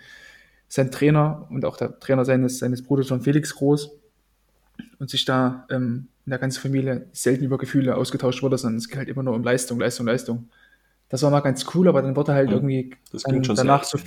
sein 0.68 0.92
Trainer 0.92 1.48
und 1.50 1.66
auch 1.66 1.78
der 1.78 2.00
Trainer 2.00 2.26
seines, 2.26 2.60
seines 2.60 2.84
Bruders 2.84 3.08
von 3.08 3.22
Felix 3.22 3.56
Groß 3.56 3.92
und 5.02 5.10
sich 5.10 5.26
da 5.26 5.66
ähm, 5.72 6.10
in 6.28 6.30
der 6.30 6.38
ganzen 6.38 6.62
Familie 6.62 7.08
selten 7.12 7.44
über 7.44 7.58
Gefühle 7.58 7.98
ausgetauscht 7.98 8.44
wurde, 8.44 8.60
sondern 8.60 8.78
es 8.78 8.88
geht 8.88 9.00
halt 9.00 9.10
immer 9.10 9.24
nur 9.24 9.34
um 9.34 9.44
Leistung, 9.44 9.80
Leistung, 9.80 10.06
Leistung. 10.06 10.50
Das 11.10 11.24
war 11.24 11.32
mal 11.32 11.40
ganz 11.40 11.66
cool, 11.74 11.88
aber 11.88 12.04
dann 12.04 12.16
wurde 12.16 12.34
halt 12.34 12.50
ja, 12.50 12.56
irgendwie 12.56 12.96
danach 13.56 13.84
so. 13.84 13.98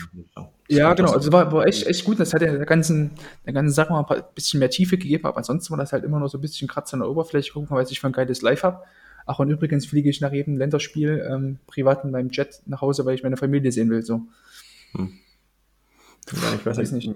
Ja, 0.69 0.95
genau. 0.95 1.11
Also 1.11 1.33
war, 1.33 1.51
war 1.51 1.67
echt, 1.67 1.85
echt 1.89 2.05
gut. 2.05 2.21
Das 2.21 2.33
hat 2.33 2.43
ja 2.43 2.53
der 2.53 2.65
ganzen, 2.65 3.11
der 3.45 3.53
ganzen 3.53 3.75
Sache 3.75 3.93
mal 3.93 4.07
ein 4.09 4.23
bisschen 4.37 4.61
mehr 4.61 4.71
Tiefe 4.71 4.97
gegeben, 4.97 5.27
aber 5.27 5.37
ansonsten 5.37 5.73
war 5.73 5.79
das 5.79 5.93
halt 5.93 6.05
immer 6.05 6.21
nur 6.21 6.29
so 6.29 6.39
ein 6.39 6.41
bisschen 6.41 6.69
Kratz 6.69 6.95
an 6.95 7.01
der 7.01 7.11
Oberfläche, 7.11 7.53
gucken, 7.53 7.77
weil 7.77 7.85
ich 7.91 7.99
für 7.99 8.07
ein 8.07 8.13
geiles 8.13 8.41
Live 8.41 8.63
habe. 8.63 8.85
Ach, 9.27 9.41
und 9.41 9.51
übrigens 9.51 9.87
fliege 9.87 10.09
ich 10.09 10.21
nach 10.21 10.33
jedem 10.33 10.57
Länderspiel 10.57 11.27
ähm, 11.29 11.59
privat 11.67 12.05
in 12.05 12.13
meinem 12.13 12.31
Jet 12.31 12.63
nach 12.67 12.83
Hause, 12.83 13.05
weil 13.05 13.17
ich 13.17 13.25
meine 13.25 13.37
Familie 13.37 13.73
sehen 13.73 13.91
will. 13.91 14.03
So. 14.03 14.23
Hm. 14.93 15.13
Ja, 16.33 16.55
ich 16.55 16.65
weiß 16.65 16.93
nicht. 16.93 17.11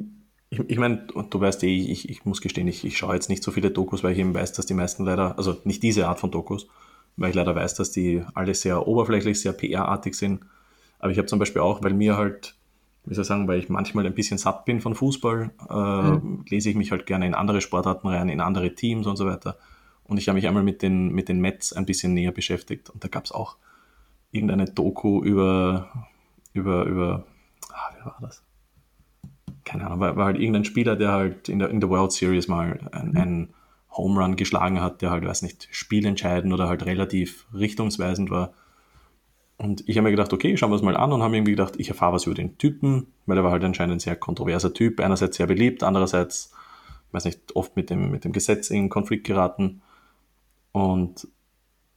Ich, 0.51 0.61
ich 0.61 0.79
meine, 0.79 1.07
du 1.07 1.41
weißt 1.41 1.63
eh, 1.65 1.77
ich, 1.77 2.09
ich 2.09 2.25
muss 2.25 2.41
gestehen, 2.41 2.69
ich, 2.69 2.85
ich 2.85 2.97
schaue 2.97 3.15
jetzt 3.15 3.29
nicht 3.29 3.43
so 3.43 3.51
viele 3.51 3.71
Dokus, 3.71 4.03
weil 4.03 4.13
ich 4.13 4.19
eben 4.19 4.35
weiß, 4.35 4.53
dass 4.53 4.67
die 4.67 4.75
meisten 4.75 5.05
leider, 5.05 5.37
also 5.37 5.57
nicht 5.65 5.83
diese 5.83 6.09
Art 6.09 6.21
von 6.21 6.31
Dokus, 6.31 6.69
weil 7.17 7.31
ich 7.31 7.37
leider 7.37 7.55
weiß, 7.55 7.75
dass 7.75 7.91
die 7.91 8.25
alle 8.35 8.55
sehr 8.55 8.87
oberflächlich, 8.87 9.41
sehr 9.41 9.53
PR-artig 9.53 10.15
sind. 10.15 10.41
Aber 10.99 11.11
ich 11.11 11.19
habe 11.19 11.27
zum 11.27 11.39
Beispiel 11.39 11.63
auch, 11.63 11.83
weil 11.83 11.95
mir 11.95 12.17
halt, 12.17 12.55
wie 13.05 13.15
soll 13.15 13.23
ich 13.23 13.29
sagen, 13.29 13.47
weil 13.47 13.59
ich 13.59 13.69
manchmal 13.69 14.07
ein 14.07 14.15
bisschen 14.15 14.39
satt 14.39 14.65
bin 14.65 14.81
von 14.81 14.95
Fußball, 14.95 15.51
äh, 15.69 16.03
mhm. 16.11 16.45
lese 16.49 16.71
ich 16.71 16.77
mich 16.77 16.93
halt 16.93 17.07
gerne 17.07 17.27
in 17.27 17.35
andere 17.35 17.61
Sportarten 17.61 18.09
rein, 18.09 18.29
in 18.29 18.41
andere 18.41 18.75
Teams 18.75 19.07
und 19.07 19.17
so 19.17 19.27
weiter. 19.27 19.59
Und 20.05 20.17
ich 20.17 20.29
habe 20.29 20.37
mich 20.37 20.49
einmal 20.49 20.63
mit 20.63 20.83
den, 20.83 21.13
mit 21.13 21.29
den 21.29 21.41
Mets 21.41 21.75
ein 21.75 21.85
bisschen 21.85 22.15
näher 22.15 22.33
beschäftigt. 22.33 22.89
Und 22.89 23.05
da 23.05 23.09
gab 23.09 23.27
es 23.27 23.33
auch 23.33 23.57
irgendeine 24.33 24.65
Doku 24.65 25.23
über, 25.23 25.89
über, 26.55 26.85
über, 26.85 27.27
ah, 27.71 27.91
wie 27.95 28.05
war 28.07 28.17
das? 28.23 28.43
Keine 29.69 29.85
Ahnung, 29.87 30.01
war, 30.01 30.17
war 30.17 30.27
halt 30.27 30.39
irgendein 30.39 30.65
Spieler, 30.65 30.97
der 30.97 31.13
halt 31.13 31.49
in 31.49 31.59
der, 31.59 31.69
in 31.69 31.81
der 31.81 31.91
World 31.91 32.13
Series 32.13 32.49
mal 32.49 32.89
einen, 32.91 33.11
mhm. 33.11 33.17
einen 33.17 33.55
Home 33.91 34.21
Run 34.21 34.37
geschlagen 34.37 34.81
hat, 34.81 35.03
der 35.03 35.11
halt, 35.11 35.25
weiß 35.25 35.43
nicht, 35.43 35.69
spielentscheidend 35.71 36.53
oder 36.53 36.69
halt 36.69 36.87
relativ 36.87 37.47
richtungsweisend 37.53 38.31
war. 38.31 38.55
Und 39.59 39.87
ich 39.87 39.97
habe 39.97 40.05
mir 40.05 40.11
gedacht, 40.11 40.33
okay, 40.33 40.57
schauen 40.57 40.71
wir 40.71 40.77
es 40.77 40.83
mal 40.83 40.97
an 40.97 41.13
und 41.13 41.23
habe 41.23 41.37
irgendwie 41.37 41.53
gedacht, 41.53 41.75
ich 41.79 41.89
erfahre 41.89 42.15
was 42.15 42.27
über 42.27 42.35
den 42.35 42.57
Typen, 42.59 43.09
weil 43.27 43.37
er 43.37 43.45
war 43.45 43.51
halt 43.51 43.65
anscheinend 43.65 43.97
ein 43.97 44.01
sehr 44.01 44.17
kontroverser 44.17 44.73
Typ, 44.73 45.01
einerseits 45.01 45.37
sehr 45.37 45.47
beliebt, 45.47 45.83
andererseits, 45.83 46.53
weiß 47.13 47.25
nicht, 47.25 47.55
oft 47.55 47.77
mit 47.77 47.91
dem, 47.91 48.11
mit 48.11 48.25
dem 48.25 48.33
Gesetz 48.33 48.71
in 48.71 48.89
Konflikt 48.89 49.27
geraten. 49.27 49.83
Und 50.73 51.29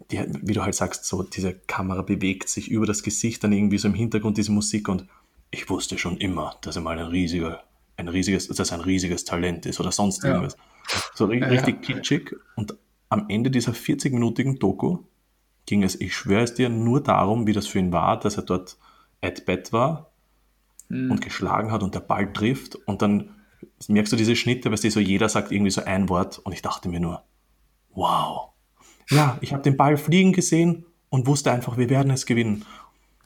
die, 0.10 0.20
wie 0.42 0.54
du 0.54 0.64
halt 0.64 0.76
sagst, 0.76 1.06
so 1.06 1.24
diese 1.24 1.54
Kamera 1.54 2.02
bewegt 2.02 2.50
sich 2.50 2.70
über 2.70 2.86
das 2.86 3.04
Gesicht, 3.04 3.44
dann 3.44 3.54
irgendwie 3.54 3.78
so 3.78 3.88
im 3.88 3.94
Hintergrund 3.94 4.38
diese 4.38 4.52
Musik 4.52 4.90
und 4.90 5.06
ich 5.52 5.70
wusste 5.70 5.98
schon 5.98 6.18
immer, 6.18 6.56
dass 6.62 6.78
er 6.78 6.82
mal 6.82 6.98
ein 6.98 7.08
riesiger, 7.08 7.64
ein 7.98 8.08
riesiges, 8.08 8.48
dass 8.48 8.72
er 8.72 8.80
ein 8.80 8.84
riesiges 8.84 9.26
Talent 9.26 9.66
ist 9.66 9.80
oder 9.80 9.92
sonst 9.92 10.24
irgendwas. 10.24 10.56
Ja. 10.56 11.00
So 11.14 11.26
richtig 11.26 11.88
ja. 11.88 11.96
kitschig. 11.96 12.36
Und 12.56 12.76
am 13.10 13.26
Ende 13.28 13.52
dieser 13.52 13.74
40-minütigen 13.74 14.58
Doku 14.58 15.00
ging 15.66 15.84
es, 15.84 16.00
ich 16.00 16.16
schwöre 16.16 16.44
es 16.44 16.54
dir, 16.54 16.70
nur 16.70 17.04
darum, 17.04 17.46
wie 17.46 17.54
das 17.54 17.68
für 17.68 17.80
ihn 17.80 17.92
war, 17.92 18.20
dass 18.20 18.38
er 18.38 18.44
dort 18.44 18.78
at 19.22 19.46
bat 19.46 19.72
war 19.74 20.12
mhm. 20.90 21.12
und 21.12 21.22
geschlagen 21.22 21.72
hat 21.72 21.84
und 21.84 21.94
der 21.94 22.00
Ball 22.00 22.32
trifft 22.32 22.76
und 22.76 23.02
dann 23.02 23.36
merkst 23.88 24.12
du 24.12 24.18
diese 24.18 24.36
Schnitte, 24.36 24.72
weißt 24.72 24.84
du, 24.84 24.92
so 24.92 25.00
jeder 25.00 25.30
sagt 25.30 25.52
irgendwie 25.52 25.72
so 25.72 25.84
ein 25.84 26.10
Wort 26.10 26.40
und 26.40 26.54
ich 26.54 26.62
dachte 26.62 26.90
mir 26.90 27.00
nur, 27.00 27.24
wow. 27.94 28.50
Ja, 29.10 29.38
ich 29.42 29.54
habe 29.54 29.62
den 29.62 29.78
Ball 29.78 29.98
fliegen 29.98 30.32
gesehen 30.32 30.86
und 31.10 31.28
wusste 31.28 31.52
einfach, 31.52 31.78
wir 31.78 31.90
werden 31.90 32.12
es 32.12 32.26
gewinnen. 32.26 32.66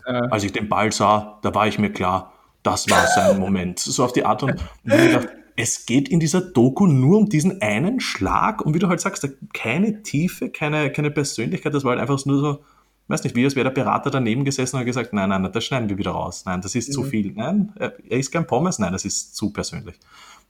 Äh. 0.05 0.27
Als 0.29 0.43
ich 0.43 0.51
den 0.51 0.69
Ball 0.69 0.91
sah, 0.91 1.39
da 1.41 1.53
war 1.53 1.67
ich 1.67 1.79
mir 1.79 1.91
klar, 1.91 2.33
das 2.63 2.89
war 2.89 3.05
sein 3.07 3.39
Moment. 3.39 3.79
So 3.79 4.03
auf 4.03 4.13
die 4.13 4.25
Art 4.25 4.43
und 4.43 4.55
Weise. 4.83 5.29
es 5.55 5.85
geht 5.85 6.09
in 6.09 6.19
dieser 6.19 6.41
Doku 6.41 6.87
nur 6.87 7.17
um 7.17 7.29
diesen 7.29 7.61
einen 7.61 7.99
Schlag 7.99 8.65
und 8.65 8.73
wie 8.73 8.79
du 8.79 8.87
halt 8.87 9.01
sagst, 9.01 9.27
keine 9.53 10.03
Tiefe, 10.03 10.49
keine, 10.49 10.91
keine 10.91 11.11
Persönlichkeit, 11.11 11.73
das 11.73 11.83
war 11.83 11.91
halt 11.91 12.01
einfach 12.01 12.23
nur 12.25 12.39
so, 12.39 12.63
weiß 13.07 13.23
nicht, 13.23 13.35
wie 13.35 13.43
als 13.43 13.55
wäre 13.55 13.65
der 13.65 13.71
Berater 13.71 14.09
daneben 14.09 14.45
gesessen 14.45 14.75
und 14.75 14.79
hat 14.81 14.85
gesagt, 14.85 15.13
nein, 15.13 15.29
nein, 15.29 15.49
das 15.51 15.63
schneiden 15.63 15.89
wir 15.89 15.97
wieder 15.97 16.11
raus. 16.11 16.43
Nein, 16.45 16.61
das 16.61 16.75
ist 16.75 16.89
mhm. 16.89 16.93
zu 16.93 17.03
viel. 17.03 17.33
Nein, 17.33 17.73
er 17.77 18.17
ist 18.17 18.31
kein 18.31 18.47
Pommes. 18.47 18.79
Nein, 18.79 18.93
das 18.93 19.05
ist 19.05 19.35
zu 19.35 19.51
persönlich. 19.51 19.99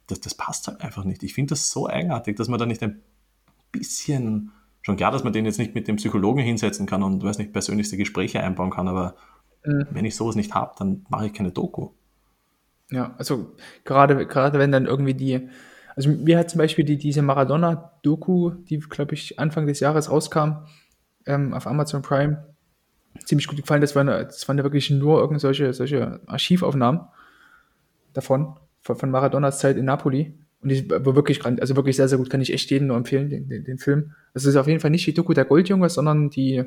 Das, 0.07 0.21
das 0.21 0.35
passt 0.35 0.67
halt 0.67 0.81
einfach 0.81 1.03
nicht. 1.03 1.23
Ich 1.23 1.33
finde 1.33 1.49
das 1.49 1.69
so 1.69 1.87
eigenartig, 1.87 2.37
dass 2.37 2.47
man 2.47 2.59
da 2.59 2.65
nicht 2.65 2.81
ein 2.83 3.01
bisschen, 3.71 4.51
schon 4.83 4.95
klar, 4.95 5.11
dass 5.11 5.23
man 5.23 5.33
den 5.33 5.45
jetzt 5.45 5.59
nicht 5.59 5.75
mit 5.75 5.87
dem 5.87 5.97
Psychologen 5.97 6.41
hinsetzen 6.41 6.85
kann 6.85 7.03
und, 7.03 7.23
weiß 7.23 7.39
nicht, 7.39 7.51
persönlichste 7.51 7.97
Gespräche 7.97 8.39
einbauen 8.39 8.69
kann, 8.69 8.87
aber 8.87 9.15
Mhm. 9.65 9.87
Wenn 9.91 10.05
ich 10.05 10.15
sowas 10.15 10.35
nicht 10.35 10.53
habe, 10.53 10.73
dann 10.77 11.05
mache 11.09 11.27
ich 11.27 11.33
keine 11.33 11.51
Doku. 11.51 11.89
Ja, 12.91 13.15
also 13.17 13.55
gerade, 13.83 14.27
gerade 14.27 14.59
wenn 14.59 14.71
dann 14.71 14.85
irgendwie 14.85 15.13
die, 15.13 15.49
also 15.95 16.09
mir 16.09 16.37
hat 16.37 16.49
zum 16.49 16.59
Beispiel 16.59 16.85
die, 16.85 16.97
diese 16.97 17.21
Maradona-Doku, 17.21 18.51
die, 18.51 18.79
glaube 18.79 19.15
ich, 19.15 19.39
Anfang 19.39 19.65
des 19.65 19.79
Jahres 19.79 20.11
rauskam, 20.11 20.65
ähm, 21.25 21.53
auf 21.53 21.67
Amazon 21.67 22.01
Prime, 22.01 22.45
ziemlich 23.23 23.47
gut 23.47 23.57
gefallen. 23.57 23.81
Das 23.81 23.95
waren, 23.95 24.07
das 24.07 24.47
waren 24.47 24.57
ja 24.57 24.63
wirklich 24.63 24.89
nur 24.89 25.19
irgendwelche 25.19 25.73
solche 25.73 26.19
Archivaufnahmen 26.27 27.01
davon, 28.13 28.55
von, 28.81 28.95
von 28.97 29.09
Maradonas 29.09 29.59
Zeit 29.59 29.77
in 29.77 29.85
Napoli. 29.85 30.37
Und 30.61 30.69
die 30.69 30.89
war 30.89 31.15
wirklich, 31.15 31.45
also 31.45 31.75
wirklich 31.75 31.95
sehr, 31.95 32.07
sehr 32.07 32.17
gut, 32.17 32.29
kann 32.29 32.41
ich 32.41 32.51
echt 32.51 32.69
jedem 32.71 32.87
nur 32.87 32.97
empfehlen, 32.97 33.29
den, 33.29 33.47
den, 33.47 33.63
den 33.63 33.77
Film. 33.77 34.13
Das 34.33 34.45
ist 34.45 34.55
auf 34.55 34.67
jeden 34.67 34.79
Fall 34.79 34.91
nicht 34.91 35.05
die 35.05 35.13
Doku 35.13 35.33
der 35.33 35.45
Goldjunge, 35.45 35.89
sondern 35.89 36.29
die 36.29 36.63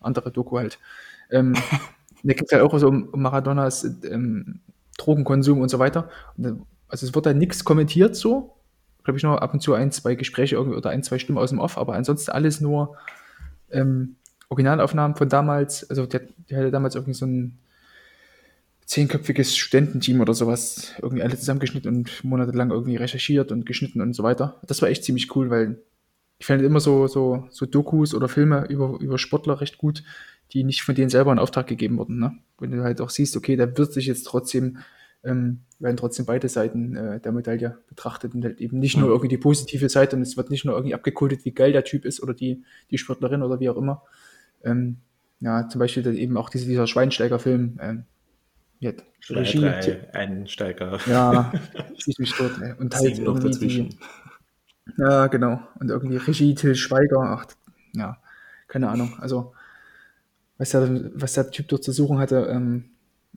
andere 0.00 0.30
Doku 0.30 0.58
halt. 0.58 0.78
Ähm, 1.30 1.54
da 2.22 2.34
geht 2.34 2.46
es 2.46 2.52
halt 2.52 2.62
auch 2.62 2.78
so 2.78 2.88
um, 2.88 3.08
Maradonas 3.14 3.84
ähm, 4.04 4.60
Drogenkonsum 4.98 5.60
und 5.60 5.68
so 5.68 5.78
weiter. 5.78 6.08
Und, 6.36 6.62
also 6.88 7.06
es 7.06 7.14
wird 7.14 7.26
da 7.26 7.32
nichts 7.32 7.64
kommentiert 7.64 8.16
so. 8.16 8.54
Glaube 9.04 9.18
ich 9.18 9.24
nur 9.24 9.42
ab 9.42 9.52
und 9.52 9.60
zu 9.60 9.74
ein, 9.74 9.90
zwei 9.90 10.14
Gespräche 10.14 10.60
oder 10.60 10.90
ein, 10.90 11.02
zwei 11.02 11.18
Stimmen 11.18 11.38
aus 11.38 11.50
dem 11.50 11.58
Off, 11.58 11.76
aber 11.76 11.94
ansonsten 11.94 12.30
alles 12.30 12.60
nur 12.60 12.96
ähm, 13.70 14.16
Originalaufnahmen 14.48 15.16
von 15.16 15.28
damals. 15.28 15.88
Also 15.90 16.06
der, 16.06 16.22
der 16.48 16.58
hatte 16.58 16.70
damals 16.70 16.94
irgendwie 16.94 17.14
so 17.14 17.26
ein 17.26 17.58
zehnköpfiges 18.84 19.56
Studententeam 19.56 20.20
oder 20.20 20.34
sowas 20.34 20.92
irgendwie 21.00 21.22
alle 21.22 21.36
zusammengeschnitten 21.36 21.88
und 21.88 22.22
monatelang 22.24 22.70
irgendwie 22.70 22.96
recherchiert 22.96 23.50
und 23.50 23.64
geschnitten 23.64 24.00
und 24.00 24.12
so 24.12 24.22
weiter. 24.22 24.60
Das 24.66 24.82
war 24.82 24.88
echt 24.88 25.04
ziemlich 25.04 25.34
cool, 25.34 25.50
weil 25.50 25.78
ich 26.38 26.46
fand 26.46 26.62
immer 26.62 26.80
so, 26.80 27.06
so, 27.06 27.46
so 27.50 27.66
Dokus 27.66 28.14
oder 28.14 28.28
Filme 28.28 28.66
über, 28.68 28.98
über 29.00 29.18
Sportler 29.18 29.60
recht 29.60 29.78
gut, 29.78 30.02
die 30.52 30.64
nicht 30.64 30.82
von 30.82 30.94
denen 30.94 31.10
selber 31.10 31.32
in 31.32 31.38
Auftrag 31.38 31.66
gegeben 31.66 31.98
wurden. 31.98 32.18
Ne? 32.18 32.32
Wenn 32.58 32.70
du 32.70 32.82
halt 32.82 33.00
auch 33.00 33.10
siehst, 33.10 33.36
okay, 33.36 33.56
da 33.56 33.76
wird 33.76 33.92
sich 33.92 34.06
jetzt 34.06 34.24
trotzdem, 34.24 34.78
ähm, 35.24 35.60
werden 35.78 35.96
trotzdem 35.96 36.26
beide 36.26 36.48
Seiten 36.48 36.94
äh, 36.96 37.20
der 37.20 37.32
Medaille 37.32 37.78
betrachtet 37.88 38.34
und 38.34 38.44
halt 38.44 38.60
eben 38.60 38.78
nicht 38.78 38.96
nur 38.96 39.08
irgendwie 39.08 39.28
die 39.28 39.38
positive 39.38 39.88
Seite 39.88 40.16
und 40.16 40.22
es 40.22 40.36
wird 40.36 40.50
nicht 40.50 40.64
nur 40.64 40.74
irgendwie 40.74 40.94
abgekultet, 40.94 41.44
wie 41.44 41.52
geil 41.52 41.72
der 41.72 41.84
Typ 41.84 42.04
ist 42.04 42.22
oder 42.22 42.34
die, 42.34 42.64
die 42.90 42.98
Sportlerin 42.98 43.42
oder 43.42 43.60
wie 43.60 43.70
auch 43.70 43.76
immer. 43.76 44.02
Ähm, 44.62 44.98
ja, 45.40 45.68
zum 45.68 45.78
Beispiel 45.78 46.02
dann 46.02 46.16
eben 46.16 46.36
auch 46.36 46.50
diese, 46.50 46.66
dieser 46.66 46.86
Schweinsteiger-Film, 46.86 47.78
ähm, 47.80 48.04
ja, 48.78 48.92
Regie. 49.30 49.60
Drei 49.60 50.08
Einsteiger. 50.12 50.98
Ja, 51.06 51.52
schieß 51.98 52.18
mich 52.18 52.32
tot. 52.32 52.50
Ey. 52.60 52.74
Und 52.78 52.94
halt 52.94 53.14
Sieben 53.14 53.24
noch 53.24 53.38
dazwischen. 53.38 53.90
Die, 53.90 53.98
ja, 54.98 55.28
genau. 55.28 55.60
Und 55.78 55.88
irgendwie 55.88 56.16
Regie 56.16 56.54
Till 56.56 56.74
Schweiger. 56.74 57.20
Ach, 57.20 57.46
ja, 57.92 58.18
keine 58.66 58.88
Ahnung. 58.88 59.16
Also, 59.20 59.54
was 60.62 60.70
der, 60.70 61.10
was 61.14 61.32
der 61.32 61.50
Typ 61.50 61.66
dort 61.68 61.82
zu 61.82 61.90
suchen 61.90 62.18
hatte, 62.18 62.46
ähm, 62.48 62.84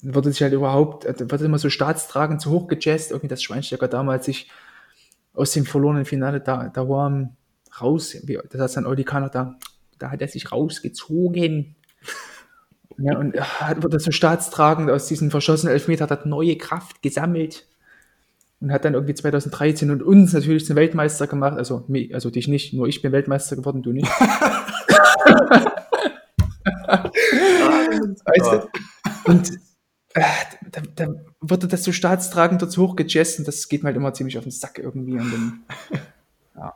wurde 0.04 0.32
sich 0.32 0.44
halt 0.44 0.54
überhaupt, 0.54 1.06
äh, 1.06 1.32
wurde 1.32 1.46
immer 1.46 1.58
so 1.58 1.72
staatstragend 1.72 2.40
zu 2.40 2.52
hoch 2.52 2.68
gejazzt, 2.68 3.10
irgendwie 3.10 3.30
das 3.30 3.42
Schweinsteiger 3.42 3.88
damals 3.88 4.26
sich 4.26 4.52
aus 5.34 5.52
dem 5.52 5.66
verlorenen 5.66 6.06
Finale 6.06 6.40
da, 6.40 6.70
da 6.70 6.88
war 6.88 7.32
raus, 7.82 8.16
wie, 8.24 8.38
das 8.52 8.62
hat 8.62 8.78
dann 8.78 8.86
Audikaner 8.86 9.30
da, 9.30 9.56
da 9.98 10.12
hat 10.12 10.22
er 10.22 10.28
sich 10.28 10.52
rausgezogen. 10.52 11.76
Ja, 12.98 13.18
und 13.18 13.36
hat, 13.36 13.82
wurde 13.82 14.00
so 14.00 14.12
staatstragend 14.12 14.92
aus 14.92 15.08
diesen 15.08 15.32
verschossenen 15.32 15.74
Elfmeter, 15.74 16.08
hat 16.08 16.28
neue 16.28 16.58
Kraft 16.58 17.02
gesammelt 17.02 17.66
und 18.62 18.72
hat 18.72 18.86
dann 18.86 18.94
irgendwie 18.94 19.16
2013 19.16 19.90
und 19.90 20.04
uns 20.04 20.32
natürlich 20.32 20.66
zum 20.66 20.76
Weltmeister 20.76 21.26
gemacht. 21.26 21.58
Also, 21.58 21.88
also 22.14 22.30
dich 22.30 22.48
nicht, 22.48 22.74
nur 22.74 22.88
ich 22.88 23.02
bin 23.02 23.12
Weltmeister 23.12 23.56
geworden, 23.56 23.82
du 23.82 23.94
nicht. 23.94 24.10
weißt 28.24 28.68
du? 29.26 29.32
Und 29.32 29.52
äh, 30.14 30.22
da, 30.72 30.82
da, 30.96 31.16
wurde 31.42 31.68
das 31.68 31.84
so 31.84 31.92
staatstragend 31.92 32.62
dazu 32.62 32.88
hochgejazzt 32.88 33.40
und 33.40 33.48
das 33.48 33.68
geht 33.68 33.84
mir 33.84 33.88
halt 33.88 33.98
immer 33.98 34.14
ziemlich 34.14 34.38
auf 34.38 34.46
den 34.46 34.52
Sack 34.52 34.80
irgendwie. 34.80 35.14
Und 35.14 35.32
dann, 35.32 35.64
ja, 36.56 36.74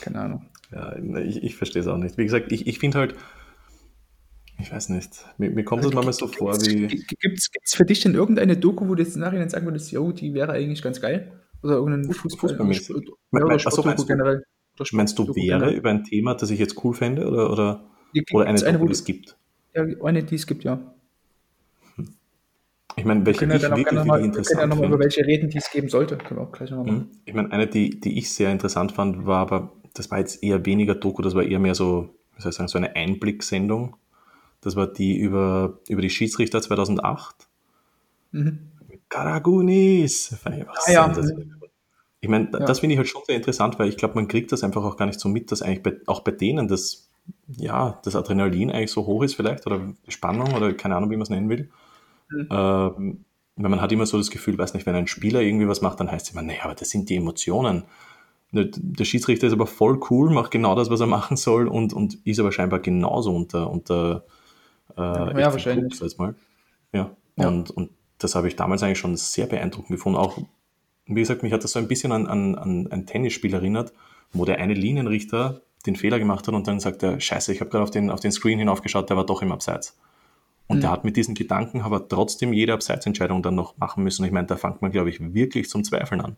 keine 0.00 0.20
Ahnung. 0.20 0.46
Ja, 0.70 0.96
ich, 0.96 1.42
ich 1.42 1.56
verstehe 1.56 1.82
es 1.82 1.88
auch 1.88 1.96
nicht. 1.96 2.18
Wie 2.18 2.24
gesagt, 2.24 2.52
ich, 2.52 2.66
ich 2.66 2.78
finde 2.78 2.98
halt, 2.98 3.14
ich 4.60 4.72
weiß 4.72 4.88
nicht. 4.90 5.24
Mir, 5.38 5.50
mir 5.50 5.64
kommt 5.64 5.84
das 5.84 5.92
manchmal 5.92 6.12
so 6.12 6.26
vor 6.26 6.54
wie. 6.62 6.86
Gibt 6.86 7.38
es 7.64 7.74
für 7.74 7.84
dich 7.84 8.00
denn 8.00 8.14
irgendeine 8.14 8.56
Doku, 8.56 8.88
wo 8.88 8.94
du 8.94 9.02
jetzt 9.02 9.14
im 9.14 9.20
Nachhinein 9.22 9.48
sagen 9.48 9.66
würdest, 9.66 9.92
yo, 9.92 10.12
die 10.12 10.34
wäre 10.34 10.52
eigentlich 10.52 10.82
ganz 10.82 11.00
geil? 11.00 11.32
Oder 11.62 11.74
irgendein 11.74 12.12
Fußball, 12.12 12.56
Fußball 12.56 13.00
ja, 13.32 13.44
oder 13.44 13.58
Sportdoku 13.58 14.04
generell? 14.04 14.44
Oder 14.78 14.88
meinst 14.92 15.18
du, 15.18 15.24
Doku 15.24 15.36
wäre 15.36 15.58
generell? 15.58 15.74
über 15.74 15.90
ein 15.90 16.04
Thema, 16.04 16.34
das 16.34 16.50
ich 16.50 16.58
jetzt 16.58 16.84
cool 16.84 16.94
fände? 16.94 17.26
Oder, 17.26 17.50
oder, 17.50 17.90
oder 18.32 18.46
eine 18.46 18.60
Doku, 18.60 18.86
die 18.86 18.92
es 18.92 19.04
gibt? 19.04 19.37
Ja, 19.86 20.04
eine, 20.04 20.22
die 20.22 20.34
es 20.34 20.46
gibt, 20.46 20.64
ja. 20.64 20.80
Ich 22.96 23.04
meine, 23.04 23.24
welche 23.24 23.44
ich 23.44 23.50
wirklich, 23.50 23.70
wirklich 23.70 24.04
mal, 24.04 24.24
interessant 24.24 24.58
Wir 24.58 24.60
können 24.60 24.70
ja 24.70 24.74
nochmal 24.74 24.88
über 24.88 24.98
welche 24.98 25.24
reden, 25.24 25.50
die 25.50 25.58
es 25.58 25.70
geben 25.70 25.88
sollte. 25.88 26.16
Können 26.16 26.40
wir 26.40 26.44
auch 26.44 26.52
gleich 26.52 26.70
nochmal 26.70 26.92
mhm. 26.92 27.10
Ich 27.24 27.34
meine, 27.34 27.52
eine, 27.52 27.66
die, 27.66 28.00
die 28.00 28.18
ich 28.18 28.30
sehr 28.30 28.50
interessant 28.50 28.92
fand, 28.92 29.24
war 29.24 29.38
aber, 29.38 29.72
das 29.94 30.10
war 30.10 30.18
jetzt 30.18 30.42
eher 30.42 30.66
weniger 30.66 30.94
Doku, 30.94 31.22
das 31.22 31.34
war 31.34 31.44
eher 31.44 31.60
mehr 31.60 31.74
so, 31.74 32.10
wie 32.34 32.42
soll 32.42 32.50
ich 32.50 32.56
sagen, 32.56 32.68
so 32.68 32.78
eine 32.78 32.96
Einblicksendung 32.96 33.96
das 34.60 34.76
war 34.76 34.86
die 34.86 35.16
über, 35.16 35.78
über 35.88 36.02
die 36.02 36.10
Schiedsrichter 36.10 36.60
2008. 36.60 37.48
Mhm. 38.32 38.58
Karagunis. 39.08 40.36
Fand 40.42 40.58
ich, 40.58 40.68
ah, 40.68 40.90
ja. 40.90 41.14
ich 42.20 42.28
meine, 42.28 42.50
ja. 42.52 42.58
das 42.60 42.80
finde 42.80 42.94
ich 42.94 42.98
halt 42.98 43.08
schon 43.08 43.22
sehr 43.26 43.36
interessant, 43.36 43.78
weil 43.78 43.88
ich 43.88 43.96
glaube, 43.96 44.16
man 44.16 44.28
kriegt 44.28 44.52
das 44.52 44.64
einfach 44.64 44.84
auch 44.84 44.96
gar 44.96 45.06
nicht 45.06 45.20
so 45.20 45.28
mit, 45.28 45.52
dass 45.52 45.62
eigentlich 45.62 45.82
bei, 45.82 45.96
auch 46.06 46.20
bei 46.20 46.32
denen 46.32 46.68
das, 46.68 47.07
ja, 47.48 47.98
das 48.04 48.16
Adrenalin 48.16 48.70
eigentlich 48.70 48.90
so 48.90 49.06
hoch 49.06 49.22
ist 49.22 49.34
vielleicht 49.34 49.66
oder 49.66 49.80
Spannung 50.08 50.54
oder 50.54 50.72
keine 50.72 50.96
Ahnung, 50.96 51.10
wie 51.10 51.16
man 51.16 51.22
es 51.22 51.30
nennen 51.30 51.48
will. 51.48 51.70
Mhm. 52.30 52.48
Ähm, 52.50 53.24
weil 53.56 53.70
man 53.70 53.80
hat 53.80 53.90
immer 53.90 54.06
so 54.06 54.18
das 54.18 54.30
Gefühl, 54.30 54.56
weiß 54.56 54.74
nicht, 54.74 54.86
wenn 54.86 54.94
ein 54.94 55.08
Spieler 55.08 55.40
irgendwie 55.40 55.66
was 55.66 55.80
macht, 55.80 55.98
dann 55.98 56.10
heißt 56.10 56.26
es 56.26 56.32
immer, 56.32 56.42
naja, 56.42 56.64
aber 56.64 56.74
das 56.74 56.90
sind 56.90 57.08
die 57.08 57.16
Emotionen. 57.16 57.84
Ne, 58.50 58.70
der 58.74 59.04
Schiedsrichter 59.04 59.46
ist 59.46 59.52
aber 59.52 59.66
voll 59.66 60.00
cool, 60.10 60.30
macht 60.30 60.50
genau 60.50 60.74
das, 60.74 60.90
was 60.90 61.00
er 61.00 61.06
machen 61.06 61.36
soll 61.36 61.68
und, 61.68 61.92
und 61.92 62.18
ist 62.24 62.38
aber 62.38 62.52
scheinbar 62.52 62.78
genauso 62.78 63.34
unter, 63.34 63.70
unter 63.70 64.24
äh, 64.96 65.00
ja, 65.40 65.52
wahrscheinlich. 65.52 66.00
Als 66.00 66.18
mal. 66.18 66.34
Ja. 66.92 67.10
ja. 67.36 67.48
Und, 67.48 67.70
und 67.70 67.90
das 68.18 68.34
habe 68.34 68.48
ich 68.48 68.56
damals 68.56 68.82
eigentlich 68.82 68.98
schon 68.98 69.16
sehr 69.16 69.46
beeindruckend 69.46 69.90
gefunden. 69.90 70.18
Auch, 70.18 70.38
wie 71.06 71.20
gesagt, 71.20 71.42
mich 71.42 71.52
hat 71.52 71.64
das 71.64 71.72
so 71.72 71.78
ein 71.78 71.88
bisschen 71.88 72.12
an, 72.12 72.26
an, 72.26 72.54
an 72.54 72.86
ein 72.90 73.06
Tennisspiel 73.06 73.52
erinnert, 73.52 73.92
wo 74.32 74.44
der 74.44 74.58
eine 74.58 74.74
Linienrichter 74.74 75.62
den 75.88 75.96
Fehler 75.96 76.18
gemacht 76.18 76.46
hat 76.46 76.54
und 76.54 76.66
dann 76.66 76.80
sagt 76.80 77.02
er, 77.02 77.20
scheiße, 77.20 77.52
ich 77.52 77.60
habe 77.60 77.70
gerade 77.70 77.82
auf 77.82 77.90
den, 77.90 78.10
auf 78.10 78.20
den 78.20 78.32
Screen 78.32 78.58
hinaufgeschaut, 78.58 79.08
der 79.10 79.16
war 79.16 79.26
doch 79.26 79.42
im 79.42 79.52
Abseits. 79.52 79.98
Und 80.66 80.78
mhm. 80.78 80.80
der 80.82 80.90
hat 80.90 81.04
mit 81.04 81.16
diesen 81.16 81.34
Gedanken 81.34 81.80
aber 81.80 82.08
trotzdem 82.08 82.52
jede 82.52 82.74
Abseitsentscheidung 82.74 83.42
dann 83.42 83.54
noch 83.54 83.76
machen 83.78 84.04
müssen. 84.04 84.24
Ich 84.24 84.32
meine, 84.32 84.46
da 84.46 84.56
fängt 84.56 84.82
man, 84.82 84.92
glaube 84.92 85.10
ich, 85.10 85.18
wirklich 85.34 85.68
zum 85.68 85.82
Zweifeln 85.82 86.20
an. 86.20 86.36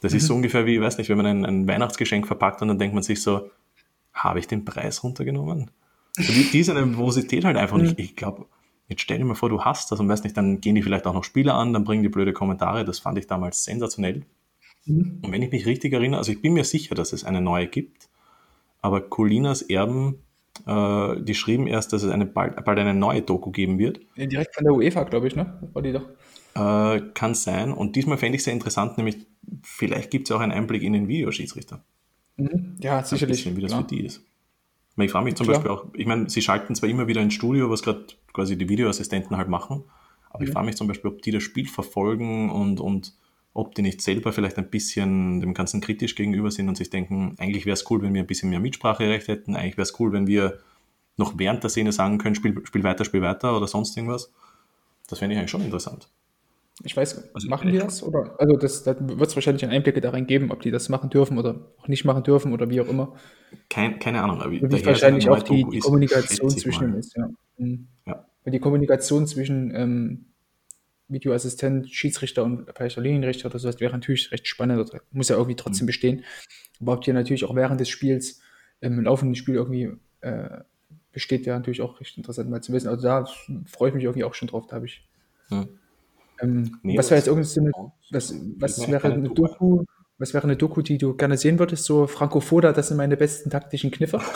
Das 0.00 0.12
mhm. 0.12 0.18
ist 0.18 0.26
so 0.26 0.32
mhm. 0.32 0.38
ungefähr 0.38 0.66
wie, 0.66 0.76
ich 0.76 0.80
weiß 0.80 0.98
nicht, 0.98 1.08
wenn 1.08 1.18
man 1.18 1.26
ein, 1.26 1.44
ein 1.44 1.68
Weihnachtsgeschenk 1.68 2.26
verpackt 2.26 2.62
und 2.62 2.68
dann 2.68 2.78
denkt 2.78 2.94
man 2.94 3.02
sich 3.02 3.22
so, 3.22 3.50
habe 4.14 4.38
ich 4.38 4.46
den 4.46 4.64
Preis 4.64 5.04
runtergenommen? 5.04 5.70
Also 6.16 6.32
die, 6.32 6.50
diese 6.50 6.72
Nervosität 6.72 7.44
halt 7.44 7.56
einfach 7.56 7.76
nicht. 7.76 7.98
Mhm. 7.98 8.04
Ich 8.04 8.16
glaube, 8.16 8.46
jetzt 8.88 9.02
stell 9.02 9.18
dir 9.18 9.24
mal 9.24 9.34
vor, 9.34 9.50
du 9.50 9.62
hast 9.62 9.92
das 9.92 10.00
und 10.00 10.08
weißt 10.08 10.24
nicht, 10.24 10.36
dann 10.36 10.60
gehen 10.60 10.74
die 10.74 10.82
vielleicht 10.82 11.06
auch 11.06 11.14
noch 11.14 11.24
Spieler 11.24 11.54
an, 11.54 11.72
dann 11.74 11.84
bringen 11.84 12.02
die 12.02 12.08
blöde 12.08 12.32
Kommentare. 12.32 12.84
Das 12.84 12.98
fand 12.98 13.18
ich 13.18 13.26
damals 13.26 13.64
sensationell. 13.64 14.24
Mhm. 14.86 15.20
Und 15.22 15.32
wenn 15.32 15.42
ich 15.42 15.50
mich 15.50 15.66
richtig 15.66 15.92
erinnere, 15.92 16.18
also 16.18 16.32
ich 16.32 16.40
bin 16.40 16.52
mir 16.52 16.64
sicher, 16.64 16.94
dass 16.94 17.12
es 17.12 17.24
eine 17.24 17.40
neue 17.40 17.66
gibt, 17.66 18.08
aber 18.80 19.00
Colinas 19.00 19.62
Erben, 19.62 20.20
äh, 20.66 21.20
die 21.20 21.34
schrieben 21.34 21.66
erst, 21.66 21.92
dass 21.92 22.02
es 22.02 22.10
eine, 22.10 22.26
bald, 22.26 22.64
bald 22.64 22.78
eine 22.78 22.94
neue 22.94 23.22
Doku 23.22 23.50
geben 23.50 23.78
wird. 23.78 24.00
Ja, 24.14 24.26
direkt 24.26 24.54
von 24.54 24.64
der 24.64 24.74
UEFA, 24.74 25.04
glaube 25.04 25.26
ich, 25.26 25.36
ne? 25.36 25.58
War 25.72 25.82
die 25.82 25.92
doch. 25.92 26.08
Äh, 26.54 27.02
kann 27.14 27.34
sein. 27.34 27.72
Und 27.72 27.96
diesmal 27.96 28.16
fände 28.16 28.36
ich 28.36 28.44
sehr 28.44 28.52
interessant, 28.52 28.96
nämlich 28.96 29.18
vielleicht 29.62 30.10
gibt 30.10 30.28
es 30.28 30.34
auch 30.34 30.40
einen 30.40 30.52
Einblick 30.52 30.82
in 30.82 30.92
den 30.92 31.08
Videoschiedsrichter. 31.08 31.84
Mhm. 32.36 32.76
Ja, 32.80 33.02
sicherlich. 33.02 33.38
Bisschen, 33.38 33.56
wie 33.56 33.62
das 33.62 33.72
klar. 33.72 33.82
für 33.82 33.88
die 33.88 34.04
ist. 34.04 34.22
Ich 34.98 35.10
frage 35.10 35.26
mich 35.26 35.34
zum 35.34 35.46
Klar. 35.46 35.58
Beispiel 35.58 35.70
auch, 35.70 35.86
ich 35.94 36.06
meine, 36.06 36.30
sie 36.30 36.40
schalten 36.40 36.74
zwar 36.74 36.88
immer 36.88 37.06
wieder 37.06 37.20
ins 37.20 37.34
Studio, 37.34 37.68
was 37.68 37.82
gerade 37.82 38.06
quasi 38.32 38.56
die 38.56 38.68
Videoassistenten 38.68 39.36
halt 39.36 39.48
machen, 39.48 39.84
aber 40.30 40.40
mhm. 40.40 40.46
ich 40.46 40.52
frage 40.52 40.66
mich 40.66 40.76
zum 40.76 40.86
Beispiel, 40.86 41.10
ob 41.10 41.20
die 41.20 41.32
das 41.32 41.42
Spiel 41.42 41.66
verfolgen 41.66 42.50
und, 42.50 42.80
und 42.80 43.12
ob 43.56 43.74
die 43.74 43.82
nicht 43.82 44.02
selber 44.02 44.32
vielleicht 44.32 44.58
ein 44.58 44.68
bisschen 44.68 45.40
dem 45.40 45.54
Ganzen 45.54 45.80
kritisch 45.80 46.14
gegenüber 46.14 46.50
sind 46.50 46.68
und 46.68 46.76
sich 46.76 46.90
denken, 46.90 47.34
eigentlich 47.38 47.64
wäre 47.64 47.74
es 47.74 47.90
cool, 47.90 48.02
wenn 48.02 48.12
wir 48.12 48.22
ein 48.22 48.26
bisschen 48.26 48.50
mehr 48.50 48.60
Mitspracherecht 48.60 49.28
hätten, 49.28 49.56
eigentlich 49.56 49.78
wäre 49.78 49.84
es 49.84 49.98
cool, 49.98 50.12
wenn 50.12 50.26
wir 50.26 50.58
noch 51.16 51.38
während 51.38 51.62
der 51.62 51.70
Szene 51.70 51.92
sagen 51.92 52.18
können, 52.18 52.34
spiel, 52.34 52.60
spiel 52.64 52.84
weiter, 52.84 53.06
spiel 53.06 53.22
weiter 53.22 53.56
oder 53.56 53.66
sonst 53.66 53.96
irgendwas. 53.96 54.30
Das 55.08 55.20
fände 55.20 55.34
ich 55.34 55.38
eigentlich 55.38 55.50
schon 55.50 55.62
interessant. 55.62 56.10
Ich 56.84 56.94
weiß, 56.94 57.32
also 57.32 57.48
machen 57.48 57.72
die 57.72 57.78
das? 57.78 58.02
Oder, 58.02 58.38
also 58.38 58.56
das, 58.58 58.82
da 58.82 58.94
wird 59.00 59.30
es 59.30 59.34
wahrscheinlich 59.34 59.64
Einblicke 59.64 60.02
darin 60.02 60.26
geben, 60.26 60.50
ob 60.50 60.60
die 60.60 60.70
das 60.70 60.90
machen 60.90 61.08
dürfen 61.08 61.38
oder 61.38 61.72
auch 61.78 61.88
nicht 61.88 62.04
machen 62.04 62.22
dürfen 62.22 62.52
oder 62.52 62.68
wie 62.68 62.82
auch 62.82 62.88
immer. 62.88 63.14
Kein, 63.70 63.98
keine 63.98 64.22
Ahnung. 64.22 64.42
Aber 64.42 64.50
wie 64.52 64.60
wahrscheinlich 64.84 65.30
auch 65.30 65.42
die, 65.42 65.64
die 65.72 65.78
Kommunikation 65.78 66.50
zwischen 66.50 66.94
ist, 66.94 67.16
ja. 67.16 67.30
Mhm. 67.56 67.88
ja. 68.04 68.26
Die 68.44 68.60
Kommunikation 68.60 69.26
zwischen 69.26 69.74
ähm, 69.74 70.26
Videoassistent, 71.08 71.90
Schiedsrichter 71.90 72.44
und 72.44 72.66
vielleicht 72.74 72.96
Linienrichter 72.96 73.46
oder 73.46 73.58
so, 73.58 73.68
das 73.68 73.80
wäre 73.80 73.92
natürlich 73.92 74.32
recht 74.32 74.46
spannend, 74.46 74.90
muss 75.12 75.28
ja 75.28 75.36
irgendwie 75.36 75.56
trotzdem 75.56 75.84
mhm. 75.84 75.88
bestehen. 75.88 76.24
Aber 76.80 76.94
ob 76.94 77.02
die 77.02 77.12
natürlich 77.12 77.44
auch 77.44 77.54
während 77.54 77.80
des 77.80 77.88
Spiels, 77.88 78.40
ähm, 78.82 78.98
im 78.98 79.04
laufenden 79.04 79.34
Spiel 79.34 79.54
irgendwie 79.54 79.90
äh, 80.20 80.60
besteht, 81.12 81.46
wäre 81.46 81.58
natürlich 81.58 81.80
auch 81.80 82.00
recht 82.00 82.16
interessant 82.16 82.50
mal 82.50 82.62
zu 82.62 82.72
wissen. 82.72 82.88
Also 82.88 83.02
da 83.02 83.26
freue 83.66 83.90
ich 83.90 83.94
mich 83.94 84.04
irgendwie 84.04 84.24
auch 84.24 84.34
schon 84.34 84.48
drauf, 84.48 84.66
da 84.66 84.76
habe 84.76 84.86
ich. 84.86 85.08
Ähm, 86.40 86.78
nee, 86.82 86.98
was 86.98 87.10
wäre 87.10 87.18
jetzt 87.18 87.28
irgendeine, 87.28 87.70
was, 88.10 88.34
was 88.58 88.88
wäre 88.88 89.10
eine 89.10 89.30
Doku, 89.30 89.84
was 90.18 90.34
wäre 90.34 90.44
eine 90.44 90.56
Doku, 90.56 90.82
die 90.82 90.98
du 90.98 91.14
gerne 91.14 91.36
sehen 91.36 91.58
würdest? 91.58 91.84
So 91.84 92.06
Franco 92.06 92.40
Foda, 92.40 92.72
das 92.72 92.88
sind 92.88 92.96
meine 92.96 93.16
besten 93.16 93.48
taktischen 93.48 93.90
Kniffe. 93.90 94.20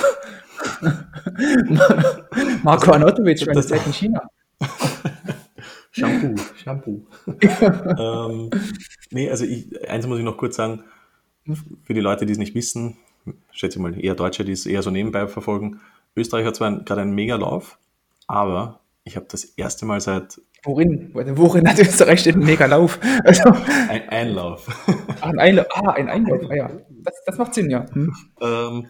Marco 2.62 2.92
Anatovic, 2.92 3.46
meine 3.46 3.62
Zeit 3.62 3.86
in 3.86 3.92
China. 3.92 4.22
Shampoo, 5.90 6.34
Shampoo. 6.56 7.06
ähm, 7.98 8.50
nee, 9.10 9.30
also 9.30 9.44
ich, 9.44 9.88
eins 9.88 10.06
muss 10.06 10.18
ich 10.18 10.24
noch 10.24 10.36
kurz 10.36 10.56
sagen, 10.56 10.84
für 11.84 11.94
die 11.94 12.00
Leute, 12.00 12.26
die 12.26 12.32
es 12.32 12.38
nicht 12.38 12.54
wissen, 12.54 12.96
schätze 13.50 13.78
ich 13.78 13.82
mal 13.82 13.98
eher 13.98 14.14
Deutsche, 14.14 14.44
die 14.44 14.52
es 14.52 14.66
eher 14.66 14.82
so 14.82 14.90
nebenbei 14.90 15.26
verfolgen, 15.26 15.80
Österreich 16.16 16.46
hat 16.46 16.56
zwar 16.56 16.72
gerade 16.84 17.02
einen 17.02 17.14
Mega-Lauf, 17.14 17.78
aber 18.26 18.80
ich 19.04 19.16
habe 19.16 19.26
das 19.30 19.44
erste 19.44 19.86
Mal 19.86 20.00
seit. 20.00 20.40
Worin? 20.62 21.10
Worin 21.14 21.68
hat 21.68 21.78
Österreich 21.78 22.22
den 22.22 22.40
Mega-Lauf? 22.40 22.98
Also, 23.24 23.50
ein 23.88 24.08
Einlauf. 24.08 24.68
Ah, 25.20 25.28
ein 25.28 25.38
Einlauf. 25.38 25.66
Ah, 25.70 25.90
ein 25.92 26.08
Einlauf. 26.08 26.42
Ah, 26.50 26.54
ja. 26.54 26.70
Das, 27.02 27.14
das 27.24 27.38
macht 27.38 27.54
Sinn, 27.54 27.70
ja. 27.70 27.86
Hm. 27.92 28.14
Ähm, 28.40 28.86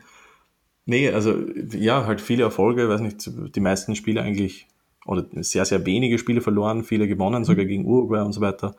nee, 0.84 1.08
also 1.10 1.36
ja, 1.72 2.06
halt 2.06 2.20
viele 2.20 2.42
Erfolge, 2.42 2.88
weiß 2.88 3.00
nicht, 3.00 3.30
die 3.54 3.60
meisten 3.60 3.94
Spiele 3.94 4.22
eigentlich, 4.22 4.66
oder 5.06 5.26
sehr, 5.42 5.64
sehr 5.64 5.84
wenige 5.86 6.18
Spiele 6.18 6.40
verloren, 6.40 6.84
viele 6.84 7.08
gewonnen, 7.08 7.44
sogar 7.44 7.64
gegen 7.64 7.86
Uruguay 7.86 8.22
und 8.22 8.32
so 8.32 8.40
weiter. 8.40 8.74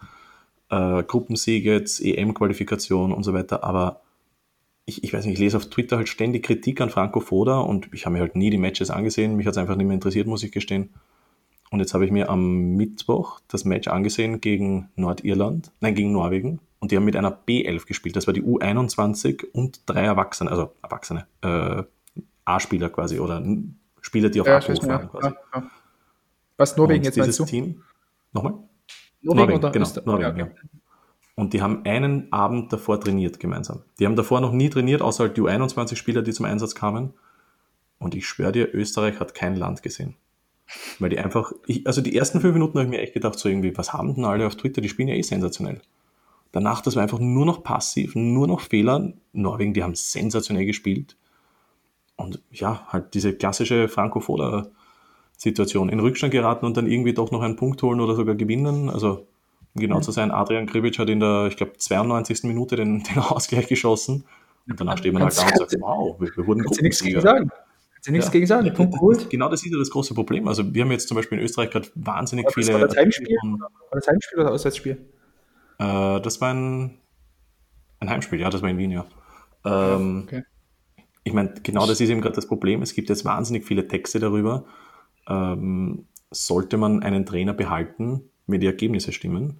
Äh, 0.69 1.03
Gruppensiege, 1.03 1.73
jetzt 1.73 2.01
EM-Qualifikation 2.01 3.11
und 3.11 3.23
so 3.23 3.33
weiter, 3.33 3.63
aber 3.63 4.01
ich, 4.85 5.03
ich 5.03 5.13
weiß 5.13 5.25
nicht, 5.25 5.33
ich 5.33 5.39
lese 5.39 5.57
auf 5.57 5.69
Twitter 5.69 5.97
halt 5.97 6.09
ständig 6.09 6.43
Kritik 6.43 6.81
an 6.81 6.89
Franco 6.89 7.19
Foda 7.19 7.59
und 7.59 7.89
ich 7.93 8.05
habe 8.05 8.13
mir 8.13 8.19
halt 8.19 8.35
nie 8.35 8.49
die 8.49 8.57
Matches 8.57 8.89
angesehen. 8.89 9.35
Mich 9.35 9.45
hat 9.45 9.53
es 9.53 9.57
einfach 9.57 9.75
nicht 9.75 9.87
mehr 9.87 9.93
interessiert, 9.95 10.27
muss 10.27 10.43
ich 10.43 10.51
gestehen. 10.51 10.89
Und 11.69 11.79
jetzt 11.79 11.93
habe 11.93 12.03
ich 12.05 12.11
mir 12.11 12.29
am 12.29 12.75
Mittwoch 12.75 13.39
das 13.47 13.63
Match 13.63 13.87
angesehen 13.87 14.41
gegen 14.41 14.89
Nordirland, 14.95 15.71
nein, 15.79 15.95
gegen 15.95 16.11
Norwegen. 16.11 16.59
Und 16.79 16.91
die 16.91 16.97
haben 16.97 17.05
mit 17.05 17.15
einer 17.15 17.31
B11 17.31 17.85
gespielt. 17.85 18.15
Das 18.15 18.27
war 18.27 18.33
die 18.33 18.43
U21 18.43 19.45
und 19.53 19.81
drei 19.85 20.03
Erwachsene, 20.03 20.51
also 20.51 20.71
Erwachsene, 20.81 21.27
äh, 21.41 21.83
A-Spieler 22.43 22.89
quasi 22.89 23.19
oder 23.19 23.41
Spieler, 24.01 24.29
die 24.29 24.41
auf 24.41 24.47
ja, 24.47 24.57
Abruf 24.57 24.85
waren 24.85 25.09
quasi. 25.09 25.27
Ja, 25.27 25.59
ja. 25.59 25.71
Was 26.57 26.77
Norwegen 26.77 26.99
und 26.99 27.05
jetzt 27.05 27.17
meinst 27.17 27.39
du? 27.39 27.45
Team, 27.45 27.83
nochmal? 28.33 28.53
Norwegen, 29.21 29.37
Norwegen 29.37 29.57
oder 29.59 29.71
genau, 29.71 29.89
Norwegen, 30.05 30.39
ja. 30.39 30.47
Und 31.35 31.53
die 31.53 31.61
haben 31.61 31.85
einen 31.85 32.31
Abend 32.31 32.71
davor 32.73 32.99
trainiert 32.99 33.39
gemeinsam. 33.39 33.83
Die 33.99 34.05
haben 34.05 34.15
davor 34.15 34.41
noch 34.41 34.51
nie 34.51 34.69
trainiert, 34.69 35.01
außer 35.01 35.25
halt 35.25 35.37
die 35.37 35.41
U21-Spieler, 35.41 36.21
die 36.21 36.33
zum 36.33 36.45
Einsatz 36.45 36.75
kamen. 36.75 37.13
Und 37.99 38.15
ich 38.15 38.27
schwöre 38.27 38.51
dir, 38.51 38.73
Österreich 38.73 39.19
hat 39.19 39.33
kein 39.33 39.55
Land 39.55 39.81
gesehen. 39.81 40.15
Weil 40.99 41.09
die 41.09 41.19
einfach, 41.19 41.51
ich, 41.67 41.85
also 41.87 42.01
die 42.01 42.15
ersten 42.15 42.41
fünf 42.41 42.53
Minuten 42.53 42.77
habe 42.77 42.85
ich 42.85 42.89
mir 42.89 43.01
echt 43.01 43.13
gedacht, 43.13 43.37
so 43.39 43.49
irgendwie, 43.49 43.77
was 43.77 43.93
haben 43.93 44.15
denn 44.15 44.25
alle 44.25 44.47
auf 44.47 44.55
Twitter? 44.55 44.81
Die 44.81 44.89
spielen 44.89 45.07
ja 45.07 45.15
eh 45.15 45.21
sensationell. 45.21 45.81
Danach, 46.51 46.81
das 46.81 46.95
war 46.95 47.03
einfach 47.03 47.19
nur 47.19 47.45
noch 47.45 47.63
passiv, 47.63 48.15
nur 48.15 48.47
noch 48.47 48.61
Fehler. 48.61 49.13
Norwegen, 49.33 49.73
die 49.73 49.83
haben 49.83 49.95
sensationell 49.95 50.65
gespielt. 50.65 51.15
Und 52.17 52.41
ja, 52.51 52.85
halt 52.87 53.13
diese 53.13 53.33
klassische 53.33 53.87
Franco-Foda-Situation. 55.41 55.89
In 55.89 55.99
Rückstand 55.99 56.31
geraten 56.31 56.65
und 56.65 56.77
dann 56.77 56.87
irgendwie 56.87 57.13
doch 57.13 57.31
noch 57.31 57.41
einen 57.41 57.55
Punkt 57.55 57.81
holen 57.81 57.99
oder 57.99 58.15
sogar 58.15 58.35
gewinnen. 58.35 58.89
Also 58.89 59.27
um 59.73 59.81
genau 59.81 59.99
zu 60.01 60.11
sein, 60.11 60.31
Adrian 60.31 60.67
Kribic 60.67 60.99
hat 60.99 61.09
in 61.09 61.19
der, 61.19 61.47
ich 61.47 61.57
glaube, 61.57 61.73
92. 61.77 62.43
Minute 62.43 62.75
den, 62.75 63.03
den 63.03 63.17
Ausgleich 63.19 63.67
geschossen. 63.67 64.25
Und 64.69 64.79
danach 64.79 64.97
steht 64.97 65.13
man 65.13 65.23
halt 65.23 65.37
da 65.37 65.43
und 65.43 65.57
sagt, 65.57 65.75
wow, 65.79 66.19
wir, 66.19 66.29
wir 66.35 66.47
wurden 66.47 66.63
du 66.63 66.81
nichts 66.81 67.01
gegen 67.01 67.19
sagen? 67.19 67.49
Kannst 67.93 68.07
du 68.07 68.11
nichts 68.11 68.27
ja. 68.27 68.31
gegen 68.31 68.45
sagen? 68.47 68.65
Den 68.65 68.73
Punkt 68.73 68.93
geholt. 68.93 69.29
Genau 69.29 69.49
das 69.49 69.63
ist 69.63 69.71
ja 69.71 69.77
das 69.77 69.89
große 69.89 70.13
Problem. 70.13 70.47
Also 70.47 70.73
wir 70.73 70.83
haben 70.83 70.91
jetzt 70.91 71.07
zum 71.07 71.15
Beispiel 71.15 71.39
in 71.39 71.43
Österreich 71.43 71.71
gerade 71.71 71.87
wahnsinnig 71.95 72.45
war 72.45 72.53
viele... 72.53 72.73
War 72.73 72.87
das 72.87 72.97
Heimspiel, 72.97 73.37
war 73.41 73.69
das 73.91 74.07
Heimspiel 74.07 74.39
oder 74.39 74.51
Auswärtsspiel? 74.51 74.97
Äh, 75.79 76.21
das 76.21 76.41
war 76.41 76.53
ein, 76.53 76.97
ein 77.99 78.09
Heimspiel, 78.09 78.39
ja, 78.39 78.49
das 78.49 78.61
war 78.61 78.69
in 78.69 78.77
Wien, 78.77 78.91
ja. 78.91 79.05
Ähm, 79.65 80.23
okay. 80.25 80.43
Ich 81.23 81.33
meine, 81.33 81.53
genau 81.61 81.85
das 81.85 82.01
ist 82.01 82.09
eben 82.09 82.21
gerade 82.21 82.35
das 82.35 82.47
Problem. 82.47 82.81
Es 82.81 82.95
gibt 82.95 83.09
jetzt 83.09 83.23
wahnsinnig 83.25 83.65
viele 83.65 83.87
Texte 83.87 84.19
darüber. 84.19 84.65
Ähm, 85.27 86.07
sollte 86.31 86.77
man 86.77 87.03
einen 87.03 87.25
Trainer 87.25 87.53
behalten, 87.53 88.29
wenn 88.47 88.61
die 88.61 88.67
Ergebnisse 88.67 89.11
stimmen? 89.11 89.59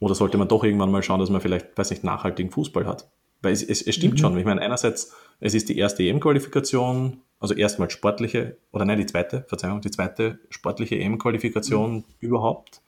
Oder 0.00 0.14
sollte 0.14 0.38
man 0.38 0.48
doch 0.48 0.64
irgendwann 0.64 0.90
mal 0.90 1.02
schauen, 1.02 1.20
dass 1.20 1.30
man 1.30 1.40
vielleicht, 1.40 1.76
weiß 1.78 1.90
nicht, 1.90 2.02
nachhaltigen 2.02 2.50
Fußball 2.50 2.86
hat? 2.86 3.08
Weil 3.42 3.52
es, 3.52 3.62
es, 3.62 3.82
es 3.82 3.94
stimmt 3.94 4.14
mhm. 4.14 4.18
schon. 4.18 4.38
Ich 4.38 4.44
meine, 4.44 4.60
einerseits, 4.60 5.14
es 5.40 5.54
ist 5.54 5.68
die 5.68 5.78
erste 5.78 6.02
EM-Qualifikation, 6.02 7.18
also 7.38 7.54
erstmal 7.54 7.90
sportliche, 7.90 8.56
oder 8.72 8.84
nein, 8.84 8.98
die 8.98 9.06
zweite, 9.06 9.44
Verzeihung, 9.48 9.80
die 9.80 9.90
zweite 9.90 10.38
sportliche 10.48 10.96
EM-Qualifikation 10.98 11.96
mhm. 11.96 12.04
überhaupt. 12.20 12.82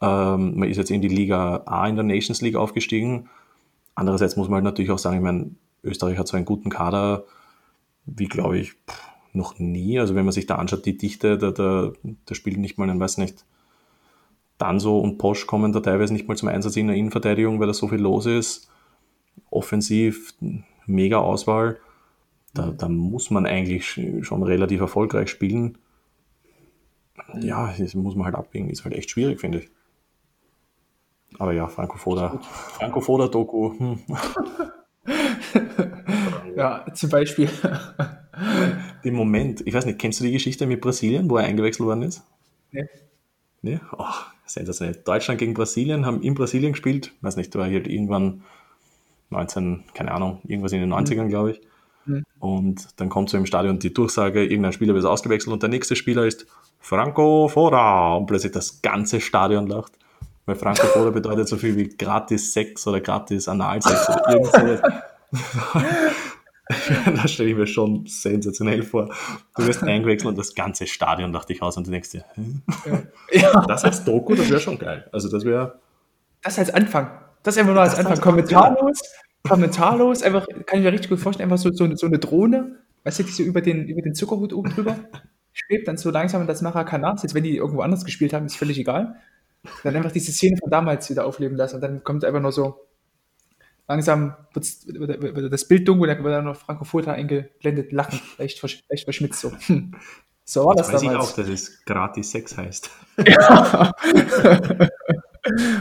Ähm, 0.00 0.58
man 0.58 0.68
ist 0.68 0.76
jetzt 0.76 0.90
in 0.90 1.02
die 1.02 1.08
Liga 1.08 1.62
A 1.66 1.88
in 1.88 1.96
der 1.96 2.04
Nations 2.04 2.40
League 2.40 2.56
aufgestiegen. 2.56 3.28
Andererseits 3.94 4.36
muss 4.36 4.48
man 4.48 4.56
halt 4.56 4.64
natürlich 4.64 4.90
auch 4.90 4.98
sagen, 4.98 5.16
ich 5.16 5.22
meine, 5.22 5.50
Österreich 5.82 6.18
hat 6.18 6.28
so 6.28 6.36
einen 6.36 6.46
guten 6.46 6.70
Kader, 6.70 7.24
wie 8.06 8.26
glaube 8.26 8.58
ich, 8.58 8.74
noch 9.38 9.58
nie. 9.58 9.98
Also 9.98 10.14
wenn 10.14 10.26
man 10.26 10.32
sich 10.32 10.46
da 10.46 10.56
anschaut, 10.56 10.84
die 10.84 10.98
Dichte, 10.98 11.38
da, 11.38 11.50
da, 11.50 11.92
da 12.26 12.34
spielt 12.34 12.58
nicht 12.58 12.76
mal 12.76 12.90
ein, 12.90 13.00
weiß 13.00 13.16
nicht, 13.16 13.46
Danso 14.58 14.98
und 14.98 15.18
Posch 15.18 15.46
kommen 15.46 15.72
da 15.72 15.80
teilweise 15.80 16.12
nicht 16.12 16.28
mal 16.28 16.36
zum 16.36 16.48
Einsatz 16.48 16.76
in 16.76 16.88
der 16.88 16.96
Innenverteidigung, 16.96 17.60
weil 17.60 17.68
da 17.68 17.72
so 17.72 17.88
viel 17.88 18.00
los 18.00 18.26
ist. 18.26 18.68
Offensiv, 19.50 20.34
mega 20.84 21.18
Auswahl. 21.18 21.78
Da, 22.54 22.72
da 22.72 22.88
muss 22.88 23.30
man 23.30 23.46
eigentlich 23.46 24.00
schon 24.22 24.42
relativ 24.42 24.80
erfolgreich 24.80 25.30
spielen. 25.30 25.78
Ja, 27.40 27.72
das 27.78 27.94
muss 27.94 28.16
man 28.16 28.26
halt 28.26 28.34
abwägen. 28.34 28.68
Ist 28.68 28.84
halt 28.84 28.94
echt 28.94 29.10
schwierig, 29.10 29.40
finde 29.40 29.60
ich. 29.60 29.70
Aber 31.38 31.52
ja, 31.52 31.68
Franco 31.68 31.98
Foda. 31.98 32.40
Franco 32.40 33.00
Foda 33.00 33.28
Doku. 33.28 33.78
Hm. 33.78 34.00
ja, 36.56 36.84
zum 36.94 37.10
Beispiel. 37.10 37.48
Im 39.02 39.14
Moment, 39.14 39.62
ich 39.66 39.74
weiß 39.74 39.86
nicht, 39.86 39.98
kennst 39.98 40.20
du 40.20 40.24
die 40.24 40.32
Geschichte 40.32 40.66
mit 40.66 40.80
Brasilien, 40.80 41.30
wo 41.30 41.36
er 41.36 41.44
eingewechselt 41.44 41.86
worden 41.86 42.02
ist? 42.02 42.22
Nee. 42.72 42.86
Nee? 43.62 43.80
Oh, 43.96 44.04
sensationell. 44.46 44.94
Deutschland 45.04 45.38
gegen 45.38 45.54
Brasilien, 45.54 46.06
haben 46.06 46.22
in 46.22 46.34
Brasilien 46.34 46.72
gespielt, 46.72 47.12
weiß 47.20 47.36
nicht, 47.36 47.54
war 47.56 47.66
halt 47.66 47.88
irgendwann 47.88 48.42
19, 49.30 49.84
keine 49.94 50.12
Ahnung, 50.12 50.40
irgendwas 50.46 50.72
in 50.72 50.80
den 50.80 50.92
90ern, 50.92 51.24
mhm. 51.24 51.28
glaube 51.28 51.50
ich. 51.52 51.60
Mhm. 52.06 52.24
Und 52.38 53.00
dann 53.00 53.08
kommt 53.08 53.30
so 53.30 53.36
im 53.36 53.46
Stadion 53.46 53.78
die 53.78 53.92
Durchsage, 53.92 54.44
irgendein 54.44 54.72
Spieler 54.72 54.94
wird 54.94 55.04
ausgewechselt 55.04 55.52
und 55.52 55.62
der 55.62 55.70
nächste 55.70 55.96
Spieler 55.96 56.24
ist 56.26 56.46
Franco 56.80 57.48
Foda. 57.48 58.14
Und 58.14 58.26
plötzlich 58.26 58.52
das 58.52 58.80
ganze 58.82 59.20
Stadion 59.20 59.66
lacht. 59.66 59.92
Weil 60.46 60.56
Franco 60.56 60.86
Foda 60.86 61.10
bedeutet 61.10 61.48
so 61.48 61.56
viel 61.56 61.76
wie 61.76 61.88
gratis 61.88 62.52
Sex 62.52 62.86
oder 62.86 63.00
gratis 63.00 63.48
Analsex 63.48 64.08
oder 64.08 64.30
irgendwas. 64.30 64.80
das 67.16 67.32
stelle 67.32 67.50
ich 67.50 67.56
mir 67.56 67.66
schon 67.66 68.06
sensationell 68.06 68.82
vor. 68.82 69.14
Du 69.56 69.66
wirst 69.66 69.82
eingewechselt 69.82 70.28
und 70.28 70.38
das 70.38 70.54
ganze 70.54 70.86
Stadion 70.86 71.32
dachte 71.32 71.52
ich 71.52 71.62
aus 71.62 71.76
und 71.76 71.86
du 71.86 71.90
denkst 71.90 72.10
dir, 72.10 72.24
hm? 72.34 72.62
ja. 73.32 73.64
das 73.66 73.84
als 73.84 74.04
Doku, 74.04 74.34
das 74.34 74.50
wäre 74.50 74.60
schon 74.60 74.78
geil. 74.78 75.08
Also 75.12 75.30
das 75.30 75.44
wäre. 75.44 75.78
Das 76.42 76.58
als 76.58 76.70
Anfang. 76.70 77.10
Das 77.42 77.56
einfach 77.56 77.72
nur 77.72 77.82
als 77.82 77.96
das 77.96 78.04
Anfang. 78.04 78.20
Kommentarlos, 78.20 79.00
kommentarlos, 79.48 80.22
einfach, 80.22 80.46
kann 80.66 80.78
ich 80.78 80.84
mir 80.84 80.92
richtig 80.92 81.10
gut 81.10 81.20
vorstellen, 81.20 81.50
einfach 81.50 81.62
so, 81.62 81.72
so, 81.72 81.94
so 81.94 82.06
eine 82.06 82.18
Drohne, 82.18 82.76
weißt 83.04 83.20
du, 83.20 83.22
die 83.22 83.32
so 83.32 83.42
über 83.42 83.62
den, 83.62 83.86
über 83.86 84.02
den 84.02 84.14
Zuckerhut 84.14 84.52
oben 84.52 84.70
drüber 84.70 84.96
schwebt, 85.52 85.88
dann 85.88 85.96
so 85.96 86.10
langsam 86.10 86.42
in 86.42 86.46
das 86.46 86.60
Maracanã, 86.60 87.16
jetzt 87.22 87.34
wenn 87.34 87.44
die 87.44 87.56
irgendwo 87.56 87.80
anders 87.80 88.04
gespielt 88.04 88.34
haben, 88.34 88.46
ist 88.46 88.56
völlig 88.56 88.78
egal. 88.78 89.16
Dann 89.82 89.96
einfach 89.96 90.12
diese 90.12 90.32
Szene 90.32 90.56
von 90.58 90.70
damals 90.70 91.08
wieder 91.10 91.26
aufleben 91.26 91.56
lassen 91.56 91.76
und 91.76 91.80
dann 91.80 92.04
kommt 92.04 92.24
einfach 92.24 92.40
nur 92.40 92.52
so 92.52 92.87
langsam 93.88 94.36
wird, 94.52 94.66
wird 94.86 95.52
das 95.52 95.66
Bild 95.66 95.88
dunkel, 95.88 96.08
da 96.08 96.22
wird 96.22 96.34
dann 96.34 96.44
noch 96.44 96.56
Franco 96.56 96.84
eingeblendet, 96.98 97.92
lachen, 97.92 98.20
leicht, 98.38 98.60
versch 98.60 98.84
leicht 98.88 99.04
verschmitzt 99.04 99.40
so. 99.40 99.52
Hm. 99.66 99.94
So 100.44 100.64
war 100.64 100.74
das, 100.74 100.86
das 100.86 100.94
weiß 100.94 101.02
damals. 101.02 101.24
ich 101.24 101.30
auch, 101.30 101.36
dass 101.36 101.48
es 101.48 101.84
gratis 101.84 102.30
Sex 102.30 102.56
heißt. 102.56 102.90
Ja. 103.26 103.92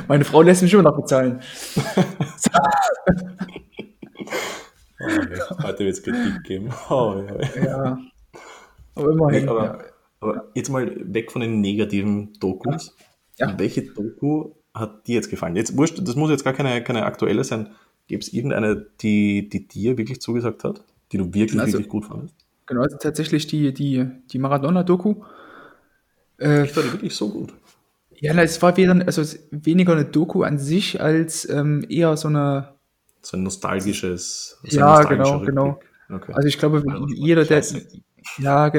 Meine 0.07 0.25
Frau 0.25 0.41
lässt 0.41 0.61
mich 0.61 0.73
immer 0.73 0.83
noch 0.83 0.95
bezahlen. 0.95 1.41
oh, 4.99 5.63
heute 5.63 5.79
wird 5.79 5.93
es 5.93 6.03
Kritik 6.03 6.43
geben. 6.43 6.69
Oh, 6.89 7.23
ja. 7.55 7.63
ja. 7.63 7.97
Aber 8.95 9.11
immerhin. 9.11 9.47
aber, 9.47 9.63
ja. 9.63 9.79
aber, 10.19 10.51
jetzt 10.53 10.69
mal 10.69 10.91
weg 11.13 11.31
von 11.31 11.41
den 11.41 11.61
negativen 11.61 12.33
Dokus. 12.39 12.93
Welche 13.37 13.83
Doku 13.83 14.51
hat 14.73 15.07
dir 15.07 15.15
jetzt 15.15 15.29
gefallen? 15.29 15.55
Jetzt 15.55 15.77
wurscht, 15.77 15.99
das 16.05 16.15
muss 16.15 16.29
jetzt 16.29 16.43
gar 16.43 16.53
keine, 16.53 16.83
keine 16.83 17.05
aktuelle 17.05 17.43
sein. 17.45 17.73
Gibt 18.07 18.23
es 18.23 18.33
irgendeine, 18.33 18.87
die, 19.01 19.49
die 19.49 19.67
dir 19.67 19.97
wirklich 19.97 20.21
zugesagt 20.21 20.63
hat, 20.63 20.83
die 21.11 21.17
du 21.17 21.33
wirklich, 21.33 21.59
also, 21.59 21.73
wirklich 21.73 21.89
gut 21.89 22.05
fandest? 22.05 22.35
Genau, 22.65 22.81
also 22.81 22.97
tatsächlich 22.97 23.47
die, 23.47 23.73
die, 23.73 24.05
die 24.31 24.39
Maradona-Doku. 24.39 25.15
Äh, 26.39 26.65
ich 26.65 26.71
fand 26.71 26.87
die 26.87 26.93
wirklich 26.93 27.15
so 27.15 27.29
gut. 27.29 27.53
Ja, 28.19 28.33
na, 28.33 28.43
es 28.43 28.61
war 28.61 28.75
weder, 28.77 29.05
also 29.05 29.23
weniger 29.51 29.93
eine 29.93 30.05
Doku 30.05 30.43
an 30.43 30.57
sich, 30.57 31.01
als 31.01 31.47
ähm, 31.49 31.85
eher 31.87 32.17
so 32.17 32.29
eine. 32.29 32.73
So 33.21 33.37
ein 33.37 33.43
nostalgisches. 33.43 34.59
So 34.63 34.77
ja, 34.77 35.03
genau, 35.03 35.41
genau. 35.41 35.79
Okay. 36.09 36.33
Also 36.33 36.47
ich 36.47 36.57
glaube, 36.57 36.83
wenn 36.83 37.07
jeder, 37.09 37.43
der. 37.43 37.63
Ja, 38.39 38.71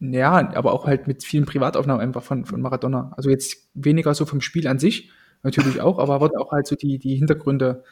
ja, 0.00 0.54
aber 0.54 0.72
auch 0.72 0.86
halt 0.86 1.06
mit 1.06 1.24
vielen 1.24 1.46
Privataufnahmen 1.46 2.02
einfach 2.02 2.22
von, 2.22 2.44
von 2.44 2.60
Maradona. 2.60 3.12
Also 3.16 3.30
jetzt 3.30 3.68
weniger 3.74 4.14
so 4.14 4.26
vom 4.26 4.40
Spiel 4.40 4.66
an 4.66 4.78
sich, 4.78 5.10
natürlich 5.42 5.80
auch, 5.80 5.98
aber 5.98 6.20
wurde 6.20 6.38
auch 6.38 6.52
halt 6.52 6.66
so 6.66 6.76
die, 6.76 6.98
die 6.98 7.16
Hintergründe 7.16 7.84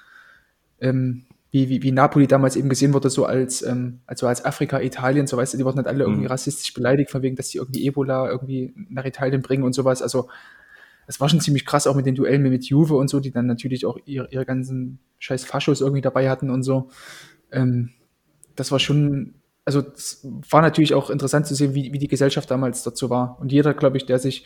ähm, 0.83 1.25
wie, 1.51 1.69
wie, 1.69 1.83
wie 1.83 1.93
Napoli 1.93 2.27
damals 2.27 2.57
eben 2.57 2.69
gesehen 2.69 2.93
wurde, 2.93 3.11
so 3.11 3.25
als, 3.25 3.63
ähm, 3.63 4.01
also 4.07 4.27
als 4.27 4.45
Afrika, 4.45 4.81
Italien, 4.81 5.27
so 5.27 5.37
weißt 5.37 5.55
du, 5.55 5.59
die 5.59 5.65
wurden 5.65 5.77
halt 5.77 5.87
alle 5.87 6.05
irgendwie 6.05 6.23
mhm. 6.23 6.29
rassistisch 6.29 6.75
beleidigt, 6.75 7.11
von 7.11 7.23
wegen, 7.23 7.37
dass 7.37 7.49
die 7.49 7.59
irgendwie 7.59 7.87
Ebola 7.87 8.31
irgendwie 8.31 8.75
nach 8.89 9.05
Italien 9.05 9.43
bringen 9.43 9.63
und 9.63 9.75
sowas. 9.75 10.03
Also 10.03 10.29
es 11.07 11.21
war 11.21 11.29
schon 11.29 11.41
ziemlich 11.41 11.67
krass, 11.67 11.87
auch 11.87 11.95
mit 11.95 12.07
den 12.07 12.15
Duellen 12.15 12.43
mit 12.43 12.65
Juve 12.65 12.95
und 12.95 13.09
so, 13.09 13.21
die 13.21 13.31
dann 13.31 13.47
natürlich 13.47 13.87
auch 13.87 13.99
ihre, 14.05 14.29
ihre 14.31 14.47
ganzen 14.47 14.99
scheiß 15.19 15.45
Faschos 15.45 15.81
irgendwie 15.81 16.01
dabei 16.01 16.31
hatten 16.31 16.51
und 16.51 16.63
so. 16.63 16.91
Ähm, 17.51 17.91
das 18.57 18.73
war 18.73 18.79
schon 18.79 19.35
also 19.65 19.81
es 19.95 20.27
war 20.51 20.63
natürlich 20.63 20.95
auch 20.95 21.11
interessant 21.11 21.47
zu 21.47 21.55
sehen, 21.55 21.75
wie, 21.75 21.93
wie 21.93 21.99
die 21.99 22.09
Gesellschaft 22.09 22.51
damals 22.51 22.83
dazu 22.83 23.11
war. 23.11 23.39
Und 23.41 23.53
jeder, 23.53 23.75
glaube 23.75 23.97
ich, 23.97 24.07
der 24.07 24.19
sich 24.19 24.45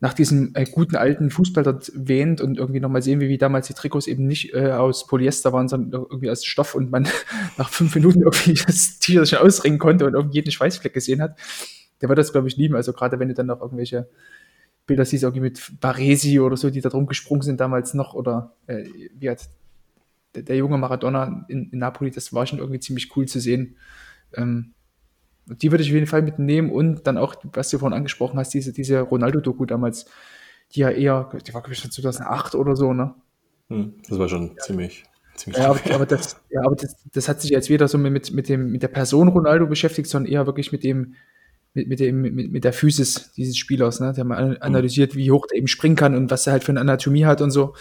nach 0.00 0.14
diesem 0.14 0.54
äh, 0.54 0.64
guten 0.64 0.96
alten 0.96 1.30
Fußball 1.30 1.64
dort 1.64 1.90
wähnt 1.94 2.40
und 2.40 2.58
irgendwie 2.58 2.80
nochmal 2.80 3.02
sehen, 3.02 3.20
wie, 3.20 3.28
wie 3.28 3.38
damals 3.38 3.66
die 3.66 3.74
Trikots 3.74 4.06
eben 4.06 4.26
nicht 4.26 4.54
äh, 4.54 4.70
aus 4.72 5.06
Polyester 5.06 5.52
waren, 5.52 5.68
sondern 5.68 6.02
irgendwie 6.02 6.30
aus 6.30 6.44
Stoff 6.44 6.74
und 6.74 6.90
man 6.90 7.08
nach 7.56 7.70
fünf 7.70 7.94
Minuten 7.94 8.22
irgendwie 8.22 8.54
das 8.66 8.98
T-Shirt 9.00 9.28
schon 9.28 9.38
ausringen 9.38 9.78
konnte 9.78 10.06
und 10.06 10.14
irgendwie 10.14 10.36
jeden 10.36 10.50
Schweißfleck 10.52 10.94
gesehen 10.94 11.20
hat, 11.20 11.36
der 12.00 12.08
wird 12.08 12.18
das, 12.18 12.32
glaube 12.32 12.46
ich, 12.46 12.56
lieben. 12.56 12.76
Also 12.76 12.92
gerade 12.92 13.18
wenn 13.18 13.28
du 13.28 13.34
dann 13.34 13.46
noch 13.46 13.60
irgendwelche 13.60 14.08
Bilder 14.86 15.04
siehst, 15.04 15.24
irgendwie 15.24 15.42
mit 15.42 15.80
Baresi 15.80 16.38
oder 16.38 16.56
so, 16.56 16.70
die 16.70 16.80
da 16.80 16.88
drum 16.88 17.06
gesprungen 17.06 17.42
sind 17.42 17.60
damals 17.60 17.94
noch, 17.94 18.14
oder 18.14 18.54
äh, 18.66 18.84
wie 19.18 19.30
hat 19.30 19.48
der, 20.34 20.44
der 20.44 20.56
junge 20.56 20.78
Maradona 20.78 21.44
in, 21.48 21.70
in, 21.70 21.78
Napoli, 21.78 22.10
das 22.10 22.32
war 22.32 22.46
schon 22.46 22.60
irgendwie 22.60 22.80
ziemlich 22.80 23.14
cool 23.16 23.26
zu 23.26 23.40
sehen. 23.40 23.76
Ähm, 24.34 24.74
die 25.48 25.70
würde 25.70 25.82
ich 25.82 25.90
auf 25.90 25.94
jeden 25.94 26.06
Fall 26.06 26.22
mitnehmen 26.22 26.70
und 26.70 27.06
dann 27.06 27.18
auch, 27.18 27.34
was 27.52 27.70
du 27.70 27.78
vorhin 27.78 27.96
angesprochen 27.96 28.38
hast, 28.38 28.54
diese, 28.54 28.72
diese 28.72 29.00
Ronaldo-Doku 29.00 29.64
damals, 29.64 30.06
die 30.72 30.80
ja 30.80 30.90
eher, 30.90 31.30
die 31.46 31.54
war 31.54 31.62
glaube 31.62 31.74
ich 31.74 31.80
schon 31.80 31.90
2008 31.90 32.54
oder 32.54 32.76
so, 32.76 32.92
ne? 32.92 33.14
Hm, 33.68 33.94
das 34.08 34.18
war 34.18 34.28
schon 34.28 34.48
ja. 34.48 34.56
ziemlich, 34.58 35.04
ziemlich 35.36 35.62
ja, 35.62 35.70
aber, 35.70 35.94
aber, 35.94 36.06
das, 36.06 36.40
ja, 36.50 36.60
aber 36.64 36.76
das, 36.76 36.96
das 37.12 37.28
hat 37.28 37.40
sich 37.40 37.50
jetzt 37.50 37.68
weder 37.68 37.88
so 37.88 37.98
mit, 37.98 38.32
mit, 38.32 38.48
dem, 38.48 38.70
mit 38.70 38.82
der 38.82 38.88
Person 38.88 39.28
Ronaldo 39.28 39.66
beschäftigt, 39.66 40.08
sondern 40.08 40.32
eher 40.32 40.46
wirklich 40.46 40.72
mit 40.72 40.84
dem, 40.84 41.14
mit, 41.74 41.88
mit, 41.88 42.00
dem, 42.00 42.20
mit, 42.20 42.52
mit 42.52 42.64
der 42.64 42.72
Physis 42.72 43.32
dieses 43.32 43.56
Spielers. 43.56 44.00
Ne? 44.00 44.12
Der 44.12 44.24
mal 44.24 44.58
analysiert, 44.60 45.14
wie 45.14 45.30
hoch 45.30 45.46
der 45.46 45.58
eben 45.58 45.68
springen 45.68 45.96
kann 45.96 46.14
und 46.14 46.30
was 46.30 46.46
er 46.46 46.52
halt 46.52 46.64
für 46.64 46.72
eine 46.72 46.80
Anatomie 46.80 47.26
hat 47.26 47.40
und 47.40 47.50
so. 47.50 47.74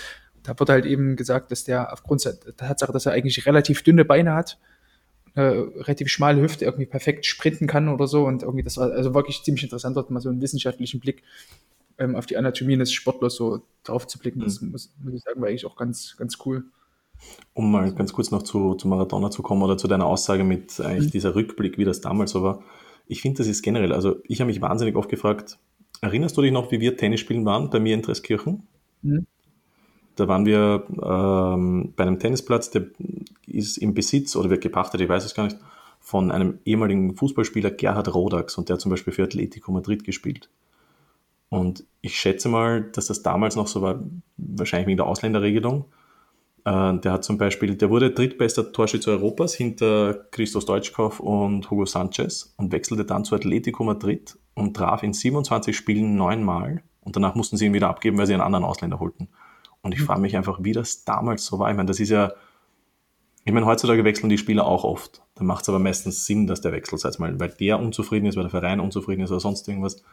Da 0.44 0.58
wird 0.58 0.70
halt 0.70 0.86
eben 0.86 1.16
gesagt, 1.16 1.52
dass 1.52 1.64
der 1.64 1.92
aufgrund 1.92 2.24
der 2.24 2.40
Tatsache, 2.56 2.94
dass 2.94 3.06
er 3.06 3.14
eigentlich 3.14 3.46
relativ 3.46 3.84
dünne 3.84 4.06
Beine 4.06 4.34
hat, 4.34 4.60
äh, 5.38 5.42
relativ 5.42 6.10
schmale 6.10 6.42
Hüfte 6.42 6.66
irgendwie 6.66 6.88
perfekt 6.88 7.28
sprinten 7.28 7.68
kann 7.68 7.90
oder 7.90 8.08
so. 8.08 8.26
Und 8.26 8.42
irgendwie, 8.42 8.64
das 8.64 8.78
war 8.78 8.92
also 8.92 9.14
wirklich 9.14 9.44
ziemlich 9.44 9.64
interessant, 9.64 9.96
dort 9.96 10.10
mal 10.10 10.20
so 10.20 10.30
einen 10.30 10.42
wissenschaftlichen 10.42 11.00
Blick 11.00 11.22
ähm, 12.00 12.16
auf 12.16 12.26
die 12.26 12.38
Anatomie 12.38 12.76
des 12.76 12.92
Sportlers 12.92 13.36
so 13.36 13.62
drauf 13.84 14.08
zu 14.08 14.18
blicken. 14.18 14.40
Das 14.40 14.62
mhm. 14.62 14.72
muss, 14.72 14.92
muss 15.00 15.14
ich 15.14 15.22
sagen, 15.22 15.40
war 15.40 15.48
eigentlich 15.48 15.68
auch 15.68 15.76
ganz, 15.76 16.16
ganz 16.18 16.40
cool. 16.46 16.66
Um 17.54 17.72
mal 17.72 17.94
ganz 17.94 18.14
kurz 18.14 18.32
noch 18.32 18.42
zu, 18.42 18.74
zu 18.76 18.88
Maradona 18.88 19.30
zu 19.30 19.44
kommen 19.44 19.62
oder 19.62 19.78
zu 19.78 19.88
deiner 19.88 20.08
Aussage 20.08 20.44
mit 20.44 20.80
eigentlich 20.80 21.10
mhm. 21.10 21.12
dieser 21.12 21.36
Rückblick, 21.36 21.78
wie 21.78 21.86
das 21.86 22.02
damals 22.02 22.32
so 22.32 22.42
war. 22.42 22.64
Ich 23.06 23.22
finde, 23.22 23.38
das 23.38 23.48
ist 23.48 23.62
generell, 23.62 23.94
also 23.94 24.16
ich 24.24 24.42
habe 24.42 24.48
mich 24.48 24.62
wahnsinnig 24.62 24.96
oft 24.96 25.10
gefragt, 25.10 25.60
erinnerst 26.02 26.36
du 26.36 26.42
dich 26.42 26.52
noch, 26.52 26.72
wie 26.72 26.80
wir 26.80 26.98
Tennis 26.98 27.20
spielen 27.20 27.46
waren 27.46 27.70
bei 27.70 27.80
mir 27.80 27.94
in 27.94 28.02
Treskirchen? 28.02 28.68
Mhm. 29.04 29.28
Da 30.18 30.28
waren 30.28 30.46
wir 30.46 30.84
ähm, 31.02 31.94
bei 31.96 32.04
einem 32.04 32.20
Tennisplatz, 32.20 32.72
der 32.72 32.88
ist 33.46 33.78
im 33.78 33.94
Besitz 33.94 34.36
oder 34.36 34.50
wird 34.50 34.62
gepachtet, 34.62 35.00
ich 35.00 35.10
weiß 35.10 35.24
es 35.24 35.36
gar 35.36 35.46
nicht, 35.46 35.58
von 36.00 36.32
einem 36.32 36.60
ehemaligen 36.66 37.16
Fußballspieler 37.16 37.72
Gerhard 37.72 38.14
Rodax 38.14 38.58
und 38.58 38.70
der 38.70 38.76
hat 38.76 38.82
zum 38.82 38.90
Beispiel 38.90 39.14
für 39.14 39.24
Atletico 39.24 39.72
Madrid 39.72 40.04
gespielt. 40.04 40.50
Und 41.50 41.86
ich 42.02 42.20
schätze 42.20 42.50
mal, 42.50 42.82
dass 42.82 43.08
das 43.08 43.24
damals 43.24 43.56
noch 43.56 43.68
so 43.68 43.82
war, 43.82 44.04
wahrscheinlich 44.38 44.88
wegen 44.88 44.98
der 44.98 45.06
Ausländerregelung. 45.06 45.86
Äh, 46.66 46.98
der 46.98 47.12
hat 47.14 47.24
zum 47.24 47.38
Beispiel, 47.38 47.76
der 47.76 47.90
wurde 47.90 48.12
drittbester 48.12 48.72
Torschütze 48.72 49.12
Europas 49.12 49.54
hinter 49.54 50.16
Christos 50.32 50.66
Deutschkow 50.66 51.20
und 51.20 51.70
Hugo 51.70 51.86
Sanchez 51.86 52.54
und 52.58 52.72
wechselte 52.72 53.06
dann 53.06 53.24
zu 53.24 53.36
Atletico 53.36 53.84
Madrid 53.84 54.38
und 54.56 54.76
traf 54.76 55.04
in 55.04 55.14
27 55.14 55.78
Spielen 55.78 56.16
neunmal 56.16 56.82
und 57.02 57.16
danach 57.16 57.36
mussten 57.36 57.56
sie 57.56 57.68
ihn 57.68 57.74
wieder 57.74 57.90
abgeben, 57.90 58.18
weil 58.18 58.28
sie 58.28 58.34
einen 58.34 58.42
anderen 58.42 58.66
Ausländer 58.66 59.00
holten. 59.00 59.30
Und 59.82 59.94
ich 59.94 60.02
mhm. 60.02 60.06
frage 60.06 60.22
mich 60.22 60.36
einfach, 60.36 60.60
wie 60.62 60.74
das 60.74 61.06
damals 61.06 61.46
so 61.46 61.60
war. 61.60 61.70
Ich 61.70 61.78
meine, 61.78 61.88
das 61.88 62.00
ist 62.00 62.10
ja, 62.10 62.34
ich 63.46 63.54
meine, 63.54 63.66
heutzutage 63.66 64.04
wechseln 64.04 64.30
die 64.30 64.38
Spieler 64.38 64.66
auch 64.66 64.84
oft. 64.84 65.22
Dann 65.36 65.48
macht 65.48 65.62
es 65.62 65.70
aber 65.70 65.80
meistens 65.80 66.26
Sinn, 66.26 66.48
dass 66.48 66.62
der 66.62 66.74
wechselt, 66.74 67.00
sei 67.00 67.12
mal, 67.20 67.40
weil 67.40 67.50
der 67.50 67.80
unzufrieden 67.80 68.26
ist, 68.26 68.36
weil 68.36 68.44
der 68.44 68.52
Verein 68.52 68.80
unzufrieden 68.80 69.22
ist 69.22 69.32
oder 69.32 69.40
sonst 69.40 69.68
irgendwas. 69.68 70.04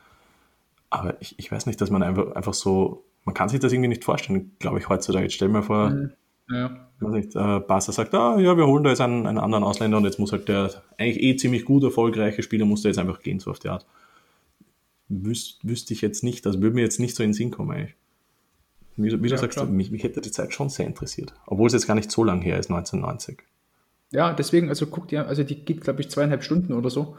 Aber 0.91 1.21
ich, 1.21 1.37
ich 1.39 1.51
weiß 1.51 1.67
nicht, 1.67 1.81
dass 1.81 1.91
man 1.91 2.05
einfach, 2.05 2.37
einfach 2.37 2.55
so, 2.55 3.05
man 3.25 3.35
kann 3.35 3.49
sich 3.49 3.59
das 3.59 3.73
irgendwie 3.73 3.89
nicht 3.89 4.05
vorstellen, 4.05 4.53
glaube 4.61 4.79
ich, 4.79 4.89
heutzutage. 4.89 5.25
Jetzt 5.25 5.35
stell 5.35 5.49
mir 5.49 5.65
vor, 5.65 5.91
mhm. 5.91 6.13
ja. 6.49 6.71
nicht, 7.01 7.35
äh, 7.35 7.59
Barca 7.59 7.91
sagt, 7.91 8.15
ah, 8.15 8.39
ja, 8.39 8.57
wir 8.57 8.69
holen 8.69 8.85
da 8.85 8.91
jetzt 8.91 9.01
einen, 9.01 9.27
einen 9.27 9.39
anderen 9.39 9.65
Ausländer 9.65 9.97
und 9.97 10.05
jetzt 10.05 10.21
muss 10.21 10.31
halt 10.31 10.47
der 10.47 10.71
eigentlich 10.97 11.21
eh 11.21 11.35
ziemlich 11.35 11.65
gut 11.65 11.83
erfolgreiche 11.83 12.45
Spieler, 12.45 12.67
muss 12.67 12.83
da 12.83 12.89
jetzt 12.89 12.99
einfach 12.99 13.21
gehen, 13.21 13.41
so 13.41 13.51
auf 13.51 13.59
die 13.59 13.71
Art. 13.71 13.85
Wüs, 15.09 15.59
wüsste 15.63 15.93
ich 15.93 16.03
jetzt 16.03 16.23
nicht, 16.23 16.47
also 16.47 16.63
würde 16.63 16.77
mir 16.77 16.83
jetzt 16.83 17.01
nicht 17.01 17.17
so 17.17 17.25
in 17.25 17.31
den 17.31 17.35
Sinn 17.35 17.51
kommen 17.51 17.73
eigentlich. 17.73 17.97
Wie, 18.97 19.11
wie 19.11 19.29
du 19.29 19.35
ja, 19.35 19.37
sagst, 19.37 19.63
mich, 19.69 19.91
mich, 19.91 20.05
hätte 20.05 20.21
die 20.21 20.31
Zeit 20.31 20.53
schon 20.53 20.69
sehr 20.69 20.87
interessiert. 20.87 21.35
Obwohl 21.47 21.67
es 21.67 21.73
jetzt 21.73 21.87
gar 21.87 21.95
nicht 21.95 22.11
so 22.11 22.23
lang 22.23 22.41
her 22.43 22.59
ist, 22.59 22.71
1990. 22.71 23.43
Ja, 24.11 24.33
deswegen, 24.33 24.69
also 24.69 24.87
guckt 24.87 25.11
ihr, 25.11 25.27
also 25.27 25.43
die 25.43 25.65
geht, 25.65 25.81
glaube 25.81 26.01
ich, 26.01 26.11
zweieinhalb 26.11 26.45
Stunden 26.45 26.73
oder 26.73 26.91
so. 26.91 27.17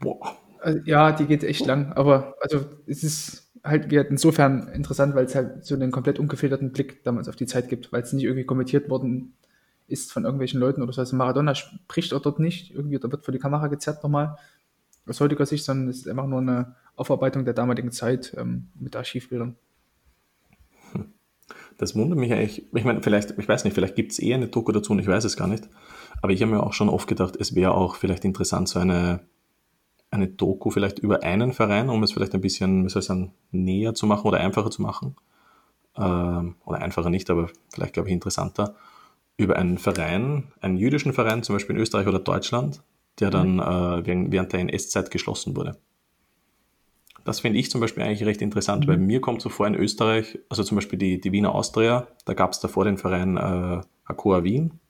Boah. 0.00 0.36
Also, 0.60 0.78
ja, 0.84 1.12
die 1.12 1.26
geht 1.26 1.42
echt 1.42 1.60
Boah. 1.60 1.68
lang, 1.68 1.92
aber 1.92 2.34
also 2.40 2.64
es 2.86 3.02
ist 3.02 3.50
halt 3.64 3.92
insofern 3.92 4.68
interessant, 4.68 5.14
weil 5.14 5.24
es 5.24 5.34
halt 5.34 5.64
so 5.64 5.74
einen 5.74 5.90
komplett 5.90 6.18
ungefilterten 6.18 6.72
Blick 6.72 7.02
damals 7.04 7.28
auf 7.28 7.36
die 7.36 7.46
Zeit 7.46 7.68
gibt, 7.68 7.92
weil 7.92 8.02
es 8.02 8.12
nicht 8.12 8.24
irgendwie 8.24 8.44
kommentiert 8.44 8.88
worden 8.88 9.34
ist 9.88 10.12
von 10.12 10.24
irgendwelchen 10.24 10.60
Leuten 10.60 10.82
oder 10.82 10.92
so. 10.92 11.00
Also 11.00 11.16
Maradona 11.16 11.54
spricht 11.54 12.12
auch 12.14 12.22
dort 12.22 12.38
nicht, 12.38 12.72
irgendwie, 12.72 12.98
da 12.98 13.10
wird 13.10 13.24
vor 13.24 13.32
die 13.32 13.40
Kamera 13.40 13.66
gezerrt 13.68 14.02
nochmal, 14.02 14.36
aus 15.06 15.20
heutiger 15.20 15.46
Sicht, 15.46 15.64
sondern 15.64 15.88
es 15.88 15.98
ist 15.98 16.08
einfach 16.08 16.26
nur 16.26 16.40
eine 16.40 16.76
Aufarbeitung 16.94 17.44
der 17.44 17.54
damaligen 17.54 17.90
Zeit 17.90 18.34
ähm, 18.36 18.68
mit 18.78 18.94
Archivbildern. 18.94 19.56
Das 21.78 21.94
wundert 21.94 22.18
mich 22.18 22.32
eigentlich. 22.32 22.66
Ich 22.74 22.84
meine, 22.84 23.02
vielleicht, 23.02 23.38
ich 23.38 23.48
weiß 23.48 23.64
nicht, 23.64 23.72
vielleicht 23.72 23.94
gibt 23.94 24.12
es 24.12 24.20
eh 24.20 24.34
eine 24.34 24.48
Doku 24.48 24.72
dazu 24.72 24.92
und 24.92 24.98
ich 24.98 25.06
weiß 25.06 25.24
es 25.24 25.36
gar 25.36 25.46
nicht. 25.46 25.68
Aber 26.20 26.32
ich 26.32 26.42
habe 26.42 26.52
mir 26.52 26.62
auch 26.62 26.72
schon 26.72 26.88
oft 26.88 27.08
gedacht, 27.08 27.36
es 27.38 27.54
wäre 27.54 27.72
auch 27.72 27.94
vielleicht 27.94 28.24
interessant, 28.24 28.68
so 28.68 28.80
eine, 28.80 29.20
eine 30.10 30.26
Doku 30.26 30.70
vielleicht 30.70 30.98
über 30.98 31.22
einen 31.22 31.52
Verein, 31.52 31.88
um 31.88 32.02
es 32.02 32.12
vielleicht 32.12 32.34
ein 32.34 32.40
bisschen, 32.40 32.84
wie 32.84 32.88
soll 32.88 33.00
ich 33.00 33.06
sagen, 33.06 33.32
näher 33.52 33.94
zu 33.94 34.06
machen 34.06 34.26
oder 34.26 34.40
einfacher 34.40 34.72
zu 34.72 34.82
machen. 34.82 35.14
Ähm, 35.96 36.56
oder 36.64 36.80
einfacher 36.80 37.10
nicht, 37.10 37.30
aber 37.30 37.48
vielleicht, 37.72 37.94
glaube 37.94 38.08
ich, 38.08 38.12
interessanter. 38.12 38.74
Über 39.36 39.54
einen 39.54 39.78
Verein, 39.78 40.52
einen 40.60 40.76
jüdischen 40.76 41.12
Verein, 41.12 41.44
zum 41.44 41.54
Beispiel 41.54 41.76
in 41.76 41.82
Österreich 41.82 42.08
oder 42.08 42.18
Deutschland, 42.18 42.82
der 43.20 43.30
dann 43.30 43.54
mhm. 43.54 43.60
äh, 43.60 44.32
während 44.32 44.52
der 44.52 44.60
NS-Zeit 44.60 45.12
geschlossen 45.12 45.54
wurde. 45.54 45.76
Das 47.28 47.40
finde 47.40 47.58
ich 47.58 47.70
zum 47.70 47.82
Beispiel 47.82 48.02
eigentlich 48.02 48.24
recht 48.24 48.40
interessant, 48.40 48.86
mhm. 48.86 48.90
weil 48.90 48.96
mir 48.96 49.20
kommt 49.20 49.42
so 49.42 49.50
vor 49.50 49.66
in 49.66 49.74
Österreich, 49.74 50.38
also 50.48 50.64
zum 50.64 50.76
Beispiel 50.76 50.98
die, 50.98 51.20
die 51.20 51.30
Wiener 51.30 51.54
Austria, 51.54 52.08
da 52.24 52.32
gab 52.32 52.52
es 52.52 52.60
davor 52.60 52.86
den 52.86 52.96
Verein 52.96 53.36
äh, 53.36 53.82
Hakoa 54.08 54.44
Wien. 54.44 54.80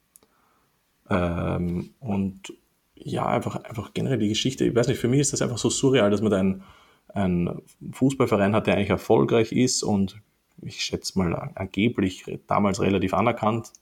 Ähm, 1.10 1.90
und 1.98 2.55
ja, 2.94 3.27
einfach, 3.27 3.56
einfach 3.65 3.93
generell 3.93 4.19
die 4.19 4.28
Geschichte. 4.28 4.65
Ich 4.65 4.74
weiß 4.77 4.86
nicht, 4.86 5.01
für 5.01 5.09
mich 5.09 5.19
ist 5.19 5.32
das 5.32 5.43
einfach 5.43 5.59
so 5.59 5.69
surreal, 5.69 6.10
dass 6.10 6.20
man 6.20 6.31
da 6.31 6.39
einen, 6.39 6.62
einen 7.09 7.62
Fußballverein 7.90 8.55
hat, 8.55 8.69
der 8.69 8.77
eigentlich 8.77 8.90
erfolgreich 8.90 9.51
ist 9.51 9.82
und 9.82 10.20
ich 10.62 10.85
schätze 10.85 11.19
mal 11.19 11.51
angeblich 11.56 12.24
damals 12.47 12.81
relativ 12.81 13.15
anerkannt 13.15 13.73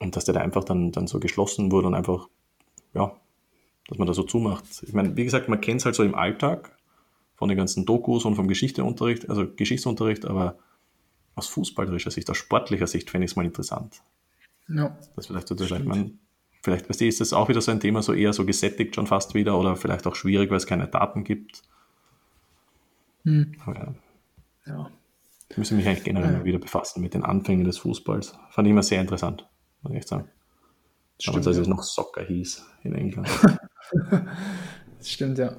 und 0.00 0.16
dass 0.16 0.26
der 0.26 0.34
da 0.34 0.40
einfach 0.40 0.64
dann, 0.64 0.92
dann 0.92 1.06
so 1.06 1.18
geschlossen 1.18 1.72
wurde 1.72 1.86
und 1.86 1.94
einfach, 1.94 2.28
ja, 2.92 3.16
dass 3.88 3.96
man 3.96 4.06
da 4.06 4.12
so 4.12 4.22
zumacht. 4.22 4.64
Ich 4.82 4.92
meine, 4.92 5.16
wie 5.16 5.24
gesagt, 5.24 5.48
man 5.48 5.62
kennt 5.62 5.80
es 5.80 5.86
halt 5.86 5.94
so 5.94 6.02
im 6.02 6.14
Alltag, 6.14 6.73
von 7.44 7.50
den 7.50 7.58
ganzen 7.58 7.84
Dokus 7.84 8.24
und 8.24 8.36
vom 8.36 8.48
Geschichteunterricht, 8.48 9.28
also 9.28 9.46
Geschichtsunterricht, 9.54 10.24
aber 10.24 10.56
aus 11.34 11.46
fußballerischer 11.48 12.10
Sicht, 12.10 12.30
aus 12.30 12.38
sportlicher 12.38 12.86
Sicht 12.86 13.10
fände 13.10 13.26
ich 13.26 13.32
es 13.32 13.36
mal 13.36 13.44
interessant. 13.44 14.00
Ja. 14.66 14.96
Das 15.14 15.26
vielleicht 15.26 15.48
so 15.48 15.54
vielleicht, 15.54 15.84
man, 15.84 16.18
vielleicht 16.62 16.88
weißt 16.88 17.02
du, 17.02 17.06
ist 17.06 17.20
das 17.20 17.34
auch 17.34 17.50
wieder 17.50 17.60
so 17.60 17.70
ein 17.70 17.80
Thema, 17.80 18.00
so 18.00 18.14
eher 18.14 18.32
so 18.32 18.46
gesättigt 18.46 18.94
schon 18.94 19.06
fast 19.06 19.34
wieder 19.34 19.58
oder 19.58 19.76
vielleicht 19.76 20.06
auch 20.06 20.14
schwierig, 20.14 20.48
weil 20.48 20.56
es 20.56 20.66
keine 20.66 20.88
Daten 20.88 21.22
gibt. 21.22 21.60
Hm. 23.24 23.54
Ja. 23.66 23.94
ja. 24.64 24.90
Ich 25.50 25.58
müsste 25.58 25.74
mich 25.74 25.86
eigentlich 25.86 26.04
generell 26.04 26.32
ja. 26.32 26.38
mal 26.38 26.44
wieder 26.46 26.58
befassen 26.58 27.02
mit 27.02 27.12
den 27.12 27.24
Anfängen 27.24 27.66
des 27.66 27.76
Fußballs. 27.76 28.38
Fand 28.52 28.66
ich 28.66 28.70
immer 28.70 28.82
sehr 28.82 29.02
interessant, 29.02 29.46
muss 29.82 29.92
ich 29.92 29.98
echt 29.98 30.08
sagen. 30.08 30.30
Stimmt, 31.20 31.46
als 31.46 31.58
es 31.58 31.68
noch 31.68 31.82
Soccer 31.82 32.24
hieß 32.24 32.64
in 32.84 32.94
England. 32.94 33.28
das 34.98 35.10
stimmt, 35.10 35.36
ja. 35.36 35.54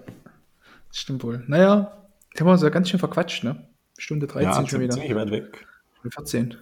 Stimmt 0.96 1.26
wohl. 1.26 1.44
Naja, 1.48 2.08
jetzt 2.30 2.40
haben 2.40 2.48
wir 2.48 2.54
uns 2.54 2.62
ja 2.62 2.70
ganz 2.70 2.90
schön 2.90 3.02
verquatscht, 3.02 3.44
ne? 3.44 3.68
Stunde 3.98 4.28
13 4.28 4.50
ja, 4.50 4.66
schon 4.66 4.80
wieder. 4.80 4.94
ziemlich 4.94 5.14
weit 5.14 5.30
weg. 5.30 5.68
Stunde 5.98 6.16
14. 6.16 6.58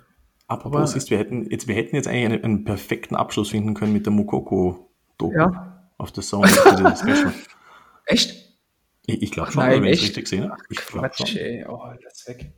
Apropos, 0.47 0.77
Aber, 0.77 0.87
siehst, 0.87 1.11
wir 1.11 1.19
hätten, 1.19 1.47
jetzt, 1.51 1.67
wir 1.67 1.75
hätten 1.75 1.95
jetzt 1.95 2.07
eigentlich 2.07 2.25
einen, 2.25 2.43
einen 2.43 2.63
perfekten 2.63 3.15
Abschluss 3.15 3.51
finden 3.51 3.75
können 3.75 3.93
mit 3.93 4.07
der 4.07 4.13
Mukoko-Doku 4.13 5.35
ja. 5.35 5.87
auf 5.99 6.11
der 6.11 6.23
Song. 6.23 6.43
echt? 8.07 8.57
Ich, 9.05 9.21
ich 9.21 9.31
glaube 9.31 9.51
schon, 9.51 9.69
wenn 9.69 9.83
ich 9.83 9.99
es 9.99 10.03
richtig 10.03 10.27
sehe. 10.27 10.51
Ich 10.71 10.77
Quatsch, 10.77 11.27
schon. 11.27 11.37
ey. 11.37 11.65
Oh, 11.69 11.91
lass 12.03 12.27
weg. 12.27 12.53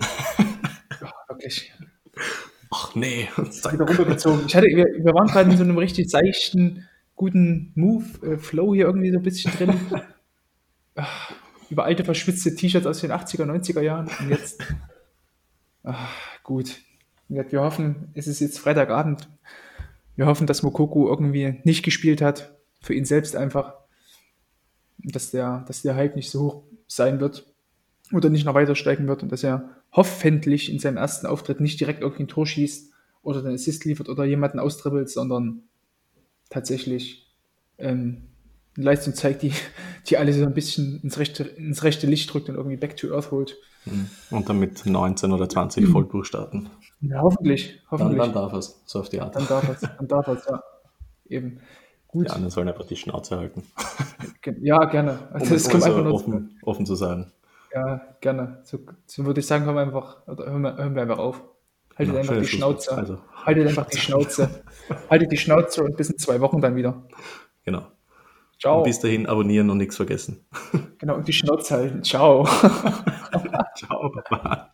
oh, 1.02 1.32
wirklich. 1.32 1.72
Ach 2.70 2.94
nee. 2.94 3.28
Wieder 3.38 3.86
runtergezogen. 3.86 4.44
Ich 4.46 4.54
hatte, 4.54 4.66
wir, 4.66 4.84
wir 4.84 5.14
waren 5.14 5.26
gerade 5.26 5.50
in 5.50 5.56
so 5.56 5.64
einem 5.64 5.78
richtig 5.78 6.10
seichten, 6.10 6.86
guten 7.16 7.72
Move-Flow 7.76 8.74
äh, 8.74 8.76
hier 8.76 8.86
irgendwie 8.86 9.10
so 9.10 9.16
ein 9.16 9.22
bisschen 9.22 9.52
drin 9.52 9.72
über 11.70 11.84
alte 11.84 12.04
verschwitzte 12.04 12.54
T-Shirts 12.54 12.86
aus 12.86 13.00
den 13.00 13.12
80er, 13.12 13.44
90er 13.44 13.80
Jahren. 13.80 14.08
Und 14.20 14.30
jetzt, 14.30 14.62
ach, 15.84 16.08
gut. 16.42 16.78
Wir 17.28 17.60
hoffen, 17.60 18.08
es 18.14 18.26
ist 18.26 18.40
jetzt 18.40 18.58
Freitagabend. 18.58 19.28
Wir 20.16 20.26
hoffen, 20.26 20.46
dass 20.46 20.62
Mokoko 20.62 21.08
irgendwie 21.08 21.60
nicht 21.64 21.84
gespielt 21.84 22.22
hat. 22.22 22.54
für 22.80 22.94
ihn 22.94 23.04
selbst 23.04 23.36
einfach, 23.36 23.74
dass 24.98 25.30
der, 25.30 25.64
dass 25.66 25.82
der 25.82 25.94
Hype 25.94 26.16
nicht 26.16 26.30
so 26.30 26.42
hoch 26.42 26.62
sein 26.86 27.20
wird 27.20 27.46
oder 28.12 28.30
nicht 28.30 28.44
noch 28.44 28.54
weiter 28.54 28.74
steigen 28.74 29.06
wird 29.08 29.22
und 29.22 29.30
dass 29.30 29.44
er 29.44 29.76
hoffentlich 29.92 30.72
in 30.72 30.78
seinem 30.78 30.96
ersten 30.96 31.26
Auftritt 31.26 31.60
nicht 31.60 31.80
direkt 31.80 32.02
irgendwie 32.02 32.24
ein 32.24 32.28
Tor 32.28 32.46
schießt 32.46 32.92
oder 33.22 33.42
den 33.42 33.54
Assist 33.54 33.84
liefert 33.84 34.08
oder 34.08 34.24
jemanden 34.24 34.58
austribbelt, 34.58 35.10
sondern 35.10 35.64
tatsächlich 36.50 37.26
ähm, 37.78 38.22
eine 38.76 38.86
Leistung 38.86 39.14
zeigt, 39.14 39.42
die, 39.42 39.52
die 40.06 40.16
alle 40.16 40.32
so 40.32 40.44
ein 40.44 40.54
bisschen 40.54 41.00
ins 41.02 41.18
rechte, 41.18 41.44
ins 41.44 41.82
rechte 41.84 42.06
Licht 42.06 42.32
drückt 42.32 42.48
und 42.48 42.56
irgendwie 42.56 42.76
back 42.76 42.96
to 42.96 43.12
earth 43.14 43.30
holt. 43.30 43.56
Mhm. 43.84 44.08
Und 44.30 44.48
dann 44.48 44.58
mit 44.58 44.84
19 44.86 45.32
oder 45.32 45.48
20 45.48 45.88
voll 45.88 46.06
durchstarten. 46.06 46.68
Ja, 47.00 47.22
hoffentlich. 47.22 47.80
hoffentlich. 47.90 48.18
Dann, 48.18 48.32
dann 48.32 48.42
darf 48.42 48.52
es, 48.54 48.80
so 48.84 49.00
auf 49.00 49.08
die 49.08 49.20
Art. 49.20 49.36
Dann 49.36 49.46
darf 49.46 49.68
es, 49.68 49.80
dann 49.80 50.08
darf 50.08 50.28
es, 50.28 50.44
ja. 50.46 50.62
Eben. 51.28 51.60
Gut. 52.08 52.26
Die 52.26 52.30
anderen 52.30 52.50
sollen 52.50 52.68
einfach 52.68 52.86
die 52.86 52.96
Schnauze 52.96 53.36
halten. 53.36 53.62
Ja, 54.62 54.84
gerne. 54.86 55.18
Also 55.32 55.46
um, 55.46 55.52
das 55.52 55.68
kommt 55.68 55.82
so 55.82 55.90
einfach 55.90 56.04
nur 56.04 56.14
offen, 56.14 56.58
offen 56.62 56.86
zu 56.86 56.94
sein. 56.94 57.30
Ja, 57.72 58.00
gerne. 58.20 58.60
So, 58.64 58.78
so, 59.06 59.26
würde 59.26 59.40
ich 59.40 59.46
sagen, 59.46 59.66
hören 59.66 59.74
wir 59.74 59.82
einfach, 59.82 60.26
oder 60.26 60.46
hören 60.46 60.62
wir, 60.62 60.76
hören 60.76 60.94
wir 60.94 61.02
einfach 61.02 61.18
auf. 61.18 61.42
Haltet 61.98 62.14
ja, 62.14 62.20
einfach 62.20 62.38
die 62.38 62.46
Schnauze. 62.46 62.96
Also. 62.96 63.18
Haltet 63.44 63.68
einfach 63.68 63.86
die 63.86 63.98
Schnauze. 63.98 64.62
Haltet 65.10 65.32
die 65.32 65.36
Schnauze 65.36 65.84
und 65.84 65.96
bis 65.96 66.10
in 66.10 66.18
zwei 66.18 66.40
Wochen 66.40 66.60
dann 66.60 66.76
wieder. 66.76 67.02
Genau. 67.64 67.86
Ciao. 68.60 68.78
Und 68.78 68.84
bis 68.84 69.00
dahin 69.00 69.26
abonnieren 69.26 69.70
und 69.70 69.78
nichts 69.78 69.96
vergessen. 69.96 70.44
Genau, 70.98 71.14
und 71.14 71.28
die 71.28 71.32
Schnauze 71.32 71.76
halten. 71.76 72.02
Ciao. 72.02 72.44
Ciao, 73.76 74.10
Papa. 74.10 74.72